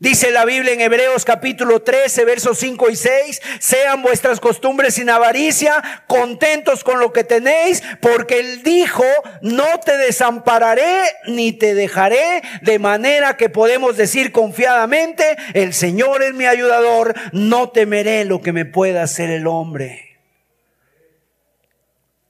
Dice 0.00 0.30
la 0.30 0.46
Biblia 0.46 0.72
en 0.72 0.80
Hebreos 0.80 1.26
capítulo 1.26 1.82
13, 1.82 2.24
versos 2.24 2.56
5 2.56 2.88
y 2.88 2.96
6, 2.96 3.42
sean 3.58 4.00
vuestras 4.00 4.40
costumbres 4.40 4.94
sin 4.94 5.10
avaricia, 5.10 6.04
contentos 6.06 6.84
con 6.84 7.00
lo 7.00 7.12
que 7.12 7.22
tenéis, 7.22 7.82
porque 8.00 8.40
Él 8.40 8.62
dijo, 8.62 9.04
no 9.42 9.78
te 9.84 9.98
desampararé 9.98 11.02
ni 11.26 11.52
te 11.52 11.74
dejaré, 11.74 12.40
de 12.62 12.78
manera 12.78 13.36
que 13.36 13.50
podemos 13.50 13.98
decir 13.98 14.32
confiadamente, 14.32 15.36
el 15.52 15.74
Señor 15.74 16.22
es 16.22 16.32
mi 16.32 16.46
ayudador, 16.46 17.14
no 17.32 17.68
temeré 17.68 18.24
lo 18.24 18.40
que 18.40 18.54
me 18.54 18.64
pueda 18.64 19.02
hacer 19.02 19.28
el 19.28 19.46
hombre. 19.46 20.18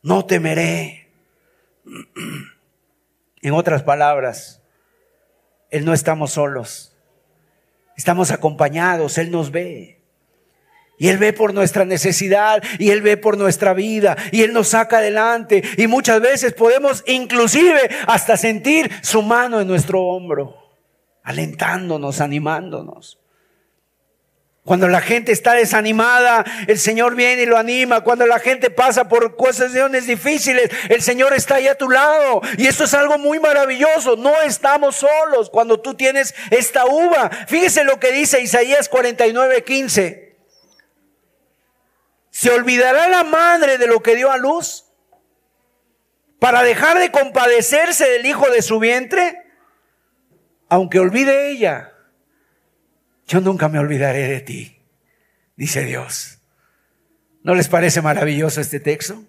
No 0.03 0.27
temeré. 0.27 1.09
En 3.43 3.55
otras 3.55 3.83
palabras, 3.83 4.61
Él 5.71 5.87
no 5.87 5.95
estamos 5.95 6.33
solos. 6.33 6.90
Estamos 8.01 8.31
acompañados, 8.31 9.19
Él 9.19 9.31
nos 9.31 9.51
ve. 9.51 10.01
Y 10.97 11.09
Él 11.09 11.19
ve 11.19 11.35
por 11.35 11.53
nuestra 11.53 11.85
necesidad 11.85 12.63
y 12.79 12.93
Él 12.93 13.03
ve 13.03 13.19
por 13.19 13.37
nuestra 13.37 13.75
vida 13.75 14.17
y 14.33 14.41
Él 14.41 14.55
nos 14.55 14.69
saca 14.69 14.97
adelante. 14.97 15.63
Y 15.77 15.87
muchas 15.87 16.19
veces 16.23 16.55
podemos 16.55 17.05
inclusive 17.07 17.79
hasta 18.07 18.39
sentir 18.39 18.91
su 19.03 19.21
mano 19.21 19.61
en 19.61 19.69
nuestro 19.69 20.01
hombro, 20.01 20.57
alentándonos, 21.23 22.23
animándonos. 22.23 23.20
Cuando 24.65 24.89
la 24.89 25.01
gente 25.01 25.33
está 25.33 25.55
desanimada, 25.55 26.45
el 26.69 26.79
Señor 26.79 27.15
viene 27.15 27.43
y 27.43 27.47
lo 27.47 27.57
anima. 27.57 28.03
Cuando 28.03 28.27
la 28.27 28.39
gente 28.39 28.71
pasa 28.71 29.09
por 29.09 29.35
cuestiones 29.35 30.07
difíciles, 30.07 30.71
el 30.91 31.01
Señor 31.01 31.33
está 31.33 31.57
ahí 31.57 31.67
a 31.67 31.79
tu 31.79 31.89
lado. 31.89 32.43
Y 32.59 32.67
eso 32.67 32.85
es 32.85 32.93
algo 32.93 33.17
muy 33.19 33.41
maravilloso. 33.41 34.17
No 34.17 34.39
estamos 34.43 34.97
solos 34.97 35.49
cuando 35.49 35.81
tú 35.81 35.95
tienes 35.95 36.35
esta 36.51 36.85
uva. 36.85 37.31
Fíjese 37.49 37.85
lo 37.85 37.99
que 37.99 38.13
dice 38.13 38.43
Isaías 38.43 38.91
49, 38.91 39.65
15. 39.65 40.37
¿Se 42.31 42.51
olvidará 42.51 43.09
la 43.09 43.25
madre 43.25 43.79
de 43.79 43.87
lo 43.87 44.03
que 44.03 44.15
dio 44.15 44.31
a 44.31 44.37
luz? 44.37 44.85
Para 46.39 46.63
dejar 46.63 46.99
de 46.99 47.11
compadecerse 47.11 48.09
del 48.09 48.27
hijo 48.27 48.49
de 48.51 48.63
su 48.63 48.79
vientre, 48.79 49.43
aunque 50.69 50.99
olvide 50.99 51.51
ella 51.51 51.93
yo 53.31 53.41
nunca 53.41 53.69
me 53.69 53.79
olvidaré 53.79 54.27
de 54.27 54.41
ti, 54.41 54.77
dice 55.55 55.85
Dios. 55.85 56.39
¿No 57.45 57.55
les 57.55 57.69
parece 57.69 58.03
maravilloso 58.03 58.61
este 58.61 58.81
texto? 58.81 59.23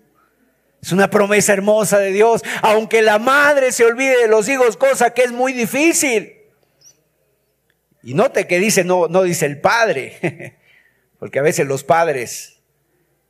Es 0.82 0.92
una 0.92 1.12
promesa 1.12 1.54
hermosa 1.54 2.00
de 2.00 2.12
Dios, 2.12 2.42
aunque 2.64 3.04
la 3.04 3.20
madre 3.20 3.72
se 3.72 3.86
olvide 3.86 4.24
de 4.24 4.28
los 4.28 4.50
hijos, 4.50 4.76
cosa 4.76 5.14
que 5.14 5.22
es 5.22 5.32
muy 5.32 5.54
difícil. 5.54 6.34
Y 8.02 8.16
note 8.16 8.48
que 8.48 8.58
dice, 8.58 8.84
no, 8.84 9.08
no 9.08 9.22
dice 9.22 9.46
el 9.46 9.62
padre, 9.62 10.58
porque 11.20 11.38
a 11.38 11.44
veces 11.44 11.68
los 11.68 11.84
padres 11.84 12.58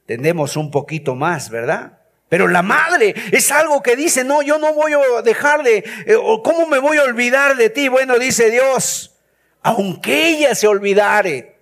tendemos 0.05 0.55
un 0.55 0.71
poquito 0.71 1.15
más, 1.15 1.49
¿verdad? 1.49 1.99
Pero 2.29 2.47
la 2.47 2.61
madre 2.61 3.13
es 3.33 3.51
algo 3.51 3.83
que 3.83 3.97
dice, 3.97 4.23
no, 4.23 4.41
yo 4.41 4.57
no 4.57 4.73
voy 4.73 4.93
a 4.93 5.21
dejar 5.21 5.63
de, 5.63 5.79
eh, 5.79 6.15
¿cómo 6.45 6.65
me 6.67 6.79
voy 6.79 6.95
a 6.95 7.03
olvidar 7.03 7.57
de 7.57 7.69
ti? 7.69 7.89
Bueno, 7.89 8.17
dice 8.17 8.49
Dios, 8.49 9.11
aunque 9.63 10.29
ella 10.29 10.55
se 10.55 10.67
olvidare, 10.67 11.55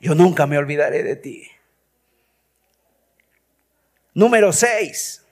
yo 0.00 0.14
nunca 0.14 0.46
me 0.46 0.58
olvidaré 0.58 1.02
de 1.02 1.16
ti. 1.16 1.50
Número 4.14 4.52
6. 4.52 5.24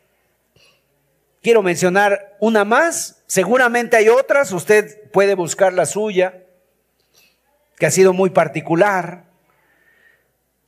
Quiero 1.43 1.63
mencionar 1.63 2.37
una 2.41 2.65
más. 2.65 3.23
Seguramente 3.27 3.97
hay 3.97 4.09
otras. 4.09 4.53
Usted 4.53 5.11
puede 5.11 5.35
buscar 5.35 5.73
la 5.73 5.87
suya, 5.87 6.43
que 7.77 7.87
ha 7.87 7.91
sido 7.91 8.13
muy 8.13 8.31
particular. 8.31 9.25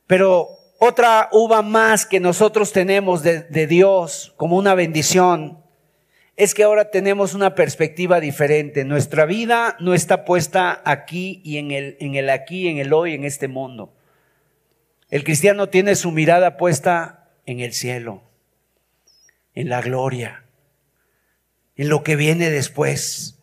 Pero 0.07 0.49
otra 0.79 1.29
uva 1.31 1.61
más 1.61 2.05
que 2.05 2.19
nosotros 2.19 2.71
tenemos 2.71 3.23
de, 3.23 3.41
de 3.41 3.67
Dios 3.67 4.33
como 4.37 4.57
una 4.57 4.73
bendición 4.73 5.63
es 6.37 6.53
que 6.53 6.63
ahora 6.63 6.91
tenemos 6.91 7.33
una 7.33 7.55
perspectiva 7.55 8.19
diferente. 8.19 8.85
Nuestra 8.85 9.25
vida 9.25 9.75
no 9.79 9.95
está 9.95 10.23
puesta 10.23 10.83
aquí 10.85 11.41
y 11.43 11.57
en 11.57 11.71
el, 11.71 11.97
en 11.99 12.13
el 12.13 12.29
aquí, 12.29 12.67
en 12.67 12.77
el 12.77 12.93
hoy, 12.93 13.15
en 13.15 13.25
este 13.25 13.47
mundo. 13.47 13.95
El 15.09 15.23
cristiano 15.23 15.67
tiene 15.67 15.95
su 15.95 16.11
mirada 16.11 16.55
puesta 16.55 17.31
en 17.47 17.59
el 17.59 17.73
cielo, 17.73 18.21
en 19.55 19.69
la 19.69 19.81
gloria, 19.81 20.43
en 21.75 21.89
lo 21.89 22.03
que 22.03 22.15
viene 22.15 22.51
después. 22.51 23.39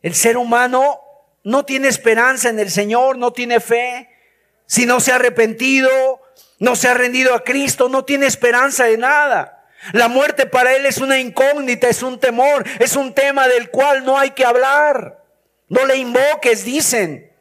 El 0.00 0.14
ser 0.14 0.38
humano 0.38 1.00
no 1.44 1.66
tiene 1.66 1.88
esperanza 1.88 2.48
en 2.48 2.58
el 2.58 2.70
Señor, 2.70 3.18
no 3.18 3.34
tiene 3.34 3.60
fe. 3.60 4.08
Si 4.64 4.86
no 4.86 4.98
se 4.98 5.12
ha 5.12 5.16
arrepentido, 5.16 5.90
no 6.58 6.74
se 6.74 6.88
ha 6.88 6.94
rendido 6.94 7.34
a 7.34 7.44
Cristo, 7.44 7.90
no 7.90 8.06
tiene 8.06 8.24
esperanza 8.24 8.84
de 8.84 8.96
nada. 8.96 9.55
La 9.92 10.08
muerte 10.08 10.46
para 10.46 10.74
él 10.74 10.86
es 10.86 10.98
una 10.98 11.18
incógnita, 11.18 11.88
es 11.88 12.02
un 12.02 12.18
temor, 12.18 12.64
es 12.78 12.96
un 12.96 13.14
tema 13.14 13.48
del 13.48 13.70
cual 13.70 14.04
no 14.04 14.18
hay 14.18 14.30
que 14.30 14.44
hablar. 14.44 15.22
No 15.68 15.84
le 15.84 15.96
invoques, 15.96 16.64
dicen. 16.64 17.32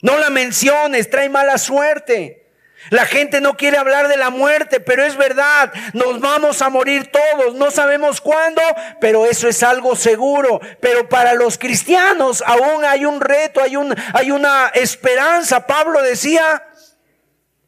No 0.00 0.18
la 0.18 0.30
menciones, 0.30 1.10
trae 1.10 1.28
mala 1.28 1.58
suerte. 1.58 2.42
La 2.90 3.06
gente 3.06 3.40
no 3.40 3.56
quiere 3.56 3.76
hablar 3.76 4.08
de 4.08 4.16
la 4.16 4.30
muerte, 4.30 4.80
pero 4.80 5.04
es 5.04 5.16
verdad, 5.16 5.72
nos 5.92 6.20
vamos 6.20 6.60
a 6.62 6.68
morir 6.68 7.12
todos, 7.12 7.54
no 7.54 7.70
sabemos 7.70 8.20
cuándo, 8.20 8.60
pero 9.00 9.24
eso 9.24 9.48
es 9.48 9.62
algo 9.62 9.94
seguro. 9.94 10.60
Pero 10.80 11.08
para 11.08 11.34
los 11.34 11.58
cristianos 11.58 12.42
aún 12.44 12.84
hay 12.84 13.04
un 13.04 13.20
reto, 13.20 13.62
hay, 13.62 13.76
un, 13.76 13.94
hay 14.12 14.32
una 14.32 14.68
esperanza. 14.74 15.66
Pablo 15.66 16.02
decía, 16.02 16.66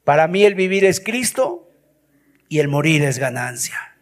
para 0.02 0.26
mí 0.26 0.44
el 0.44 0.56
vivir 0.56 0.84
es 0.84 0.98
Cristo 0.98 1.70
y 2.48 2.58
el 2.58 2.66
morir 2.66 3.04
es 3.04 3.18
ganancia. 3.18 3.93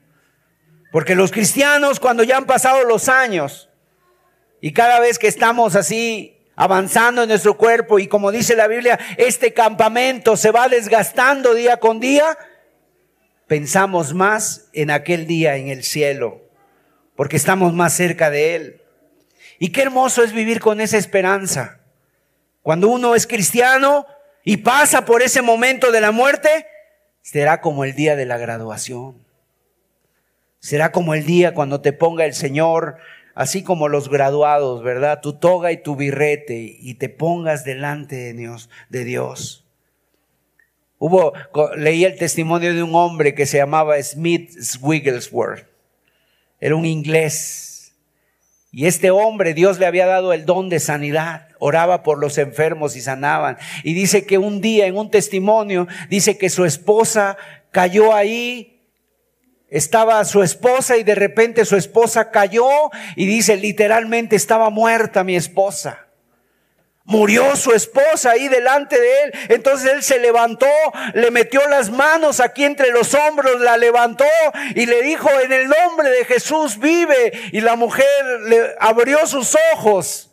Porque 0.92 1.14
los 1.14 1.32
cristianos 1.32 1.98
cuando 1.98 2.22
ya 2.22 2.36
han 2.36 2.44
pasado 2.44 2.84
los 2.84 3.08
años 3.08 3.70
y 4.60 4.72
cada 4.72 5.00
vez 5.00 5.18
que 5.18 5.26
estamos 5.26 5.74
así 5.74 6.38
avanzando 6.54 7.22
en 7.22 7.30
nuestro 7.30 7.56
cuerpo 7.56 7.98
y 7.98 8.06
como 8.06 8.30
dice 8.30 8.54
la 8.54 8.68
Biblia, 8.68 9.00
este 9.16 9.54
campamento 9.54 10.36
se 10.36 10.50
va 10.50 10.68
desgastando 10.68 11.54
día 11.54 11.78
con 11.78 11.98
día, 11.98 12.36
pensamos 13.46 14.12
más 14.12 14.68
en 14.74 14.90
aquel 14.90 15.26
día 15.26 15.56
en 15.56 15.68
el 15.68 15.82
cielo, 15.82 16.42
porque 17.16 17.36
estamos 17.36 17.72
más 17.72 17.94
cerca 17.94 18.28
de 18.30 18.54
Él. 18.54 18.82
Y 19.58 19.70
qué 19.70 19.82
hermoso 19.82 20.22
es 20.22 20.32
vivir 20.32 20.60
con 20.60 20.80
esa 20.80 20.98
esperanza. 20.98 21.80
Cuando 22.60 22.88
uno 22.88 23.14
es 23.14 23.26
cristiano 23.26 24.06
y 24.44 24.58
pasa 24.58 25.06
por 25.06 25.22
ese 25.22 25.40
momento 25.40 25.90
de 25.90 26.02
la 26.02 26.12
muerte, 26.12 26.66
será 27.22 27.62
como 27.62 27.84
el 27.84 27.94
día 27.94 28.14
de 28.14 28.26
la 28.26 28.36
graduación. 28.36 29.31
Será 30.62 30.92
como 30.92 31.14
el 31.14 31.26
día 31.26 31.54
cuando 31.54 31.80
te 31.80 31.92
ponga 31.92 32.24
el 32.24 32.34
Señor, 32.34 32.98
así 33.34 33.64
como 33.64 33.88
los 33.88 34.08
graduados, 34.08 34.84
¿verdad? 34.84 35.20
Tu 35.20 35.32
toga 35.32 35.72
y 35.72 35.82
tu 35.82 35.96
birrete 35.96 36.76
y 36.78 36.94
te 36.94 37.08
pongas 37.08 37.64
delante 37.64 38.14
de 38.14 38.32
Dios, 38.32 38.70
de 38.88 39.04
Dios. 39.04 39.66
Hubo, 40.98 41.32
leí 41.76 42.04
el 42.04 42.16
testimonio 42.16 42.72
de 42.72 42.80
un 42.84 42.94
hombre 42.94 43.34
que 43.34 43.44
se 43.44 43.56
llamaba 43.56 44.00
Smith 44.00 44.52
Wigglesworth. 44.80 45.66
Era 46.60 46.76
un 46.76 46.86
inglés. 46.86 47.96
Y 48.70 48.86
este 48.86 49.10
hombre, 49.10 49.54
Dios 49.54 49.80
le 49.80 49.86
había 49.86 50.06
dado 50.06 50.32
el 50.32 50.46
don 50.46 50.68
de 50.68 50.78
sanidad. 50.78 51.48
Oraba 51.58 52.04
por 52.04 52.20
los 52.20 52.38
enfermos 52.38 52.94
y 52.94 53.00
sanaban. 53.00 53.58
Y 53.82 53.94
dice 53.94 54.26
que 54.26 54.38
un 54.38 54.60
día 54.60 54.86
en 54.86 54.96
un 54.96 55.10
testimonio, 55.10 55.88
dice 56.08 56.38
que 56.38 56.48
su 56.48 56.64
esposa 56.64 57.36
cayó 57.72 58.14
ahí 58.14 58.71
estaba 59.72 60.22
su 60.26 60.42
esposa 60.42 60.98
y 60.98 61.02
de 61.02 61.14
repente 61.14 61.64
su 61.64 61.76
esposa 61.76 62.30
cayó 62.30 62.68
y 63.16 63.24
dice 63.24 63.56
literalmente 63.56 64.36
estaba 64.36 64.68
muerta 64.68 65.24
mi 65.24 65.34
esposa. 65.34 66.06
Murió 67.04 67.56
su 67.56 67.72
esposa 67.72 68.32
ahí 68.32 68.48
delante 68.48 69.00
de 69.00 69.22
él. 69.22 69.32
Entonces 69.48 69.90
él 69.90 70.02
se 70.02 70.20
levantó, 70.20 70.68
le 71.14 71.30
metió 71.30 71.66
las 71.68 71.90
manos 71.90 72.38
aquí 72.38 72.64
entre 72.64 72.92
los 72.92 73.14
hombros, 73.14 73.60
la 73.60 73.78
levantó 73.78 74.26
y 74.74 74.86
le 74.86 75.02
dijo, 75.02 75.28
en 75.40 75.52
el 75.52 75.68
nombre 75.68 76.10
de 76.10 76.26
Jesús 76.26 76.78
vive. 76.78 77.32
Y 77.52 77.62
la 77.62 77.74
mujer 77.74 78.06
le 78.44 78.76
abrió 78.78 79.26
sus 79.26 79.56
ojos. 79.74 80.30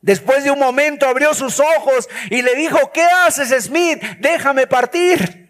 Después 0.00 0.44
de 0.44 0.50
un 0.50 0.60
momento 0.60 1.06
abrió 1.06 1.34
sus 1.34 1.60
ojos 1.60 2.08
y 2.30 2.42
le 2.42 2.54
dijo, 2.54 2.90
¿qué 2.92 3.04
haces 3.26 3.64
Smith? 3.64 4.00
Déjame 4.20 4.66
partir. 4.66 5.41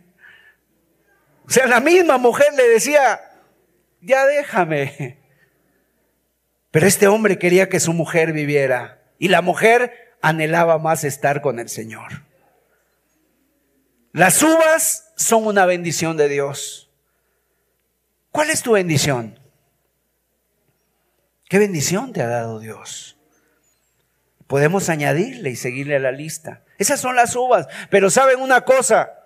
O 1.52 1.54
sea, 1.54 1.66
la 1.66 1.80
misma 1.80 2.16
mujer 2.16 2.54
le 2.56 2.66
decía, 2.66 3.20
ya 4.00 4.24
déjame. 4.24 5.18
Pero 6.70 6.86
este 6.86 7.08
hombre 7.08 7.38
quería 7.38 7.68
que 7.68 7.78
su 7.78 7.92
mujer 7.92 8.32
viviera. 8.32 9.02
Y 9.18 9.28
la 9.28 9.42
mujer 9.42 10.14
anhelaba 10.22 10.78
más 10.78 11.04
estar 11.04 11.42
con 11.42 11.58
el 11.58 11.68
Señor. 11.68 12.22
Las 14.12 14.42
uvas 14.42 15.12
son 15.16 15.46
una 15.46 15.66
bendición 15.66 16.16
de 16.16 16.30
Dios. 16.30 16.90
¿Cuál 18.30 18.48
es 18.48 18.62
tu 18.62 18.72
bendición? 18.72 19.38
¿Qué 21.50 21.58
bendición 21.58 22.14
te 22.14 22.22
ha 22.22 22.28
dado 22.28 22.60
Dios? 22.60 23.18
Podemos 24.46 24.88
añadirle 24.88 25.50
y 25.50 25.56
seguirle 25.56 25.96
a 25.96 26.00
la 26.00 26.12
lista. 26.12 26.64
Esas 26.78 26.98
son 26.98 27.14
las 27.14 27.36
uvas. 27.36 27.68
Pero 27.90 28.08
saben 28.08 28.40
una 28.40 28.62
cosa, 28.62 29.21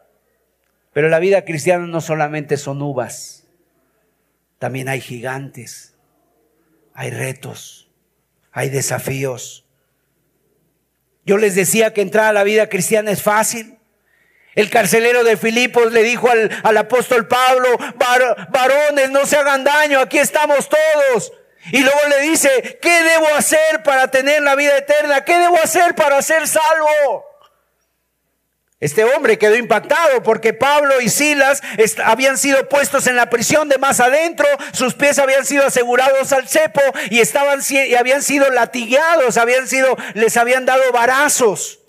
pero 0.97 1.11
la 1.11 1.19
vida 1.19 1.45
cristiana 1.45 1.87
no 1.87 2.01
solamente 2.01 2.57
son 2.57 2.81
uvas, 2.81 3.45
también 4.59 4.89
hay 4.89 5.03
gigantes, 5.03 5.95
hay 6.95 7.11
retos, 7.11 7.91
hay 8.51 8.71
desafíos. 8.71 9.67
Yo 11.27 11.37
les 11.37 11.55
decía 11.55 11.93
que 11.93 12.01
entrar 12.01 12.29
a 12.29 12.33
la 12.33 12.45
vida 12.45 12.71
cristiana 12.71 13.11
es 13.11 13.21
fácil. 13.21 13.77
El 14.55 14.71
carcelero 14.71 15.23
de 15.23 15.37
Filipos 15.37 15.93
le 15.93 16.03
dijo 16.03 16.31
al, 16.31 16.77
apóstol 16.79 17.29
Pablo, 17.29 17.69
varones, 18.49 19.11
no 19.11 19.27
se 19.27 19.37
hagan 19.37 19.65
daño, 19.65 20.01
aquí 20.01 20.17
estamos 20.17 20.67
todos. 20.67 21.31
Y 21.73 21.81
luego 21.81 22.01
le 22.09 22.23
dice, 22.23 22.79
¿qué 22.81 23.03
debo 23.03 23.29
hacer 23.37 23.83
para 23.85 24.11
tener 24.11 24.41
la 24.41 24.55
vida 24.55 24.79
eterna? 24.79 25.27
¿Qué 25.27 25.37
debo 25.37 25.59
hacer 25.63 25.95
para 25.95 26.23
ser 26.23 26.49
salvo? 26.49 27.36
Este 28.79 29.05
hombre 29.05 29.39
quedó 29.39 29.57
impactado 29.57 30.23
porque 30.23 30.53
Pablo 30.53 31.01
y 31.01 31.09
Silas 31.09 31.63
habían 32.05 32.37
sido 32.37 32.69
puestos 32.69 33.07
en 33.07 33.17
la 33.17 33.31
prisión 33.31 33.71
de 33.71 33.79
más 33.79 34.01
adentro, 34.01 34.47
sus 34.73 34.93
pies 34.93 35.19
habían 35.19 35.47
sido 35.47 35.65
asegurados 35.65 36.31
al 36.33 36.47
cepo 36.47 36.83
y 37.09 37.21
estaban 37.21 37.61
y 37.71 37.95
habían 37.95 38.23
sido 38.23 38.51
latigueados, 38.51 39.39
habían 39.39 39.67
sido 39.67 39.97
les 40.13 40.37
habían 40.37 40.67
dado 40.67 40.93
varazos. 40.93 41.81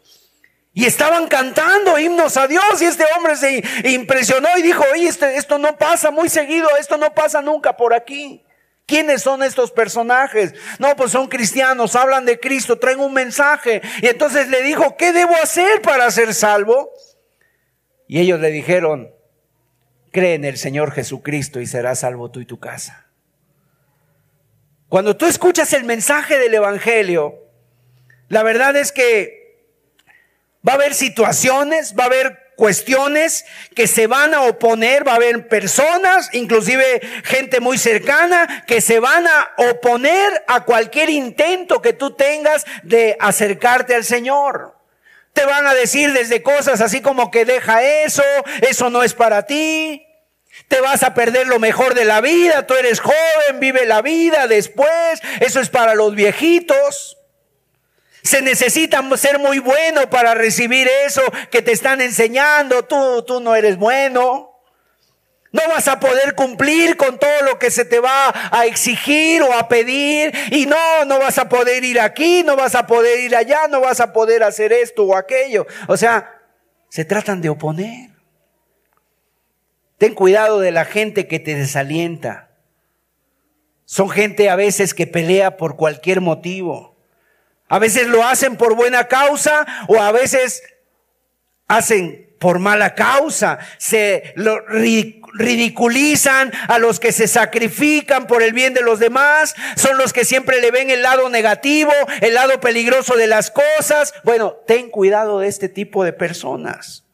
Y 0.73 0.85
estaban 0.85 1.27
cantando 1.27 1.97
himnos 1.99 2.37
a 2.37 2.47
Dios 2.47 2.81
y 2.81 2.85
este 2.85 3.03
hombre 3.17 3.35
se 3.35 3.63
impresionó 3.89 4.47
y 4.57 4.61
dijo, 4.61 4.85
oye, 4.93 5.07
este, 5.07 5.35
esto 5.35 5.57
no 5.57 5.75
pasa 5.75 6.11
muy 6.11 6.29
seguido, 6.29 6.69
esto 6.79 6.97
no 6.97 7.13
pasa 7.13 7.41
nunca 7.41 7.75
por 7.75 7.93
aquí. 7.93 8.45
¿Quiénes 8.87 9.21
son 9.21 9.43
estos 9.43 9.71
personajes? 9.71 10.53
No, 10.79 10.95
pues 10.95 11.11
son 11.11 11.27
cristianos, 11.27 11.97
hablan 11.97 12.25
de 12.25 12.39
Cristo, 12.39 12.79
traen 12.79 13.01
un 13.01 13.13
mensaje. 13.13 13.81
Y 14.01 14.07
entonces 14.07 14.47
le 14.47 14.63
dijo, 14.63 14.95
¿qué 14.95 15.11
debo 15.11 15.35
hacer 15.35 15.81
para 15.81 16.09
ser 16.09 16.33
salvo? 16.33 16.89
Y 18.07 18.19
ellos 18.19 18.39
le 18.39 18.49
dijeron, 18.49 19.11
cree 20.11 20.35
en 20.35 20.45
el 20.45 20.57
Señor 20.57 20.93
Jesucristo 20.93 21.59
y 21.59 21.67
serás 21.67 21.99
salvo 21.99 22.31
tú 22.31 22.39
y 22.39 22.45
tu 22.45 22.59
casa. 22.59 23.07
Cuando 24.87 25.17
tú 25.17 25.25
escuchas 25.25 25.73
el 25.73 25.83
mensaje 25.83 26.39
del 26.39 26.53
Evangelio, 26.53 27.43
la 28.29 28.41
verdad 28.41 28.73
es 28.77 28.93
que 28.93 29.65
va 30.65 30.71
a 30.71 30.75
haber 30.75 30.93
situaciones, 30.93 31.93
va 31.93 32.03
a 32.03 32.07
haber 32.07 32.46
cuestiones 32.57 33.45
que 33.75 33.85
se 33.85 34.07
van 34.07 34.33
a 34.33 34.41
oponer, 34.41 35.07
va 35.07 35.13
a 35.13 35.17
haber 35.17 35.47
personas, 35.47 36.29
inclusive 36.33 37.01
gente 37.23 37.59
muy 37.59 37.77
cercana, 37.77 38.65
que 38.65 38.81
se 38.81 38.99
van 38.99 39.27
a 39.27 39.51
oponer 39.57 40.43
a 40.47 40.65
cualquier 40.65 41.11
intento 41.11 41.83
que 41.83 41.93
tú 41.93 42.15
tengas 42.15 42.65
de 42.81 43.15
acercarte 43.19 43.93
al 43.93 44.03
Señor. 44.03 44.75
Te 45.33 45.45
van 45.45 45.67
a 45.67 45.75
decir 45.75 46.13
desde 46.13 46.41
cosas 46.41 46.81
así 46.81 46.99
como 46.99 47.29
que 47.29 47.45
deja 47.45 47.83
eso, 47.83 48.23
eso 48.67 48.89
no 48.89 49.03
es 49.03 49.13
para 49.13 49.45
ti. 49.45 50.03
Te 50.67 50.81
vas 50.81 51.03
a 51.03 51.13
perder 51.13 51.45
lo 51.45 51.59
mejor 51.59 51.93
de 51.93 52.05
la 52.05 52.21
vida, 52.21 52.65
tú 52.65 52.73
eres 52.73 52.99
joven, 52.99 53.59
vive 53.59 53.85
la 53.85 54.01
vida 54.01 54.47
después, 54.47 55.21
eso 55.41 55.59
es 55.59 55.69
para 55.69 55.93
los 55.93 56.15
viejitos. 56.15 57.16
Se 58.27 58.41
necesita 58.41 59.01
ser 59.15 59.39
muy 59.39 59.59
bueno 59.59 60.09
para 60.09 60.33
recibir 60.33 60.85
eso 61.05 61.21
que 61.49 61.61
te 61.61 61.71
están 61.71 62.01
enseñando. 62.01 62.83
Tú, 62.83 63.23
tú 63.25 63.39
no 63.39 63.55
eres 63.55 63.77
bueno. 63.77 64.51
No 65.53 65.61
vas 65.69 65.87
a 65.87 66.01
poder 66.01 66.35
cumplir 66.35 66.97
con 66.97 67.17
todo 67.19 67.41
lo 67.43 67.57
que 67.57 67.71
se 67.71 67.85
te 67.85 68.01
va 68.01 68.33
a 68.51 68.65
exigir 68.65 69.41
o 69.43 69.53
a 69.53 69.69
pedir. 69.69 70.33
Y 70.51 70.65
no, 70.65 71.05
no 71.05 71.19
vas 71.19 71.37
a 71.37 71.47
poder 71.47 71.85
ir 71.85 72.01
aquí, 72.01 72.43
no 72.43 72.57
vas 72.57 72.75
a 72.75 72.85
poder 72.85 73.21
ir 73.21 73.33
allá, 73.33 73.69
no 73.69 73.79
vas 73.79 74.01
a 74.01 74.11
poder 74.11 74.43
hacer 74.43 74.73
esto 74.73 75.05
o 75.05 75.15
aquello. 75.15 75.65
O 75.87 75.95
sea, 75.95 76.41
se 76.89 77.05
tratan 77.05 77.39
de 77.41 77.47
oponer. 77.47 78.09
Ten 79.97 80.15
cuidado 80.15 80.59
de 80.59 80.73
la 80.73 80.83
gente 80.83 81.29
que 81.29 81.39
te 81.39 81.55
desalienta. 81.55 82.49
Son 83.85 84.09
gente 84.09 84.49
a 84.49 84.57
veces 84.57 84.93
que 84.93 85.07
pelea 85.07 85.55
por 85.55 85.77
cualquier 85.77 86.19
motivo. 86.19 86.96
A 87.69 87.79
veces 87.79 88.07
lo 88.07 88.23
hacen 88.25 88.55
por 88.55 88.75
buena 88.75 89.07
causa 89.07 89.65
o 89.87 90.01
a 90.01 90.11
veces 90.11 90.63
hacen 91.67 92.27
por 92.39 92.59
mala 92.59 92.95
causa. 92.95 93.59
Se 93.77 94.33
lo 94.35 94.59
ridiculizan 94.67 96.51
a 96.67 96.79
los 96.79 96.99
que 96.99 97.11
se 97.11 97.27
sacrifican 97.27 98.27
por 98.27 98.43
el 98.43 98.53
bien 98.53 98.73
de 98.73 98.81
los 98.81 98.99
demás. 98.99 99.55
Son 99.75 99.97
los 99.97 100.13
que 100.13 100.25
siempre 100.25 100.61
le 100.61 100.71
ven 100.71 100.89
el 100.89 101.01
lado 101.01 101.29
negativo, 101.29 101.91
el 102.21 102.33
lado 102.35 102.59
peligroso 102.59 103.15
de 103.15 103.27
las 103.27 103.51
cosas. 103.51 104.13
Bueno, 104.23 104.57
ten 104.65 104.89
cuidado 104.89 105.39
de 105.39 105.47
este 105.47 105.69
tipo 105.69 106.03
de 106.03 106.13
personas. 106.13 107.06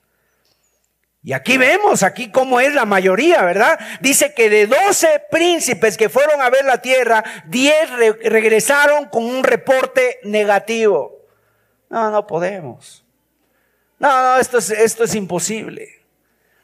Y 1.26 1.32
aquí 1.32 1.58
vemos, 1.58 2.04
aquí 2.04 2.30
cómo 2.30 2.60
es 2.60 2.74
la 2.74 2.84
mayoría, 2.84 3.44
¿verdad? 3.44 3.80
Dice 4.02 4.34
que 4.34 4.50
de 4.50 4.68
12 4.68 5.24
príncipes 5.32 5.96
que 5.96 6.10
fueron 6.10 6.42
a 6.42 6.50
ver 6.50 6.66
la 6.66 6.82
tierra, 6.82 7.24
10 7.46 7.92
regresaron 8.24 9.06
con 9.06 9.24
un 9.24 9.42
reporte 9.42 10.20
negativo. 10.24 11.22
No, 11.90 12.12
no 12.12 12.28
podemos. 12.28 13.06
No, 14.00 14.10
no, 14.22 14.38
esto 14.38 14.58
es, 14.58 14.70
esto 14.70 15.06
es 15.06 15.16
imposible. 15.16 16.04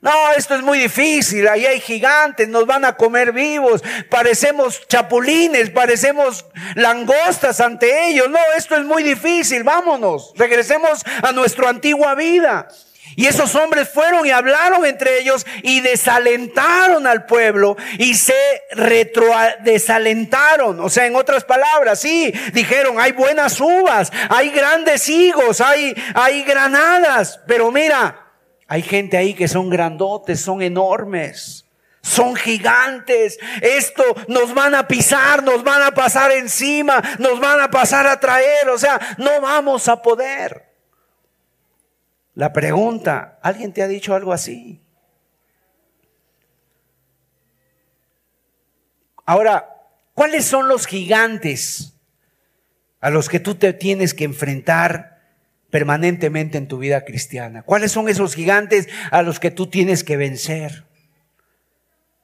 No, 0.01 0.11
esto 0.35 0.55
es 0.55 0.61
muy 0.61 0.79
difícil, 0.79 1.47
ahí 1.47 1.65
hay 1.65 1.81
gigantes, 1.81 2.47
nos 2.47 2.65
van 2.65 2.85
a 2.85 2.95
comer 2.95 3.33
vivos, 3.33 3.83
parecemos 4.09 4.87
chapulines, 4.87 5.69
parecemos 5.71 6.45
langostas 6.75 7.59
ante 7.59 8.09
ellos. 8.09 8.29
No, 8.29 8.39
esto 8.55 8.77
es 8.77 8.85
muy 8.85 9.03
difícil, 9.03 9.63
vámonos, 9.63 10.33
regresemos 10.37 11.03
a 11.21 11.33
nuestra 11.33 11.69
antigua 11.69 12.15
vida. 12.15 12.69
Y 13.15 13.27
esos 13.27 13.55
hombres 13.55 13.89
fueron 13.89 14.25
y 14.25 14.31
hablaron 14.31 14.85
entre 14.85 15.19
ellos 15.19 15.45
y 15.63 15.81
desalentaron 15.81 17.07
al 17.07 17.25
pueblo 17.25 17.75
y 17.97 18.13
se 18.15 18.33
retro 18.71 19.25
desalentaron. 19.61 20.79
O 20.79 20.89
sea, 20.89 21.05
en 21.05 21.15
otras 21.15 21.43
palabras, 21.43 21.99
sí, 21.99 22.33
dijeron, 22.53 22.99
hay 22.99 23.11
buenas 23.11 23.59
uvas, 23.59 24.11
hay 24.29 24.49
grandes 24.51 25.09
higos, 25.09 25.61
hay, 25.61 25.93
hay 26.13 26.43
granadas, 26.43 27.39
pero 27.47 27.71
mira, 27.71 28.27
hay 28.67 28.81
gente 28.81 29.17
ahí 29.17 29.33
que 29.33 29.47
son 29.47 29.69
grandotes, 29.69 30.41
son 30.41 30.61
enormes. 30.61 31.65
Son 32.01 32.35
gigantes. 32.35 33.37
Esto 33.61 34.03
nos 34.27 34.53
van 34.53 34.73
a 34.73 34.87
pisar, 34.87 35.43
nos 35.43 35.63
van 35.63 35.81
a 35.83 35.91
pasar 35.91 36.31
encima, 36.31 37.03
nos 37.17 37.39
van 37.39 37.59
a 37.59 37.69
pasar 37.69 38.07
a 38.07 38.19
traer. 38.19 38.69
O 38.69 38.77
sea, 38.77 38.99
no 39.17 39.41
vamos 39.41 39.87
a 39.89 40.01
poder. 40.01 40.68
La 42.39 42.53
pregunta, 42.53 43.37
¿alguien 43.41 43.73
te 43.73 43.81
ha 43.81 43.87
dicho 43.89 44.15
algo 44.15 44.31
así? 44.31 44.79
Ahora, 49.25 49.75
¿cuáles 50.13 50.45
son 50.45 50.69
los 50.69 50.87
gigantes 50.87 51.97
a 53.01 53.09
los 53.09 53.27
que 53.27 53.41
tú 53.41 53.55
te 53.55 53.73
tienes 53.73 54.13
que 54.13 54.23
enfrentar 54.23 55.19
permanentemente 55.69 56.57
en 56.57 56.69
tu 56.69 56.77
vida 56.77 57.03
cristiana? 57.03 57.63
¿Cuáles 57.63 57.91
son 57.91 58.07
esos 58.07 58.35
gigantes 58.35 58.87
a 59.11 59.21
los 59.21 59.41
que 59.41 59.51
tú 59.51 59.67
tienes 59.67 60.05
que 60.05 60.15
vencer? 60.15 60.85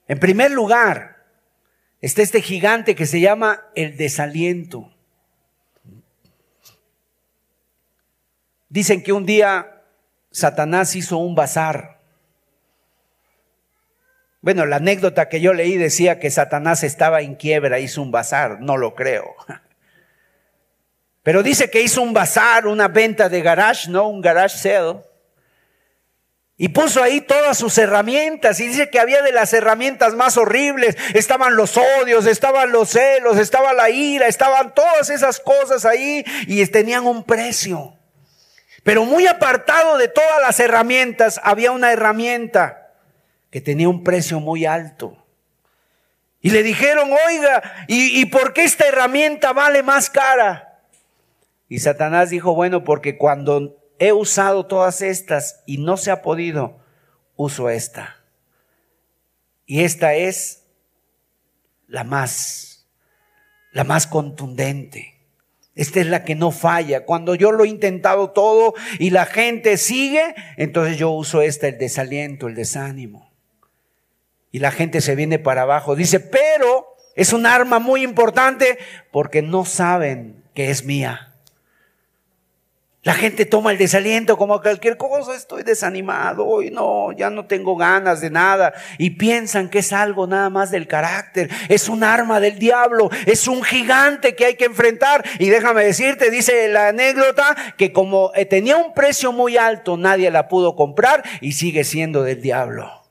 En 0.08 0.18
primer 0.18 0.50
lugar, 0.50 1.26
está 2.00 2.22
este 2.22 2.42
gigante 2.42 2.96
que 2.96 3.06
se 3.06 3.20
llama 3.20 3.66
el 3.76 3.98
desaliento. 3.98 4.96
Dicen 8.70 9.04
que 9.04 9.12
un 9.12 9.26
día 9.26 9.75
Satanás 10.36 10.98
hizo 10.98 11.16
un 11.16 11.34
bazar. 11.34 12.02
Bueno, 14.42 14.66
la 14.66 14.76
anécdota 14.76 15.30
que 15.30 15.40
yo 15.40 15.54
leí 15.54 15.78
decía 15.78 16.20
que 16.20 16.30
Satanás 16.30 16.84
estaba 16.84 17.22
en 17.22 17.36
quiebra, 17.36 17.80
hizo 17.80 18.02
un 18.02 18.12
bazar, 18.12 18.60
no 18.60 18.76
lo 18.76 18.96
creo. 18.96 19.34
Pero 21.24 21.42
dice 21.42 21.70
que 21.70 21.84
hizo 21.84 22.02
un 22.02 22.12
bazar, 22.12 22.68
una 22.68 22.90
venta 22.90 23.30
de 23.30 23.42
garage, 23.42 23.90
¿no? 23.90 24.10
Un 24.10 24.20
garage 24.20 24.58
sale. 24.58 25.00
Y 26.58 26.68
puso 26.68 27.02
ahí 27.02 27.22
todas 27.22 27.58
sus 27.58 27.78
herramientas 27.78 28.60
y 28.60 28.68
dice 28.68 28.90
que 28.90 29.00
había 29.00 29.22
de 29.22 29.32
las 29.32 29.54
herramientas 29.54 30.16
más 30.16 30.36
horribles. 30.36 30.98
Estaban 31.14 31.56
los 31.56 31.78
odios, 31.78 32.26
estaban 32.26 32.74
los 32.74 32.90
celos, 32.90 33.38
estaba 33.38 33.72
la 33.72 33.90
ira, 33.90 34.28
estaban 34.28 34.76
todas 34.76 35.10
esas 35.10 35.40
cosas 35.40 35.86
ahí 35.86 36.26
y 36.46 36.66
tenían 36.68 37.06
un 37.06 37.24
precio. 37.24 37.95
Pero 38.86 39.04
muy 39.04 39.26
apartado 39.26 39.98
de 39.98 40.08
todas 40.08 40.40
las 40.44 40.60
herramientas 40.60 41.42
había 41.42 41.72
una 41.72 41.92
herramienta 41.92 42.92
que 43.50 43.60
tenía 43.60 43.90
un 43.90 44.04
precio 44.04 44.40
muy 44.40 44.68
alto. 44.68 45.18
Y 46.40 46.52
le 46.52 46.62
dijeron, 46.62 47.10
oiga, 47.28 47.64
¿y, 47.88 48.22
¿y 48.22 48.28
por 48.28 48.54
qué 48.54 48.64
esta 48.64 48.88
herramienta 48.88 49.54
vale 49.54 49.82
más 49.82 50.12
cara? 50.12 50.84
Y 51.68 51.80
Satanás 51.80 52.30
dijo, 52.30 52.54
bueno, 52.54 52.84
porque 52.84 53.18
cuando 53.18 53.76
he 53.98 54.14
usado 54.14 54.68
todas 54.68 55.02
estas 55.02 55.64
y 55.66 55.80
no 55.80 55.98
se 55.98 56.12
ha 56.12 56.22
podido, 56.22 56.80
uso 57.36 57.72
esta. 57.72 58.18
Y 59.66 59.84
esta 59.84 60.14
es 60.14 60.64
la 61.88 62.04
más, 62.04 62.86
la 63.72 63.84
más 63.84 64.06
contundente. 64.06 65.15
Esta 65.76 66.00
es 66.00 66.08
la 66.08 66.24
que 66.24 66.36
no 66.36 66.52
falla. 66.52 67.06
Cuando 67.06 67.36
yo 67.36 67.52
lo 67.52 67.66
he 67.66 67.68
intentado 67.68 68.32
todo 68.32 68.74
y 68.98 69.10
la 69.10 69.26
gente 69.26 69.78
sigue, 69.78 70.34
entonces 70.56 70.98
yo 70.98 71.12
uso 71.12 71.42
esta, 71.42 71.68
el 71.68 71.78
desaliento, 71.78 72.48
el 72.48 72.56
desánimo. 72.56 73.34
Y 74.52 74.60
la 74.60 74.72
gente 74.72 75.02
se 75.02 75.16
viene 75.16 75.38
para 75.38 75.64
abajo. 75.64 75.98
Dice, 75.98 76.22
pero 76.22 76.96
es 77.14 77.34
un 77.34 77.46
arma 77.46 77.80
muy 77.80 78.04
importante 78.04 78.78
porque 79.12 79.42
no 79.42 79.66
saben 79.66 80.44
que 80.54 80.70
es 80.70 80.86
mía. 80.86 81.35
La 83.06 83.14
gente 83.14 83.46
toma 83.46 83.72
el 83.72 83.78
desaliento 83.78 84.36
como 84.36 84.60
cualquier 84.60 84.98
cosa, 84.98 85.36
estoy 85.36 85.62
desanimado, 85.62 86.44
hoy 86.44 86.72
no, 86.72 87.12
ya 87.12 87.30
no 87.30 87.46
tengo 87.46 87.76
ganas 87.78 88.20
de 88.20 88.32
nada. 88.32 88.74
Y 88.98 89.12
piensan 89.12 89.70
que 89.70 89.78
es 89.78 89.94
algo 89.94 90.26
nada 90.26 90.50
más 90.50 90.72
del 90.72 90.88
carácter, 90.88 91.52
es 91.70 91.88
un 91.88 92.04
arma 92.04 92.40
del 92.40 92.58
diablo, 92.58 93.12
es 93.28 93.48
un 93.48 93.62
gigante 93.62 94.36
que 94.36 94.46
hay 94.46 94.56
que 94.56 94.66
enfrentar. 94.66 95.24
Y 95.38 95.50
déjame 95.50 95.84
decirte, 95.84 96.32
dice 96.32 96.68
la 96.68 96.88
anécdota, 96.88 97.56
que 97.78 97.94
como 97.94 98.32
eh, 98.34 98.46
tenía 98.46 98.76
un 98.76 98.96
precio 98.96 99.32
muy 99.32 99.56
alto, 99.56 99.98
nadie 99.98 100.32
la 100.32 100.48
pudo 100.48 100.76
comprar 100.76 101.22
y 101.42 101.52
sigue 101.52 101.84
siendo 101.84 102.24
del 102.24 102.42
diablo. 102.42 103.04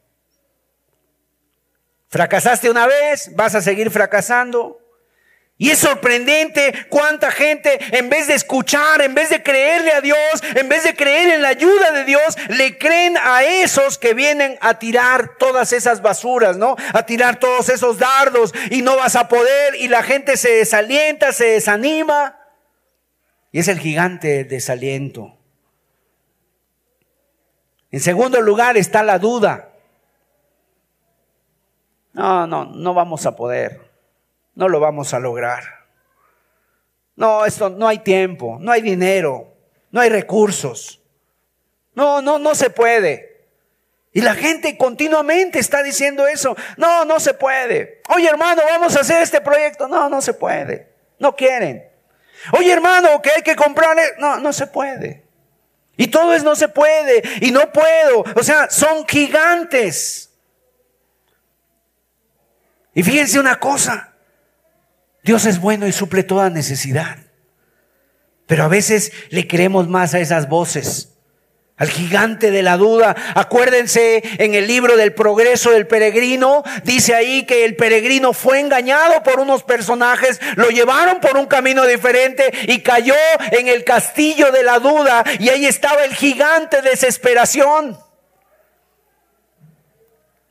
Fracasaste 2.08 2.68
una 2.68 2.88
vez, 2.88 3.30
vas 3.36 3.54
a 3.54 3.62
seguir 3.62 3.92
fracasando. 3.92 4.83
Y 5.56 5.70
es 5.70 5.78
sorprendente 5.78 6.86
cuánta 6.88 7.30
gente, 7.30 7.78
en 7.96 8.10
vez 8.10 8.26
de 8.26 8.34
escuchar, 8.34 9.00
en 9.02 9.14
vez 9.14 9.30
de 9.30 9.40
creerle 9.40 9.92
a 9.92 10.00
Dios, 10.00 10.42
en 10.56 10.68
vez 10.68 10.82
de 10.82 10.96
creer 10.96 11.32
en 11.34 11.42
la 11.42 11.50
ayuda 11.50 11.92
de 11.92 12.04
Dios, 12.04 12.36
le 12.48 12.76
creen 12.76 13.16
a 13.16 13.44
esos 13.44 13.96
que 13.96 14.14
vienen 14.14 14.58
a 14.60 14.80
tirar 14.80 15.36
todas 15.38 15.72
esas 15.72 16.02
basuras, 16.02 16.56
¿no? 16.56 16.74
A 16.92 17.06
tirar 17.06 17.38
todos 17.38 17.68
esos 17.68 17.98
dardos 17.98 18.52
y 18.70 18.82
no 18.82 18.96
vas 18.96 19.14
a 19.14 19.28
poder 19.28 19.76
y 19.76 19.86
la 19.86 20.02
gente 20.02 20.36
se 20.36 20.50
desalienta, 20.50 21.32
se 21.32 21.44
desanima. 21.44 22.36
Y 23.52 23.60
es 23.60 23.68
el 23.68 23.78
gigante 23.78 24.28
del 24.28 24.48
desaliento. 24.48 25.38
En 27.92 28.00
segundo 28.00 28.40
lugar 28.40 28.76
está 28.76 29.04
la 29.04 29.20
duda. 29.20 29.70
No, 32.12 32.48
no, 32.48 32.64
no 32.64 32.92
vamos 32.92 33.24
a 33.24 33.36
poder 33.36 33.93
no 34.54 34.68
lo 34.68 34.80
vamos 34.80 35.14
a 35.14 35.18
lograr. 35.18 35.64
No, 37.16 37.44
esto 37.44 37.70
no 37.70 37.86
hay 37.86 37.98
tiempo, 37.98 38.58
no 38.60 38.72
hay 38.72 38.82
dinero, 38.82 39.54
no 39.90 40.00
hay 40.00 40.10
recursos. 40.10 41.00
No, 41.94 42.20
no, 42.20 42.38
no 42.38 42.54
se 42.54 42.70
puede. 42.70 43.34
Y 44.12 44.20
la 44.20 44.34
gente 44.34 44.76
continuamente 44.76 45.58
está 45.58 45.82
diciendo 45.82 46.26
eso. 46.26 46.56
No, 46.76 47.04
no 47.04 47.18
se 47.18 47.34
puede. 47.34 48.00
Oye, 48.14 48.28
hermano, 48.28 48.62
vamos 48.64 48.96
a 48.96 49.00
hacer 49.00 49.22
este 49.22 49.40
proyecto. 49.40 49.88
No, 49.88 50.08
no 50.08 50.20
se 50.22 50.34
puede. 50.34 50.92
No 51.18 51.34
quieren. 51.34 51.88
Oye, 52.52 52.72
hermano, 52.72 53.20
que 53.20 53.30
hay 53.30 53.42
que 53.42 53.56
comprar. 53.56 53.96
No, 54.18 54.38
no 54.38 54.52
se 54.52 54.68
puede. 54.68 55.24
Y 55.96 56.08
todo 56.08 56.32
es 56.32 56.44
no 56.44 56.54
se 56.54 56.68
puede. 56.68 57.22
Y 57.40 57.50
no 57.50 57.72
puedo. 57.72 58.24
O 58.36 58.42
sea, 58.42 58.70
son 58.70 59.06
gigantes. 59.06 60.30
Y 62.94 63.02
fíjense 63.02 63.40
una 63.40 63.58
cosa. 63.58 64.13
Dios 65.24 65.46
es 65.46 65.58
bueno 65.58 65.86
y 65.86 65.92
suple 65.92 66.22
toda 66.22 66.50
necesidad. 66.50 67.16
Pero 68.46 68.64
a 68.64 68.68
veces 68.68 69.12
le 69.30 69.48
creemos 69.48 69.88
más 69.88 70.12
a 70.12 70.20
esas 70.20 70.50
voces, 70.50 71.14
al 71.78 71.88
gigante 71.88 72.50
de 72.50 72.62
la 72.62 72.76
duda. 72.76 73.16
Acuérdense 73.34 74.22
en 74.38 74.54
el 74.54 74.66
libro 74.66 74.98
del 74.98 75.14
progreso 75.14 75.70
del 75.70 75.86
peregrino, 75.86 76.62
dice 76.84 77.14
ahí 77.14 77.46
que 77.46 77.64
el 77.64 77.74
peregrino 77.74 78.34
fue 78.34 78.60
engañado 78.60 79.22
por 79.22 79.40
unos 79.40 79.62
personajes, 79.62 80.40
lo 80.56 80.68
llevaron 80.68 81.20
por 81.20 81.38
un 81.38 81.46
camino 81.46 81.86
diferente 81.86 82.52
y 82.68 82.80
cayó 82.80 83.14
en 83.50 83.68
el 83.68 83.82
castillo 83.82 84.52
de 84.52 84.62
la 84.62 84.78
duda 84.78 85.24
y 85.40 85.48
ahí 85.48 85.64
estaba 85.64 86.04
el 86.04 86.14
gigante 86.14 86.82
de 86.82 86.90
desesperación. 86.90 88.03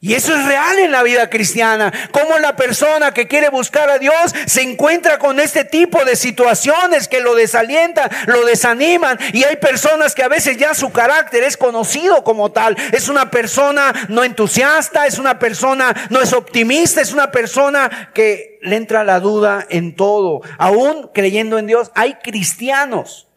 Y 0.03 0.15
eso 0.15 0.35
es 0.35 0.45
real 0.45 0.79
en 0.79 0.91
la 0.91 1.01
vida 1.01 1.29
cristiana. 1.29 1.89
Como 2.11 2.37
la 2.37 2.57
persona 2.57 3.13
que 3.13 3.29
quiere 3.29 3.47
buscar 3.47 3.89
a 3.89 3.99
Dios 3.99 4.35
se 4.47 4.61
encuentra 4.61 5.17
con 5.17 5.39
este 5.39 5.63
tipo 5.63 6.03
de 6.03 6.17
situaciones 6.17 7.07
que 7.07 7.21
lo 7.21 7.35
desalientan, 7.35 8.09
lo 8.25 8.43
desaniman. 8.43 9.17
Y 9.31 9.45
hay 9.45 9.55
personas 9.55 10.13
que 10.13 10.21
a 10.21 10.27
veces 10.27 10.57
ya 10.57 10.73
su 10.73 10.91
carácter 10.91 11.43
es 11.43 11.55
conocido 11.55 12.25
como 12.25 12.51
tal. 12.51 12.75
Es 12.91 13.07
una 13.07 13.31
persona 13.31 13.93
no 14.09 14.25
entusiasta, 14.25 15.07
es 15.07 15.19
una 15.19 15.39
persona 15.39 15.95
no 16.09 16.19
es 16.19 16.33
optimista, 16.33 16.99
es 16.99 17.13
una 17.13 17.31
persona 17.31 18.11
que 18.13 18.59
le 18.61 18.75
entra 18.75 19.05
la 19.05 19.21
duda 19.21 19.65
en 19.69 19.95
todo. 19.95 20.41
Aún 20.57 21.11
creyendo 21.13 21.57
en 21.57 21.67
Dios, 21.67 21.93
hay 21.95 22.15
cristianos 22.15 23.29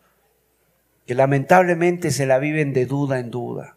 que 1.06 1.14
lamentablemente 1.14 2.10
se 2.10 2.26
la 2.26 2.40
viven 2.40 2.72
de 2.72 2.86
duda 2.86 3.20
en 3.20 3.30
duda. 3.30 3.75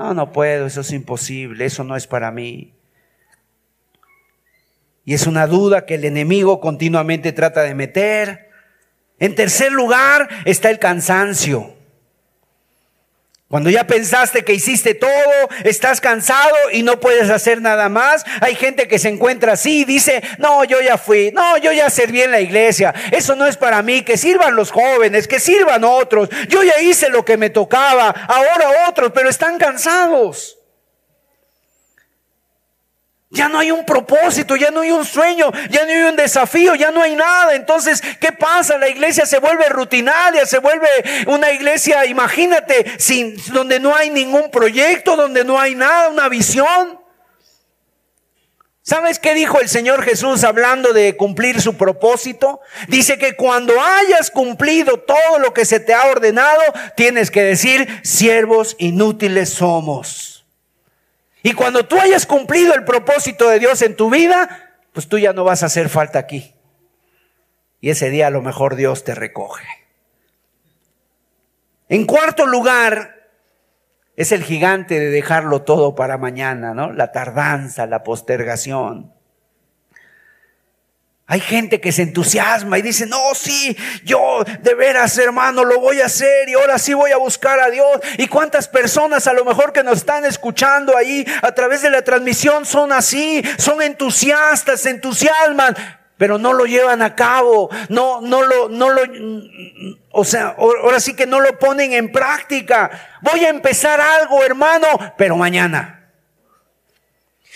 No, 0.00 0.14
no 0.14 0.32
puedo, 0.32 0.64
eso 0.64 0.80
es 0.80 0.92
imposible, 0.92 1.66
eso 1.66 1.84
no 1.84 1.94
es 1.94 2.06
para 2.06 2.30
mí. 2.30 2.72
Y 5.04 5.12
es 5.12 5.26
una 5.26 5.46
duda 5.46 5.84
que 5.84 5.96
el 5.96 6.06
enemigo 6.06 6.58
continuamente 6.58 7.32
trata 7.32 7.60
de 7.60 7.74
meter. 7.74 8.48
En 9.18 9.34
tercer 9.34 9.72
lugar 9.72 10.26
está 10.46 10.70
el 10.70 10.78
cansancio. 10.78 11.74
Cuando 13.50 13.68
ya 13.68 13.84
pensaste 13.84 14.44
que 14.44 14.54
hiciste 14.54 14.94
todo, 14.94 15.10
estás 15.64 16.00
cansado 16.00 16.54
y 16.72 16.84
no 16.84 17.00
puedes 17.00 17.30
hacer 17.30 17.60
nada 17.60 17.88
más. 17.88 18.24
Hay 18.40 18.54
gente 18.54 18.86
que 18.86 19.00
se 19.00 19.08
encuentra 19.08 19.54
así 19.54 19.80
y 19.80 19.84
dice, 19.84 20.22
no, 20.38 20.62
yo 20.62 20.80
ya 20.80 20.96
fui, 20.96 21.32
no, 21.32 21.56
yo 21.56 21.72
ya 21.72 21.90
serví 21.90 22.22
en 22.22 22.30
la 22.30 22.40
iglesia. 22.40 22.94
Eso 23.10 23.34
no 23.34 23.46
es 23.46 23.56
para 23.56 23.82
mí, 23.82 24.02
que 24.02 24.16
sirvan 24.16 24.54
los 24.54 24.70
jóvenes, 24.70 25.26
que 25.26 25.40
sirvan 25.40 25.82
otros. 25.82 26.28
Yo 26.48 26.62
ya 26.62 26.80
hice 26.80 27.08
lo 27.08 27.24
que 27.24 27.36
me 27.36 27.50
tocaba, 27.50 28.10
ahora 28.28 28.88
otros, 28.88 29.10
pero 29.12 29.28
están 29.28 29.58
cansados. 29.58 30.59
Ya 33.32 33.48
no 33.48 33.60
hay 33.60 33.70
un 33.70 33.86
propósito, 33.86 34.56
ya 34.56 34.72
no 34.72 34.80
hay 34.80 34.90
un 34.90 35.04
sueño, 35.04 35.52
ya 35.70 35.84
no 35.84 35.92
hay 35.92 36.02
un 36.02 36.16
desafío, 36.16 36.74
ya 36.74 36.90
no 36.90 37.00
hay 37.00 37.14
nada. 37.14 37.54
Entonces, 37.54 38.02
¿qué 38.20 38.32
pasa? 38.32 38.76
La 38.76 38.88
iglesia 38.88 39.24
se 39.24 39.38
vuelve 39.38 39.68
rutinaria, 39.68 40.44
se 40.46 40.58
vuelve 40.58 40.88
una 41.28 41.52
iglesia, 41.52 42.04
imagínate, 42.06 42.98
sin, 42.98 43.36
donde 43.52 43.78
no 43.78 43.94
hay 43.94 44.10
ningún 44.10 44.50
proyecto, 44.50 45.14
donde 45.14 45.44
no 45.44 45.60
hay 45.60 45.76
nada, 45.76 46.08
una 46.08 46.28
visión. 46.28 46.98
¿Sabes 48.82 49.20
qué 49.20 49.34
dijo 49.34 49.60
el 49.60 49.68
Señor 49.68 50.02
Jesús 50.02 50.42
hablando 50.42 50.92
de 50.92 51.16
cumplir 51.16 51.60
su 51.60 51.76
propósito? 51.76 52.60
Dice 52.88 53.16
que 53.16 53.36
cuando 53.36 53.80
hayas 53.80 54.32
cumplido 54.32 54.98
todo 54.98 55.38
lo 55.38 55.54
que 55.54 55.64
se 55.64 55.78
te 55.78 55.94
ha 55.94 56.06
ordenado, 56.06 56.62
tienes 56.96 57.30
que 57.30 57.44
decir, 57.44 58.00
siervos 58.02 58.74
inútiles 58.80 59.50
somos. 59.50 60.29
Y 61.42 61.52
cuando 61.52 61.86
tú 61.86 61.98
hayas 61.98 62.26
cumplido 62.26 62.74
el 62.74 62.84
propósito 62.84 63.48
de 63.48 63.58
Dios 63.58 63.82
en 63.82 63.96
tu 63.96 64.10
vida, 64.10 64.76
pues 64.92 65.08
tú 65.08 65.18
ya 65.18 65.32
no 65.32 65.44
vas 65.44 65.62
a 65.62 65.66
hacer 65.66 65.88
falta 65.88 66.18
aquí. 66.18 66.54
Y 67.80 67.90
ese 67.90 68.10
día 68.10 68.26
a 68.26 68.30
lo 68.30 68.42
mejor 68.42 68.76
Dios 68.76 69.04
te 69.04 69.14
recoge. 69.14 69.64
En 71.88 72.04
cuarto 72.04 72.46
lugar, 72.46 73.20
es 74.16 74.32
el 74.32 74.44
gigante 74.44 75.00
de 75.00 75.10
dejarlo 75.10 75.62
todo 75.62 75.94
para 75.94 76.18
mañana, 76.18 76.74
¿no? 76.74 76.92
La 76.92 77.10
tardanza, 77.10 77.86
la 77.86 78.02
postergación. 78.02 79.14
Hay 81.30 81.38
gente 81.38 81.80
que 81.80 81.92
se 81.92 82.02
entusiasma 82.02 82.76
y 82.76 82.82
dice, 82.82 83.06
no, 83.06 83.36
sí, 83.36 83.76
yo 84.02 84.42
de 84.62 84.74
veras, 84.74 85.16
hermano, 85.16 85.64
lo 85.64 85.78
voy 85.78 86.00
a 86.00 86.06
hacer 86.06 86.48
y 86.48 86.54
ahora 86.54 86.76
sí 86.76 86.92
voy 86.92 87.12
a 87.12 87.18
buscar 87.18 87.60
a 87.60 87.70
Dios. 87.70 88.00
¿Y 88.18 88.26
cuántas 88.26 88.66
personas 88.66 89.28
a 89.28 89.32
lo 89.32 89.44
mejor 89.44 89.72
que 89.72 89.84
nos 89.84 89.98
están 89.98 90.24
escuchando 90.24 90.96
ahí 90.96 91.24
a 91.42 91.52
través 91.52 91.82
de 91.82 91.90
la 91.90 92.02
transmisión 92.02 92.66
son 92.66 92.90
así, 92.90 93.44
son 93.58 93.80
entusiastas, 93.80 94.80
se 94.80 94.90
entusiasman, 94.90 95.76
pero 96.18 96.36
no 96.36 96.52
lo 96.52 96.66
llevan 96.66 97.00
a 97.00 97.14
cabo, 97.14 97.70
no, 97.90 98.20
no 98.20 98.42
lo, 98.42 98.68
no 98.68 98.90
lo, 98.90 99.02
o 100.10 100.24
sea, 100.24 100.56
ahora 100.58 100.98
sí 100.98 101.14
que 101.14 101.28
no 101.28 101.38
lo 101.38 101.60
ponen 101.60 101.92
en 101.92 102.10
práctica. 102.10 102.90
Voy 103.20 103.44
a 103.44 103.50
empezar 103.50 104.00
algo, 104.00 104.42
hermano, 104.42 104.88
pero 105.16 105.36
mañana. 105.36 106.10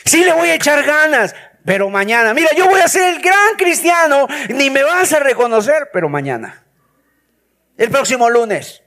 Sí 0.05 0.23
le 0.23 0.33
voy 0.33 0.51
a 0.51 0.55
echar 0.55 0.85
ganas, 0.85 1.35
pero 1.65 1.89
mañana. 1.91 2.35
Mira, 2.35 2.51
yo 2.57 2.67
voy 2.67 2.81
a 2.81 2.89
ser 2.89 3.15
el 3.15 3.23
gran 3.23 3.57
cristiano, 3.57 4.27
ni 4.51 4.71
me 4.71 4.83
vas 4.83 5.13
a 5.13 5.21
reconocer, 5.21 5.91
pero 5.93 6.09
mañana. 6.09 6.65
El 7.77 7.91
próximo 7.91 8.31
lunes, 8.31 8.83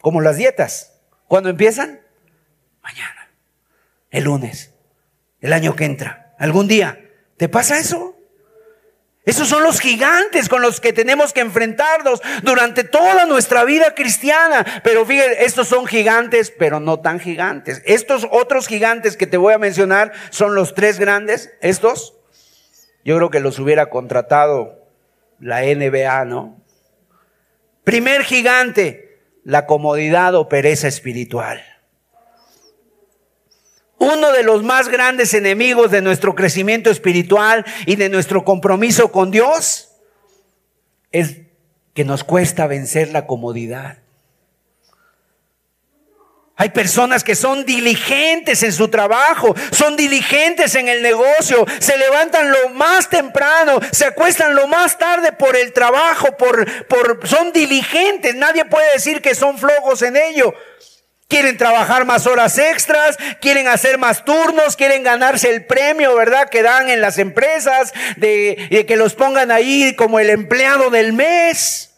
como 0.00 0.20
las 0.20 0.36
dietas. 0.36 0.92
¿Cuándo 1.28 1.48
empiezan? 1.50 2.00
Mañana. 2.82 3.30
El 4.10 4.24
lunes. 4.24 4.72
El 5.40 5.52
año 5.52 5.74
que 5.74 5.84
entra. 5.84 6.34
Algún 6.38 6.68
día. 6.68 7.00
¿Te 7.36 7.48
pasa 7.48 7.78
eso? 7.78 8.15
Esos 9.26 9.48
son 9.48 9.64
los 9.64 9.80
gigantes 9.80 10.48
con 10.48 10.62
los 10.62 10.80
que 10.80 10.92
tenemos 10.92 11.32
que 11.32 11.40
enfrentarnos 11.40 12.22
durante 12.44 12.84
toda 12.84 13.26
nuestra 13.26 13.64
vida 13.64 13.92
cristiana. 13.96 14.64
Pero 14.84 15.04
fíjense, 15.04 15.44
estos 15.44 15.66
son 15.66 15.84
gigantes, 15.84 16.52
pero 16.56 16.78
no 16.78 17.00
tan 17.00 17.18
gigantes. 17.18 17.82
Estos 17.84 18.28
otros 18.30 18.68
gigantes 18.68 19.16
que 19.16 19.26
te 19.26 19.36
voy 19.36 19.52
a 19.52 19.58
mencionar 19.58 20.12
son 20.30 20.54
los 20.54 20.74
tres 20.74 21.00
grandes. 21.00 21.52
Estos, 21.60 22.14
yo 23.04 23.16
creo 23.16 23.30
que 23.30 23.40
los 23.40 23.58
hubiera 23.58 23.90
contratado 23.90 24.86
la 25.40 25.62
NBA, 25.62 26.24
¿no? 26.26 26.62
Primer 27.82 28.22
gigante, 28.22 29.18
la 29.42 29.66
comodidad 29.66 30.36
o 30.36 30.48
pereza 30.48 30.86
espiritual. 30.86 31.64
Uno 33.98 34.32
de 34.32 34.42
los 34.42 34.62
más 34.62 34.88
grandes 34.88 35.32
enemigos 35.32 35.90
de 35.90 36.02
nuestro 36.02 36.34
crecimiento 36.34 36.90
espiritual 36.90 37.64
y 37.86 37.96
de 37.96 38.08
nuestro 38.08 38.44
compromiso 38.44 39.10
con 39.10 39.30
Dios 39.30 39.88
es 41.12 41.38
que 41.94 42.04
nos 42.04 42.22
cuesta 42.22 42.66
vencer 42.66 43.10
la 43.10 43.26
comodidad. 43.26 43.98
Hay 46.58 46.70
personas 46.70 47.22
que 47.22 47.34
son 47.34 47.66
diligentes 47.66 48.62
en 48.62 48.72
su 48.72 48.88
trabajo, 48.88 49.54
son 49.72 49.94
diligentes 49.94 50.74
en 50.74 50.88
el 50.88 51.02
negocio, 51.02 51.66
se 51.78 51.98
levantan 51.98 52.50
lo 52.50 52.70
más 52.70 53.10
temprano, 53.10 53.78
se 53.92 54.06
acuestan 54.06 54.54
lo 54.54 54.66
más 54.66 54.96
tarde 54.96 55.32
por 55.32 55.54
el 55.54 55.74
trabajo, 55.74 56.34
por, 56.38 56.86
por, 56.86 57.28
son 57.28 57.52
diligentes. 57.52 58.34
Nadie 58.34 58.64
puede 58.64 58.90
decir 58.94 59.20
que 59.20 59.34
son 59.34 59.58
flojos 59.58 60.00
en 60.00 60.16
ello. 60.16 60.54
Quieren 61.28 61.56
trabajar 61.56 62.04
más 62.04 62.26
horas 62.28 62.56
extras, 62.56 63.16
quieren 63.40 63.66
hacer 63.66 63.98
más 63.98 64.24
turnos, 64.24 64.76
quieren 64.76 65.02
ganarse 65.02 65.50
el 65.50 65.64
premio, 65.66 66.14
¿verdad? 66.14 66.48
Que 66.48 66.62
dan 66.62 66.88
en 66.88 67.00
las 67.00 67.18
empresas, 67.18 67.92
de, 68.16 68.84
que 68.86 68.96
los 68.96 69.14
pongan 69.14 69.50
ahí 69.50 69.96
como 69.96 70.20
el 70.20 70.30
empleado 70.30 70.88
del 70.90 71.12
mes. 71.12 71.94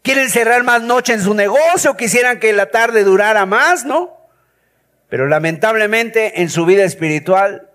Quieren 0.00 0.30
cerrar 0.30 0.62
más 0.62 0.80
noche 0.80 1.12
en 1.12 1.22
su 1.22 1.34
negocio, 1.34 1.94
quisieran 1.94 2.40
que 2.40 2.54
la 2.54 2.70
tarde 2.70 3.04
durara 3.04 3.44
más, 3.44 3.84
¿no? 3.84 4.16
Pero 5.10 5.26
lamentablemente 5.26 6.40
en 6.40 6.48
su 6.48 6.64
vida 6.64 6.84
espiritual 6.84 7.68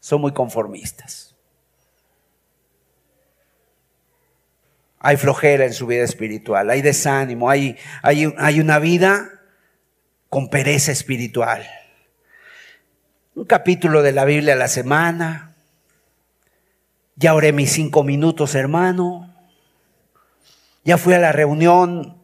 son 0.00 0.20
muy 0.20 0.32
conformistas. 0.32 1.27
Hay 5.00 5.16
flojera 5.16 5.64
en 5.64 5.72
su 5.72 5.86
vida 5.86 6.02
espiritual, 6.02 6.70
hay 6.70 6.82
desánimo, 6.82 7.50
hay, 7.50 7.76
hay, 8.02 8.32
hay 8.36 8.60
una 8.60 8.78
vida 8.78 9.30
con 10.28 10.48
pereza 10.48 10.92
espiritual. 10.92 11.68
Un 13.34 13.44
capítulo 13.44 14.02
de 14.02 14.12
la 14.12 14.24
Biblia 14.24 14.54
a 14.54 14.56
la 14.56 14.68
semana. 14.68 15.54
Ya 17.14 17.34
oré 17.34 17.52
mis 17.52 17.72
cinco 17.72 18.02
minutos, 18.02 18.54
hermano. 18.54 19.32
Ya 20.84 20.98
fui 20.98 21.14
a 21.14 21.18
la 21.18 21.32
reunión. 21.32 22.20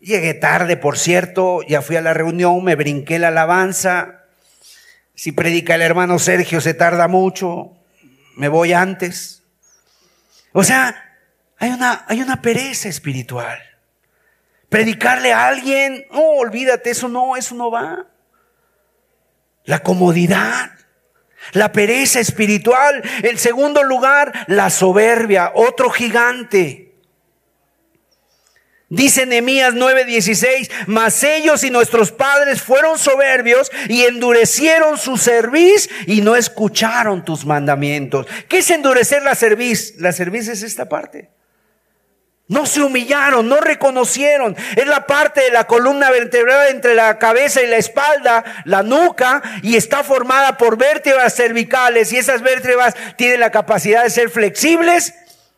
Llegué 0.00 0.34
tarde, 0.34 0.76
por 0.76 0.98
cierto. 0.98 1.62
Ya 1.68 1.82
fui 1.82 1.96
a 1.96 2.00
la 2.00 2.14
reunión, 2.14 2.62
me 2.62 2.76
brinqué 2.76 3.18
la 3.18 3.28
alabanza. 3.28 4.24
Si 5.14 5.32
predica 5.32 5.74
el 5.74 5.82
hermano 5.82 6.18
Sergio 6.18 6.60
se 6.60 6.74
tarda 6.74 7.08
mucho. 7.08 7.72
Me 8.36 8.48
voy 8.48 8.72
antes. 8.72 9.42
O 10.52 10.62
sea, 10.62 11.05
hay 11.58 11.70
una, 11.70 12.04
hay 12.06 12.22
una 12.22 12.42
pereza 12.42 12.88
espiritual. 12.88 13.58
Predicarle 14.68 15.32
a 15.32 15.46
alguien, 15.46 16.06
no, 16.10 16.20
olvídate, 16.20 16.90
eso 16.90 17.08
no, 17.08 17.36
eso 17.36 17.54
no 17.54 17.70
va. 17.70 18.06
La 19.64 19.80
comodidad, 19.80 20.70
la 21.52 21.72
pereza 21.72 22.20
espiritual. 22.20 23.02
En 23.22 23.38
segundo 23.38 23.82
lugar, 23.82 24.32
la 24.48 24.70
soberbia, 24.70 25.52
otro 25.54 25.90
gigante. 25.90 26.86
Dice 28.88 29.26
Nehemías 29.26 29.74
9:16, 29.74 30.70
mas 30.86 31.24
ellos 31.24 31.64
y 31.64 31.70
nuestros 31.70 32.12
padres 32.12 32.62
fueron 32.62 32.98
soberbios 32.98 33.70
y 33.88 34.02
endurecieron 34.02 34.96
su 34.96 35.16
cerviz 35.16 35.88
y 36.06 36.20
no 36.20 36.36
escucharon 36.36 37.24
tus 37.24 37.44
mandamientos. 37.44 38.26
¿Qué 38.48 38.58
es 38.58 38.70
endurecer 38.70 39.22
la 39.24 39.34
cerviz? 39.34 39.94
La 39.98 40.12
cerviz 40.12 40.46
es 40.46 40.62
esta 40.62 40.88
parte. 40.88 41.35
No 42.48 42.64
se 42.64 42.80
humillaron, 42.80 43.48
no 43.48 43.60
reconocieron. 43.60 44.56
Es 44.76 44.86
la 44.86 45.06
parte 45.06 45.40
de 45.40 45.50
la 45.50 45.64
columna 45.64 46.10
vertebral 46.10 46.68
entre 46.70 46.94
la 46.94 47.18
cabeza 47.18 47.60
y 47.60 47.66
la 47.66 47.76
espalda, 47.76 48.44
la 48.64 48.84
nuca, 48.84 49.42
y 49.62 49.74
está 49.74 50.04
formada 50.04 50.56
por 50.56 50.76
vértebras 50.76 51.34
cervicales. 51.34 52.12
Y 52.12 52.18
esas 52.18 52.42
vértebras 52.42 52.94
tienen 53.16 53.40
la 53.40 53.50
capacidad 53.50 54.04
de 54.04 54.10
ser 54.10 54.30
flexibles, 54.30 55.14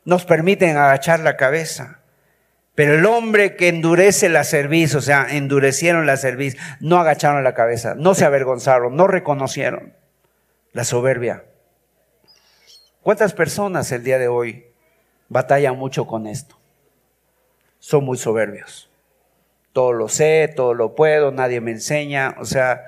nos 0.07 0.25
permiten 0.25 0.79
agachar 0.79 1.21
la 1.21 1.37
cabeza. 1.37 1.99
Pero 2.75 2.95
el 2.95 3.05
hombre 3.05 3.57
que 3.57 3.69
endurece 3.69 4.29
la 4.31 4.45
cerviz, 4.45 4.95
o 4.95 5.03
sea, 5.03 5.27
endurecieron 5.29 6.07
la 6.07 6.17
cerviz, 6.17 6.57
no 6.81 6.99
agacharon 6.99 7.45
la 7.45 7.53
cabeza, 7.53 7.95
no 7.97 8.15
se 8.15 8.25
avergonzaron, 8.25 8.97
no 8.97 9.09
reconocieron 9.09 9.95
la 10.73 10.85
soberbia. 10.85 11.45
¿Cuántas 13.03 13.35
personas 13.35 13.91
el 13.93 14.05
día 14.05 14.19
de 14.19 14.29
hoy 14.29 14.67
batallan 15.29 15.77
mucho 15.77 16.07
con 16.07 16.27
esto? 16.27 16.58
Son 17.79 18.05
muy 18.05 18.19
soberbios. 18.19 18.91
Todo 19.73 19.93
lo 19.93 20.09
sé, 20.09 20.53
todo 20.55 20.75
lo 20.75 20.95
puedo, 20.95 21.31
nadie 21.31 21.61
me 21.61 21.71
enseña. 21.71 22.35
O 22.39 22.45
sea, 22.45 22.83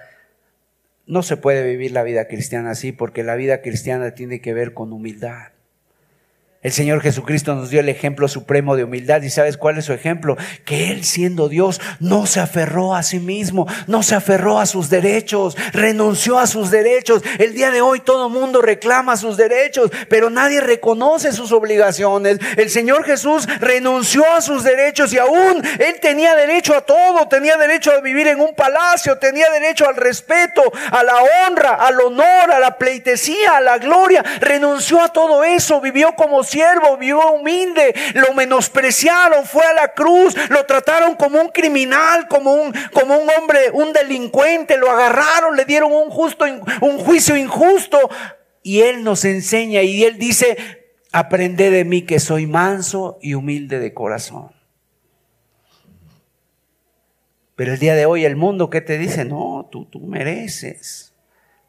no 1.07 1.23
se 1.23 1.37
puede 1.37 1.67
vivir 1.67 1.93
la 1.93 2.03
vida 2.03 2.27
cristiana 2.27 2.71
así 2.71 2.93
porque 2.93 3.23
la 3.23 3.37
vida 3.37 3.63
cristiana 3.63 4.15
tiene 4.15 4.41
que 4.41 4.55
ver 4.55 4.75
con 4.75 4.93
humildad. 4.93 5.53
El 6.63 6.73
Señor 6.73 7.01
Jesucristo 7.01 7.55
nos 7.55 7.71
dio 7.71 7.81
el 7.81 7.89
ejemplo 7.89 8.29
supremo 8.29 8.77
de 8.77 8.85
humildad. 8.85 9.23
¿Y 9.23 9.31
sabes 9.31 9.57
cuál 9.57 9.79
es 9.79 9.87
su 9.87 9.95
ejemplo? 9.95 10.37
Que 10.67 10.91
Él 10.91 11.05
siendo 11.05 11.49
Dios 11.49 11.81
no 12.01 12.27
se 12.27 12.39
aferró 12.39 12.95
a 12.95 13.03
sí 13.03 13.19
mismo, 13.19 13.67
no 13.87 14.03
se 14.03 14.15
aferró 14.15 14.59
a 14.59 14.67
sus 14.67 14.91
derechos, 14.91 15.57
renunció 15.73 16.39
a 16.39 16.47
sus 16.47 16.71
derechos. 16.71 17.23
El 17.39 17.55
día 17.55 17.71
de 17.71 17.81
hoy 17.81 18.01
todo 18.01 18.29
mundo 18.29 18.61
reclama 18.61 19.17
sus 19.17 19.39
derechos, 19.39 19.91
pero 20.11 20.29
nadie 20.29 20.61
reconoce 20.61 21.33
sus 21.33 21.51
obligaciones. 21.51 22.39
El 22.59 22.69
Señor 22.69 23.05
Jesús 23.05 23.49
renunció 23.61 24.23
a 24.31 24.43
sus 24.43 24.63
derechos 24.63 25.15
y 25.15 25.19
aún 25.19 25.63
Él 25.79 25.95
tenía 26.03 26.35
derecho 26.35 26.75
a 26.75 26.83
todo. 26.83 27.27
Tenía 27.29 27.57
derecho 27.57 27.91
a 27.91 28.03
vivir 28.03 28.27
en 28.27 28.39
un 28.39 28.55
palacio, 28.55 29.17
tenía 29.17 29.49
derecho 29.51 29.89
al 29.89 29.97
respeto, 29.97 30.63
a 30.91 31.03
la 31.03 31.15
honra, 31.49 31.77
al 31.77 31.99
honor, 32.03 32.53
a 32.53 32.61
la 32.61 32.77
pleitesía, 32.77 33.57
a 33.57 33.61
la 33.63 33.79
gloria. 33.79 34.23
Renunció 34.43 35.01
a 35.01 35.09
todo 35.09 35.43
eso, 35.43 35.81
vivió 35.81 36.15
como 36.15 36.50
siervo, 36.51 36.97
vivió 36.97 37.33
humilde, 37.33 37.95
lo 38.15 38.35
menospreciaron, 38.35 39.45
fue 39.45 39.65
a 39.65 39.73
la 39.73 39.95
cruz, 39.95 40.35
lo 40.51 40.67
trataron 40.67 41.15
como 41.15 41.41
un 41.41 41.49
criminal, 41.49 42.29
como 42.29 42.53
un, 42.53 42.73
como 42.93 43.17
un 43.17 43.29
hombre, 43.31 43.71
un 43.73 43.93
delincuente, 43.93 44.77
lo 44.77 44.91
agarraron, 44.91 45.57
le 45.57 45.65
dieron 45.65 45.93
un 45.93 46.11
justo, 46.11 46.45
un 46.81 46.99
juicio 46.99 47.37
injusto. 47.37 47.99
Y 48.63 48.81
él 48.83 49.05
nos 49.05 49.25
enseña 49.25 49.83
y 49.83 50.05
él 50.05 50.19
dice, 50.19 50.59
aprende 51.13 51.71
de 51.71 51.85
mí 51.85 52.03
que 52.03 52.21
soy 52.21 52.47
manso 52.47 53.19
y 53.23 53.35
humilde 53.35 53.79
de 53.79 53.95
corazón. 53.95 54.53
Pero 57.57 57.75
el 57.75 57.79
día 57.79 57.95
de 57.95 58.07
hoy 58.07 58.25
el 58.25 58.37
mundo, 58.37 58.71
¿qué 58.71 58.81
te 58.81 58.97
dice? 58.97 59.25
No, 59.25 59.69
tú, 59.71 59.85
tú 59.85 60.01
mereces. 60.01 61.13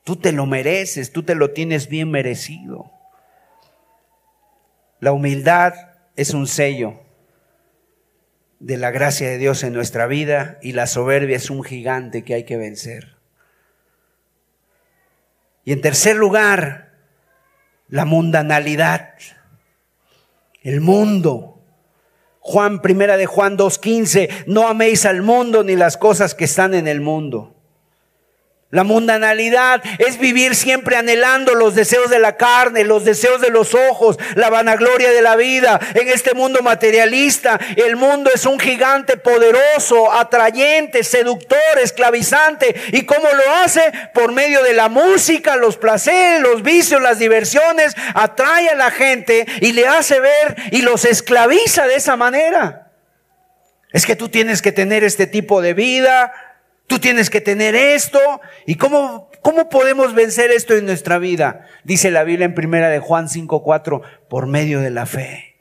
Tú 0.03 0.15
te 0.15 0.31
lo 0.31 0.45
mereces, 0.45 1.11
tú 1.11 1.23
te 1.23 1.35
lo 1.35 1.51
tienes 1.51 1.87
bien 1.87 2.09
merecido. 2.09 2.91
La 5.01 5.11
humildad 5.13 5.73
es 6.15 6.35
un 6.35 6.45
sello 6.45 7.01
de 8.59 8.77
la 8.77 8.91
gracia 8.91 9.27
de 9.27 9.39
Dios 9.39 9.63
en 9.63 9.73
nuestra 9.73 10.05
vida 10.05 10.59
y 10.61 10.73
la 10.73 10.85
soberbia 10.85 11.37
es 11.37 11.49
un 11.49 11.63
gigante 11.63 12.23
que 12.23 12.35
hay 12.35 12.43
que 12.43 12.55
vencer. 12.55 13.17
Y 15.65 15.71
en 15.73 15.81
tercer 15.81 16.15
lugar, 16.15 16.93
la 17.87 18.05
mundanalidad, 18.05 19.15
el 20.61 20.81
mundo. 20.81 21.63
Juan, 22.39 22.83
primera 22.83 23.17
de 23.17 23.25
Juan 23.25 23.57
2.15, 23.57 24.45
no 24.45 24.67
améis 24.67 25.07
al 25.07 25.23
mundo 25.23 25.63
ni 25.63 25.75
las 25.75 25.97
cosas 25.97 26.35
que 26.35 26.45
están 26.45 26.75
en 26.75 26.87
el 26.87 27.01
mundo. 27.01 27.60
La 28.71 28.85
mundanalidad 28.85 29.83
es 29.97 30.17
vivir 30.17 30.55
siempre 30.55 30.95
anhelando 30.95 31.55
los 31.55 31.75
deseos 31.75 32.09
de 32.09 32.19
la 32.19 32.37
carne, 32.37 32.85
los 32.85 33.03
deseos 33.03 33.41
de 33.41 33.49
los 33.49 33.75
ojos, 33.75 34.17
la 34.35 34.49
vanagloria 34.49 35.11
de 35.11 35.21
la 35.21 35.35
vida. 35.35 35.77
En 35.93 36.07
este 36.07 36.33
mundo 36.33 36.61
materialista, 36.61 37.59
el 37.75 37.97
mundo 37.97 38.31
es 38.33 38.45
un 38.45 38.57
gigante 38.61 39.17
poderoso, 39.17 40.13
atrayente, 40.13 41.03
seductor, 41.03 41.59
esclavizante. 41.83 42.73
¿Y 42.93 43.03
cómo 43.03 43.27
lo 43.33 43.55
hace? 43.55 43.91
Por 44.13 44.31
medio 44.31 44.63
de 44.63 44.73
la 44.73 44.87
música, 44.87 45.57
los 45.57 45.75
placeres, 45.75 46.41
los 46.41 46.63
vicios, 46.63 47.01
las 47.01 47.19
diversiones. 47.19 47.93
Atrae 48.13 48.69
a 48.69 48.75
la 48.75 48.89
gente 48.89 49.47
y 49.59 49.73
le 49.73 49.85
hace 49.85 50.21
ver 50.21 50.55
y 50.71 50.81
los 50.81 51.03
esclaviza 51.03 51.87
de 51.87 51.95
esa 51.95 52.15
manera. 52.15 52.87
Es 53.91 54.05
que 54.05 54.15
tú 54.15 54.29
tienes 54.29 54.61
que 54.61 54.71
tener 54.71 55.03
este 55.03 55.27
tipo 55.27 55.61
de 55.61 55.73
vida, 55.73 56.31
Tú 56.91 56.99
tienes 56.99 57.29
que 57.29 57.39
tener 57.39 57.73
esto. 57.73 58.19
¿Y 58.65 58.75
cómo, 58.75 59.29
cómo 59.41 59.69
podemos 59.69 60.13
vencer 60.13 60.51
esto 60.51 60.75
en 60.75 60.85
nuestra 60.85 61.19
vida? 61.19 61.65
Dice 61.85 62.11
la 62.11 62.25
Biblia 62.25 62.43
en 62.43 62.53
primera 62.53 62.89
de 62.89 62.99
Juan 62.99 63.29
5:4, 63.29 64.01
por 64.27 64.45
medio 64.45 64.81
de 64.81 64.89
la 64.89 65.05
fe. 65.05 65.55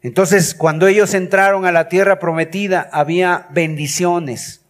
Entonces, 0.00 0.56
cuando 0.56 0.88
ellos 0.88 1.14
entraron 1.14 1.64
a 1.64 1.70
la 1.70 1.88
tierra 1.88 2.18
prometida, 2.18 2.90
había 2.90 3.46
bendiciones. 3.50 4.62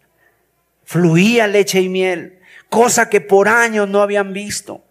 Fluía 0.84 1.46
leche 1.46 1.80
y 1.80 1.88
miel, 1.88 2.40
cosa 2.68 3.08
que 3.08 3.22
por 3.22 3.48
años 3.48 3.88
no 3.88 4.02
habían 4.02 4.34
visto. 4.34 4.84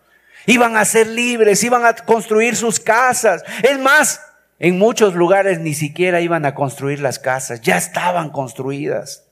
Iban 0.47 0.77
a 0.77 0.85
ser 0.85 1.05
libres, 1.05 1.63
iban 1.63 1.85
a 1.85 1.93
construir 1.93 2.55
sus 2.55 2.79
casas. 2.79 3.43
Es 3.61 3.77
más, 3.77 4.19
en 4.57 4.79
muchos 4.79 5.13
lugares 5.13 5.59
ni 5.59 5.75
siquiera 5.75 6.21
iban 6.21 6.47
a 6.47 6.55
construir 6.55 7.01
las 7.01 7.19
casas, 7.19 7.61
ya 7.61 7.77
estaban 7.77 8.31
construidas. 8.31 9.27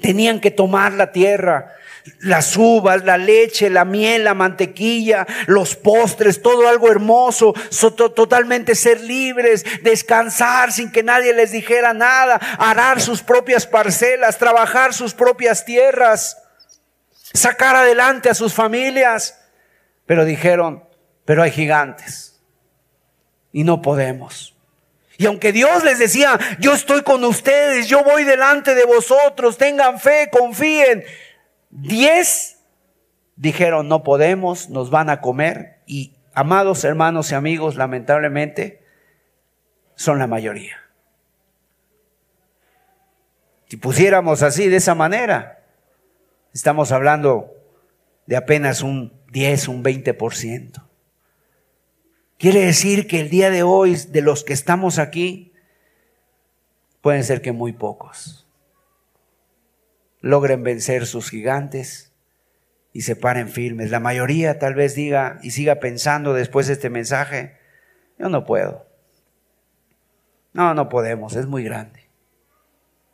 Tenían 0.00 0.40
que 0.40 0.50
tomar 0.50 0.92
la 0.92 1.12
tierra, 1.12 1.74
las 2.20 2.56
uvas, 2.56 3.04
la 3.04 3.18
leche, 3.18 3.70
la 3.70 3.84
miel, 3.84 4.24
la 4.24 4.34
mantequilla, 4.34 5.26
los 5.46 5.76
postres, 5.76 6.42
todo 6.42 6.68
algo 6.68 6.90
hermoso, 6.90 7.54
totalmente 8.14 8.74
ser 8.74 9.00
libres, 9.00 9.64
descansar 9.82 10.72
sin 10.72 10.92
que 10.92 11.02
nadie 11.02 11.32
les 11.32 11.52
dijera 11.52 11.94
nada, 11.94 12.34
arar 12.58 13.00
sus 13.00 13.22
propias 13.22 13.66
parcelas, 13.66 14.38
trabajar 14.38 14.92
sus 14.94 15.14
propias 15.14 15.64
tierras, 15.64 16.38
sacar 17.32 17.76
adelante 17.76 18.28
a 18.28 18.34
sus 18.34 18.54
familias. 18.54 19.40
Pero 20.06 20.24
dijeron, 20.24 20.84
pero 21.24 21.42
hay 21.42 21.50
gigantes 21.50 22.40
y 23.52 23.64
no 23.64 23.82
podemos. 23.82 24.55
Y 25.18 25.26
aunque 25.26 25.52
Dios 25.52 25.82
les 25.84 25.98
decía, 25.98 26.38
yo 26.58 26.74
estoy 26.74 27.02
con 27.02 27.24
ustedes, 27.24 27.88
yo 27.88 28.04
voy 28.04 28.24
delante 28.24 28.74
de 28.74 28.84
vosotros, 28.84 29.56
tengan 29.56 29.98
fe, 29.98 30.28
confíen. 30.30 31.04
Diez 31.70 32.58
dijeron, 33.36 33.88
no 33.88 34.02
podemos, 34.02 34.68
nos 34.68 34.90
van 34.90 35.08
a 35.08 35.20
comer. 35.20 35.80
Y 35.86 36.16
amados 36.34 36.84
hermanos 36.84 37.32
y 37.32 37.34
amigos, 37.34 37.76
lamentablemente, 37.76 38.82
son 39.94 40.18
la 40.18 40.26
mayoría. 40.26 40.76
Si 43.68 43.76
pusiéramos 43.76 44.42
así, 44.42 44.68
de 44.68 44.76
esa 44.76 44.94
manera, 44.94 45.64
estamos 46.52 46.92
hablando 46.92 47.52
de 48.26 48.36
apenas 48.36 48.82
un 48.82 49.12
10, 49.32 49.68
un 49.68 49.82
20%. 49.82 50.85
Quiere 52.38 52.60
decir 52.66 53.06
que 53.06 53.20
el 53.20 53.30
día 53.30 53.50
de 53.50 53.62
hoy, 53.62 53.96
de 53.96 54.20
los 54.20 54.44
que 54.44 54.52
estamos 54.52 54.98
aquí, 54.98 55.52
pueden 57.00 57.24
ser 57.24 57.40
que 57.40 57.52
muy 57.52 57.72
pocos 57.72 58.46
logren 60.26 60.64
vencer 60.64 61.06
sus 61.06 61.30
gigantes 61.30 62.12
y 62.92 63.02
se 63.02 63.14
paren 63.14 63.48
firmes. 63.48 63.90
La 63.90 64.00
mayoría 64.00 64.58
tal 64.58 64.74
vez 64.74 64.96
diga 64.96 65.38
y 65.42 65.52
siga 65.52 65.76
pensando 65.76 66.34
después 66.34 66.66
de 66.66 66.72
este 66.72 66.90
mensaje, 66.90 67.56
yo 68.18 68.28
no 68.28 68.44
puedo. 68.44 68.86
No, 70.52 70.74
no 70.74 70.88
podemos, 70.88 71.36
es 71.36 71.46
muy 71.46 71.62
grande. 71.62 72.10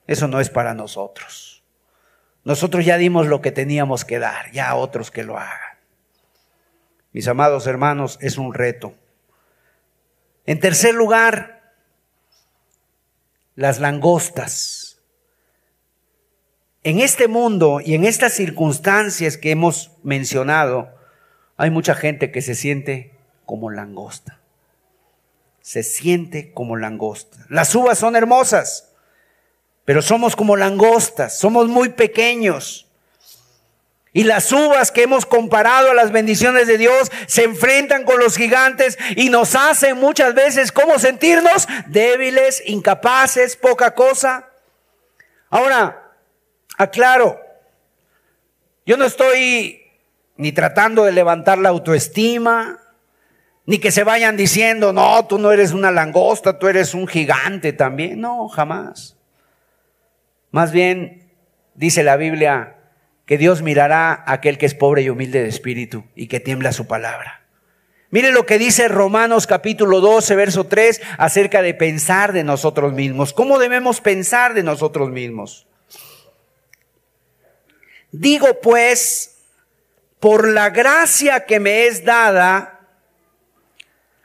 Eso 0.07 0.27
no 0.27 0.41
es 0.41 0.49
para 0.49 0.73
nosotros. 0.73 1.63
Nosotros 2.45 2.85
ya 2.85 2.97
dimos 2.97 3.27
lo 3.27 3.43
que 3.43 3.53
teníamos 3.53 4.05
que 4.07 4.19
dar, 4.19 4.51
ya 4.53 4.75
otros 4.75 5.11
que 5.11 5.23
lo 5.23 5.37
hagan. 5.37 5.79
Mis 7.13 7.29
amados 7.29 7.67
hermanos, 7.67 8.19
es 8.23 8.39
un 8.39 8.55
reto. 8.55 8.95
En 10.47 10.59
tercer 10.61 10.95
lugar, 10.95 11.63
las 13.55 13.79
langostas. 13.79 15.01
En 16.85 16.99
este 16.99 17.29
mundo 17.29 17.81
y 17.85 17.95
en 17.95 18.05
estas 18.05 18.33
circunstancias 18.33 19.37
que 19.37 19.53
hemos 19.53 19.93
mencionado, 20.03 20.93
hay 21.57 21.71
mucha 21.71 21.95
gente 21.95 22.33
que 22.33 22.43
se 22.43 22.57
siente 22.57 23.15
como 23.47 23.71
langosta. 23.71 24.41
Se 25.61 25.85
siente 25.85 26.53
como 26.53 26.77
langosta. 26.77 27.47
Las 27.49 27.73
uvas 27.77 27.99
son 27.99 28.17
hermosas, 28.17 28.93
pero 29.85 30.03
somos 30.03 30.35
como 30.35 30.57
langostas, 30.57 31.39
somos 31.39 31.69
muy 31.69 31.91
pequeños. 31.91 32.91
Y 34.15 34.25
las 34.25 34.53
uvas 34.53 34.93
que 34.93 35.05
hemos 35.05 35.25
comparado 35.25 35.91
a 35.91 35.95
las 35.95 36.13
bendiciones 36.13 36.67
de 36.67 36.77
Dios 36.77 37.11
se 37.27 37.45
enfrentan 37.45 38.05
con 38.05 38.19
los 38.19 38.37
gigantes 38.37 38.99
y 39.17 39.31
nos 39.31 39.55
hacen 39.55 39.97
muchas 39.99 40.35
veces 40.35 40.71
como 40.71 40.99
sentirnos 40.99 41.67
débiles, 41.87 42.63
incapaces, 42.67 43.57
poca 43.57 43.95
cosa. 43.95 44.51
Ahora, 45.49 46.13
aclaro, 46.77 47.41
yo 48.85 48.99
no 48.99 49.07
estoy 49.07 49.83
ni 50.37 50.53
tratando 50.53 51.05
de 51.05 51.13
levantar 51.13 51.57
la 51.57 51.71
autoestima, 51.71 52.81
ni 53.65 53.79
que 53.79 53.93
se 53.93 54.05
vayan 54.05 54.37
diciendo, 54.37 54.93
no, 54.93 55.25
tú 55.27 55.39
no 55.39 55.53
eres 55.53 55.73
una 55.73 55.91
langosta, 55.91 56.59
tú 56.59 56.69
eres 56.69 56.95
un 56.95 57.07
gigante 57.07 57.73
también. 57.73 58.21
No, 58.21 58.49
jamás. 58.49 59.17
Más 60.51 60.73
bien, 60.73 61.31
dice 61.75 62.03
la 62.03 62.17
Biblia, 62.17 62.77
que 63.33 63.39
Dios 63.39 63.63
mirará 63.63 64.13
a 64.13 64.35
aquel 64.35 64.59
que 64.59 64.67
es 64.67 64.75
pobre 64.75 65.01
y 65.01 65.09
humilde 65.09 65.43
de 65.43 65.49
espíritu 65.49 66.05
y 66.15 66.27
que 66.27 66.39
tiembla 66.39 66.71
su 66.71 66.87
palabra. 66.87 67.47
Mire 68.11 68.31
lo 68.31 68.45
que 68.45 68.59
dice 68.59 68.89
Romanos 68.89 69.47
capítulo 69.47 70.03
12, 70.03 70.37
verso 70.37 70.65
3, 70.65 71.01
acerca 71.17 71.63
de 71.63 71.73
pensar 71.73 72.35
de 72.35 72.45
nosotros 72.45 72.93
mismos. 72.93 73.33
¿Cómo 73.33 73.59
debemos 73.59 74.03
pensar 74.03 74.53
de 74.53 74.63
nosotros 74.63 75.09
mismos? 75.09 75.67
Digo 78.11 78.61
pues, 78.61 79.39
por 80.21 80.47
la 80.47 80.69
gracia 80.69 81.47
que 81.47 81.59
me 81.59 81.87
es 81.87 82.05
dada, 82.05 82.81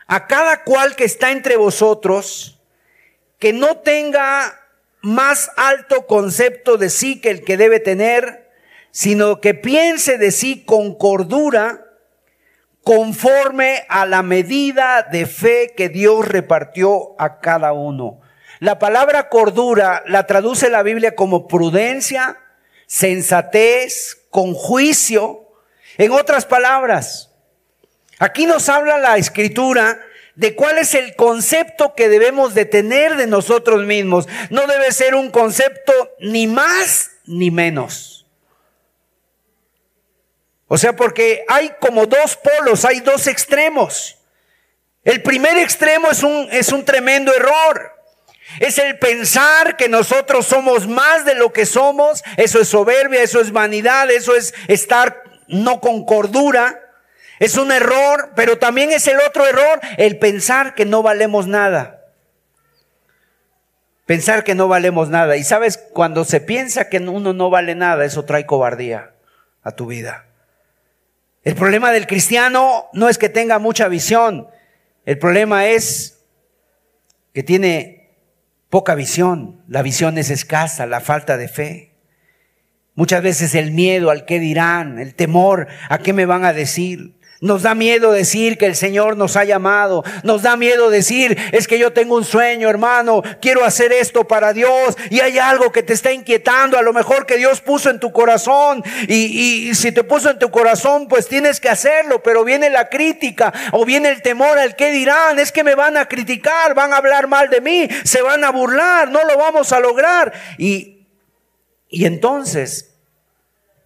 a 0.06 0.28
cada 0.28 0.66
cual 0.66 0.98
que 0.98 1.06
está 1.06 1.32
entre 1.32 1.56
vosotros, 1.56 2.60
que 3.40 3.54
no 3.54 3.78
tenga 3.78 4.60
más 5.02 5.50
alto 5.56 6.08
concepto 6.08 6.76
de 6.76 6.90
sí 6.90 7.22
que 7.22 7.30
el 7.30 7.46
que 7.46 7.56
debe 7.56 7.80
tener, 7.80 8.47
sino 8.98 9.42
que 9.42 9.54
piense 9.54 10.18
de 10.18 10.32
sí 10.32 10.64
con 10.66 10.96
cordura, 10.96 11.86
conforme 12.84 13.86
a 13.90 14.08
la 14.08 14.24
medida 14.24 15.04
de 15.04 15.28
fe 15.28 15.76
que 15.78 15.88
Dios 15.88 16.28
repartió 16.28 17.14
a 17.22 17.40
cada 17.40 17.74
uno. 17.74 18.22
La 18.60 18.80
palabra 18.80 19.30
cordura 19.30 20.02
la 20.08 20.26
traduce 20.26 20.72
la 20.72 20.82
Biblia 20.82 21.14
como 21.14 21.48
prudencia, 21.48 22.40
sensatez, 22.88 24.18
con 24.32 24.56
juicio. 24.56 25.48
En 26.00 26.12
otras 26.12 26.48
palabras, 26.48 27.30
aquí 28.18 28.48
nos 28.48 28.68
habla 28.68 28.98
la 28.98 29.18
escritura 29.18 30.00
de 30.34 30.56
cuál 30.56 30.80
es 30.80 30.96
el 30.96 31.16
concepto 31.16 31.94
que 31.94 32.10
debemos 32.10 32.56
de 32.56 32.66
tener 32.66 33.16
de 33.16 33.28
nosotros 33.28 33.86
mismos. 33.86 34.28
No 34.50 34.66
debe 34.66 34.92
ser 34.92 35.14
un 35.14 35.30
concepto 35.30 35.94
ni 36.20 36.48
más 36.48 37.12
ni 37.28 37.52
menos. 37.52 38.17
O 40.68 40.78
sea, 40.78 40.96
porque 40.96 41.46
hay 41.48 41.72
como 41.80 42.06
dos 42.06 42.38
polos, 42.38 42.84
hay 42.84 43.00
dos 43.00 43.28
extremos. 43.28 44.18
El 45.04 45.22
primer 45.22 45.58
extremo 45.58 46.10
es 46.12 46.24
un, 46.24 46.50
es 46.52 46.72
un 46.74 46.84
tremendo 46.84 47.34
error. 47.34 47.94
Es 48.60 48.78
el 48.78 49.00
pensar 49.00 49.78
que 49.78 49.88
nosotros 49.88 50.46
somos 50.46 50.88
más 50.88 51.24
de 51.24 51.36
lo 51.36 51.54
que 51.54 51.66
somos. 51.66 52.24
Eso 52.36 52.60
es 52.60 52.68
soberbia, 52.68 53.22
eso 53.22 53.40
es 53.40 53.52
vanidad, 53.52 54.12
eso 54.12 54.36
es 54.36 54.54
estar 54.68 55.24
no 55.48 55.80
con 55.80 56.06
cordura. 56.06 56.82
Es 57.40 57.56
un 57.56 57.72
error, 57.72 58.32
pero 58.36 58.58
también 58.58 58.92
es 58.92 59.08
el 59.08 59.20
otro 59.22 59.46
error, 59.48 59.80
el 59.98 60.18
pensar 60.18 60.76
que 60.76 60.86
no 60.86 61.04
valemos 61.04 61.48
nada. 61.48 62.02
Pensar 64.06 64.44
que 64.44 64.56
no 64.56 64.68
valemos 64.68 65.10
nada. 65.10 65.38
Y 65.38 65.44
sabes, 65.44 65.78
cuando 65.78 66.26
se 66.26 66.42
piensa 66.42 66.90
que 66.90 66.98
uno 66.98 67.34
no 67.34 67.50
vale 67.50 67.76
nada, 67.76 68.06
eso 68.06 68.26
trae 68.26 68.46
cobardía 68.46 69.12
a 69.64 69.72
tu 69.72 69.86
vida. 69.86 70.27
El 71.48 71.56
problema 71.56 71.94
del 71.94 72.08
cristiano 72.08 72.88
no 72.92 73.08
es 73.08 73.18
que 73.18 73.30
tenga 73.30 73.58
mucha 73.58 73.88
visión. 73.88 74.50
El 75.06 75.18
problema 75.18 75.68
es 75.68 76.26
que 77.34 77.42
tiene 77.42 78.18
poca 78.70 78.96
visión. 78.96 79.64
La 79.70 79.82
visión 79.82 80.18
es 80.18 80.30
escasa, 80.30 80.86
la 80.86 81.00
falta 81.00 81.38
de 81.38 81.48
fe. 81.48 81.94
Muchas 82.96 83.24
veces 83.24 83.56
el 83.56 83.72
miedo 83.72 84.10
al 84.10 84.26
qué 84.26 84.42
dirán, 84.42 85.00
el 85.00 85.16
temor 85.16 85.70
a 85.88 86.00
qué 86.00 86.12
me 86.12 86.26
van 86.26 86.44
a 86.44 86.52
decir. 86.52 87.17
Nos 87.40 87.62
da 87.62 87.76
miedo 87.76 88.12
decir 88.12 88.58
que 88.58 88.66
el 88.66 88.76
Señor 88.76 89.16
nos 89.16 89.36
ha 89.36 89.44
llamado. 89.44 90.04
Nos 90.24 90.42
da 90.42 90.58
miedo 90.58 90.90
decir, 90.90 91.38
es 91.52 91.68
que 91.68 91.78
yo 91.78 91.94
tengo 91.94 92.16
un 92.16 92.26
sueño, 92.26 92.68
hermano. 92.68 93.22
Quiero 93.42 93.64
hacer 93.64 93.92
esto 93.92 94.28
para 94.28 94.54
Dios. 94.54 94.98
Y 95.12 95.20
hay 95.20 95.38
algo 95.38 95.72
que 95.72 95.84
te 95.84 95.94
está 95.94 96.12
inquietando. 96.12 96.80
A 96.80 96.82
lo 96.82 96.94
mejor 96.94 97.28
que 97.28 97.38
Dios 97.38 97.62
puso 97.62 97.92
en 97.92 98.00
tu 98.00 98.12
corazón. 98.12 98.84
Y, 99.08 99.76
si 99.76 99.92
te 99.92 100.04
puso 100.04 100.32
en 100.32 100.40
tu 100.40 100.50
corazón, 100.50 101.08
pues 101.08 101.28
tienes 101.28 101.60
que 101.60 101.70
hacerlo. 101.70 102.24
Pero 102.24 102.44
viene 102.44 102.72
la 102.72 102.90
crítica 102.90 103.54
o 103.72 103.86
viene 103.86 104.10
el 104.10 104.24
temor 104.24 104.58
al 104.58 104.76
que 104.76 104.92
dirán. 104.92 105.38
Es 105.38 105.52
que 105.52 105.64
me 105.64 105.76
van 105.76 105.96
a 105.96 106.08
criticar, 106.08 106.74
van 106.74 106.92
a 106.92 106.98
hablar 106.98 107.28
mal 107.28 107.52
de 107.52 107.62
mí, 107.62 107.88
se 108.04 108.24
van 108.24 108.44
a 108.44 108.50
burlar, 108.50 109.12
no 109.12 109.24
lo 109.26 109.38
vamos 109.38 109.72
a 109.74 109.80
lograr. 109.80 110.34
Y, 110.58 111.06
y 111.88 112.06
entonces 112.06 112.97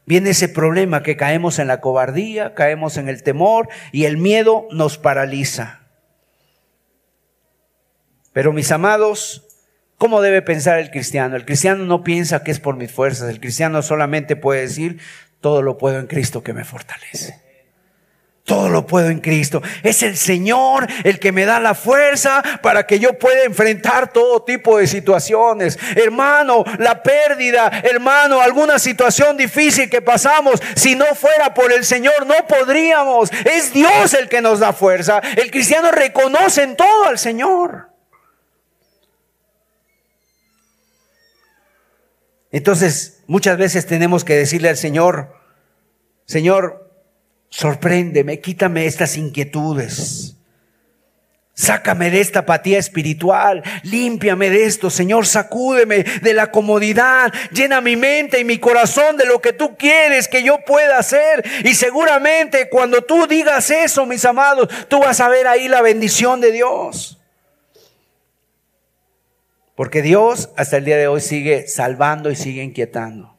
viene 0.06 0.32
ese 0.32 0.50
problema 0.50 1.04
que 1.04 1.18
caemos 1.18 1.60
en 1.60 1.68
la 1.68 1.82
cobardía, 1.82 2.54
caemos 2.54 2.98
en 2.98 3.08
el 3.10 3.24
temor 3.24 3.70
y 3.92 4.06
el 4.06 4.18
miedo 4.18 4.68
nos 4.72 4.98
paraliza. 4.98 5.82
Pero 8.34 8.54
mis 8.54 8.72
amados, 8.72 9.48
¿cómo 9.98 10.22
debe 10.22 10.42
pensar 10.42 10.80
el 10.80 10.92
cristiano? 10.92 11.36
El 11.36 11.46
cristiano 11.46 11.86
no 11.86 12.04
piensa 12.04 12.44
que 12.44 12.52
es 12.52 12.60
por 12.60 12.78
mis 12.78 12.92
fuerzas, 12.92 13.30
el 13.30 13.40
cristiano 13.40 13.82
solamente 13.82 14.36
puede 14.36 14.62
decir, 14.62 15.00
todo 15.42 15.62
lo 15.62 15.78
puedo 15.78 16.00
en 16.00 16.08
Cristo 16.08 16.44
que 16.44 16.54
me 16.54 16.64
fortalece. 16.64 17.51
Todo 18.44 18.70
lo 18.70 18.88
puedo 18.88 19.10
en 19.10 19.20
Cristo. 19.20 19.62
Es 19.84 20.02
el 20.02 20.18
Señor 20.18 20.88
el 21.04 21.20
que 21.20 21.32
me 21.32 21.46
da 21.46 21.60
la 21.60 21.76
fuerza 21.76 22.42
para 22.64 22.88
que 22.88 23.00
yo 23.00 23.18
pueda 23.20 23.44
enfrentar 23.44 24.12
todo 24.12 24.44
tipo 24.44 24.80
de 24.80 24.88
situaciones. 24.88 25.78
Hermano, 25.96 26.64
la 26.80 27.04
pérdida, 27.04 27.70
hermano, 27.84 28.42
alguna 28.42 28.80
situación 28.80 29.38
difícil 29.38 29.90
que 29.90 30.02
pasamos, 30.02 30.62
si 30.76 30.96
no 30.96 31.06
fuera 31.14 31.54
por 31.54 31.72
el 31.72 31.86
Señor 31.86 32.26
no 32.26 32.48
podríamos. 32.48 33.32
Es 33.46 33.74
Dios 33.74 34.14
el 34.16 34.28
que 34.28 34.42
nos 34.42 34.60
da 34.60 34.74
fuerza. 34.74 35.22
El 35.38 35.52
cristiano 35.52 35.92
reconoce 35.92 36.64
en 36.64 36.76
todo 36.76 37.06
al 37.06 37.20
Señor. 37.20 37.90
Entonces, 42.52 43.24
muchas 43.28 43.58
veces 43.58 43.86
tenemos 43.86 44.26
que 44.26 44.36
decirle 44.36 44.70
al 44.70 44.78
Señor, 44.78 45.34
Señor, 46.26 46.81
Sorpréndeme, 47.52 48.40
quítame 48.40 48.86
estas 48.86 49.18
inquietudes. 49.18 50.38
Sácame 51.54 52.10
de 52.10 52.22
esta 52.22 52.40
apatía 52.40 52.80
espiritual, 52.80 53.62
límpiame 53.84 54.50
de 54.50 54.66
esto, 54.66 54.90
Señor, 54.90 55.28
sacúdeme 55.28 56.04
de 56.04 56.34
la 56.34 56.50
comodidad, 56.50 57.32
llena 57.52 57.82
mi 57.82 57.98
mente 57.98 58.40
y 58.40 58.46
mi 58.46 58.58
corazón 58.58 59.18
de 59.18 59.26
lo 59.26 59.42
que 59.42 59.52
tú 59.52 59.76
quieres 59.76 60.30
que 60.30 60.44
yo 60.44 60.64
pueda 60.66 60.98
hacer. 60.98 61.44
Y 61.66 61.76
seguramente 61.76 62.70
cuando 62.70 63.04
tú 63.04 63.28
digas 63.28 63.70
eso, 63.70 64.06
mis 64.06 64.24
amados, 64.24 64.70
tú 64.88 65.02
vas 65.02 65.20
a 65.20 65.28
ver 65.28 65.46
ahí 65.46 65.68
la 65.68 65.82
bendición 65.82 66.40
de 66.40 66.54
Dios. 66.54 67.20
Porque 69.76 70.02
Dios 70.02 70.50
hasta 70.56 70.78
el 70.78 70.86
día 70.86 70.98
de 70.98 71.08
hoy 71.08 71.20
sigue 71.20 71.68
salvando 71.68 72.32
y 72.32 72.38
sigue 72.38 72.64
inquietando. 72.64 73.38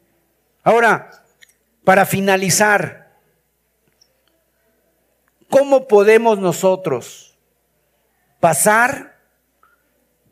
Ahora, 0.63 1.09
para 1.83 2.05
finalizar, 2.05 3.02
¿Cómo 5.53 5.87
podemos 5.87 6.39
nosotros 6.39 7.37
pasar 8.39 9.19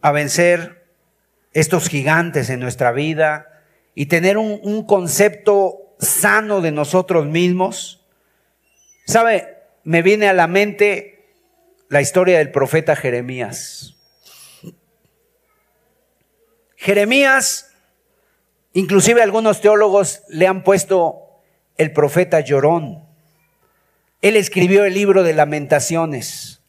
a 0.02 0.12
vencer 0.12 0.88
estos 1.54 1.90
gigantes 1.90 2.50
en 2.50 2.60
nuestra 2.60 2.92
vida 2.92 3.64
y 3.94 4.08
tener 4.08 4.40
un, 4.40 4.84
concepto 4.88 5.94
sano 6.00 6.60
de 6.62 6.72
nosotros 6.72 7.28
mismos? 7.28 8.04
¿Sabe? 9.06 9.60
Me 9.84 10.02
viene 10.02 10.28
a 10.28 10.34
la 10.34 10.48
mente 10.48 11.36
la 11.88 12.02
historia 12.02 12.40
del 12.40 12.52
profeta 12.52 12.96
Jeremías. 12.96 13.94
Jeremías, 16.78 17.76
inclusive 18.74 19.22
algunos 19.22 19.62
teólogos 19.62 20.24
le 20.30 20.48
han 20.48 20.64
puesto 20.64 21.44
el 21.78 21.94
profeta 21.94 22.40
llorón. 22.40 23.11
Él 24.22 24.36
escribió 24.36 24.86
el 24.86 24.94
libro 24.94 25.24
de 25.24 25.34
lamentaciones. 25.34 26.62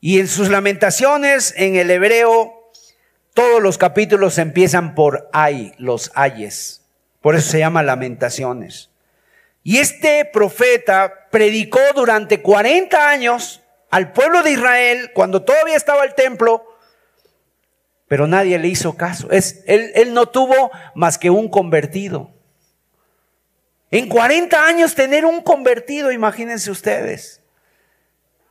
Y 0.00 0.20
en 0.20 0.28
sus 0.28 0.50
lamentaciones, 0.50 1.52
en 1.56 1.76
el 1.76 1.90
hebreo, 1.90 2.70
todos 3.32 3.60
los 3.60 3.78
capítulos 3.78 4.38
empiezan 4.38 4.94
por 4.94 5.28
ay, 5.32 5.72
los 5.78 6.12
ayes. 6.14 6.82
Por 7.20 7.34
eso 7.34 7.50
se 7.50 7.58
llama 7.58 7.82
lamentaciones. 7.82 8.90
Y 9.62 9.78
este 9.78 10.24
profeta 10.26 11.28
predicó 11.30 11.80
durante 11.94 12.42
40 12.42 13.08
años 13.08 13.62
al 13.90 14.12
pueblo 14.12 14.42
de 14.42 14.52
Israel 14.52 15.10
cuando 15.14 15.42
todavía 15.42 15.76
estaba 15.76 16.04
el 16.04 16.14
templo, 16.14 16.64
pero 18.06 18.26
nadie 18.26 18.58
le 18.58 18.68
hizo 18.68 18.94
caso. 18.94 19.28
Él 19.30 20.12
no 20.12 20.26
tuvo 20.26 20.70
más 20.94 21.18
que 21.18 21.30
un 21.30 21.48
convertido. 21.48 22.33
En 23.94 24.08
40 24.08 24.66
años 24.66 24.96
tener 24.96 25.24
un 25.24 25.40
convertido, 25.40 26.10
imagínense 26.10 26.68
ustedes. 26.68 27.40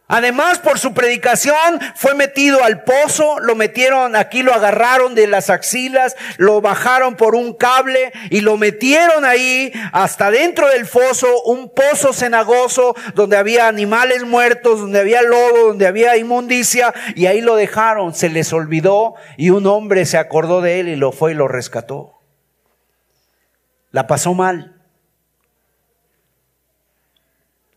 Además, 0.08 0.60
por 0.60 0.80
su 0.80 0.94
predicación 0.94 1.82
fue 1.96 2.16
metido 2.16 2.64
al 2.64 2.86
pozo, 2.86 3.42
lo 3.42 3.54
metieron 3.54 4.16
aquí, 4.16 4.42
lo 4.42 4.54
agarraron 4.54 5.16
de 5.16 5.28
las 5.28 5.50
axilas, 5.50 6.16
lo 6.38 6.62
bajaron 6.62 7.18
por 7.18 7.36
un 7.36 7.54
cable 7.56 8.14
y 8.30 8.40
lo 8.40 8.56
metieron 8.56 9.26
ahí 9.26 9.74
hasta 9.92 10.32
dentro 10.32 10.70
del 10.70 10.86
foso, 10.86 11.28
un 11.44 11.74
pozo 11.74 12.14
cenagoso 12.14 12.96
donde 13.14 13.36
había 13.36 13.68
animales 13.68 14.24
muertos, 14.24 14.80
donde 14.80 15.02
había 15.02 15.24
lodo, 15.24 15.68
donde 15.68 15.88
había 15.88 16.16
inmundicia 16.16 16.94
y 17.18 17.26
ahí 17.26 17.42
lo 17.42 17.58
dejaron, 17.58 18.16
se 18.16 18.30
les 18.30 18.54
olvidó 18.54 19.16
y 19.36 19.50
un 19.50 19.68
hombre 19.68 20.06
se 20.06 20.18
acordó 20.18 20.62
de 20.62 20.80
él 20.80 20.88
y 20.88 20.96
lo 20.96 21.12
fue 21.12 21.34
y 21.34 21.36
lo 21.36 21.50
rescató. 21.50 22.22
La 23.92 24.08
pasó 24.08 24.34
mal. 24.34 24.73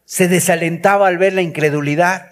Se 0.07 0.29
desalentaba 0.29 1.09
al 1.09 1.19
ver 1.19 1.35
la 1.35 1.43
incredulidad. 1.43 2.31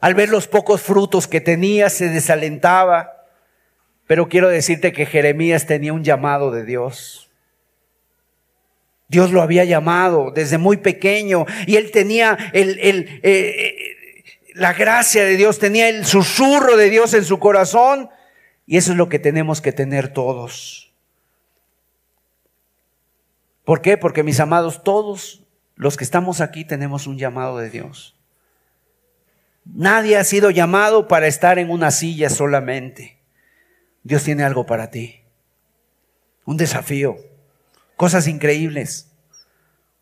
Al 0.00 0.14
ver 0.14 0.28
los 0.28 0.46
pocos 0.46 0.80
frutos 0.80 1.26
que 1.26 1.40
tenía, 1.40 1.90
se 1.90 2.08
desalentaba. 2.08 3.26
Pero 4.06 4.28
quiero 4.28 4.48
decirte 4.48 4.92
que 4.92 5.04
Jeremías 5.04 5.66
tenía 5.66 5.92
un 5.92 6.04
llamado 6.04 6.50
de 6.50 6.64
Dios. 6.64 7.30
Dios 9.08 9.32
lo 9.32 9.42
había 9.42 9.64
llamado 9.64 10.30
desde 10.30 10.56
muy 10.58 10.78
pequeño 10.78 11.44
y 11.66 11.76
él 11.76 11.90
tenía 11.90 12.38
el, 12.52 12.78
el, 12.80 13.20
eh, 13.22 13.22
eh, 13.22 14.24
la 14.54 14.72
gracia 14.72 15.24
de 15.24 15.36
Dios, 15.36 15.58
tenía 15.58 15.88
el 15.88 16.06
susurro 16.06 16.76
de 16.76 16.88
Dios 16.88 17.14
en 17.14 17.24
su 17.24 17.38
corazón 17.38 18.08
y 18.66 18.76
eso 18.76 18.92
es 18.92 18.96
lo 18.96 19.08
que 19.08 19.18
tenemos 19.18 19.60
que 19.60 19.72
tener 19.72 20.12
todos. 20.12 20.92
¿Por 23.64 23.82
qué? 23.82 23.96
Porque 23.96 24.22
mis 24.22 24.40
amados, 24.40 24.82
todos 24.82 25.43
los 25.76 25.96
que 25.96 26.04
estamos 26.04 26.40
aquí 26.40 26.64
tenemos 26.64 27.06
un 27.06 27.18
llamado 27.18 27.58
de 27.58 27.70
Dios. 27.70 28.14
Nadie 29.64 30.16
ha 30.16 30.24
sido 30.24 30.50
llamado 30.50 31.08
para 31.08 31.26
estar 31.26 31.58
en 31.58 31.70
una 31.70 31.90
silla 31.90 32.30
solamente. 32.30 33.18
Dios 34.02 34.22
tiene 34.22 34.44
algo 34.44 34.66
para 34.66 34.90
ti. 34.90 35.22
Un 36.44 36.56
desafío. 36.56 37.16
Cosas 37.96 38.28
increíbles. 38.28 39.10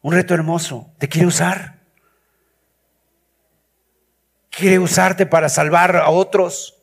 Un 0.01 0.15
reto 0.15 0.35
hermoso. 0.35 0.91
Te 0.99 1.09
quiere 1.09 1.29
usar. 1.29 1.81
Quiere 4.51 4.79
usarte 4.81 5.25
para 5.25 5.49
salvar 5.49 5.97
a 5.97 6.11
otros. 6.11 6.83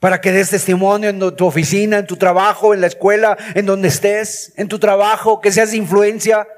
Para 0.00 0.20
que 0.20 0.32
des 0.32 0.50
testimonio 0.50 1.10
en 1.10 1.36
tu 1.36 1.46
oficina, 1.46 1.98
en 1.98 2.06
tu 2.06 2.16
trabajo, 2.16 2.74
en 2.74 2.80
la 2.80 2.86
escuela, 2.86 3.36
en 3.54 3.66
donde 3.66 3.88
estés, 3.88 4.52
en 4.56 4.68
tu 4.68 4.78
trabajo, 4.78 5.40
que 5.40 5.52
seas 5.52 5.74
influencia 5.74 6.48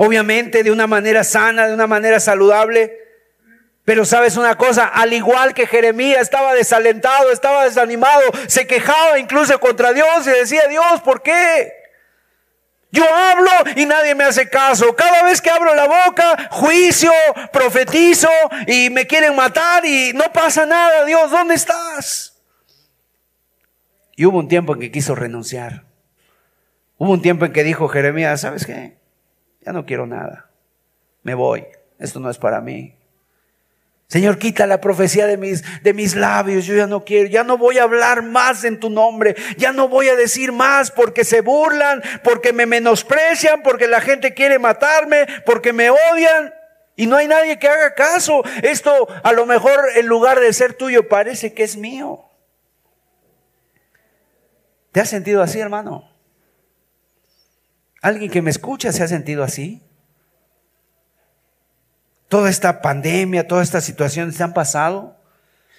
Obviamente 0.00 0.62
de 0.62 0.70
una 0.70 0.86
manera 0.86 1.24
sana, 1.24 1.66
de 1.66 1.74
una 1.74 1.88
manera 1.88 2.20
saludable. 2.20 2.96
Pero 3.84 4.04
sabes 4.04 4.36
una 4.36 4.56
cosa, 4.56 4.86
al 4.86 5.12
igual 5.12 5.54
que 5.54 5.66
Jeremías 5.66 6.20
estaba 6.20 6.54
desalentado, 6.54 7.32
estaba 7.32 7.64
desanimado, 7.64 8.22
se 8.46 8.68
quejaba 8.68 9.18
incluso 9.18 9.58
contra 9.58 9.92
Dios 9.92 10.24
y 10.24 10.30
decía, 10.30 10.68
Dios, 10.68 11.00
¿por 11.02 11.20
qué? 11.20 11.72
Yo 12.92 13.02
hablo 13.12 13.50
y 13.74 13.86
nadie 13.86 14.14
me 14.14 14.22
hace 14.22 14.48
caso. 14.48 14.94
Cada 14.94 15.24
vez 15.24 15.42
que 15.42 15.50
abro 15.50 15.74
la 15.74 15.88
boca, 15.88 16.48
juicio, 16.52 17.10
profetizo 17.52 18.30
y 18.68 18.90
me 18.90 19.04
quieren 19.04 19.34
matar 19.34 19.84
y 19.84 20.12
no 20.12 20.32
pasa 20.32 20.64
nada. 20.64 21.04
Dios, 21.06 21.28
¿dónde 21.28 21.56
estás? 21.56 22.40
Y 24.14 24.26
hubo 24.26 24.38
un 24.38 24.46
tiempo 24.46 24.74
en 24.74 24.80
que 24.80 24.92
quiso 24.92 25.16
renunciar. 25.16 25.86
Hubo 26.98 27.10
un 27.10 27.20
tiempo 27.20 27.46
en 27.46 27.52
que 27.52 27.64
dijo 27.64 27.88
Jeremías, 27.88 28.42
¿sabes 28.42 28.64
qué? 28.64 28.97
Ya 29.68 29.72
no 29.74 29.84
quiero 29.84 30.06
nada. 30.06 30.48
Me 31.22 31.34
voy. 31.34 31.66
Esto 31.98 32.20
no 32.20 32.30
es 32.30 32.38
para 32.38 32.62
mí. 32.62 32.96
Señor, 34.06 34.38
quita 34.38 34.66
la 34.66 34.80
profecía 34.80 35.26
de 35.26 35.36
mis, 35.36 35.62
de 35.82 35.92
mis 35.92 36.16
labios. 36.16 36.64
Yo 36.64 36.74
ya 36.74 36.86
no 36.86 37.04
quiero, 37.04 37.28
ya 37.28 37.44
no 37.44 37.58
voy 37.58 37.76
a 37.76 37.82
hablar 37.82 38.22
más 38.22 38.64
en 38.64 38.80
tu 38.80 38.88
nombre. 38.88 39.36
Ya 39.58 39.72
no 39.72 39.86
voy 39.86 40.08
a 40.08 40.16
decir 40.16 40.52
más 40.52 40.90
porque 40.90 41.22
se 41.22 41.42
burlan, 41.42 42.02
porque 42.24 42.54
me 42.54 42.64
menosprecian, 42.64 43.62
porque 43.62 43.88
la 43.88 44.00
gente 44.00 44.32
quiere 44.32 44.58
matarme, 44.58 45.26
porque 45.44 45.74
me 45.74 45.90
odian. 45.90 46.54
Y 46.96 47.04
no 47.04 47.18
hay 47.18 47.28
nadie 47.28 47.58
que 47.58 47.68
haga 47.68 47.94
caso. 47.94 48.42
Esto 48.62 49.06
a 49.22 49.34
lo 49.34 49.44
mejor 49.44 49.78
en 49.96 50.06
lugar 50.06 50.40
de 50.40 50.50
ser 50.54 50.72
tuyo 50.72 51.08
parece 51.08 51.52
que 51.52 51.64
es 51.64 51.76
mío. 51.76 52.24
¿Te 54.92 55.00
has 55.02 55.10
sentido 55.10 55.42
así, 55.42 55.60
hermano? 55.60 56.07
¿Alguien 58.00 58.30
que 58.30 58.42
me 58.42 58.50
escucha 58.50 58.92
se 58.92 59.02
ha 59.02 59.08
sentido 59.08 59.42
así? 59.42 59.82
Toda 62.28 62.50
esta 62.50 62.82
pandemia, 62.82 63.48
todas 63.48 63.66
estas 63.66 63.84
situaciones 63.84 64.36
se 64.36 64.42
han 64.42 64.52
pasado. 64.52 65.17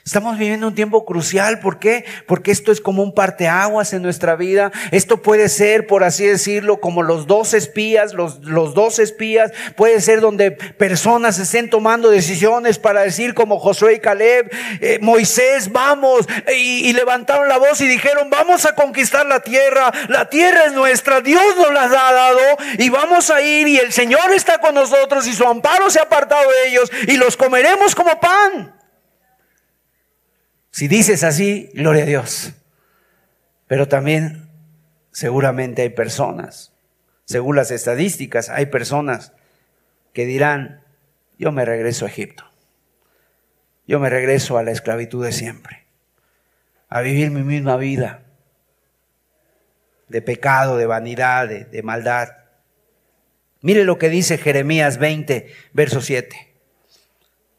Estamos 0.10 0.40
viviendo 0.40 0.66
un 0.66 0.74
tiempo 0.74 1.06
crucial. 1.06 1.60
¿Por 1.60 1.78
qué? 1.78 2.04
Porque 2.26 2.50
esto 2.50 2.72
es 2.72 2.82
como 2.82 3.04
un 3.04 3.14
parteaguas 3.14 3.94
en 3.94 4.02
nuestra 4.02 4.36
vida. 4.36 4.72
Esto 4.90 5.22
puede 5.22 5.50
ser, 5.50 5.86
por 5.86 6.04
así 6.04 6.26
decirlo, 6.26 6.80
como 6.80 7.04
los 7.04 7.28
dos 7.28 7.54
espías, 7.54 8.16
los, 8.16 8.40
los 8.40 8.74
dos 8.74 8.98
espías. 8.98 9.52
Puede 9.76 10.02
ser 10.02 10.20
donde 10.20 10.50
personas 10.50 11.38
estén 11.38 11.70
tomando 11.70 12.10
decisiones 12.10 12.80
para 12.80 13.02
decir 13.02 13.36
como 13.36 13.60
Josué 13.60 13.94
y 13.94 14.00
Caleb, 14.00 14.52
eh, 14.82 14.98
Moisés, 15.00 15.72
vamos. 15.72 16.28
Y, 16.58 16.90
y, 16.90 16.94
levantaron 16.94 17.48
la 17.48 17.60
voz 17.60 17.80
y 17.80 17.88
dijeron, 17.88 18.32
vamos 18.32 18.66
a 18.66 18.74
conquistar 18.74 19.28
la 19.28 19.42
tierra. 19.42 19.92
La 20.08 20.28
tierra 20.28 20.66
es 20.66 20.74
nuestra. 20.74 21.22
Dios 21.22 21.56
nos 21.56 21.72
la 21.72 21.84
ha 21.84 22.14
dado 22.14 22.42
y 22.80 22.90
vamos 22.90 23.30
a 23.30 23.44
ir 23.44 23.68
y 23.68 23.78
el 23.78 23.94
Señor 23.94 24.32
está 24.34 24.58
con 24.58 24.74
nosotros 24.74 25.28
y 25.28 25.34
su 25.34 25.46
amparo 25.46 25.88
se 25.92 26.00
ha 26.00 26.04
apartado 26.06 26.50
de 26.50 26.70
ellos 26.70 26.92
y 27.08 27.18
los 27.18 27.38
comeremos 27.38 27.94
como 27.94 28.20
pan. 28.20 28.79
Si 30.80 30.88
dices 30.88 31.26
así, 31.26 31.70
gloria 31.74 32.04
a 32.04 32.06
Dios. 32.06 32.54
Pero 33.68 33.90
también 33.90 34.48
seguramente 35.12 35.82
hay 35.82 35.90
personas, 35.90 36.72
según 37.26 37.58
las 37.58 37.70
estadísticas, 37.70 38.48
hay 38.48 38.68
personas 38.68 39.34
que 40.14 40.26
dirán, 40.26 40.82
yo 41.38 41.52
me 41.52 41.66
regreso 41.66 42.06
a 42.06 42.08
Egipto. 42.08 42.46
Yo 43.88 44.00
me 44.00 44.10
regreso 44.10 44.58
a 44.58 44.64
la 44.64 44.72
esclavitud 44.72 45.26
de 45.26 45.34
siempre, 45.34 45.86
a 46.88 47.02
vivir 47.02 47.30
mi 47.30 47.44
misma 47.44 47.76
vida 47.76 48.24
de 50.08 50.22
pecado, 50.22 50.78
de 50.78 50.86
vanidad, 50.86 51.50
de, 51.50 51.84
maldad. 51.84 52.30
Mire 53.60 53.84
lo 53.84 53.98
que 53.98 54.08
dice 54.08 54.38
Jeremías 54.38 54.98
20, 54.98 55.54
verso 55.74 56.00
7. 56.00 56.54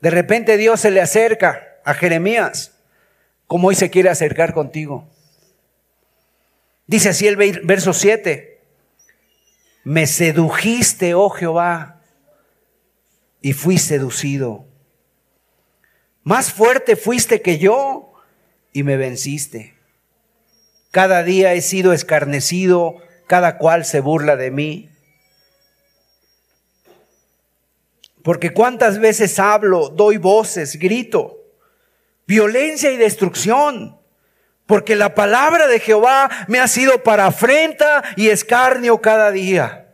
De 0.01 0.09
repente 0.09 0.57
Dios 0.57 0.81
se 0.81 0.91
le 0.91 1.03
acerca 1.03 1.83
a 1.85 1.93
Jeremías 1.93 2.80
como 3.51 3.67
hoy 3.67 3.75
se 3.75 3.91
quiere 3.91 4.09
acercar 4.09 4.55
contigo. 4.55 5.09
Dice 6.87 7.09
así 7.09 7.27
el 7.27 7.35
verso 7.35 7.93
7, 7.93 8.61
me 9.83 10.07
sedujiste, 10.07 11.15
oh 11.15 11.31
Jehová, 11.31 12.01
y 13.43 13.53
fui 13.53 13.79
seducido. 13.79 14.67
Más 16.23 16.53
fuerte 16.53 16.95
fuiste 16.95 17.43
que 17.43 17.59
yo 17.59 18.13
y 18.73 18.85
me 18.85 18.97
venciste. 18.97 19.75
Cada 20.93 21.25
día 21.25 21.53
he 21.55 21.61
sido 21.61 21.93
escarnecido, 21.93 22.99
cada 23.27 23.59
cual 23.59 23.85
se 23.85 23.99
burla 23.99 24.37
de 24.37 24.53
mí. 24.53 24.91
Porque 28.23 28.55
cuántas 28.55 29.01
veces 29.01 29.41
hablo, 29.41 29.89
doy 29.89 30.19
voces, 30.19 30.77
grito 30.79 31.40
violencia 32.31 32.93
y 32.93 32.97
destrucción. 32.97 33.99
Porque 34.67 34.95
la 34.95 35.17
palabra 35.17 35.67
de 35.67 35.81
Jehová 35.81 36.31
me 36.47 36.61
ha 36.61 36.69
sido 36.69 37.03
para 37.03 37.27
afrenta 37.27 38.05
y 38.15 38.29
escarnio 38.29 39.01
cada 39.01 39.33
día. 39.33 39.89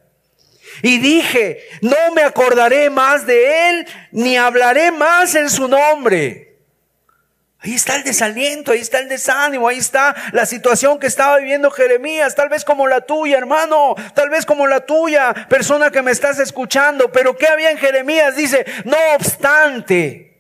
Y 0.83 0.99
dije, 0.99 1.63
no 1.81 1.97
me 2.15 2.21
acordaré 2.23 2.91
más 2.91 3.27
de 3.27 3.71
él, 3.71 3.87
ni 4.13 4.37
hablaré 4.37 4.93
más 4.93 5.35
en 5.35 5.49
su 5.49 5.67
nombre. 5.67 6.59
Ahí 7.61 7.75
está 7.75 7.97
el 7.97 8.05
desaliento, 8.05 8.73
ahí 8.73 8.81
está 8.81 8.99
el 8.99 9.09
desánimo, 9.09 9.67
ahí 9.67 9.79
está 9.79 10.15
la 10.33 10.45
situación 10.45 10.99
que 10.99 11.07
estaba 11.07 11.39
viviendo 11.39 11.71
Jeremías, 11.71 12.35
tal 12.35 12.51
vez 12.51 12.67
como 12.67 12.87
la 12.87 13.01
tuya, 13.01 13.39
hermano, 13.39 13.95
tal 14.15 14.29
vez 14.29 14.45
como 14.45 14.67
la 14.67 14.85
tuya, 14.85 15.33
persona 15.49 15.91
que 15.91 16.03
me 16.03 16.11
estás 16.11 16.39
escuchando. 16.39 17.11
Pero 17.11 17.35
¿qué 17.35 17.49
había 17.49 17.71
en 17.71 17.79
Jeremías? 17.79 18.37
Dice, 18.37 18.67
no 18.85 18.99
obstante, 19.15 20.36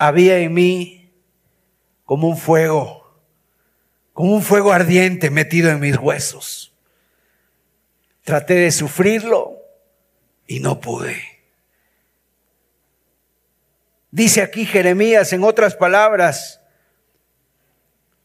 había 0.00 0.38
en 0.38 0.54
mí 0.54 1.12
como 2.06 2.26
un 2.26 2.38
fuego, 2.38 3.20
como 4.14 4.34
un 4.34 4.42
fuego 4.42 4.72
ardiente 4.72 5.28
metido 5.28 5.70
en 5.70 5.78
mis 5.78 5.98
huesos. 5.98 6.74
Traté 8.24 8.54
de 8.54 8.72
sufrirlo 8.72 9.58
y 10.46 10.60
no 10.60 10.80
pude. 10.80 11.22
Dice 14.10 14.40
aquí 14.40 14.64
Jeremías 14.64 15.34
en 15.34 15.44
otras 15.44 15.76
palabras, 15.76 16.62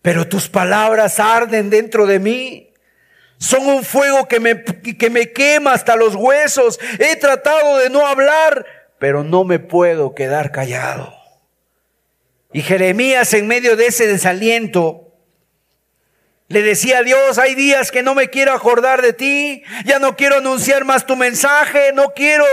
pero 0.02 0.30
tus 0.30 0.48
palabras 0.48 1.20
arden 1.20 1.70
dentro 1.70 2.06
de 2.06 2.20
mí. 2.20 2.74
Son 3.38 3.68
un 3.68 3.84
fuego 3.84 4.30
que 4.30 4.40
me, 4.40 4.64
que 4.64 5.10
me 5.10 5.34
quema 5.34 5.74
hasta 5.74 5.98
los 5.98 6.16
huesos. 6.16 6.80
He 7.00 7.18
tratado 7.18 7.80
de 7.80 7.90
no 7.90 8.08
hablar, 8.08 8.66
pero 8.98 9.26
no 9.26 9.44
me 9.44 9.60
puedo 9.60 10.16
quedar 10.16 10.54
callado. 10.54 11.15
Y 12.56 12.62
Jeremías 12.62 13.34
en 13.34 13.48
medio 13.48 13.76
de 13.76 13.88
ese 13.88 14.08
desaliento 14.08 15.12
le 16.48 16.62
decía 16.62 17.00
a 17.00 17.04
Dios, 17.04 17.38
hay 17.38 17.54
días 17.54 17.92
que 17.92 18.02
no 18.02 18.16
me 18.16 18.30
quiero 18.30 18.54
acordar 18.54 19.02
de 19.02 19.12
ti, 19.12 19.62
ya 19.84 20.00
no 20.00 20.16
quiero 20.16 20.38
anunciar 20.38 20.86
más 20.86 21.06
tu 21.06 21.18
mensaje, 21.18 21.92
no 21.92 22.14
quiero 22.16 22.46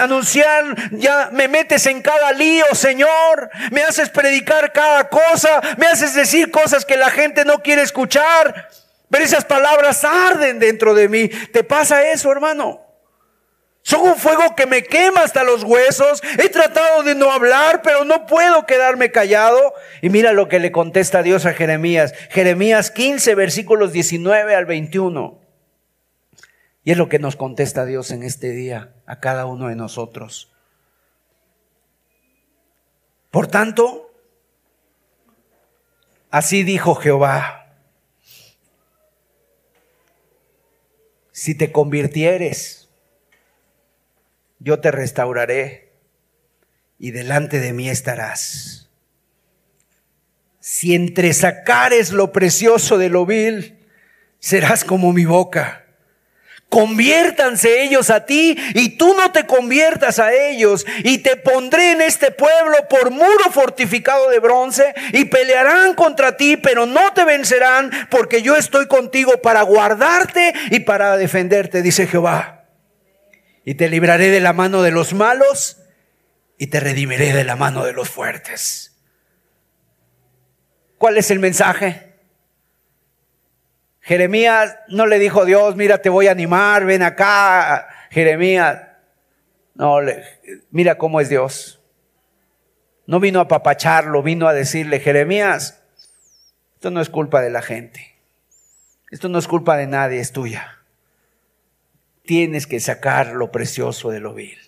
anunciar, 0.00 0.90
ya 0.90 1.30
me 1.32 1.48
metes 1.48 1.86
en 1.86 2.02
cada 2.02 2.32
lío, 2.32 2.66
Señor, 2.74 3.48
me 3.70 3.84
haces 3.84 4.10
predicar 4.10 4.70
cada 4.74 5.08
cosa, 5.08 5.62
me 5.78 5.86
haces 5.86 6.12
decir 6.12 6.50
cosas 6.50 6.84
que 6.84 6.98
la 6.98 7.08
gente 7.08 7.46
no 7.46 7.62
quiere 7.62 7.80
escuchar, 7.80 8.68
pero 9.08 9.24
esas 9.24 9.46
palabras 9.46 10.04
arden 10.04 10.58
dentro 10.58 10.92
de 10.92 11.08
mí. 11.08 11.28
¿Te 11.28 11.64
pasa 11.64 12.06
eso, 12.10 12.30
hermano? 12.30 12.87
Son 13.88 14.02
un 14.02 14.16
fuego 14.16 14.54
que 14.54 14.66
me 14.66 14.82
quema 14.82 15.22
hasta 15.22 15.44
los 15.44 15.62
huesos. 15.62 16.20
He 16.38 16.50
tratado 16.50 17.02
de 17.04 17.14
no 17.14 17.32
hablar, 17.32 17.80
pero 17.80 18.04
no 18.04 18.26
puedo 18.26 18.66
quedarme 18.66 19.10
callado. 19.10 19.72
Y 20.02 20.10
mira 20.10 20.34
lo 20.34 20.46
que 20.46 20.58
le 20.58 20.70
contesta 20.70 21.22
Dios 21.22 21.46
a 21.46 21.54
Jeremías. 21.54 22.12
Jeremías 22.28 22.90
15, 22.90 23.34
versículos 23.34 23.90
19 23.94 24.54
al 24.54 24.66
21. 24.66 25.40
Y 26.84 26.90
es 26.90 26.98
lo 26.98 27.08
que 27.08 27.18
nos 27.18 27.36
contesta 27.36 27.86
Dios 27.86 28.10
en 28.10 28.24
este 28.24 28.50
día 28.50 28.92
a 29.06 29.20
cada 29.20 29.46
uno 29.46 29.68
de 29.68 29.76
nosotros. 29.76 30.52
Por 33.30 33.46
tanto, 33.46 34.12
así 36.28 36.62
dijo 36.62 36.94
Jehová, 36.94 37.72
si 41.32 41.54
te 41.54 41.72
convirtieres, 41.72 42.77
yo 44.58 44.80
te 44.80 44.90
restauraré 44.90 45.92
y 46.98 47.12
delante 47.12 47.60
de 47.60 47.72
mí 47.72 47.88
estarás. 47.88 48.88
Si 50.60 50.94
entresacares 50.94 52.10
lo 52.12 52.32
precioso 52.32 52.98
de 52.98 53.08
lo 53.08 53.24
vil, 53.24 53.78
serás 54.38 54.84
como 54.84 55.12
mi 55.12 55.24
boca. 55.24 55.84
Conviértanse 56.68 57.82
ellos 57.82 58.10
a 58.10 58.26
ti 58.26 58.54
y 58.74 58.98
tú 58.98 59.14
no 59.14 59.32
te 59.32 59.46
conviertas 59.46 60.18
a 60.18 60.34
ellos. 60.34 60.84
Y 61.02 61.18
te 61.18 61.36
pondré 61.36 61.92
en 61.92 62.02
este 62.02 62.30
pueblo 62.30 62.76
por 62.90 63.10
muro 63.10 63.50
fortificado 63.50 64.28
de 64.28 64.38
bronce 64.38 64.92
y 65.14 65.24
pelearán 65.24 65.94
contra 65.94 66.36
ti, 66.36 66.58
pero 66.58 66.84
no 66.84 67.14
te 67.14 67.24
vencerán 67.24 67.90
porque 68.10 68.42
yo 68.42 68.54
estoy 68.56 68.86
contigo 68.86 69.40
para 69.40 69.62
guardarte 69.62 70.52
y 70.70 70.80
para 70.80 71.16
defenderte, 71.16 71.80
dice 71.80 72.06
Jehová 72.06 72.57
y 73.68 73.74
te 73.74 73.90
libraré 73.90 74.30
de 74.30 74.40
la 74.40 74.54
mano 74.54 74.80
de 74.80 74.90
los 74.90 75.12
malos 75.12 75.76
y 76.56 76.68
te 76.68 76.80
redimiré 76.80 77.34
de 77.34 77.44
la 77.44 77.54
mano 77.54 77.84
de 77.84 77.92
los 77.92 78.08
fuertes. 78.08 78.98
¿Cuál 80.96 81.18
es 81.18 81.30
el 81.30 81.38
mensaje? 81.38 82.14
Jeremías 84.00 84.74
no 84.88 85.04
le 85.04 85.18
dijo 85.18 85.44
Dios, 85.44 85.76
mira, 85.76 86.00
te 86.00 86.08
voy 86.08 86.28
a 86.28 86.30
animar, 86.30 86.86
ven 86.86 87.02
acá. 87.02 87.86
Jeremías, 88.08 88.84
no, 89.74 89.98
mira 90.70 90.96
cómo 90.96 91.20
es 91.20 91.28
Dios. 91.28 91.78
No 93.04 93.20
vino 93.20 93.38
a 93.38 93.48
papacharlo, 93.48 94.22
vino 94.22 94.48
a 94.48 94.54
decirle, 94.54 94.98
Jeremías, 94.98 95.82
Esto 96.76 96.90
no 96.90 97.02
es 97.02 97.10
culpa 97.10 97.42
de 97.42 97.50
la 97.50 97.60
gente. 97.60 98.18
Esto 99.10 99.28
no 99.28 99.38
es 99.38 99.46
culpa 99.46 99.76
de 99.76 99.86
nadie, 99.86 100.20
es 100.20 100.32
tuya. 100.32 100.77
Tienes 102.28 102.66
que 102.66 102.78
sacar 102.78 103.28
lo 103.28 103.50
precioso 103.50 104.10
de 104.10 104.20
lo 104.20 104.34
vil. 104.34 104.58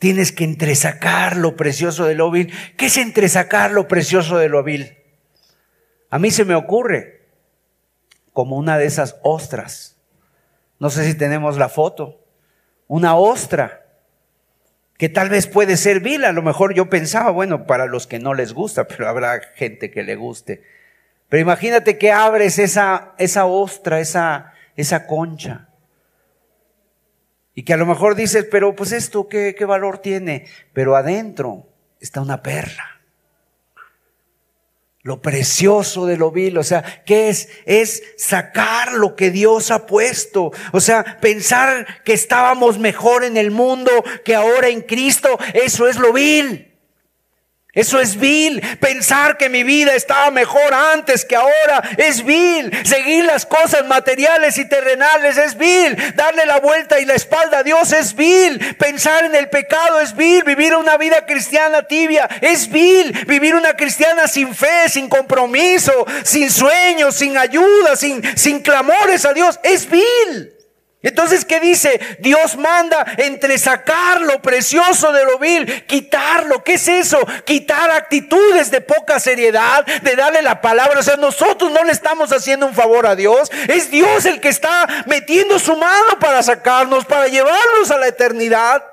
Tienes 0.00 0.32
que 0.32 0.42
entresacar 0.42 1.36
lo 1.36 1.54
precioso 1.54 2.06
de 2.06 2.16
lo 2.16 2.28
vil. 2.32 2.52
¿Qué 2.76 2.86
es 2.86 2.96
entresacar 2.96 3.70
lo 3.70 3.86
precioso 3.86 4.36
de 4.36 4.48
lo 4.48 4.64
vil? 4.64 4.98
A 6.10 6.18
mí 6.18 6.32
se 6.32 6.44
me 6.44 6.56
ocurre 6.56 7.28
como 8.32 8.56
una 8.56 8.78
de 8.78 8.86
esas 8.86 9.20
ostras. 9.22 9.96
No 10.80 10.90
sé 10.90 11.04
si 11.04 11.14
tenemos 11.14 11.56
la 11.56 11.68
foto. 11.68 12.26
Una 12.88 13.14
ostra 13.14 13.86
que 14.98 15.08
tal 15.08 15.28
vez 15.28 15.46
puede 15.46 15.76
ser 15.76 16.00
vil. 16.00 16.24
A 16.24 16.32
lo 16.32 16.42
mejor 16.42 16.74
yo 16.74 16.90
pensaba, 16.90 17.30
bueno, 17.30 17.64
para 17.64 17.86
los 17.86 18.08
que 18.08 18.18
no 18.18 18.34
les 18.34 18.54
gusta, 18.54 18.84
pero 18.88 19.08
habrá 19.08 19.40
gente 19.54 19.92
que 19.92 20.02
le 20.02 20.16
guste. 20.16 20.64
Pero 21.28 21.42
imagínate 21.42 21.96
que 21.96 22.10
abres 22.10 22.58
esa, 22.58 23.14
esa 23.18 23.46
ostra, 23.46 24.00
esa, 24.00 24.52
esa 24.74 25.06
concha. 25.06 25.68
Y 27.60 27.62
que 27.62 27.74
a 27.74 27.76
lo 27.76 27.84
mejor 27.84 28.14
dices, 28.14 28.46
pero 28.50 28.74
pues 28.74 28.90
esto, 28.90 29.28
¿qué, 29.28 29.54
qué 29.54 29.66
valor 29.66 29.98
tiene? 29.98 30.46
Pero 30.72 30.96
adentro 30.96 31.66
está 32.00 32.22
una 32.22 32.42
perla 32.42 32.86
lo 35.02 35.20
precioso 35.20 36.06
de 36.06 36.16
lo 36.16 36.30
vil, 36.30 36.56
o 36.56 36.62
sea, 36.62 37.02
¿qué 37.04 37.28
es? 37.28 37.50
Es 37.66 38.02
sacar 38.16 38.94
lo 38.94 39.14
que 39.14 39.30
Dios 39.30 39.70
ha 39.70 39.86
puesto, 39.86 40.52
o 40.72 40.80
sea, 40.80 41.18
pensar 41.20 42.02
que 42.02 42.14
estábamos 42.14 42.78
mejor 42.78 43.24
en 43.24 43.36
el 43.36 43.50
mundo 43.50 43.90
que 44.24 44.34
ahora 44.34 44.68
en 44.68 44.80
Cristo, 44.80 45.38
eso 45.52 45.86
es 45.86 45.96
lo 45.96 46.14
vil. 46.14 46.69
Eso 47.72 48.00
es 48.00 48.18
vil. 48.18 48.60
Pensar 48.80 49.36
que 49.36 49.48
mi 49.48 49.62
vida 49.62 49.94
estaba 49.94 50.30
mejor 50.32 50.74
antes 50.74 51.24
que 51.24 51.36
ahora 51.36 51.82
es 51.96 52.24
vil. 52.24 52.70
Seguir 52.84 53.24
las 53.24 53.46
cosas 53.46 53.86
materiales 53.86 54.58
y 54.58 54.68
terrenales 54.68 55.36
es 55.36 55.56
vil. 55.56 55.96
Darle 56.16 56.46
la 56.46 56.58
vuelta 56.58 56.98
y 56.98 57.04
la 57.04 57.14
espalda 57.14 57.58
a 57.58 57.62
Dios 57.62 57.92
es 57.92 58.16
vil. 58.16 58.74
Pensar 58.76 59.24
en 59.24 59.36
el 59.36 59.48
pecado 59.50 60.00
es 60.00 60.16
vil. 60.16 60.42
Vivir 60.42 60.74
una 60.74 60.96
vida 60.96 61.24
cristiana 61.26 61.82
tibia 61.82 62.28
es 62.40 62.68
vil. 62.68 63.12
Vivir 63.26 63.54
una 63.54 63.74
cristiana 63.74 64.26
sin 64.26 64.52
fe, 64.52 64.88
sin 64.88 65.08
compromiso, 65.08 66.06
sin 66.24 66.50
sueños, 66.50 67.14
sin 67.14 67.38
ayuda, 67.38 67.94
sin, 67.94 68.20
sin 68.36 68.60
clamores 68.60 69.24
a 69.24 69.32
Dios 69.32 69.60
es 69.62 69.88
vil. 69.88 70.59
Entonces, 71.02 71.46
¿qué 71.46 71.60
dice? 71.60 71.98
Dios 72.18 72.56
manda 72.56 73.06
entre 73.16 73.56
sacar 73.56 74.20
lo 74.20 74.42
precioso 74.42 75.12
de 75.12 75.24
lo 75.24 75.38
vil, 75.38 75.86
quitarlo. 75.86 76.62
¿Qué 76.62 76.74
es 76.74 76.88
eso? 76.88 77.18
Quitar 77.46 77.90
actitudes 77.90 78.70
de 78.70 78.82
poca 78.82 79.18
seriedad, 79.18 79.86
de 79.86 80.14
darle 80.14 80.42
la 80.42 80.60
palabra. 80.60 81.00
O 81.00 81.02
sea, 81.02 81.16
nosotros 81.16 81.72
no 81.72 81.84
le 81.84 81.92
estamos 81.92 82.32
haciendo 82.32 82.66
un 82.66 82.74
favor 82.74 83.06
a 83.06 83.16
Dios. 83.16 83.50
Es 83.68 83.90
Dios 83.90 84.26
el 84.26 84.40
que 84.40 84.50
está 84.50 84.86
metiendo 85.06 85.58
su 85.58 85.74
mano 85.74 86.18
para 86.20 86.42
sacarnos, 86.42 87.06
para 87.06 87.28
llevarnos 87.28 87.90
a 87.90 87.96
la 87.96 88.08
eternidad. 88.08 88.89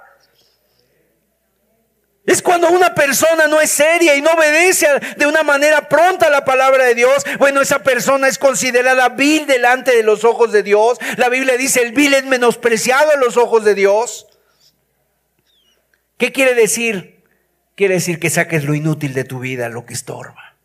Es 2.27 2.41
cuando 2.41 2.69
una 2.69 2.93
persona 2.93 3.47
no 3.47 3.61
es 3.61 3.71
seria 3.71 4.13
y 4.17 4.21
no 4.21 4.31
obedece 4.31 4.85
de 5.15 5.25
una 5.25 5.43
manera 5.43 5.87
pronta 5.87 6.27
a 6.27 6.29
la 6.29 6.43
palabra 6.43 6.83
de 6.83 6.93
Dios. 6.93 7.23
Bueno, 7.39 7.61
esa 7.61 7.83
persona 7.83 8.27
es 8.27 8.37
considerada 8.37 9.07
vil 9.07 9.47
delante 9.47 9.95
de 9.95 10.03
los 10.03 10.25
ojos 10.25 10.51
de 10.51 10.61
Dios. 10.61 10.97
La 11.15 11.29
Biblia 11.29 11.55
dice, 11.55 11.81
el 11.81 11.93
vil 11.93 12.13
es 12.13 12.25
menospreciado 12.25 13.11
a 13.11 13.15
los 13.15 13.37
ojos 13.37 13.63
de 13.63 13.75
Dios. 13.75 14.27
¿Qué 16.17 16.33
quiere 16.33 16.53
decir? 16.53 17.23
Quiere 17.75 17.93
decir 17.93 18.19
que 18.19 18.29
saques 18.29 18.65
lo 18.65 18.73
inútil 18.73 19.13
de 19.13 19.23
tu 19.23 19.39
vida, 19.39 19.69
lo 19.69 19.85
que 19.85 19.93
estorba. 19.93 20.57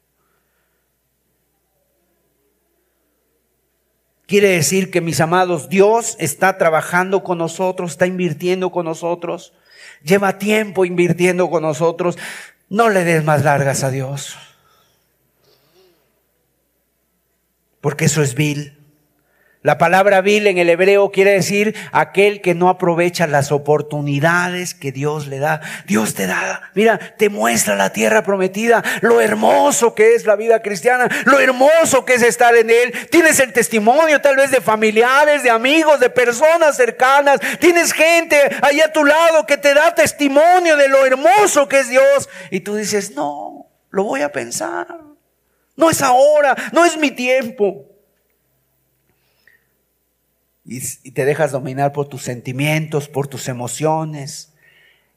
Quiere 4.26 4.48
decir 4.48 4.90
que, 4.90 5.00
mis 5.00 5.20
amados, 5.20 5.68
Dios 5.68 6.16
está 6.18 6.58
trabajando 6.58 7.22
con 7.22 7.38
nosotros, 7.38 7.92
está 7.92 8.06
invirtiendo 8.06 8.72
con 8.72 8.84
nosotros 8.84 9.52
lleva 10.04 10.38
tiempo 10.38 10.84
invirtiendo 10.84 11.50
con 11.50 11.62
nosotros, 11.62 12.18
no 12.68 12.88
le 12.88 13.04
des 13.04 13.24
más 13.24 13.44
largas 13.44 13.82
a 13.84 13.90
Dios. 13.90 14.36
Porque 17.80 18.06
eso 18.06 18.22
es 18.22 18.34
vil. 18.34 18.81
La 19.62 19.78
palabra 19.78 20.22
vil 20.22 20.48
en 20.48 20.58
el 20.58 20.68
hebreo 20.68 21.12
quiere 21.12 21.30
decir 21.34 21.76
aquel 21.92 22.40
que 22.40 22.52
no 22.52 22.68
aprovecha 22.68 23.28
las 23.28 23.52
oportunidades 23.52 24.74
que 24.74 24.90
Dios 24.90 25.28
le 25.28 25.38
da. 25.38 25.60
Dios 25.86 26.14
te 26.14 26.26
da, 26.26 26.72
mira, 26.74 26.98
te 26.98 27.28
muestra 27.28 27.76
la 27.76 27.92
tierra 27.92 28.24
prometida, 28.24 28.82
lo 29.02 29.20
hermoso 29.20 29.94
que 29.94 30.16
es 30.16 30.26
la 30.26 30.34
vida 30.34 30.62
cristiana, 30.62 31.08
lo 31.26 31.38
hermoso 31.38 32.04
que 32.04 32.14
es 32.14 32.22
estar 32.22 32.56
en 32.56 32.70
él. 32.70 32.92
Tienes 33.08 33.38
el 33.38 33.52
testimonio 33.52 34.20
tal 34.20 34.34
vez 34.34 34.50
de 34.50 34.60
familiares, 34.60 35.44
de 35.44 35.50
amigos, 35.50 36.00
de 36.00 36.10
personas 36.10 36.76
cercanas. 36.76 37.38
Tienes 37.60 37.92
gente 37.92 38.36
ahí 38.62 38.80
a 38.80 38.92
tu 38.92 39.04
lado 39.04 39.46
que 39.46 39.58
te 39.58 39.74
da 39.74 39.94
testimonio 39.94 40.76
de 40.76 40.88
lo 40.88 41.06
hermoso 41.06 41.68
que 41.68 41.78
es 41.78 41.88
Dios. 41.88 42.28
Y 42.50 42.60
tú 42.60 42.74
dices, 42.74 43.12
no, 43.12 43.70
lo 43.90 44.02
voy 44.02 44.22
a 44.22 44.32
pensar. 44.32 44.88
No 45.76 45.88
es 45.88 46.02
ahora, 46.02 46.56
no 46.72 46.84
es 46.84 46.96
mi 46.96 47.12
tiempo 47.12 47.91
y, 50.64 51.10
te 51.10 51.24
dejas 51.24 51.52
dominar 51.52 51.92
por 51.92 52.08
tus 52.08 52.22
sentimientos, 52.22 53.08
por 53.08 53.26
tus 53.26 53.48
emociones. 53.48 54.48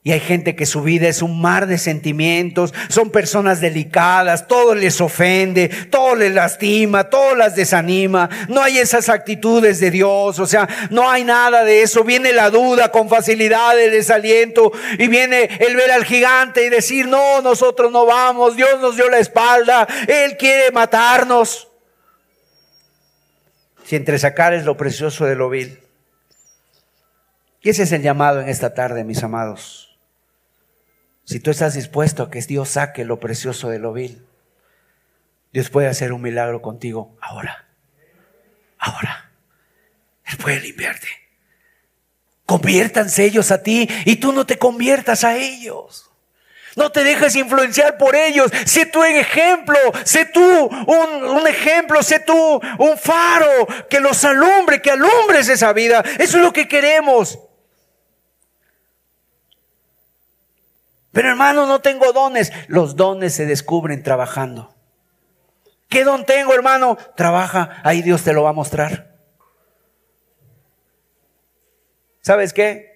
Y 0.04 0.12
hay 0.12 0.20
gente 0.20 0.56
que 0.56 0.68
su 0.68 0.84
vida 0.84 1.08
es 1.08 1.24
un 1.24 1.42
mar 1.42 1.66
de 1.66 1.80
sentimientos, 1.80 2.76
son 2.90 3.10
personas 3.10 3.60
delicadas, 3.60 4.48
todo 4.48 4.76
les 4.76 5.02
ofende, 5.02 5.68
todo 5.90 6.16
les 6.16 6.32
lastima, 6.32 7.06
todo 7.06 7.34
las 7.34 7.56
desanima. 7.56 8.30
No 8.48 8.62
hay 8.62 8.78
esas 8.78 9.10
actitudes 9.10 9.80
de 9.80 9.90
Dios, 9.90 10.38
o 10.38 10.46
sea, 10.46 10.70
no 10.92 11.10
hay 11.10 11.24
nada 11.24 11.64
de 11.64 11.82
eso. 11.82 12.04
Viene 12.04 12.34
la 12.34 12.52
duda 12.52 12.92
con 12.92 13.10
facilidad, 13.10 13.80
el 13.80 13.90
desaliento, 13.90 14.72
y 15.00 15.08
viene 15.08 15.50
el 15.60 15.76
ver 15.76 15.90
al 15.90 16.06
gigante 16.06 16.64
y 16.64 16.70
decir, 16.70 17.08
no, 17.08 17.42
nosotros 17.42 17.92
no 17.92 18.06
vamos, 18.06 18.56
Dios 18.56 18.80
nos 18.80 18.96
dio 18.96 19.10
la 19.10 19.18
espalda, 19.18 19.88
Él 20.08 20.38
quiere 20.38 20.72
matarnos 20.72 21.70
si 23.86 23.96
entre 23.96 24.18
sacar 24.18 24.54
es 24.54 24.66
lo 24.66 24.78
precioso 24.78 25.26
de 25.26 25.36
lo 25.36 25.50
vil. 25.50 25.80
Y 27.62 27.70
ese 27.70 27.84
es 27.84 27.92
el 27.92 28.02
llamado 28.02 28.42
en 28.42 28.50
esta 28.50 28.74
tarde, 28.74 29.04
mis 29.04 29.24
amados. 29.24 29.98
Si 31.24 31.40
tú 31.40 31.52
estás 31.52 31.76
dispuesto 31.76 32.24
a 32.24 32.32
que 32.32 32.42
Dios 32.42 32.70
saque 32.70 33.06
lo 33.06 33.20
precioso 33.20 33.70
de 33.70 33.80
lo 33.80 33.94
vil, 33.94 34.26
Dios 35.54 35.70
puede 35.70 35.88
hacer 35.88 36.14
un 36.14 36.22
milagro 36.22 36.62
contigo 36.62 37.16
ahora. 37.22 37.68
Ahora. 38.80 39.32
Él 40.26 40.38
puede 40.38 40.60
limpiarte. 40.62 41.08
Conviértanse 42.46 43.24
ellos 43.24 43.52
a 43.52 43.62
ti 43.62 43.88
y 44.06 44.16
tú 44.18 44.32
no 44.32 44.46
te 44.46 44.58
conviertas 44.58 45.24
a 45.24 45.38
ellos. 45.38 46.12
No 46.76 46.92
te 46.92 47.04
dejes 47.04 47.36
influenciar 47.36 47.98
por 47.98 48.16
ellos. 48.16 48.52
Sé 48.66 48.86
tú 48.86 49.00
un 49.00 49.06
ejemplo. 49.06 49.78
Sé 50.04 50.26
tú 50.26 50.42
un, 50.42 51.48
ejemplo. 51.48 52.04
Sé 52.04 52.20
tú 52.20 52.60
un 52.80 52.98
faro 52.98 53.68
que 53.90 54.02
los 54.02 54.24
alumbre, 54.26 54.82
que 54.82 54.92
alumbres 54.92 55.48
esa 55.48 55.72
vida. 55.72 56.04
Eso 56.20 56.38
es 56.38 56.44
lo 56.44 56.52
que 56.52 56.68
queremos. 56.68 57.40
Pero 61.14 61.30
hermano, 61.30 61.66
no 61.66 61.80
tengo 61.80 62.12
dones. 62.12 62.52
Los 62.68 62.98
dones 62.98 63.34
se 63.34 63.46
descubren 63.46 64.04
trabajando. 64.04 64.76
¿Qué 65.88 66.04
don 66.04 66.26
tengo, 66.26 66.54
hermano? 66.54 66.98
Trabaja, 67.16 67.82
ahí 67.84 68.02
Dios 68.02 68.24
te 68.24 68.34
lo 68.34 68.44
va 68.44 68.50
a 68.50 68.54
mostrar. 68.54 69.16
¿Sabes 72.20 72.52
qué? 72.52 72.95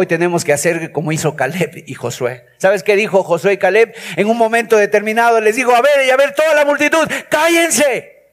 Hoy 0.00 0.06
tenemos 0.06 0.46
que 0.46 0.54
hacer 0.54 0.92
como 0.92 1.12
hizo 1.12 1.36
Caleb 1.36 1.84
y 1.86 1.92
Josué. 1.92 2.46
¿Sabes 2.56 2.82
qué 2.82 2.96
dijo 2.96 3.22
Josué 3.22 3.52
y 3.52 3.58
Caleb? 3.58 3.94
En 4.16 4.28
un 4.30 4.38
momento 4.38 4.78
determinado 4.78 5.42
les 5.42 5.56
dijo, 5.56 5.76
a 5.76 5.82
ver, 5.82 6.06
y 6.06 6.10
a 6.10 6.16
ver 6.16 6.34
toda 6.34 6.54
la 6.54 6.64
multitud, 6.64 7.06
cállense. 7.28 8.32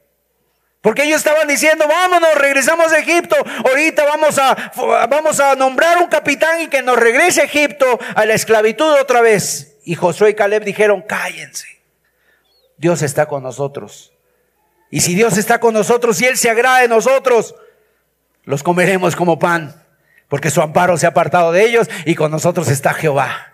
Porque 0.80 1.04
ellos 1.04 1.18
estaban 1.18 1.46
diciendo, 1.46 1.84
vámonos, 1.86 2.36
regresamos 2.36 2.94
a 2.94 3.00
Egipto. 3.00 3.36
Ahorita 3.66 4.06
vamos 4.06 4.38
a, 4.38 4.72
vamos 5.10 5.42
a 5.42 5.56
nombrar 5.56 5.98
un 5.98 6.08
capitán 6.08 6.62
y 6.62 6.68
que 6.68 6.82
nos 6.82 6.96
regrese 6.98 7.42
a 7.42 7.44
Egipto 7.44 8.00
a 8.16 8.26
la 8.26 8.34
esclavitud 8.34 8.90
otra 9.02 9.20
vez. 9.20 9.76
Y 9.84 9.96
Josué 9.96 10.30
y 10.30 10.36
Caleb 10.36 10.64
dijeron, 10.64 11.02
cállense. 11.02 11.68
Dios 12.78 13.02
está 13.02 13.26
con 13.26 13.44
nosotros. 13.44 14.14
Y 14.90 15.02
si 15.02 15.16
Dios 15.16 15.38
está 15.38 15.60
con 15.60 15.74
nosotros 15.74 16.22
y 16.22 16.28
Él 16.28 16.38
se 16.38 16.50
agrada 16.50 16.80
de 16.80 16.88
nosotros, 16.88 17.56
los 18.46 18.64
comeremos 18.64 19.18
como 19.18 19.38
pan 19.38 19.84
porque 20.28 20.52
su 20.52 20.62
amparo 20.62 20.98
se 20.98 21.06
ha 21.06 21.10
apartado 21.10 21.52
de 21.52 21.64
ellos 21.64 21.90
y 22.06 22.16
con 22.16 22.32
nosotros 22.32 22.68
está 22.70 22.94
Jehová. 22.94 23.54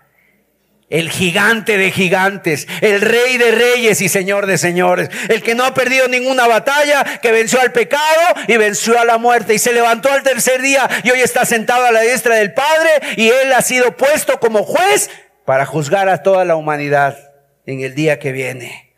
El 0.90 1.10
gigante 1.10 1.78
de 1.78 1.90
gigantes, 1.90 2.68
el 2.80 3.00
rey 3.00 3.38
de 3.38 3.50
reyes 3.52 4.00
y 4.00 4.08
señor 4.08 4.46
de 4.46 4.58
señores, 4.58 5.08
el 5.28 5.42
que 5.42 5.54
no 5.54 5.64
ha 5.64 5.72
perdido 5.72 6.08
ninguna 6.08 6.46
batalla, 6.46 7.20
que 7.20 7.32
venció 7.32 7.60
al 7.60 7.72
pecado 7.72 8.20
y 8.46 8.56
venció 8.58 8.98
a 9.00 9.04
la 9.04 9.16
muerte 9.16 9.54
y 9.54 9.58
se 9.58 9.72
levantó 9.72 10.10
al 10.12 10.22
tercer 10.22 10.60
día 10.60 10.88
y 11.02 11.10
hoy 11.10 11.20
está 11.20 11.46
sentado 11.46 11.86
a 11.86 11.90
la 11.90 12.02
diestra 12.02 12.36
del 12.36 12.52
Padre 12.52 12.90
y 13.16 13.28
él 13.28 13.52
ha 13.54 13.62
sido 13.62 13.96
puesto 13.96 14.38
como 14.38 14.62
juez 14.62 15.10
para 15.44 15.66
juzgar 15.66 16.08
a 16.08 16.22
toda 16.22 16.44
la 16.44 16.56
humanidad 16.56 17.32
en 17.66 17.80
el 17.80 17.94
día 17.94 18.18
que 18.18 18.32
viene. 18.32 18.94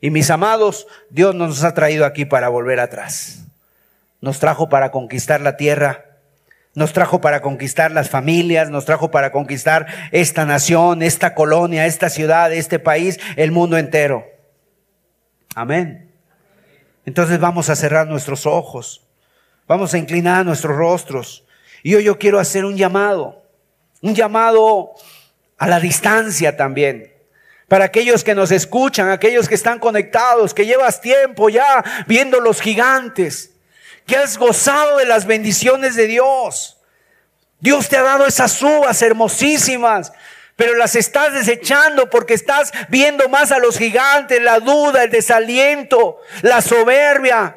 Y 0.00 0.10
mis 0.10 0.30
amados, 0.30 0.86
Dios 1.10 1.34
nos 1.34 1.64
ha 1.64 1.74
traído 1.74 2.04
aquí 2.04 2.24
para 2.24 2.48
volver 2.48 2.80
atrás. 2.80 3.44
Nos 4.20 4.38
trajo 4.38 4.68
para 4.68 4.90
conquistar 4.90 5.40
la 5.40 5.56
tierra, 5.56 6.07
nos 6.78 6.92
trajo 6.92 7.20
para 7.20 7.42
conquistar 7.42 7.90
las 7.90 8.08
familias, 8.08 8.70
nos 8.70 8.84
trajo 8.84 9.10
para 9.10 9.32
conquistar 9.32 9.86
esta 10.12 10.44
nación, 10.44 11.02
esta 11.02 11.34
colonia, 11.34 11.86
esta 11.86 12.08
ciudad, 12.08 12.52
este 12.52 12.78
país, 12.78 13.18
el 13.34 13.50
mundo 13.50 13.76
entero. 13.76 14.24
Amén. 15.56 16.14
Entonces 17.04 17.40
vamos 17.40 17.68
a 17.68 17.74
cerrar 17.74 18.06
nuestros 18.06 18.46
ojos, 18.46 19.04
vamos 19.66 19.92
a 19.92 19.98
inclinar 19.98 20.46
nuestros 20.46 20.76
rostros. 20.76 21.44
Y 21.82 21.96
hoy 21.96 22.04
yo 22.04 22.16
quiero 22.16 22.38
hacer 22.38 22.64
un 22.64 22.76
llamado, 22.76 23.42
un 24.00 24.14
llamado 24.14 24.92
a 25.58 25.66
la 25.66 25.80
distancia 25.80 26.56
también. 26.56 27.12
Para 27.66 27.86
aquellos 27.86 28.22
que 28.22 28.36
nos 28.36 28.52
escuchan, 28.52 29.10
aquellos 29.10 29.48
que 29.48 29.56
están 29.56 29.80
conectados, 29.80 30.54
que 30.54 30.64
llevas 30.64 31.00
tiempo 31.00 31.48
ya 31.48 31.84
viendo 32.06 32.40
los 32.40 32.60
gigantes, 32.60 33.57
que 34.08 34.16
has 34.16 34.38
gozado 34.38 34.96
de 34.96 35.04
las 35.04 35.26
bendiciones 35.26 35.94
de 35.94 36.06
Dios. 36.06 36.78
Dios 37.60 37.88
te 37.88 37.98
ha 37.98 38.02
dado 38.02 38.26
esas 38.26 38.60
uvas 38.62 39.02
hermosísimas, 39.02 40.12
pero 40.56 40.74
las 40.76 40.96
estás 40.96 41.34
desechando 41.34 42.08
porque 42.08 42.32
estás 42.32 42.72
viendo 42.88 43.28
más 43.28 43.52
a 43.52 43.58
los 43.58 43.76
gigantes, 43.76 44.40
la 44.40 44.60
duda, 44.60 45.04
el 45.04 45.10
desaliento, 45.10 46.20
la 46.40 46.62
soberbia. 46.62 47.56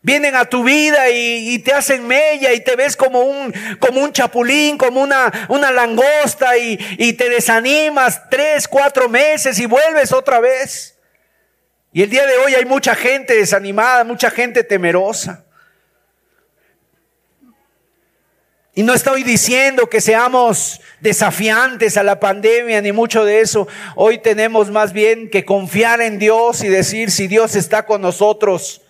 Vienen 0.00 0.36
a 0.36 0.46
tu 0.46 0.64
vida 0.64 1.10
y, 1.10 1.58
te 1.58 1.74
hacen 1.74 2.06
mella 2.06 2.54
y 2.54 2.60
te 2.60 2.74
ves 2.74 2.96
como 2.96 3.20
un, 3.20 3.52
como 3.78 4.00
un 4.00 4.12
chapulín, 4.12 4.78
como 4.78 5.02
una, 5.02 5.30
una 5.48 5.70
langosta 5.70 6.56
y, 6.56 6.78
y 6.98 7.12
te 7.12 7.28
desanimas 7.28 8.30
tres, 8.30 8.66
cuatro 8.66 9.08
meses 9.10 9.58
y 9.58 9.66
vuelves 9.66 10.12
otra 10.12 10.40
vez. 10.40 10.96
Y 11.92 12.02
el 12.02 12.08
día 12.08 12.24
de 12.24 12.38
hoy 12.38 12.54
hay 12.54 12.64
mucha 12.64 12.94
gente 12.94 13.34
desanimada, 13.34 14.04
mucha 14.04 14.30
gente 14.30 14.64
temerosa. 14.64 15.44
Y 18.78 18.84
no 18.84 18.94
estoy 18.94 19.24
diciendo 19.24 19.90
que 19.90 20.00
seamos 20.00 20.80
desafiantes 21.00 21.96
a 21.96 22.04
la 22.04 22.20
pandemia, 22.20 22.80
ni 22.80 22.92
mucho 22.92 23.24
de 23.24 23.40
eso. 23.40 23.66
Hoy 23.96 24.18
tenemos 24.18 24.70
más 24.70 24.92
bien 24.92 25.30
que 25.30 25.44
confiar 25.44 26.00
en 26.00 26.20
Dios 26.20 26.62
y 26.62 26.68
decir, 26.68 27.10
si 27.10 27.26
Dios 27.26 27.56
está 27.56 27.86
con 27.86 28.00
nosotros, 28.00 28.82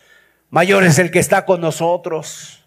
mayor 0.50 0.84
es 0.84 0.98
el 0.98 1.10
que 1.10 1.20
está 1.20 1.46
con 1.46 1.62
nosotros. 1.62 2.66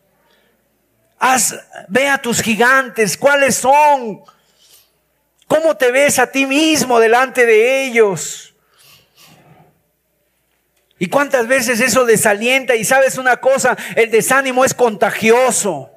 Haz, 1.20 1.60
ve 1.90 2.08
a 2.08 2.20
tus 2.20 2.42
gigantes, 2.42 3.16
cuáles 3.18 3.54
son. 3.54 4.24
¿Cómo 5.46 5.78
te 5.78 5.92
ves 5.92 6.18
a 6.18 6.26
ti 6.26 6.48
mismo 6.48 7.00
delante 7.00 7.46
de 7.46 7.86
ellos? 7.86 8.56
¿Y 10.98 11.06
cuántas 11.06 11.46
veces 11.46 11.82
eso 11.82 12.04
desalienta? 12.04 12.76
Y 12.76 12.84
sabes 12.84 13.20
una 13.20 13.38
cosa, 13.38 13.78
el 13.96 14.10
desánimo 14.10 14.66
es 14.66 14.74
contagioso 14.74 15.91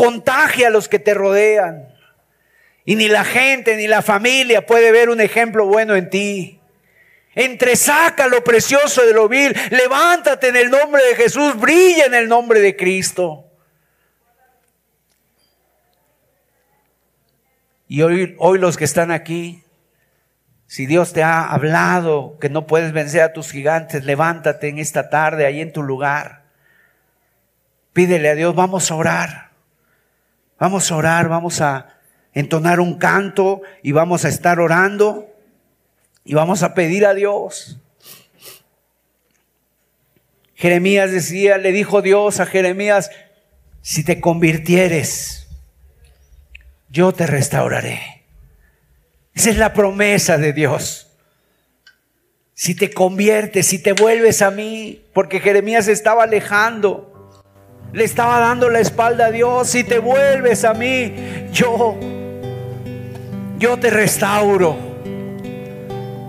contagia 0.00 0.68
a 0.68 0.70
los 0.70 0.88
que 0.88 0.98
te 0.98 1.12
rodean. 1.12 1.94
Y 2.86 2.96
ni 2.96 3.08
la 3.08 3.22
gente 3.22 3.76
ni 3.76 3.86
la 3.86 4.00
familia 4.00 4.64
puede 4.64 4.92
ver 4.92 5.10
un 5.10 5.20
ejemplo 5.20 5.66
bueno 5.66 5.94
en 5.94 6.08
ti. 6.08 6.58
Entresaca 7.34 8.26
lo 8.26 8.42
precioso 8.42 9.04
de 9.04 9.12
lo 9.12 9.28
vil. 9.28 9.54
Levántate 9.68 10.48
en 10.48 10.56
el 10.56 10.70
nombre 10.70 11.02
de 11.04 11.16
Jesús. 11.16 11.54
Brilla 11.60 12.06
en 12.06 12.14
el 12.14 12.30
nombre 12.30 12.60
de 12.60 12.76
Cristo. 12.76 13.44
Y 17.86 18.00
hoy, 18.00 18.36
hoy 18.38 18.58
los 18.58 18.78
que 18.78 18.84
están 18.84 19.10
aquí, 19.10 19.64
si 20.66 20.86
Dios 20.86 21.12
te 21.12 21.22
ha 21.22 21.44
hablado 21.44 22.38
que 22.40 22.48
no 22.48 22.66
puedes 22.66 22.92
vencer 22.92 23.20
a 23.20 23.34
tus 23.34 23.50
gigantes, 23.50 24.06
levántate 24.06 24.68
en 24.68 24.78
esta 24.78 25.10
tarde 25.10 25.44
ahí 25.44 25.60
en 25.60 25.74
tu 25.74 25.82
lugar. 25.82 26.44
Pídele 27.92 28.30
a 28.30 28.34
Dios, 28.34 28.54
vamos 28.54 28.90
a 28.90 28.94
orar. 28.94 29.49
Vamos 30.60 30.92
a 30.92 30.96
orar, 30.96 31.28
vamos 31.30 31.62
a 31.62 31.98
entonar 32.34 32.80
un 32.80 32.98
canto 32.98 33.62
y 33.82 33.92
vamos 33.92 34.26
a 34.26 34.28
estar 34.28 34.60
orando 34.60 35.34
y 36.22 36.34
vamos 36.34 36.62
a 36.62 36.74
pedir 36.74 37.06
a 37.06 37.14
Dios. 37.14 37.78
Jeremías 40.54 41.12
decía, 41.12 41.56
le 41.56 41.72
dijo 41.72 42.02
Dios 42.02 42.40
a 42.40 42.46
Jeremías, 42.46 43.10
si 43.80 44.04
te 44.04 44.20
convirtieres, 44.20 45.48
yo 46.90 47.12
te 47.12 47.26
restauraré. 47.26 48.26
Esa 49.32 49.48
es 49.48 49.56
la 49.56 49.72
promesa 49.72 50.36
de 50.36 50.52
Dios. 50.52 51.10
Si 52.52 52.74
te 52.74 52.90
conviertes, 52.90 53.66
si 53.66 53.82
te 53.82 53.94
vuelves 53.94 54.42
a 54.42 54.50
mí, 54.50 55.06
porque 55.14 55.40
Jeremías 55.40 55.88
estaba 55.88 56.24
alejando 56.24 57.10
le 57.92 58.04
estaba 58.04 58.38
dando 58.38 58.68
la 58.68 58.80
espalda 58.80 59.26
a 59.26 59.30
Dios. 59.30 59.68
Si 59.68 59.84
te 59.84 59.98
vuelves 59.98 60.64
a 60.64 60.74
mí, 60.74 61.48
yo, 61.52 61.96
yo 63.58 63.78
te 63.78 63.90
restauro. 63.90 64.76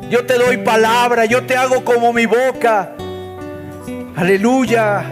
Yo 0.09 0.25
te 0.25 0.33
doy 0.33 0.57
palabra, 0.57 1.25
yo 1.25 1.43
te 1.43 1.55
hago 1.55 1.85
como 1.85 2.11
mi 2.11 2.25
boca. 2.25 2.91
Aleluya. 4.15 5.05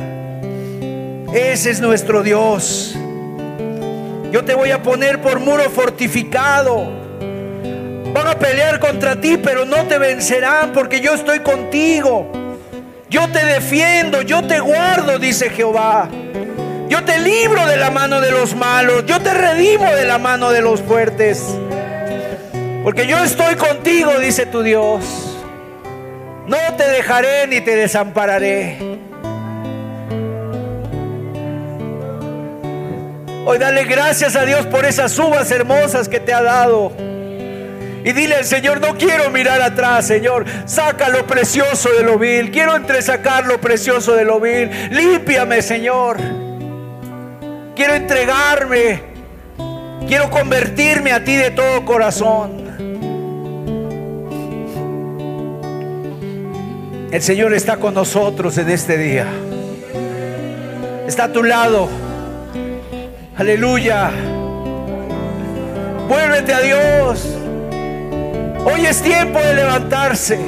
Ese 1.34 1.70
es 1.70 1.80
nuestro 1.80 2.22
Dios. 2.24 2.96
Yo 4.32 4.44
te 4.44 4.56
voy 4.56 4.72
a 4.72 4.84
poner 4.84 5.22
por 5.22 5.40
muro 5.40 5.64
fortificado. 5.70 6.92
Van 8.14 8.28
a 8.28 8.38
pelear 8.38 8.80
contra 8.80 9.22
ti, 9.22 9.38
pero 9.38 9.66
no 9.66 9.86
te 9.86 9.98
vencerán 10.00 10.74
porque 10.74 11.00
yo 11.00 11.14
estoy 11.14 11.40
contigo. 11.40 12.32
Yo 13.10 13.28
te 13.30 13.44
defiendo, 13.44 14.22
yo 14.22 14.44
te 14.44 14.60
guardo, 14.60 15.18
dice 15.18 15.50
Jehová. 15.50 16.08
Yo 16.90 17.04
te 17.04 17.20
libro 17.20 17.66
de 17.66 17.78
la 17.78 17.90
mano 17.90 18.22
de 18.22 18.32
los 18.32 18.56
malos. 18.56 19.06
Yo 19.06 19.20
te 19.20 19.34
redimo 19.34 19.86
de 19.92 20.06
la 20.06 20.20
mano 20.20 20.52
de 20.52 20.62
los 20.62 20.82
fuertes. 20.82 21.44
Porque 22.84 23.08
yo 23.08 23.18
estoy 23.24 23.56
contigo, 23.56 24.12
dice 24.20 24.46
tu 24.46 24.62
Dios. 24.62 25.04
No 26.46 26.58
te 26.78 26.88
dejaré 26.88 27.48
ni 27.48 27.62
te 27.62 27.76
desampararé. 27.76 28.78
Hoy 33.46 33.58
dale 33.58 33.86
gracias 33.86 34.36
a 34.36 34.46
Dios 34.46 34.68
por 34.68 34.86
esas 34.86 35.18
uvas 35.18 35.50
hermosas 35.50 36.08
que 36.08 36.20
te 36.20 36.32
ha 36.32 36.44
dado. 36.44 36.92
Y 38.10 38.12
dile 38.12 38.34
al 38.38 38.46
Señor, 38.46 38.82
no 38.82 38.98
quiero 38.98 39.30
mirar 39.30 39.62
atrás, 39.62 40.08
Señor. 40.08 40.44
Saca 40.66 41.10
lo 41.10 41.28
precioso 41.28 41.90
de 41.96 42.04
lo 42.04 42.18
vil. 42.18 42.50
Quiero 42.50 42.76
entresacar 42.76 43.46
lo 43.46 43.62
precioso 43.62 44.16
de 44.16 44.26
lo 44.26 44.40
vil. 44.40 44.68
Límpiame, 44.90 45.62
Señor. 45.62 46.18
Quiero 47.76 47.94
entregarme. 47.94 49.04
Quiero 50.08 50.32
convertirme 50.32 51.12
a 51.12 51.24
ti 51.24 51.36
de 51.36 51.52
todo 51.52 51.86
corazón. 51.86 52.66
El 57.12 57.22
Señor 57.22 57.54
está 57.54 57.78
con 57.78 57.94
nosotros 57.94 58.58
en 58.58 58.72
este 58.72 58.98
día. 58.98 59.28
Está 61.06 61.26
a 61.26 61.32
tu 61.32 61.44
lado. 61.44 61.88
Aleluya. 63.38 64.10
Vuélvete 66.08 66.54
a 66.56 66.60
Dios. 66.62 67.39
Hoy 68.66 68.86
es 68.86 69.02
tiempo 69.02 69.40
de 69.40 69.54
levantarse. 69.56 70.40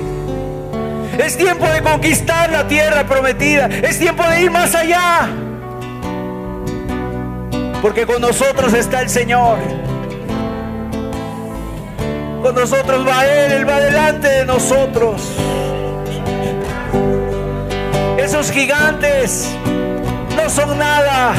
Es 1.17 1.37
tiempo 1.37 1.65
de 1.67 1.81
conquistar 1.81 2.51
la 2.51 2.67
tierra 2.67 3.05
prometida. 3.05 3.67
Es 3.67 3.99
tiempo 3.99 4.23
de 4.23 4.41
ir 4.41 4.51
más 4.51 4.73
allá. 4.75 5.29
Porque 7.81 8.05
con 8.05 8.21
nosotros 8.21 8.73
está 8.73 9.01
el 9.01 9.09
Señor. 9.09 9.57
Con 12.41 12.55
nosotros 12.55 13.07
va 13.07 13.25
Él, 13.25 13.51
Él 13.51 13.69
va 13.69 13.79
delante 13.79 14.27
de 14.27 14.45
nosotros. 14.45 15.21
Esos 18.17 18.51
gigantes 18.51 19.49
no 20.35 20.49
son 20.49 20.77
nada. 20.77 21.33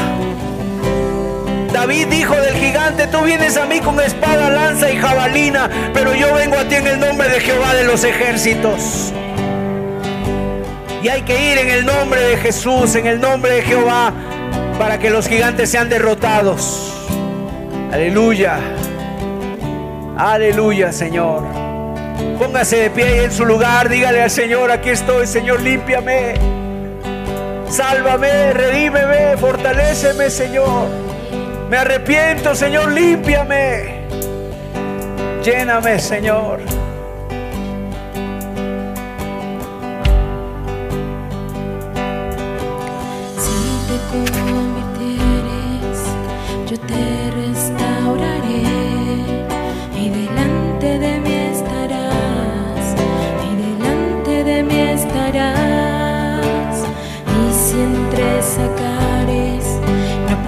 David 1.83 2.07
dijo 2.07 2.33
del 2.33 2.55
gigante, 2.55 3.07
tú 3.07 3.23
vienes 3.23 3.57
a 3.57 3.65
mí 3.65 3.81
con 3.81 3.99
espada, 3.99 4.49
lanza 4.49 4.89
y 4.89 4.95
jabalina, 4.95 5.69
pero 5.93 6.15
yo 6.15 6.33
vengo 6.33 6.55
a 6.55 6.63
ti 6.63 6.75
en 6.75 6.87
el 6.87 6.97
nombre 6.97 7.27
de 7.27 7.41
Jehová 7.41 7.73
de 7.73 7.83
los 7.83 8.05
ejércitos. 8.05 9.11
Y 11.03 11.09
hay 11.09 11.23
que 11.23 11.51
ir 11.51 11.57
en 11.57 11.67
el 11.67 11.85
nombre 11.85 12.21
de 12.21 12.37
Jesús, 12.37 12.95
en 12.95 13.05
el 13.05 13.19
nombre 13.19 13.55
de 13.55 13.61
Jehová, 13.63 14.13
para 14.79 14.97
que 14.97 15.09
los 15.09 15.27
gigantes 15.27 15.71
sean 15.71 15.89
derrotados. 15.89 17.05
Aleluya. 17.91 18.59
Aleluya, 20.17 20.93
Señor. 20.93 21.43
Póngase 22.39 22.77
de 22.77 22.89
pie 22.91 23.25
en 23.25 23.31
su 23.33 23.43
lugar, 23.43 23.89
dígale 23.89 24.21
al 24.21 24.31
Señor, 24.31 24.71
aquí 24.71 24.87
estoy, 24.87 25.27
Señor, 25.27 25.59
límpiame. 25.59 26.35
Sálvame, 27.67 28.53
redímeme, 28.53 29.35
fortaléceme, 29.35 30.29
Señor. 30.29 31.02
Me 31.73 31.79
arrepiento, 31.79 32.53
Señor, 32.53 32.91
límpiame. 32.91 34.05
Lléname, 35.43 35.97
Señor. 35.97 36.59
Si 43.39 43.57
te 43.87 43.97
convirtieres, 44.11 45.97
yo 46.69 46.79
te 46.79 47.12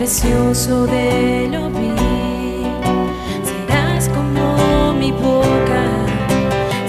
precioso 0.05 0.85
de 0.85 1.49
lo 1.51 1.67
vil. 1.71 1.95
Serás 3.49 4.07
como 4.09 4.93
mi 4.93 5.11
boca, 5.11 5.83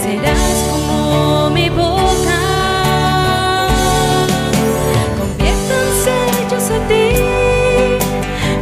serás 0.05 0.59
como 0.71 1.49
mi 1.49 1.71
boca. 1.71 2.41
Conviértanse 5.19 6.13
ellos 6.43 6.71
a 6.77 6.79
ti 6.91 7.07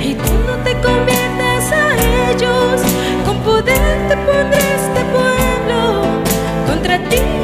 y 0.08 0.14
tú 0.14 0.32
no 0.46 0.54
te 0.62 0.72
conviertas 0.86 1.72
a 1.72 1.84
ellos. 2.30 2.80
Con 3.26 3.38
poder 3.38 4.08
te 4.08 4.16
pondré 4.18 4.64
este 4.82 5.02
pueblo, 5.16 5.80
contra 6.68 6.96
ti 7.08 7.43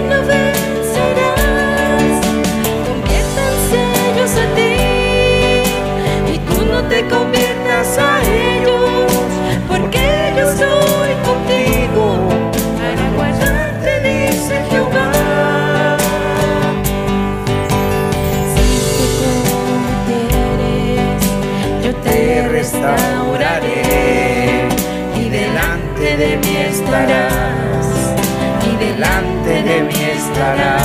y 28.66 28.76
delante 28.76 29.62
de 29.62 29.82
mí 29.82 29.94
estarás. 30.16 30.78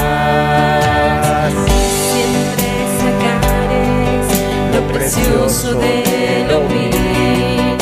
Siempre 2.12 2.70
sacares 3.02 4.28
lo 4.74 4.82
precioso 4.94 5.74
de 5.76 6.46
lo 6.50 6.60
vil, 6.68 7.78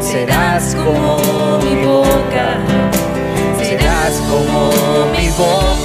serás 0.00 0.74
como 0.74 1.58
mi 1.58 1.74
boca, 1.84 2.46
serás 3.62 4.14
como 4.28 4.60
mi 5.16 5.28
boca. 5.30 5.77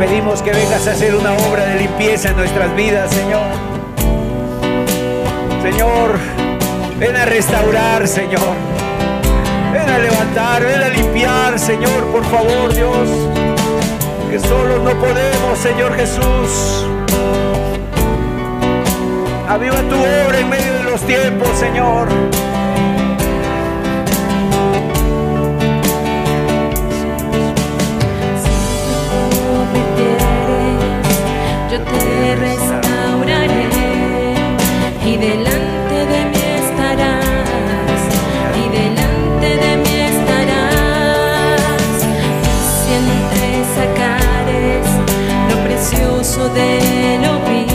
Pedimos 0.00 0.40
que 0.40 0.50
vengas 0.50 0.86
a 0.86 0.92
hacer 0.92 1.14
una 1.14 1.34
obra 1.34 1.66
de 1.66 1.80
limpieza 1.80 2.30
en 2.30 2.36
nuestras 2.38 2.74
vidas, 2.74 3.10
Señor. 3.10 3.52
Señor, 5.62 6.18
ven 6.98 7.16
a 7.16 7.26
restaurar, 7.26 8.08
Señor. 8.08 8.54
Ven 9.74 9.88
a 9.90 9.98
levantar, 9.98 10.64
ven 10.64 10.82
a 10.82 10.88
limpiar, 10.88 11.58
Señor, 11.58 12.06
por 12.06 12.24
favor, 12.24 12.74
Dios. 12.74 13.08
Que 14.30 14.38
solos 14.38 14.82
no 14.82 14.98
podemos, 14.98 15.58
Señor 15.58 15.94
Jesús. 15.94 16.86
Aviva 19.48 19.76
tu 19.82 19.96
obra 19.96 20.40
en 20.40 20.48
medio 20.48 20.72
de 20.78 20.84
los 20.84 21.00
tiempos, 21.02 21.50
Señor. 21.58 22.08
Te 31.84 32.36
restauraré 32.36 33.68
y 35.04 35.16
delante 35.16 35.96
de 36.12 36.20
mí 36.30 36.42
estarás, 36.62 38.02
y 38.56 38.64
delante 38.78 39.48
de 39.64 39.72
mí 39.76 39.94
estarás. 40.12 41.92
Y 42.42 42.54
si 42.76 42.90
entre 43.00 43.48
sacares 43.76 44.86
lo 45.48 45.56
precioso 45.64 46.40
de 46.50 46.70
lo 47.22 47.32
vil, 47.48 47.69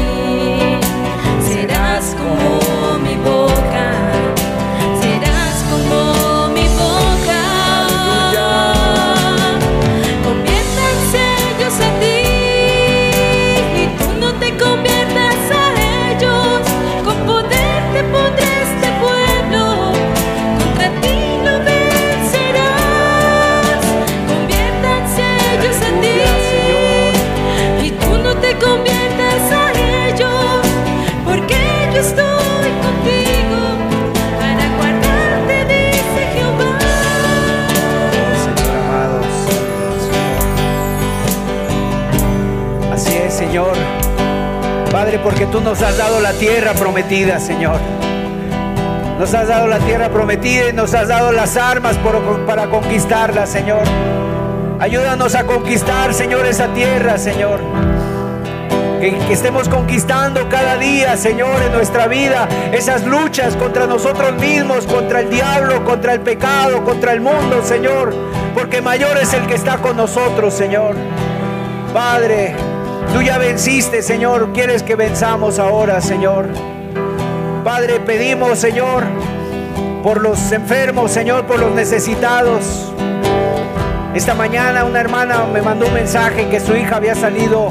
Padre, 44.96 45.20
porque 45.20 45.46
tú 45.48 45.60
nos 45.60 45.82
has 45.82 45.98
dado 45.98 46.22
la 46.22 46.32
tierra 46.32 46.72
prometida, 46.72 47.38
Señor. 47.38 47.82
Nos 49.20 49.34
has 49.34 49.50
dado 49.50 49.68
la 49.68 49.80
tierra 49.80 50.08
prometida 50.08 50.70
y 50.70 50.72
nos 50.74 50.94
has 50.94 51.10
dado 51.10 51.34
las 51.34 51.58
armas 51.58 51.98
para 52.48 52.68
conquistarla, 52.68 53.46
Señor. 53.46 53.84
Ayúdanos 54.80 55.36
a 55.36 55.44
conquistar, 55.46 56.14
Señor, 56.14 56.46
esa 56.46 56.68
tierra, 56.74 57.18
Señor. 57.18 57.60
Que 59.02 59.34
estemos 59.34 59.68
conquistando 59.68 60.48
cada 60.48 60.78
día, 60.78 61.18
Señor, 61.18 61.62
en 61.62 61.74
nuestra 61.74 62.08
vida, 62.08 62.48
esas 62.72 63.06
luchas 63.06 63.58
contra 63.58 63.88
nosotros 63.88 64.40
mismos, 64.40 64.86
contra 64.86 65.20
el 65.20 65.30
diablo, 65.30 65.84
contra 65.84 66.14
el 66.14 66.22
pecado, 66.22 66.86
contra 66.86 67.12
el 67.12 67.20
mundo, 67.20 67.62
Señor. 67.66 68.16
Porque 68.54 68.82
mayor 68.82 69.18
es 69.18 69.34
el 69.34 69.46
que 69.46 69.56
está 69.56 69.76
con 69.80 69.98
nosotros, 69.98 70.54
Señor. 70.54 70.96
Padre, 71.94 72.56
tú 73.16 73.22
ya 73.22 73.38
venciste, 73.38 74.02
Señor. 74.02 74.52
Quieres 74.52 74.84
que 74.84 74.96
venzamos 74.96 75.58
ahora, 75.58 76.02
Señor. 76.02 76.50
Padre, 77.64 78.02
pedimos, 78.02 78.60
Señor, 78.60 79.06
por 80.04 80.22
los 80.22 80.52
enfermos, 80.52 81.12
Señor, 81.12 81.46
por 81.46 81.58
los 81.58 81.72
necesitados. 81.72 82.92
Esta 84.14 84.34
mañana 84.34 84.84
una 84.84 85.00
hermana 85.00 85.46
me 85.46 85.62
mandó 85.62 85.88
un 85.88 85.94
mensaje 85.94 86.50
que 86.50 86.60
su 86.60 86.76
hija 86.76 86.98
había 86.98 87.16
salido 87.16 87.70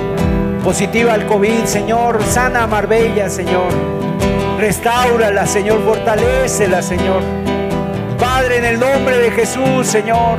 positiva 0.64 1.12
al 1.12 1.26
COVID. 1.26 1.64
Señor, 1.66 2.22
sana 2.24 2.62
a 2.62 2.66
Marbella, 2.66 3.28
Señor. 3.28 3.68
Restáurala, 4.58 5.46
Señor. 5.46 5.84
Fortalécela, 5.84 6.80
Señor. 6.80 7.22
Padre, 8.18 8.58
en 8.58 8.64
el 8.64 8.80
nombre 8.80 9.18
de 9.18 9.30
Jesús, 9.30 9.86
Señor. 9.86 10.38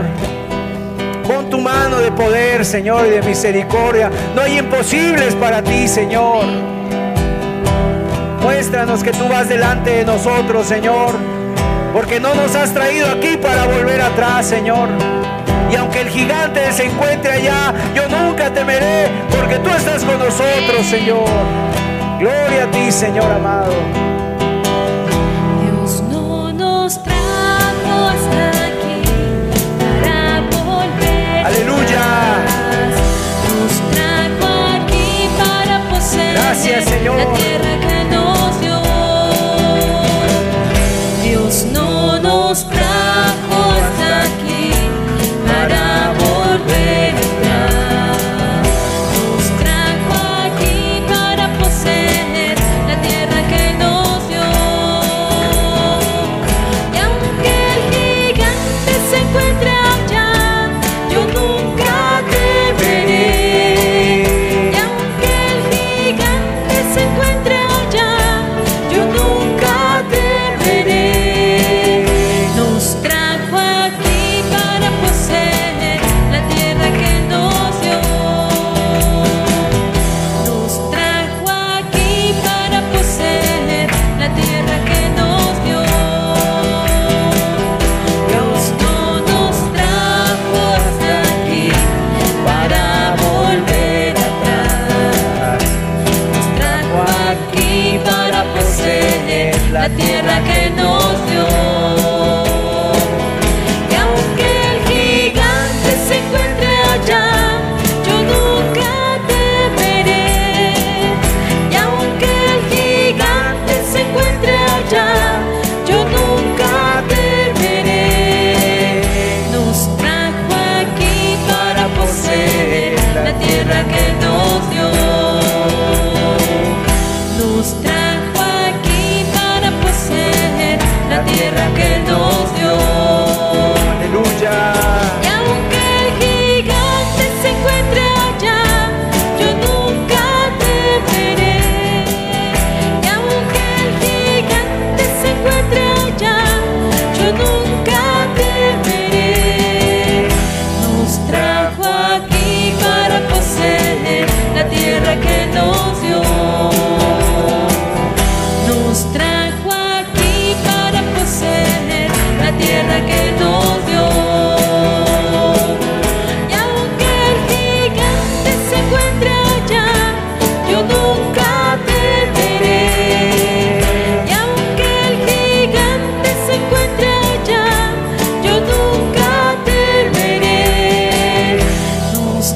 Pon 1.27 1.49
tu 1.49 1.59
mano 1.59 1.99
de 1.99 2.11
poder, 2.11 2.44
Señor, 2.65 3.05
y 3.07 3.11
de 3.11 3.21
misericordia. 3.21 4.09
No 4.35 4.41
hay 4.41 4.59
imposibles 4.59 5.35
para 5.35 5.61
ti, 5.61 5.87
Señor. 5.87 6.45
Muéstranos 8.41 9.03
que 9.03 9.11
tú 9.11 9.27
vas 9.27 9.47
delante 9.49 9.91
de 9.91 10.05
nosotros, 10.05 10.67
Señor. 10.67 11.15
Porque 11.93 12.19
no 12.19 12.35
nos 12.35 12.55
has 12.55 12.73
traído 12.73 13.07
aquí 13.09 13.37
para 13.37 13.65
volver 13.65 14.01
atrás, 14.01 14.45
Señor. 14.45 14.89
Y 15.71 15.75
aunque 15.75 16.01
el 16.01 16.09
gigante 16.09 16.71
se 16.71 16.85
encuentre 16.85 17.31
allá, 17.31 17.73
yo 17.95 18.07
nunca 18.07 18.53
temeré, 18.53 19.07
porque 19.31 19.57
tú 19.59 19.69
estás 19.69 20.03
con 20.03 20.19
nosotros, 20.19 20.85
Señor. 20.89 21.29
Gloria 22.19 22.63
a 22.63 22.71
ti, 22.71 22.91
Señor 22.91 23.31
amado. 23.31 24.14
Gracias, 36.35 36.83
Señor. 36.89 37.17
la 37.17 37.33
tierra 37.33 37.84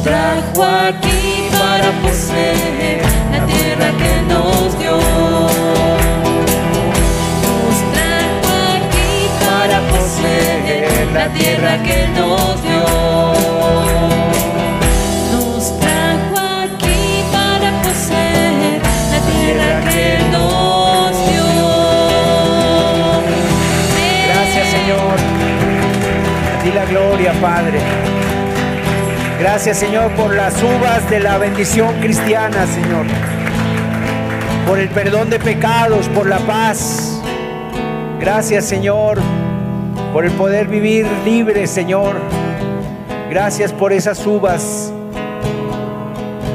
trajo 0.10 0.64
aquí 0.64 1.50
para 1.52 1.92
poseer 2.02 3.02
la 3.32 3.46
tierra 3.46 3.90
que 4.02 4.14
nos 4.32 4.80
dio. 4.80 4.98
Nos 7.46 7.76
trajo 7.96 8.52
aquí 8.76 9.12
para 9.46 9.78
poseer 9.92 11.08
la 11.14 11.28
tierra 11.30 11.74
que 11.88 12.00
nos 12.18 12.64
dio. 12.64 12.86
Nos 15.34 15.80
trajo 15.80 16.38
aquí 16.64 17.02
para 17.32 17.70
poseer 17.84 18.82
la 19.14 19.20
tierra 19.30 19.72
que 19.92 20.08
nos 20.36 21.12
dio. 21.30 21.50
Gracias, 24.32 24.66
Señor. 24.76 25.18
A 26.52 26.64
ti 26.64 26.72
la 26.72 26.86
gloria, 26.86 27.32
Padre. 27.40 27.99
Gracias, 29.52 29.80
Señor, 29.80 30.12
por 30.12 30.36
las 30.36 30.54
uvas 30.62 31.10
de 31.10 31.20
la 31.20 31.40
bendición 31.40 32.00
cristiana, 32.02 32.68
Señor. 32.68 33.08
Por 34.68 34.78
el 34.78 34.90
perdón 34.90 35.32
de 35.32 35.40
pecados, 35.40 36.08
por 36.10 36.30
la 36.30 36.38
paz. 36.38 37.20
Gracias, 38.20 38.66
Señor, 38.66 39.18
por 40.14 40.24
el 40.24 40.32
poder 40.34 40.68
vivir 40.68 41.08
libre, 41.26 41.66
Señor. 41.66 42.18
Gracias 43.32 43.74
por 43.74 43.92
esas 43.92 44.24
uvas 44.24 44.94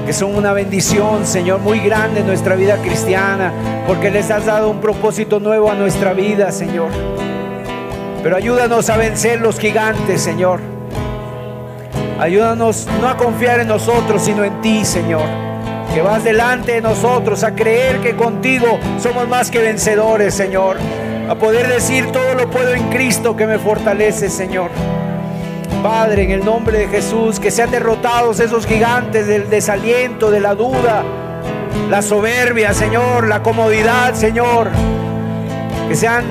que 0.07 0.13
son 0.13 0.37
una 0.37 0.53
bendición, 0.53 1.27
Señor, 1.27 1.59
muy 1.59 1.81
grande 1.81 2.21
en 2.21 2.29
nuestra 2.29 2.55
vida 2.55 2.77
cristiana, 2.77 3.53
porque 3.89 4.13
les 4.13 4.31
has 4.31 4.47
dado 4.47 4.71
un 4.71 4.81
propósito 4.81 5.41
nuevo 5.41 5.69
a 5.69 5.75
nuestra 5.75 6.13
vida, 6.13 6.53
Señor. 6.53 6.91
Pero 8.23 8.37
ayúdanos 8.37 8.89
a 8.89 8.97
vencer 8.97 9.41
los 9.41 9.59
gigantes, 9.59 10.23
Señor. 10.23 10.74
Ayúdanos 12.19 12.87
no 13.01 13.09
a 13.09 13.17
confiar 13.17 13.61
en 13.61 13.69
nosotros, 13.69 14.23
sino 14.23 14.45
en 14.45 14.61
ti, 14.61 14.85
Señor. 14.85 15.25
Que 15.93 16.01
vas 16.01 16.23
delante 16.23 16.73
de 16.73 16.81
nosotros, 16.81 17.43
a 17.43 17.55
creer 17.55 18.01
que 18.01 18.15
contigo 18.15 18.79
somos 19.01 19.29
más 19.29 19.51
que 19.51 19.59
vencedores, 19.59 20.35
Señor. 20.35 20.77
A 21.29 21.35
poder 21.35 21.69
decir 21.69 22.13
todo 22.13 22.35
lo 22.35 22.51
puedo 22.51 22.73
en 22.73 22.89
Cristo 22.91 23.37
que 23.37 23.47
me 23.47 23.59
fortalece, 23.59 24.29
Señor. 24.29 24.71
Padre, 25.83 26.23
en 26.23 26.31
el 26.31 26.45
nombre 26.45 26.79
de 26.79 26.89
Jesús, 26.89 27.41
que 27.41 27.51
sean 27.51 27.71
derrotados 27.71 28.41
esos 28.41 28.67
gigantes 28.67 29.27
del 29.27 29.51
desaliento, 29.51 30.31
de 30.31 30.41
la 30.41 30.55
duda, 30.55 31.03
la 31.91 32.01
soberbia, 32.01 32.73
Señor, 32.73 33.27
la 33.27 33.43
comodidad, 33.43 34.15
Señor. 34.15 34.71
Que 35.89 35.97
sean, 35.97 36.25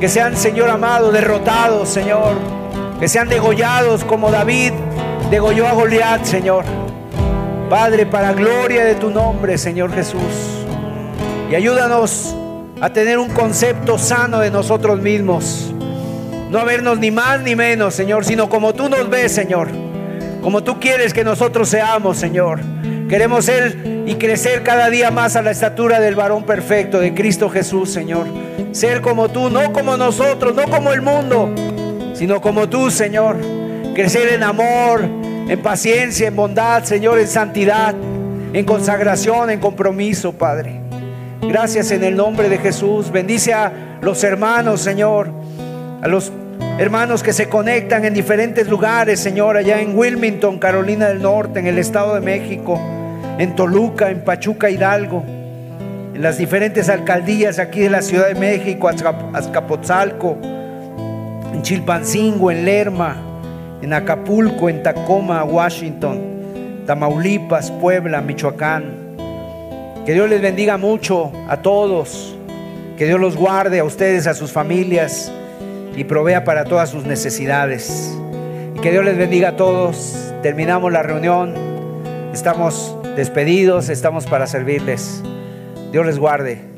que 0.00 0.08
sean, 0.08 0.36
Señor 0.36 0.68
amado, 0.70 1.12
derrotados, 1.12 1.88
Señor. 1.88 2.61
Que 3.02 3.08
sean 3.08 3.28
degollados 3.28 4.04
como 4.04 4.30
David 4.30 4.70
degolló 5.28 5.66
a 5.66 5.72
Goliat, 5.72 6.24
Señor. 6.24 6.64
Padre, 7.68 8.06
para 8.06 8.32
gloria 8.32 8.84
de 8.84 8.94
tu 8.94 9.10
nombre, 9.10 9.58
Señor 9.58 9.92
Jesús. 9.92 10.22
Y 11.50 11.56
ayúdanos 11.56 12.32
a 12.80 12.90
tener 12.90 13.18
un 13.18 13.30
concepto 13.30 13.98
sano 13.98 14.38
de 14.38 14.52
nosotros 14.52 15.00
mismos. 15.00 15.74
No 16.48 16.60
a 16.60 16.64
vernos 16.64 17.00
ni 17.00 17.10
más 17.10 17.40
ni 17.40 17.56
menos, 17.56 17.92
Señor, 17.92 18.24
sino 18.24 18.48
como 18.48 18.72
tú 18.72 18.88
nos 18.88 19.10
ves, 19.10 19.32
Señor. 19.32 19.70
Como 20.40 20.62
tú 20.62 20.78
quieres 20.78 21.12
que 21.12 21.24
nosotros 21.24 21.70
seamos, 21.70 22.18
Señor. 22.18 22.60
Queremos 23.08 23.46
ser 23.46 24.04
y 24.06 24.14
crecer 24.14 24.62
cada 24.62 24.90
día 24.90 25.10
más 25.10 25.34
a 25.34 25.42
la 25.42 25.50
estatura 25.50 25.98
del 25.98 26.14
varón 26.14 26.44
perfecto, 26.44 27.00
de 27.00 27.12
Cristo 27.14 27.50
Jesús, 27.50 27.90
Señor. 27.90 28.28
Ser 28.70 29.00
como 29.00 29.28
tú, 29.28 29.50
no 29.50 29.72
como 29.72 29.96
nosotros, 29.96 30.54
no 30.54 30.66
como 30.70 30.92
el 30.92 31.02
mundo, 31.02 31.52
sino 32.22 32.40
como 32.40 32.68
tú, 32.68 32.88
Señor. 32.88 33.34
Crecer 33.96 34.28
en 34.28 34.44
amor, 34.44 35.00
en 35.48 35.60
paciencia, 35.60 36.28
en 36.28 36.36
bondad, 36.36 36.84
Señor, 36.84 37.18
en 37.18 37.26
santidad, 37.26 37.96
en 38.52 38.64
consagración, 38.64 39.50
en 39.50 39.58
compromiso, 39.58 40.30
Padre. 40.30 40.80
Gracias 41.40 41.90
en 41.90 42.04
el 42.04 42.14
nombre 42.14 42.48
de 42.48 42.58
Jesús. 42.58 43.10
Bendice 43.10 43.52
a 43.52 43.72
los 44.00 44.22
hermanos, 44.22 44.80
Señor. 44.80 45.30
A 46.00 46.06
los 46.06 46.30
hermanos 46.78 47.24
que 47.24 47.32
se 47.32 47.48
conectan 47.48 48.04
en 48.04 48.14
diferentes 48.14 48.68
lugares, 48.68 49.18
Señor, 49.18 49.56
allá 49.56 49.80
en 49.80 49.98
Wilmington, 49.98 50.60
Carolina 50.60 51.08
del 51.08 51.22
Norte, 51.22 51.58
en 51.58 51.66
el 51.66 51.76
Estado 51.80 52.14
de 52.14 52.20
México, 52.20 52.80
en 53.38 53.56
Toluca, 53.56 54.10
en 54.10 54.20
Pachuca, 54.20 54.70
Hidalgo, 54.70 55.24
en 56.14 56.22
las 56.22 56.38
diferentes 56.38 56.88
alcaldías 56.88 57.58
aquí 57.58 57.80
de 57.80 57.90
la 57.90 58.00
Ciudad 58.00 58.28
de 58.28 58.36
México, 58.36 58.88
Azcap- 58.88 59.34
Azcapotzalco, 59.36 60.38
en 61.52 61.62
Chilpancingo, 61.62 62.50
en 62.50 62.64
Lerma, 62.64 63.16
en 63.82 63.92
Acapulco, 63.92 64.68
en 64.68 64.82
Tacoma, 64.82 65.44
Washington, 65.44 66.20
Tamaulipas, 66.86 67.70
Puebla, 67.70 68.20
Michoacán. 68.20 69.16
Que 70.06 70.14
Dios 70.14 70.28
les 70.28 70.40
bendiga 70.40 70.78
mucho 70.78 71.30
a 71.48 71.58
todos. 71.58 72.36
Que 72.96 73.06
Dios 73.06 73.20
los 73.20 73.36
guarde 73.36 73.80
a 73.80 73.84
ustedes, 73.84 74.26
a 74.26 74.34
sus 74.34 74.52
familias 74.52 75.32
y 75.96 76.04
provea 76.04 76.44
para 76.44 76.64
todas 76.64 76.90
sus 76.90 77.04
necesidades. 77.04 78.16
Y 78.76 78.80
que 78.80 78.90
Dios 78.90 79.04
les 79.04 79.16
bendiga 79.16 79.50
a 79.50 79.56
todos. 79.56 80.32
Terminamos 80.42 80.92
la 80.92 81.02
reunión. 81.02 81.54
Estamos 82.32 82.96
despedidos, 83.16 83.88
estamos 83.88 84.26
para 84.26 84.46
servirles. 84.46 85.22
Dios 85.92 86.06
les 86.06 86.18
guarde. 86.18 86.71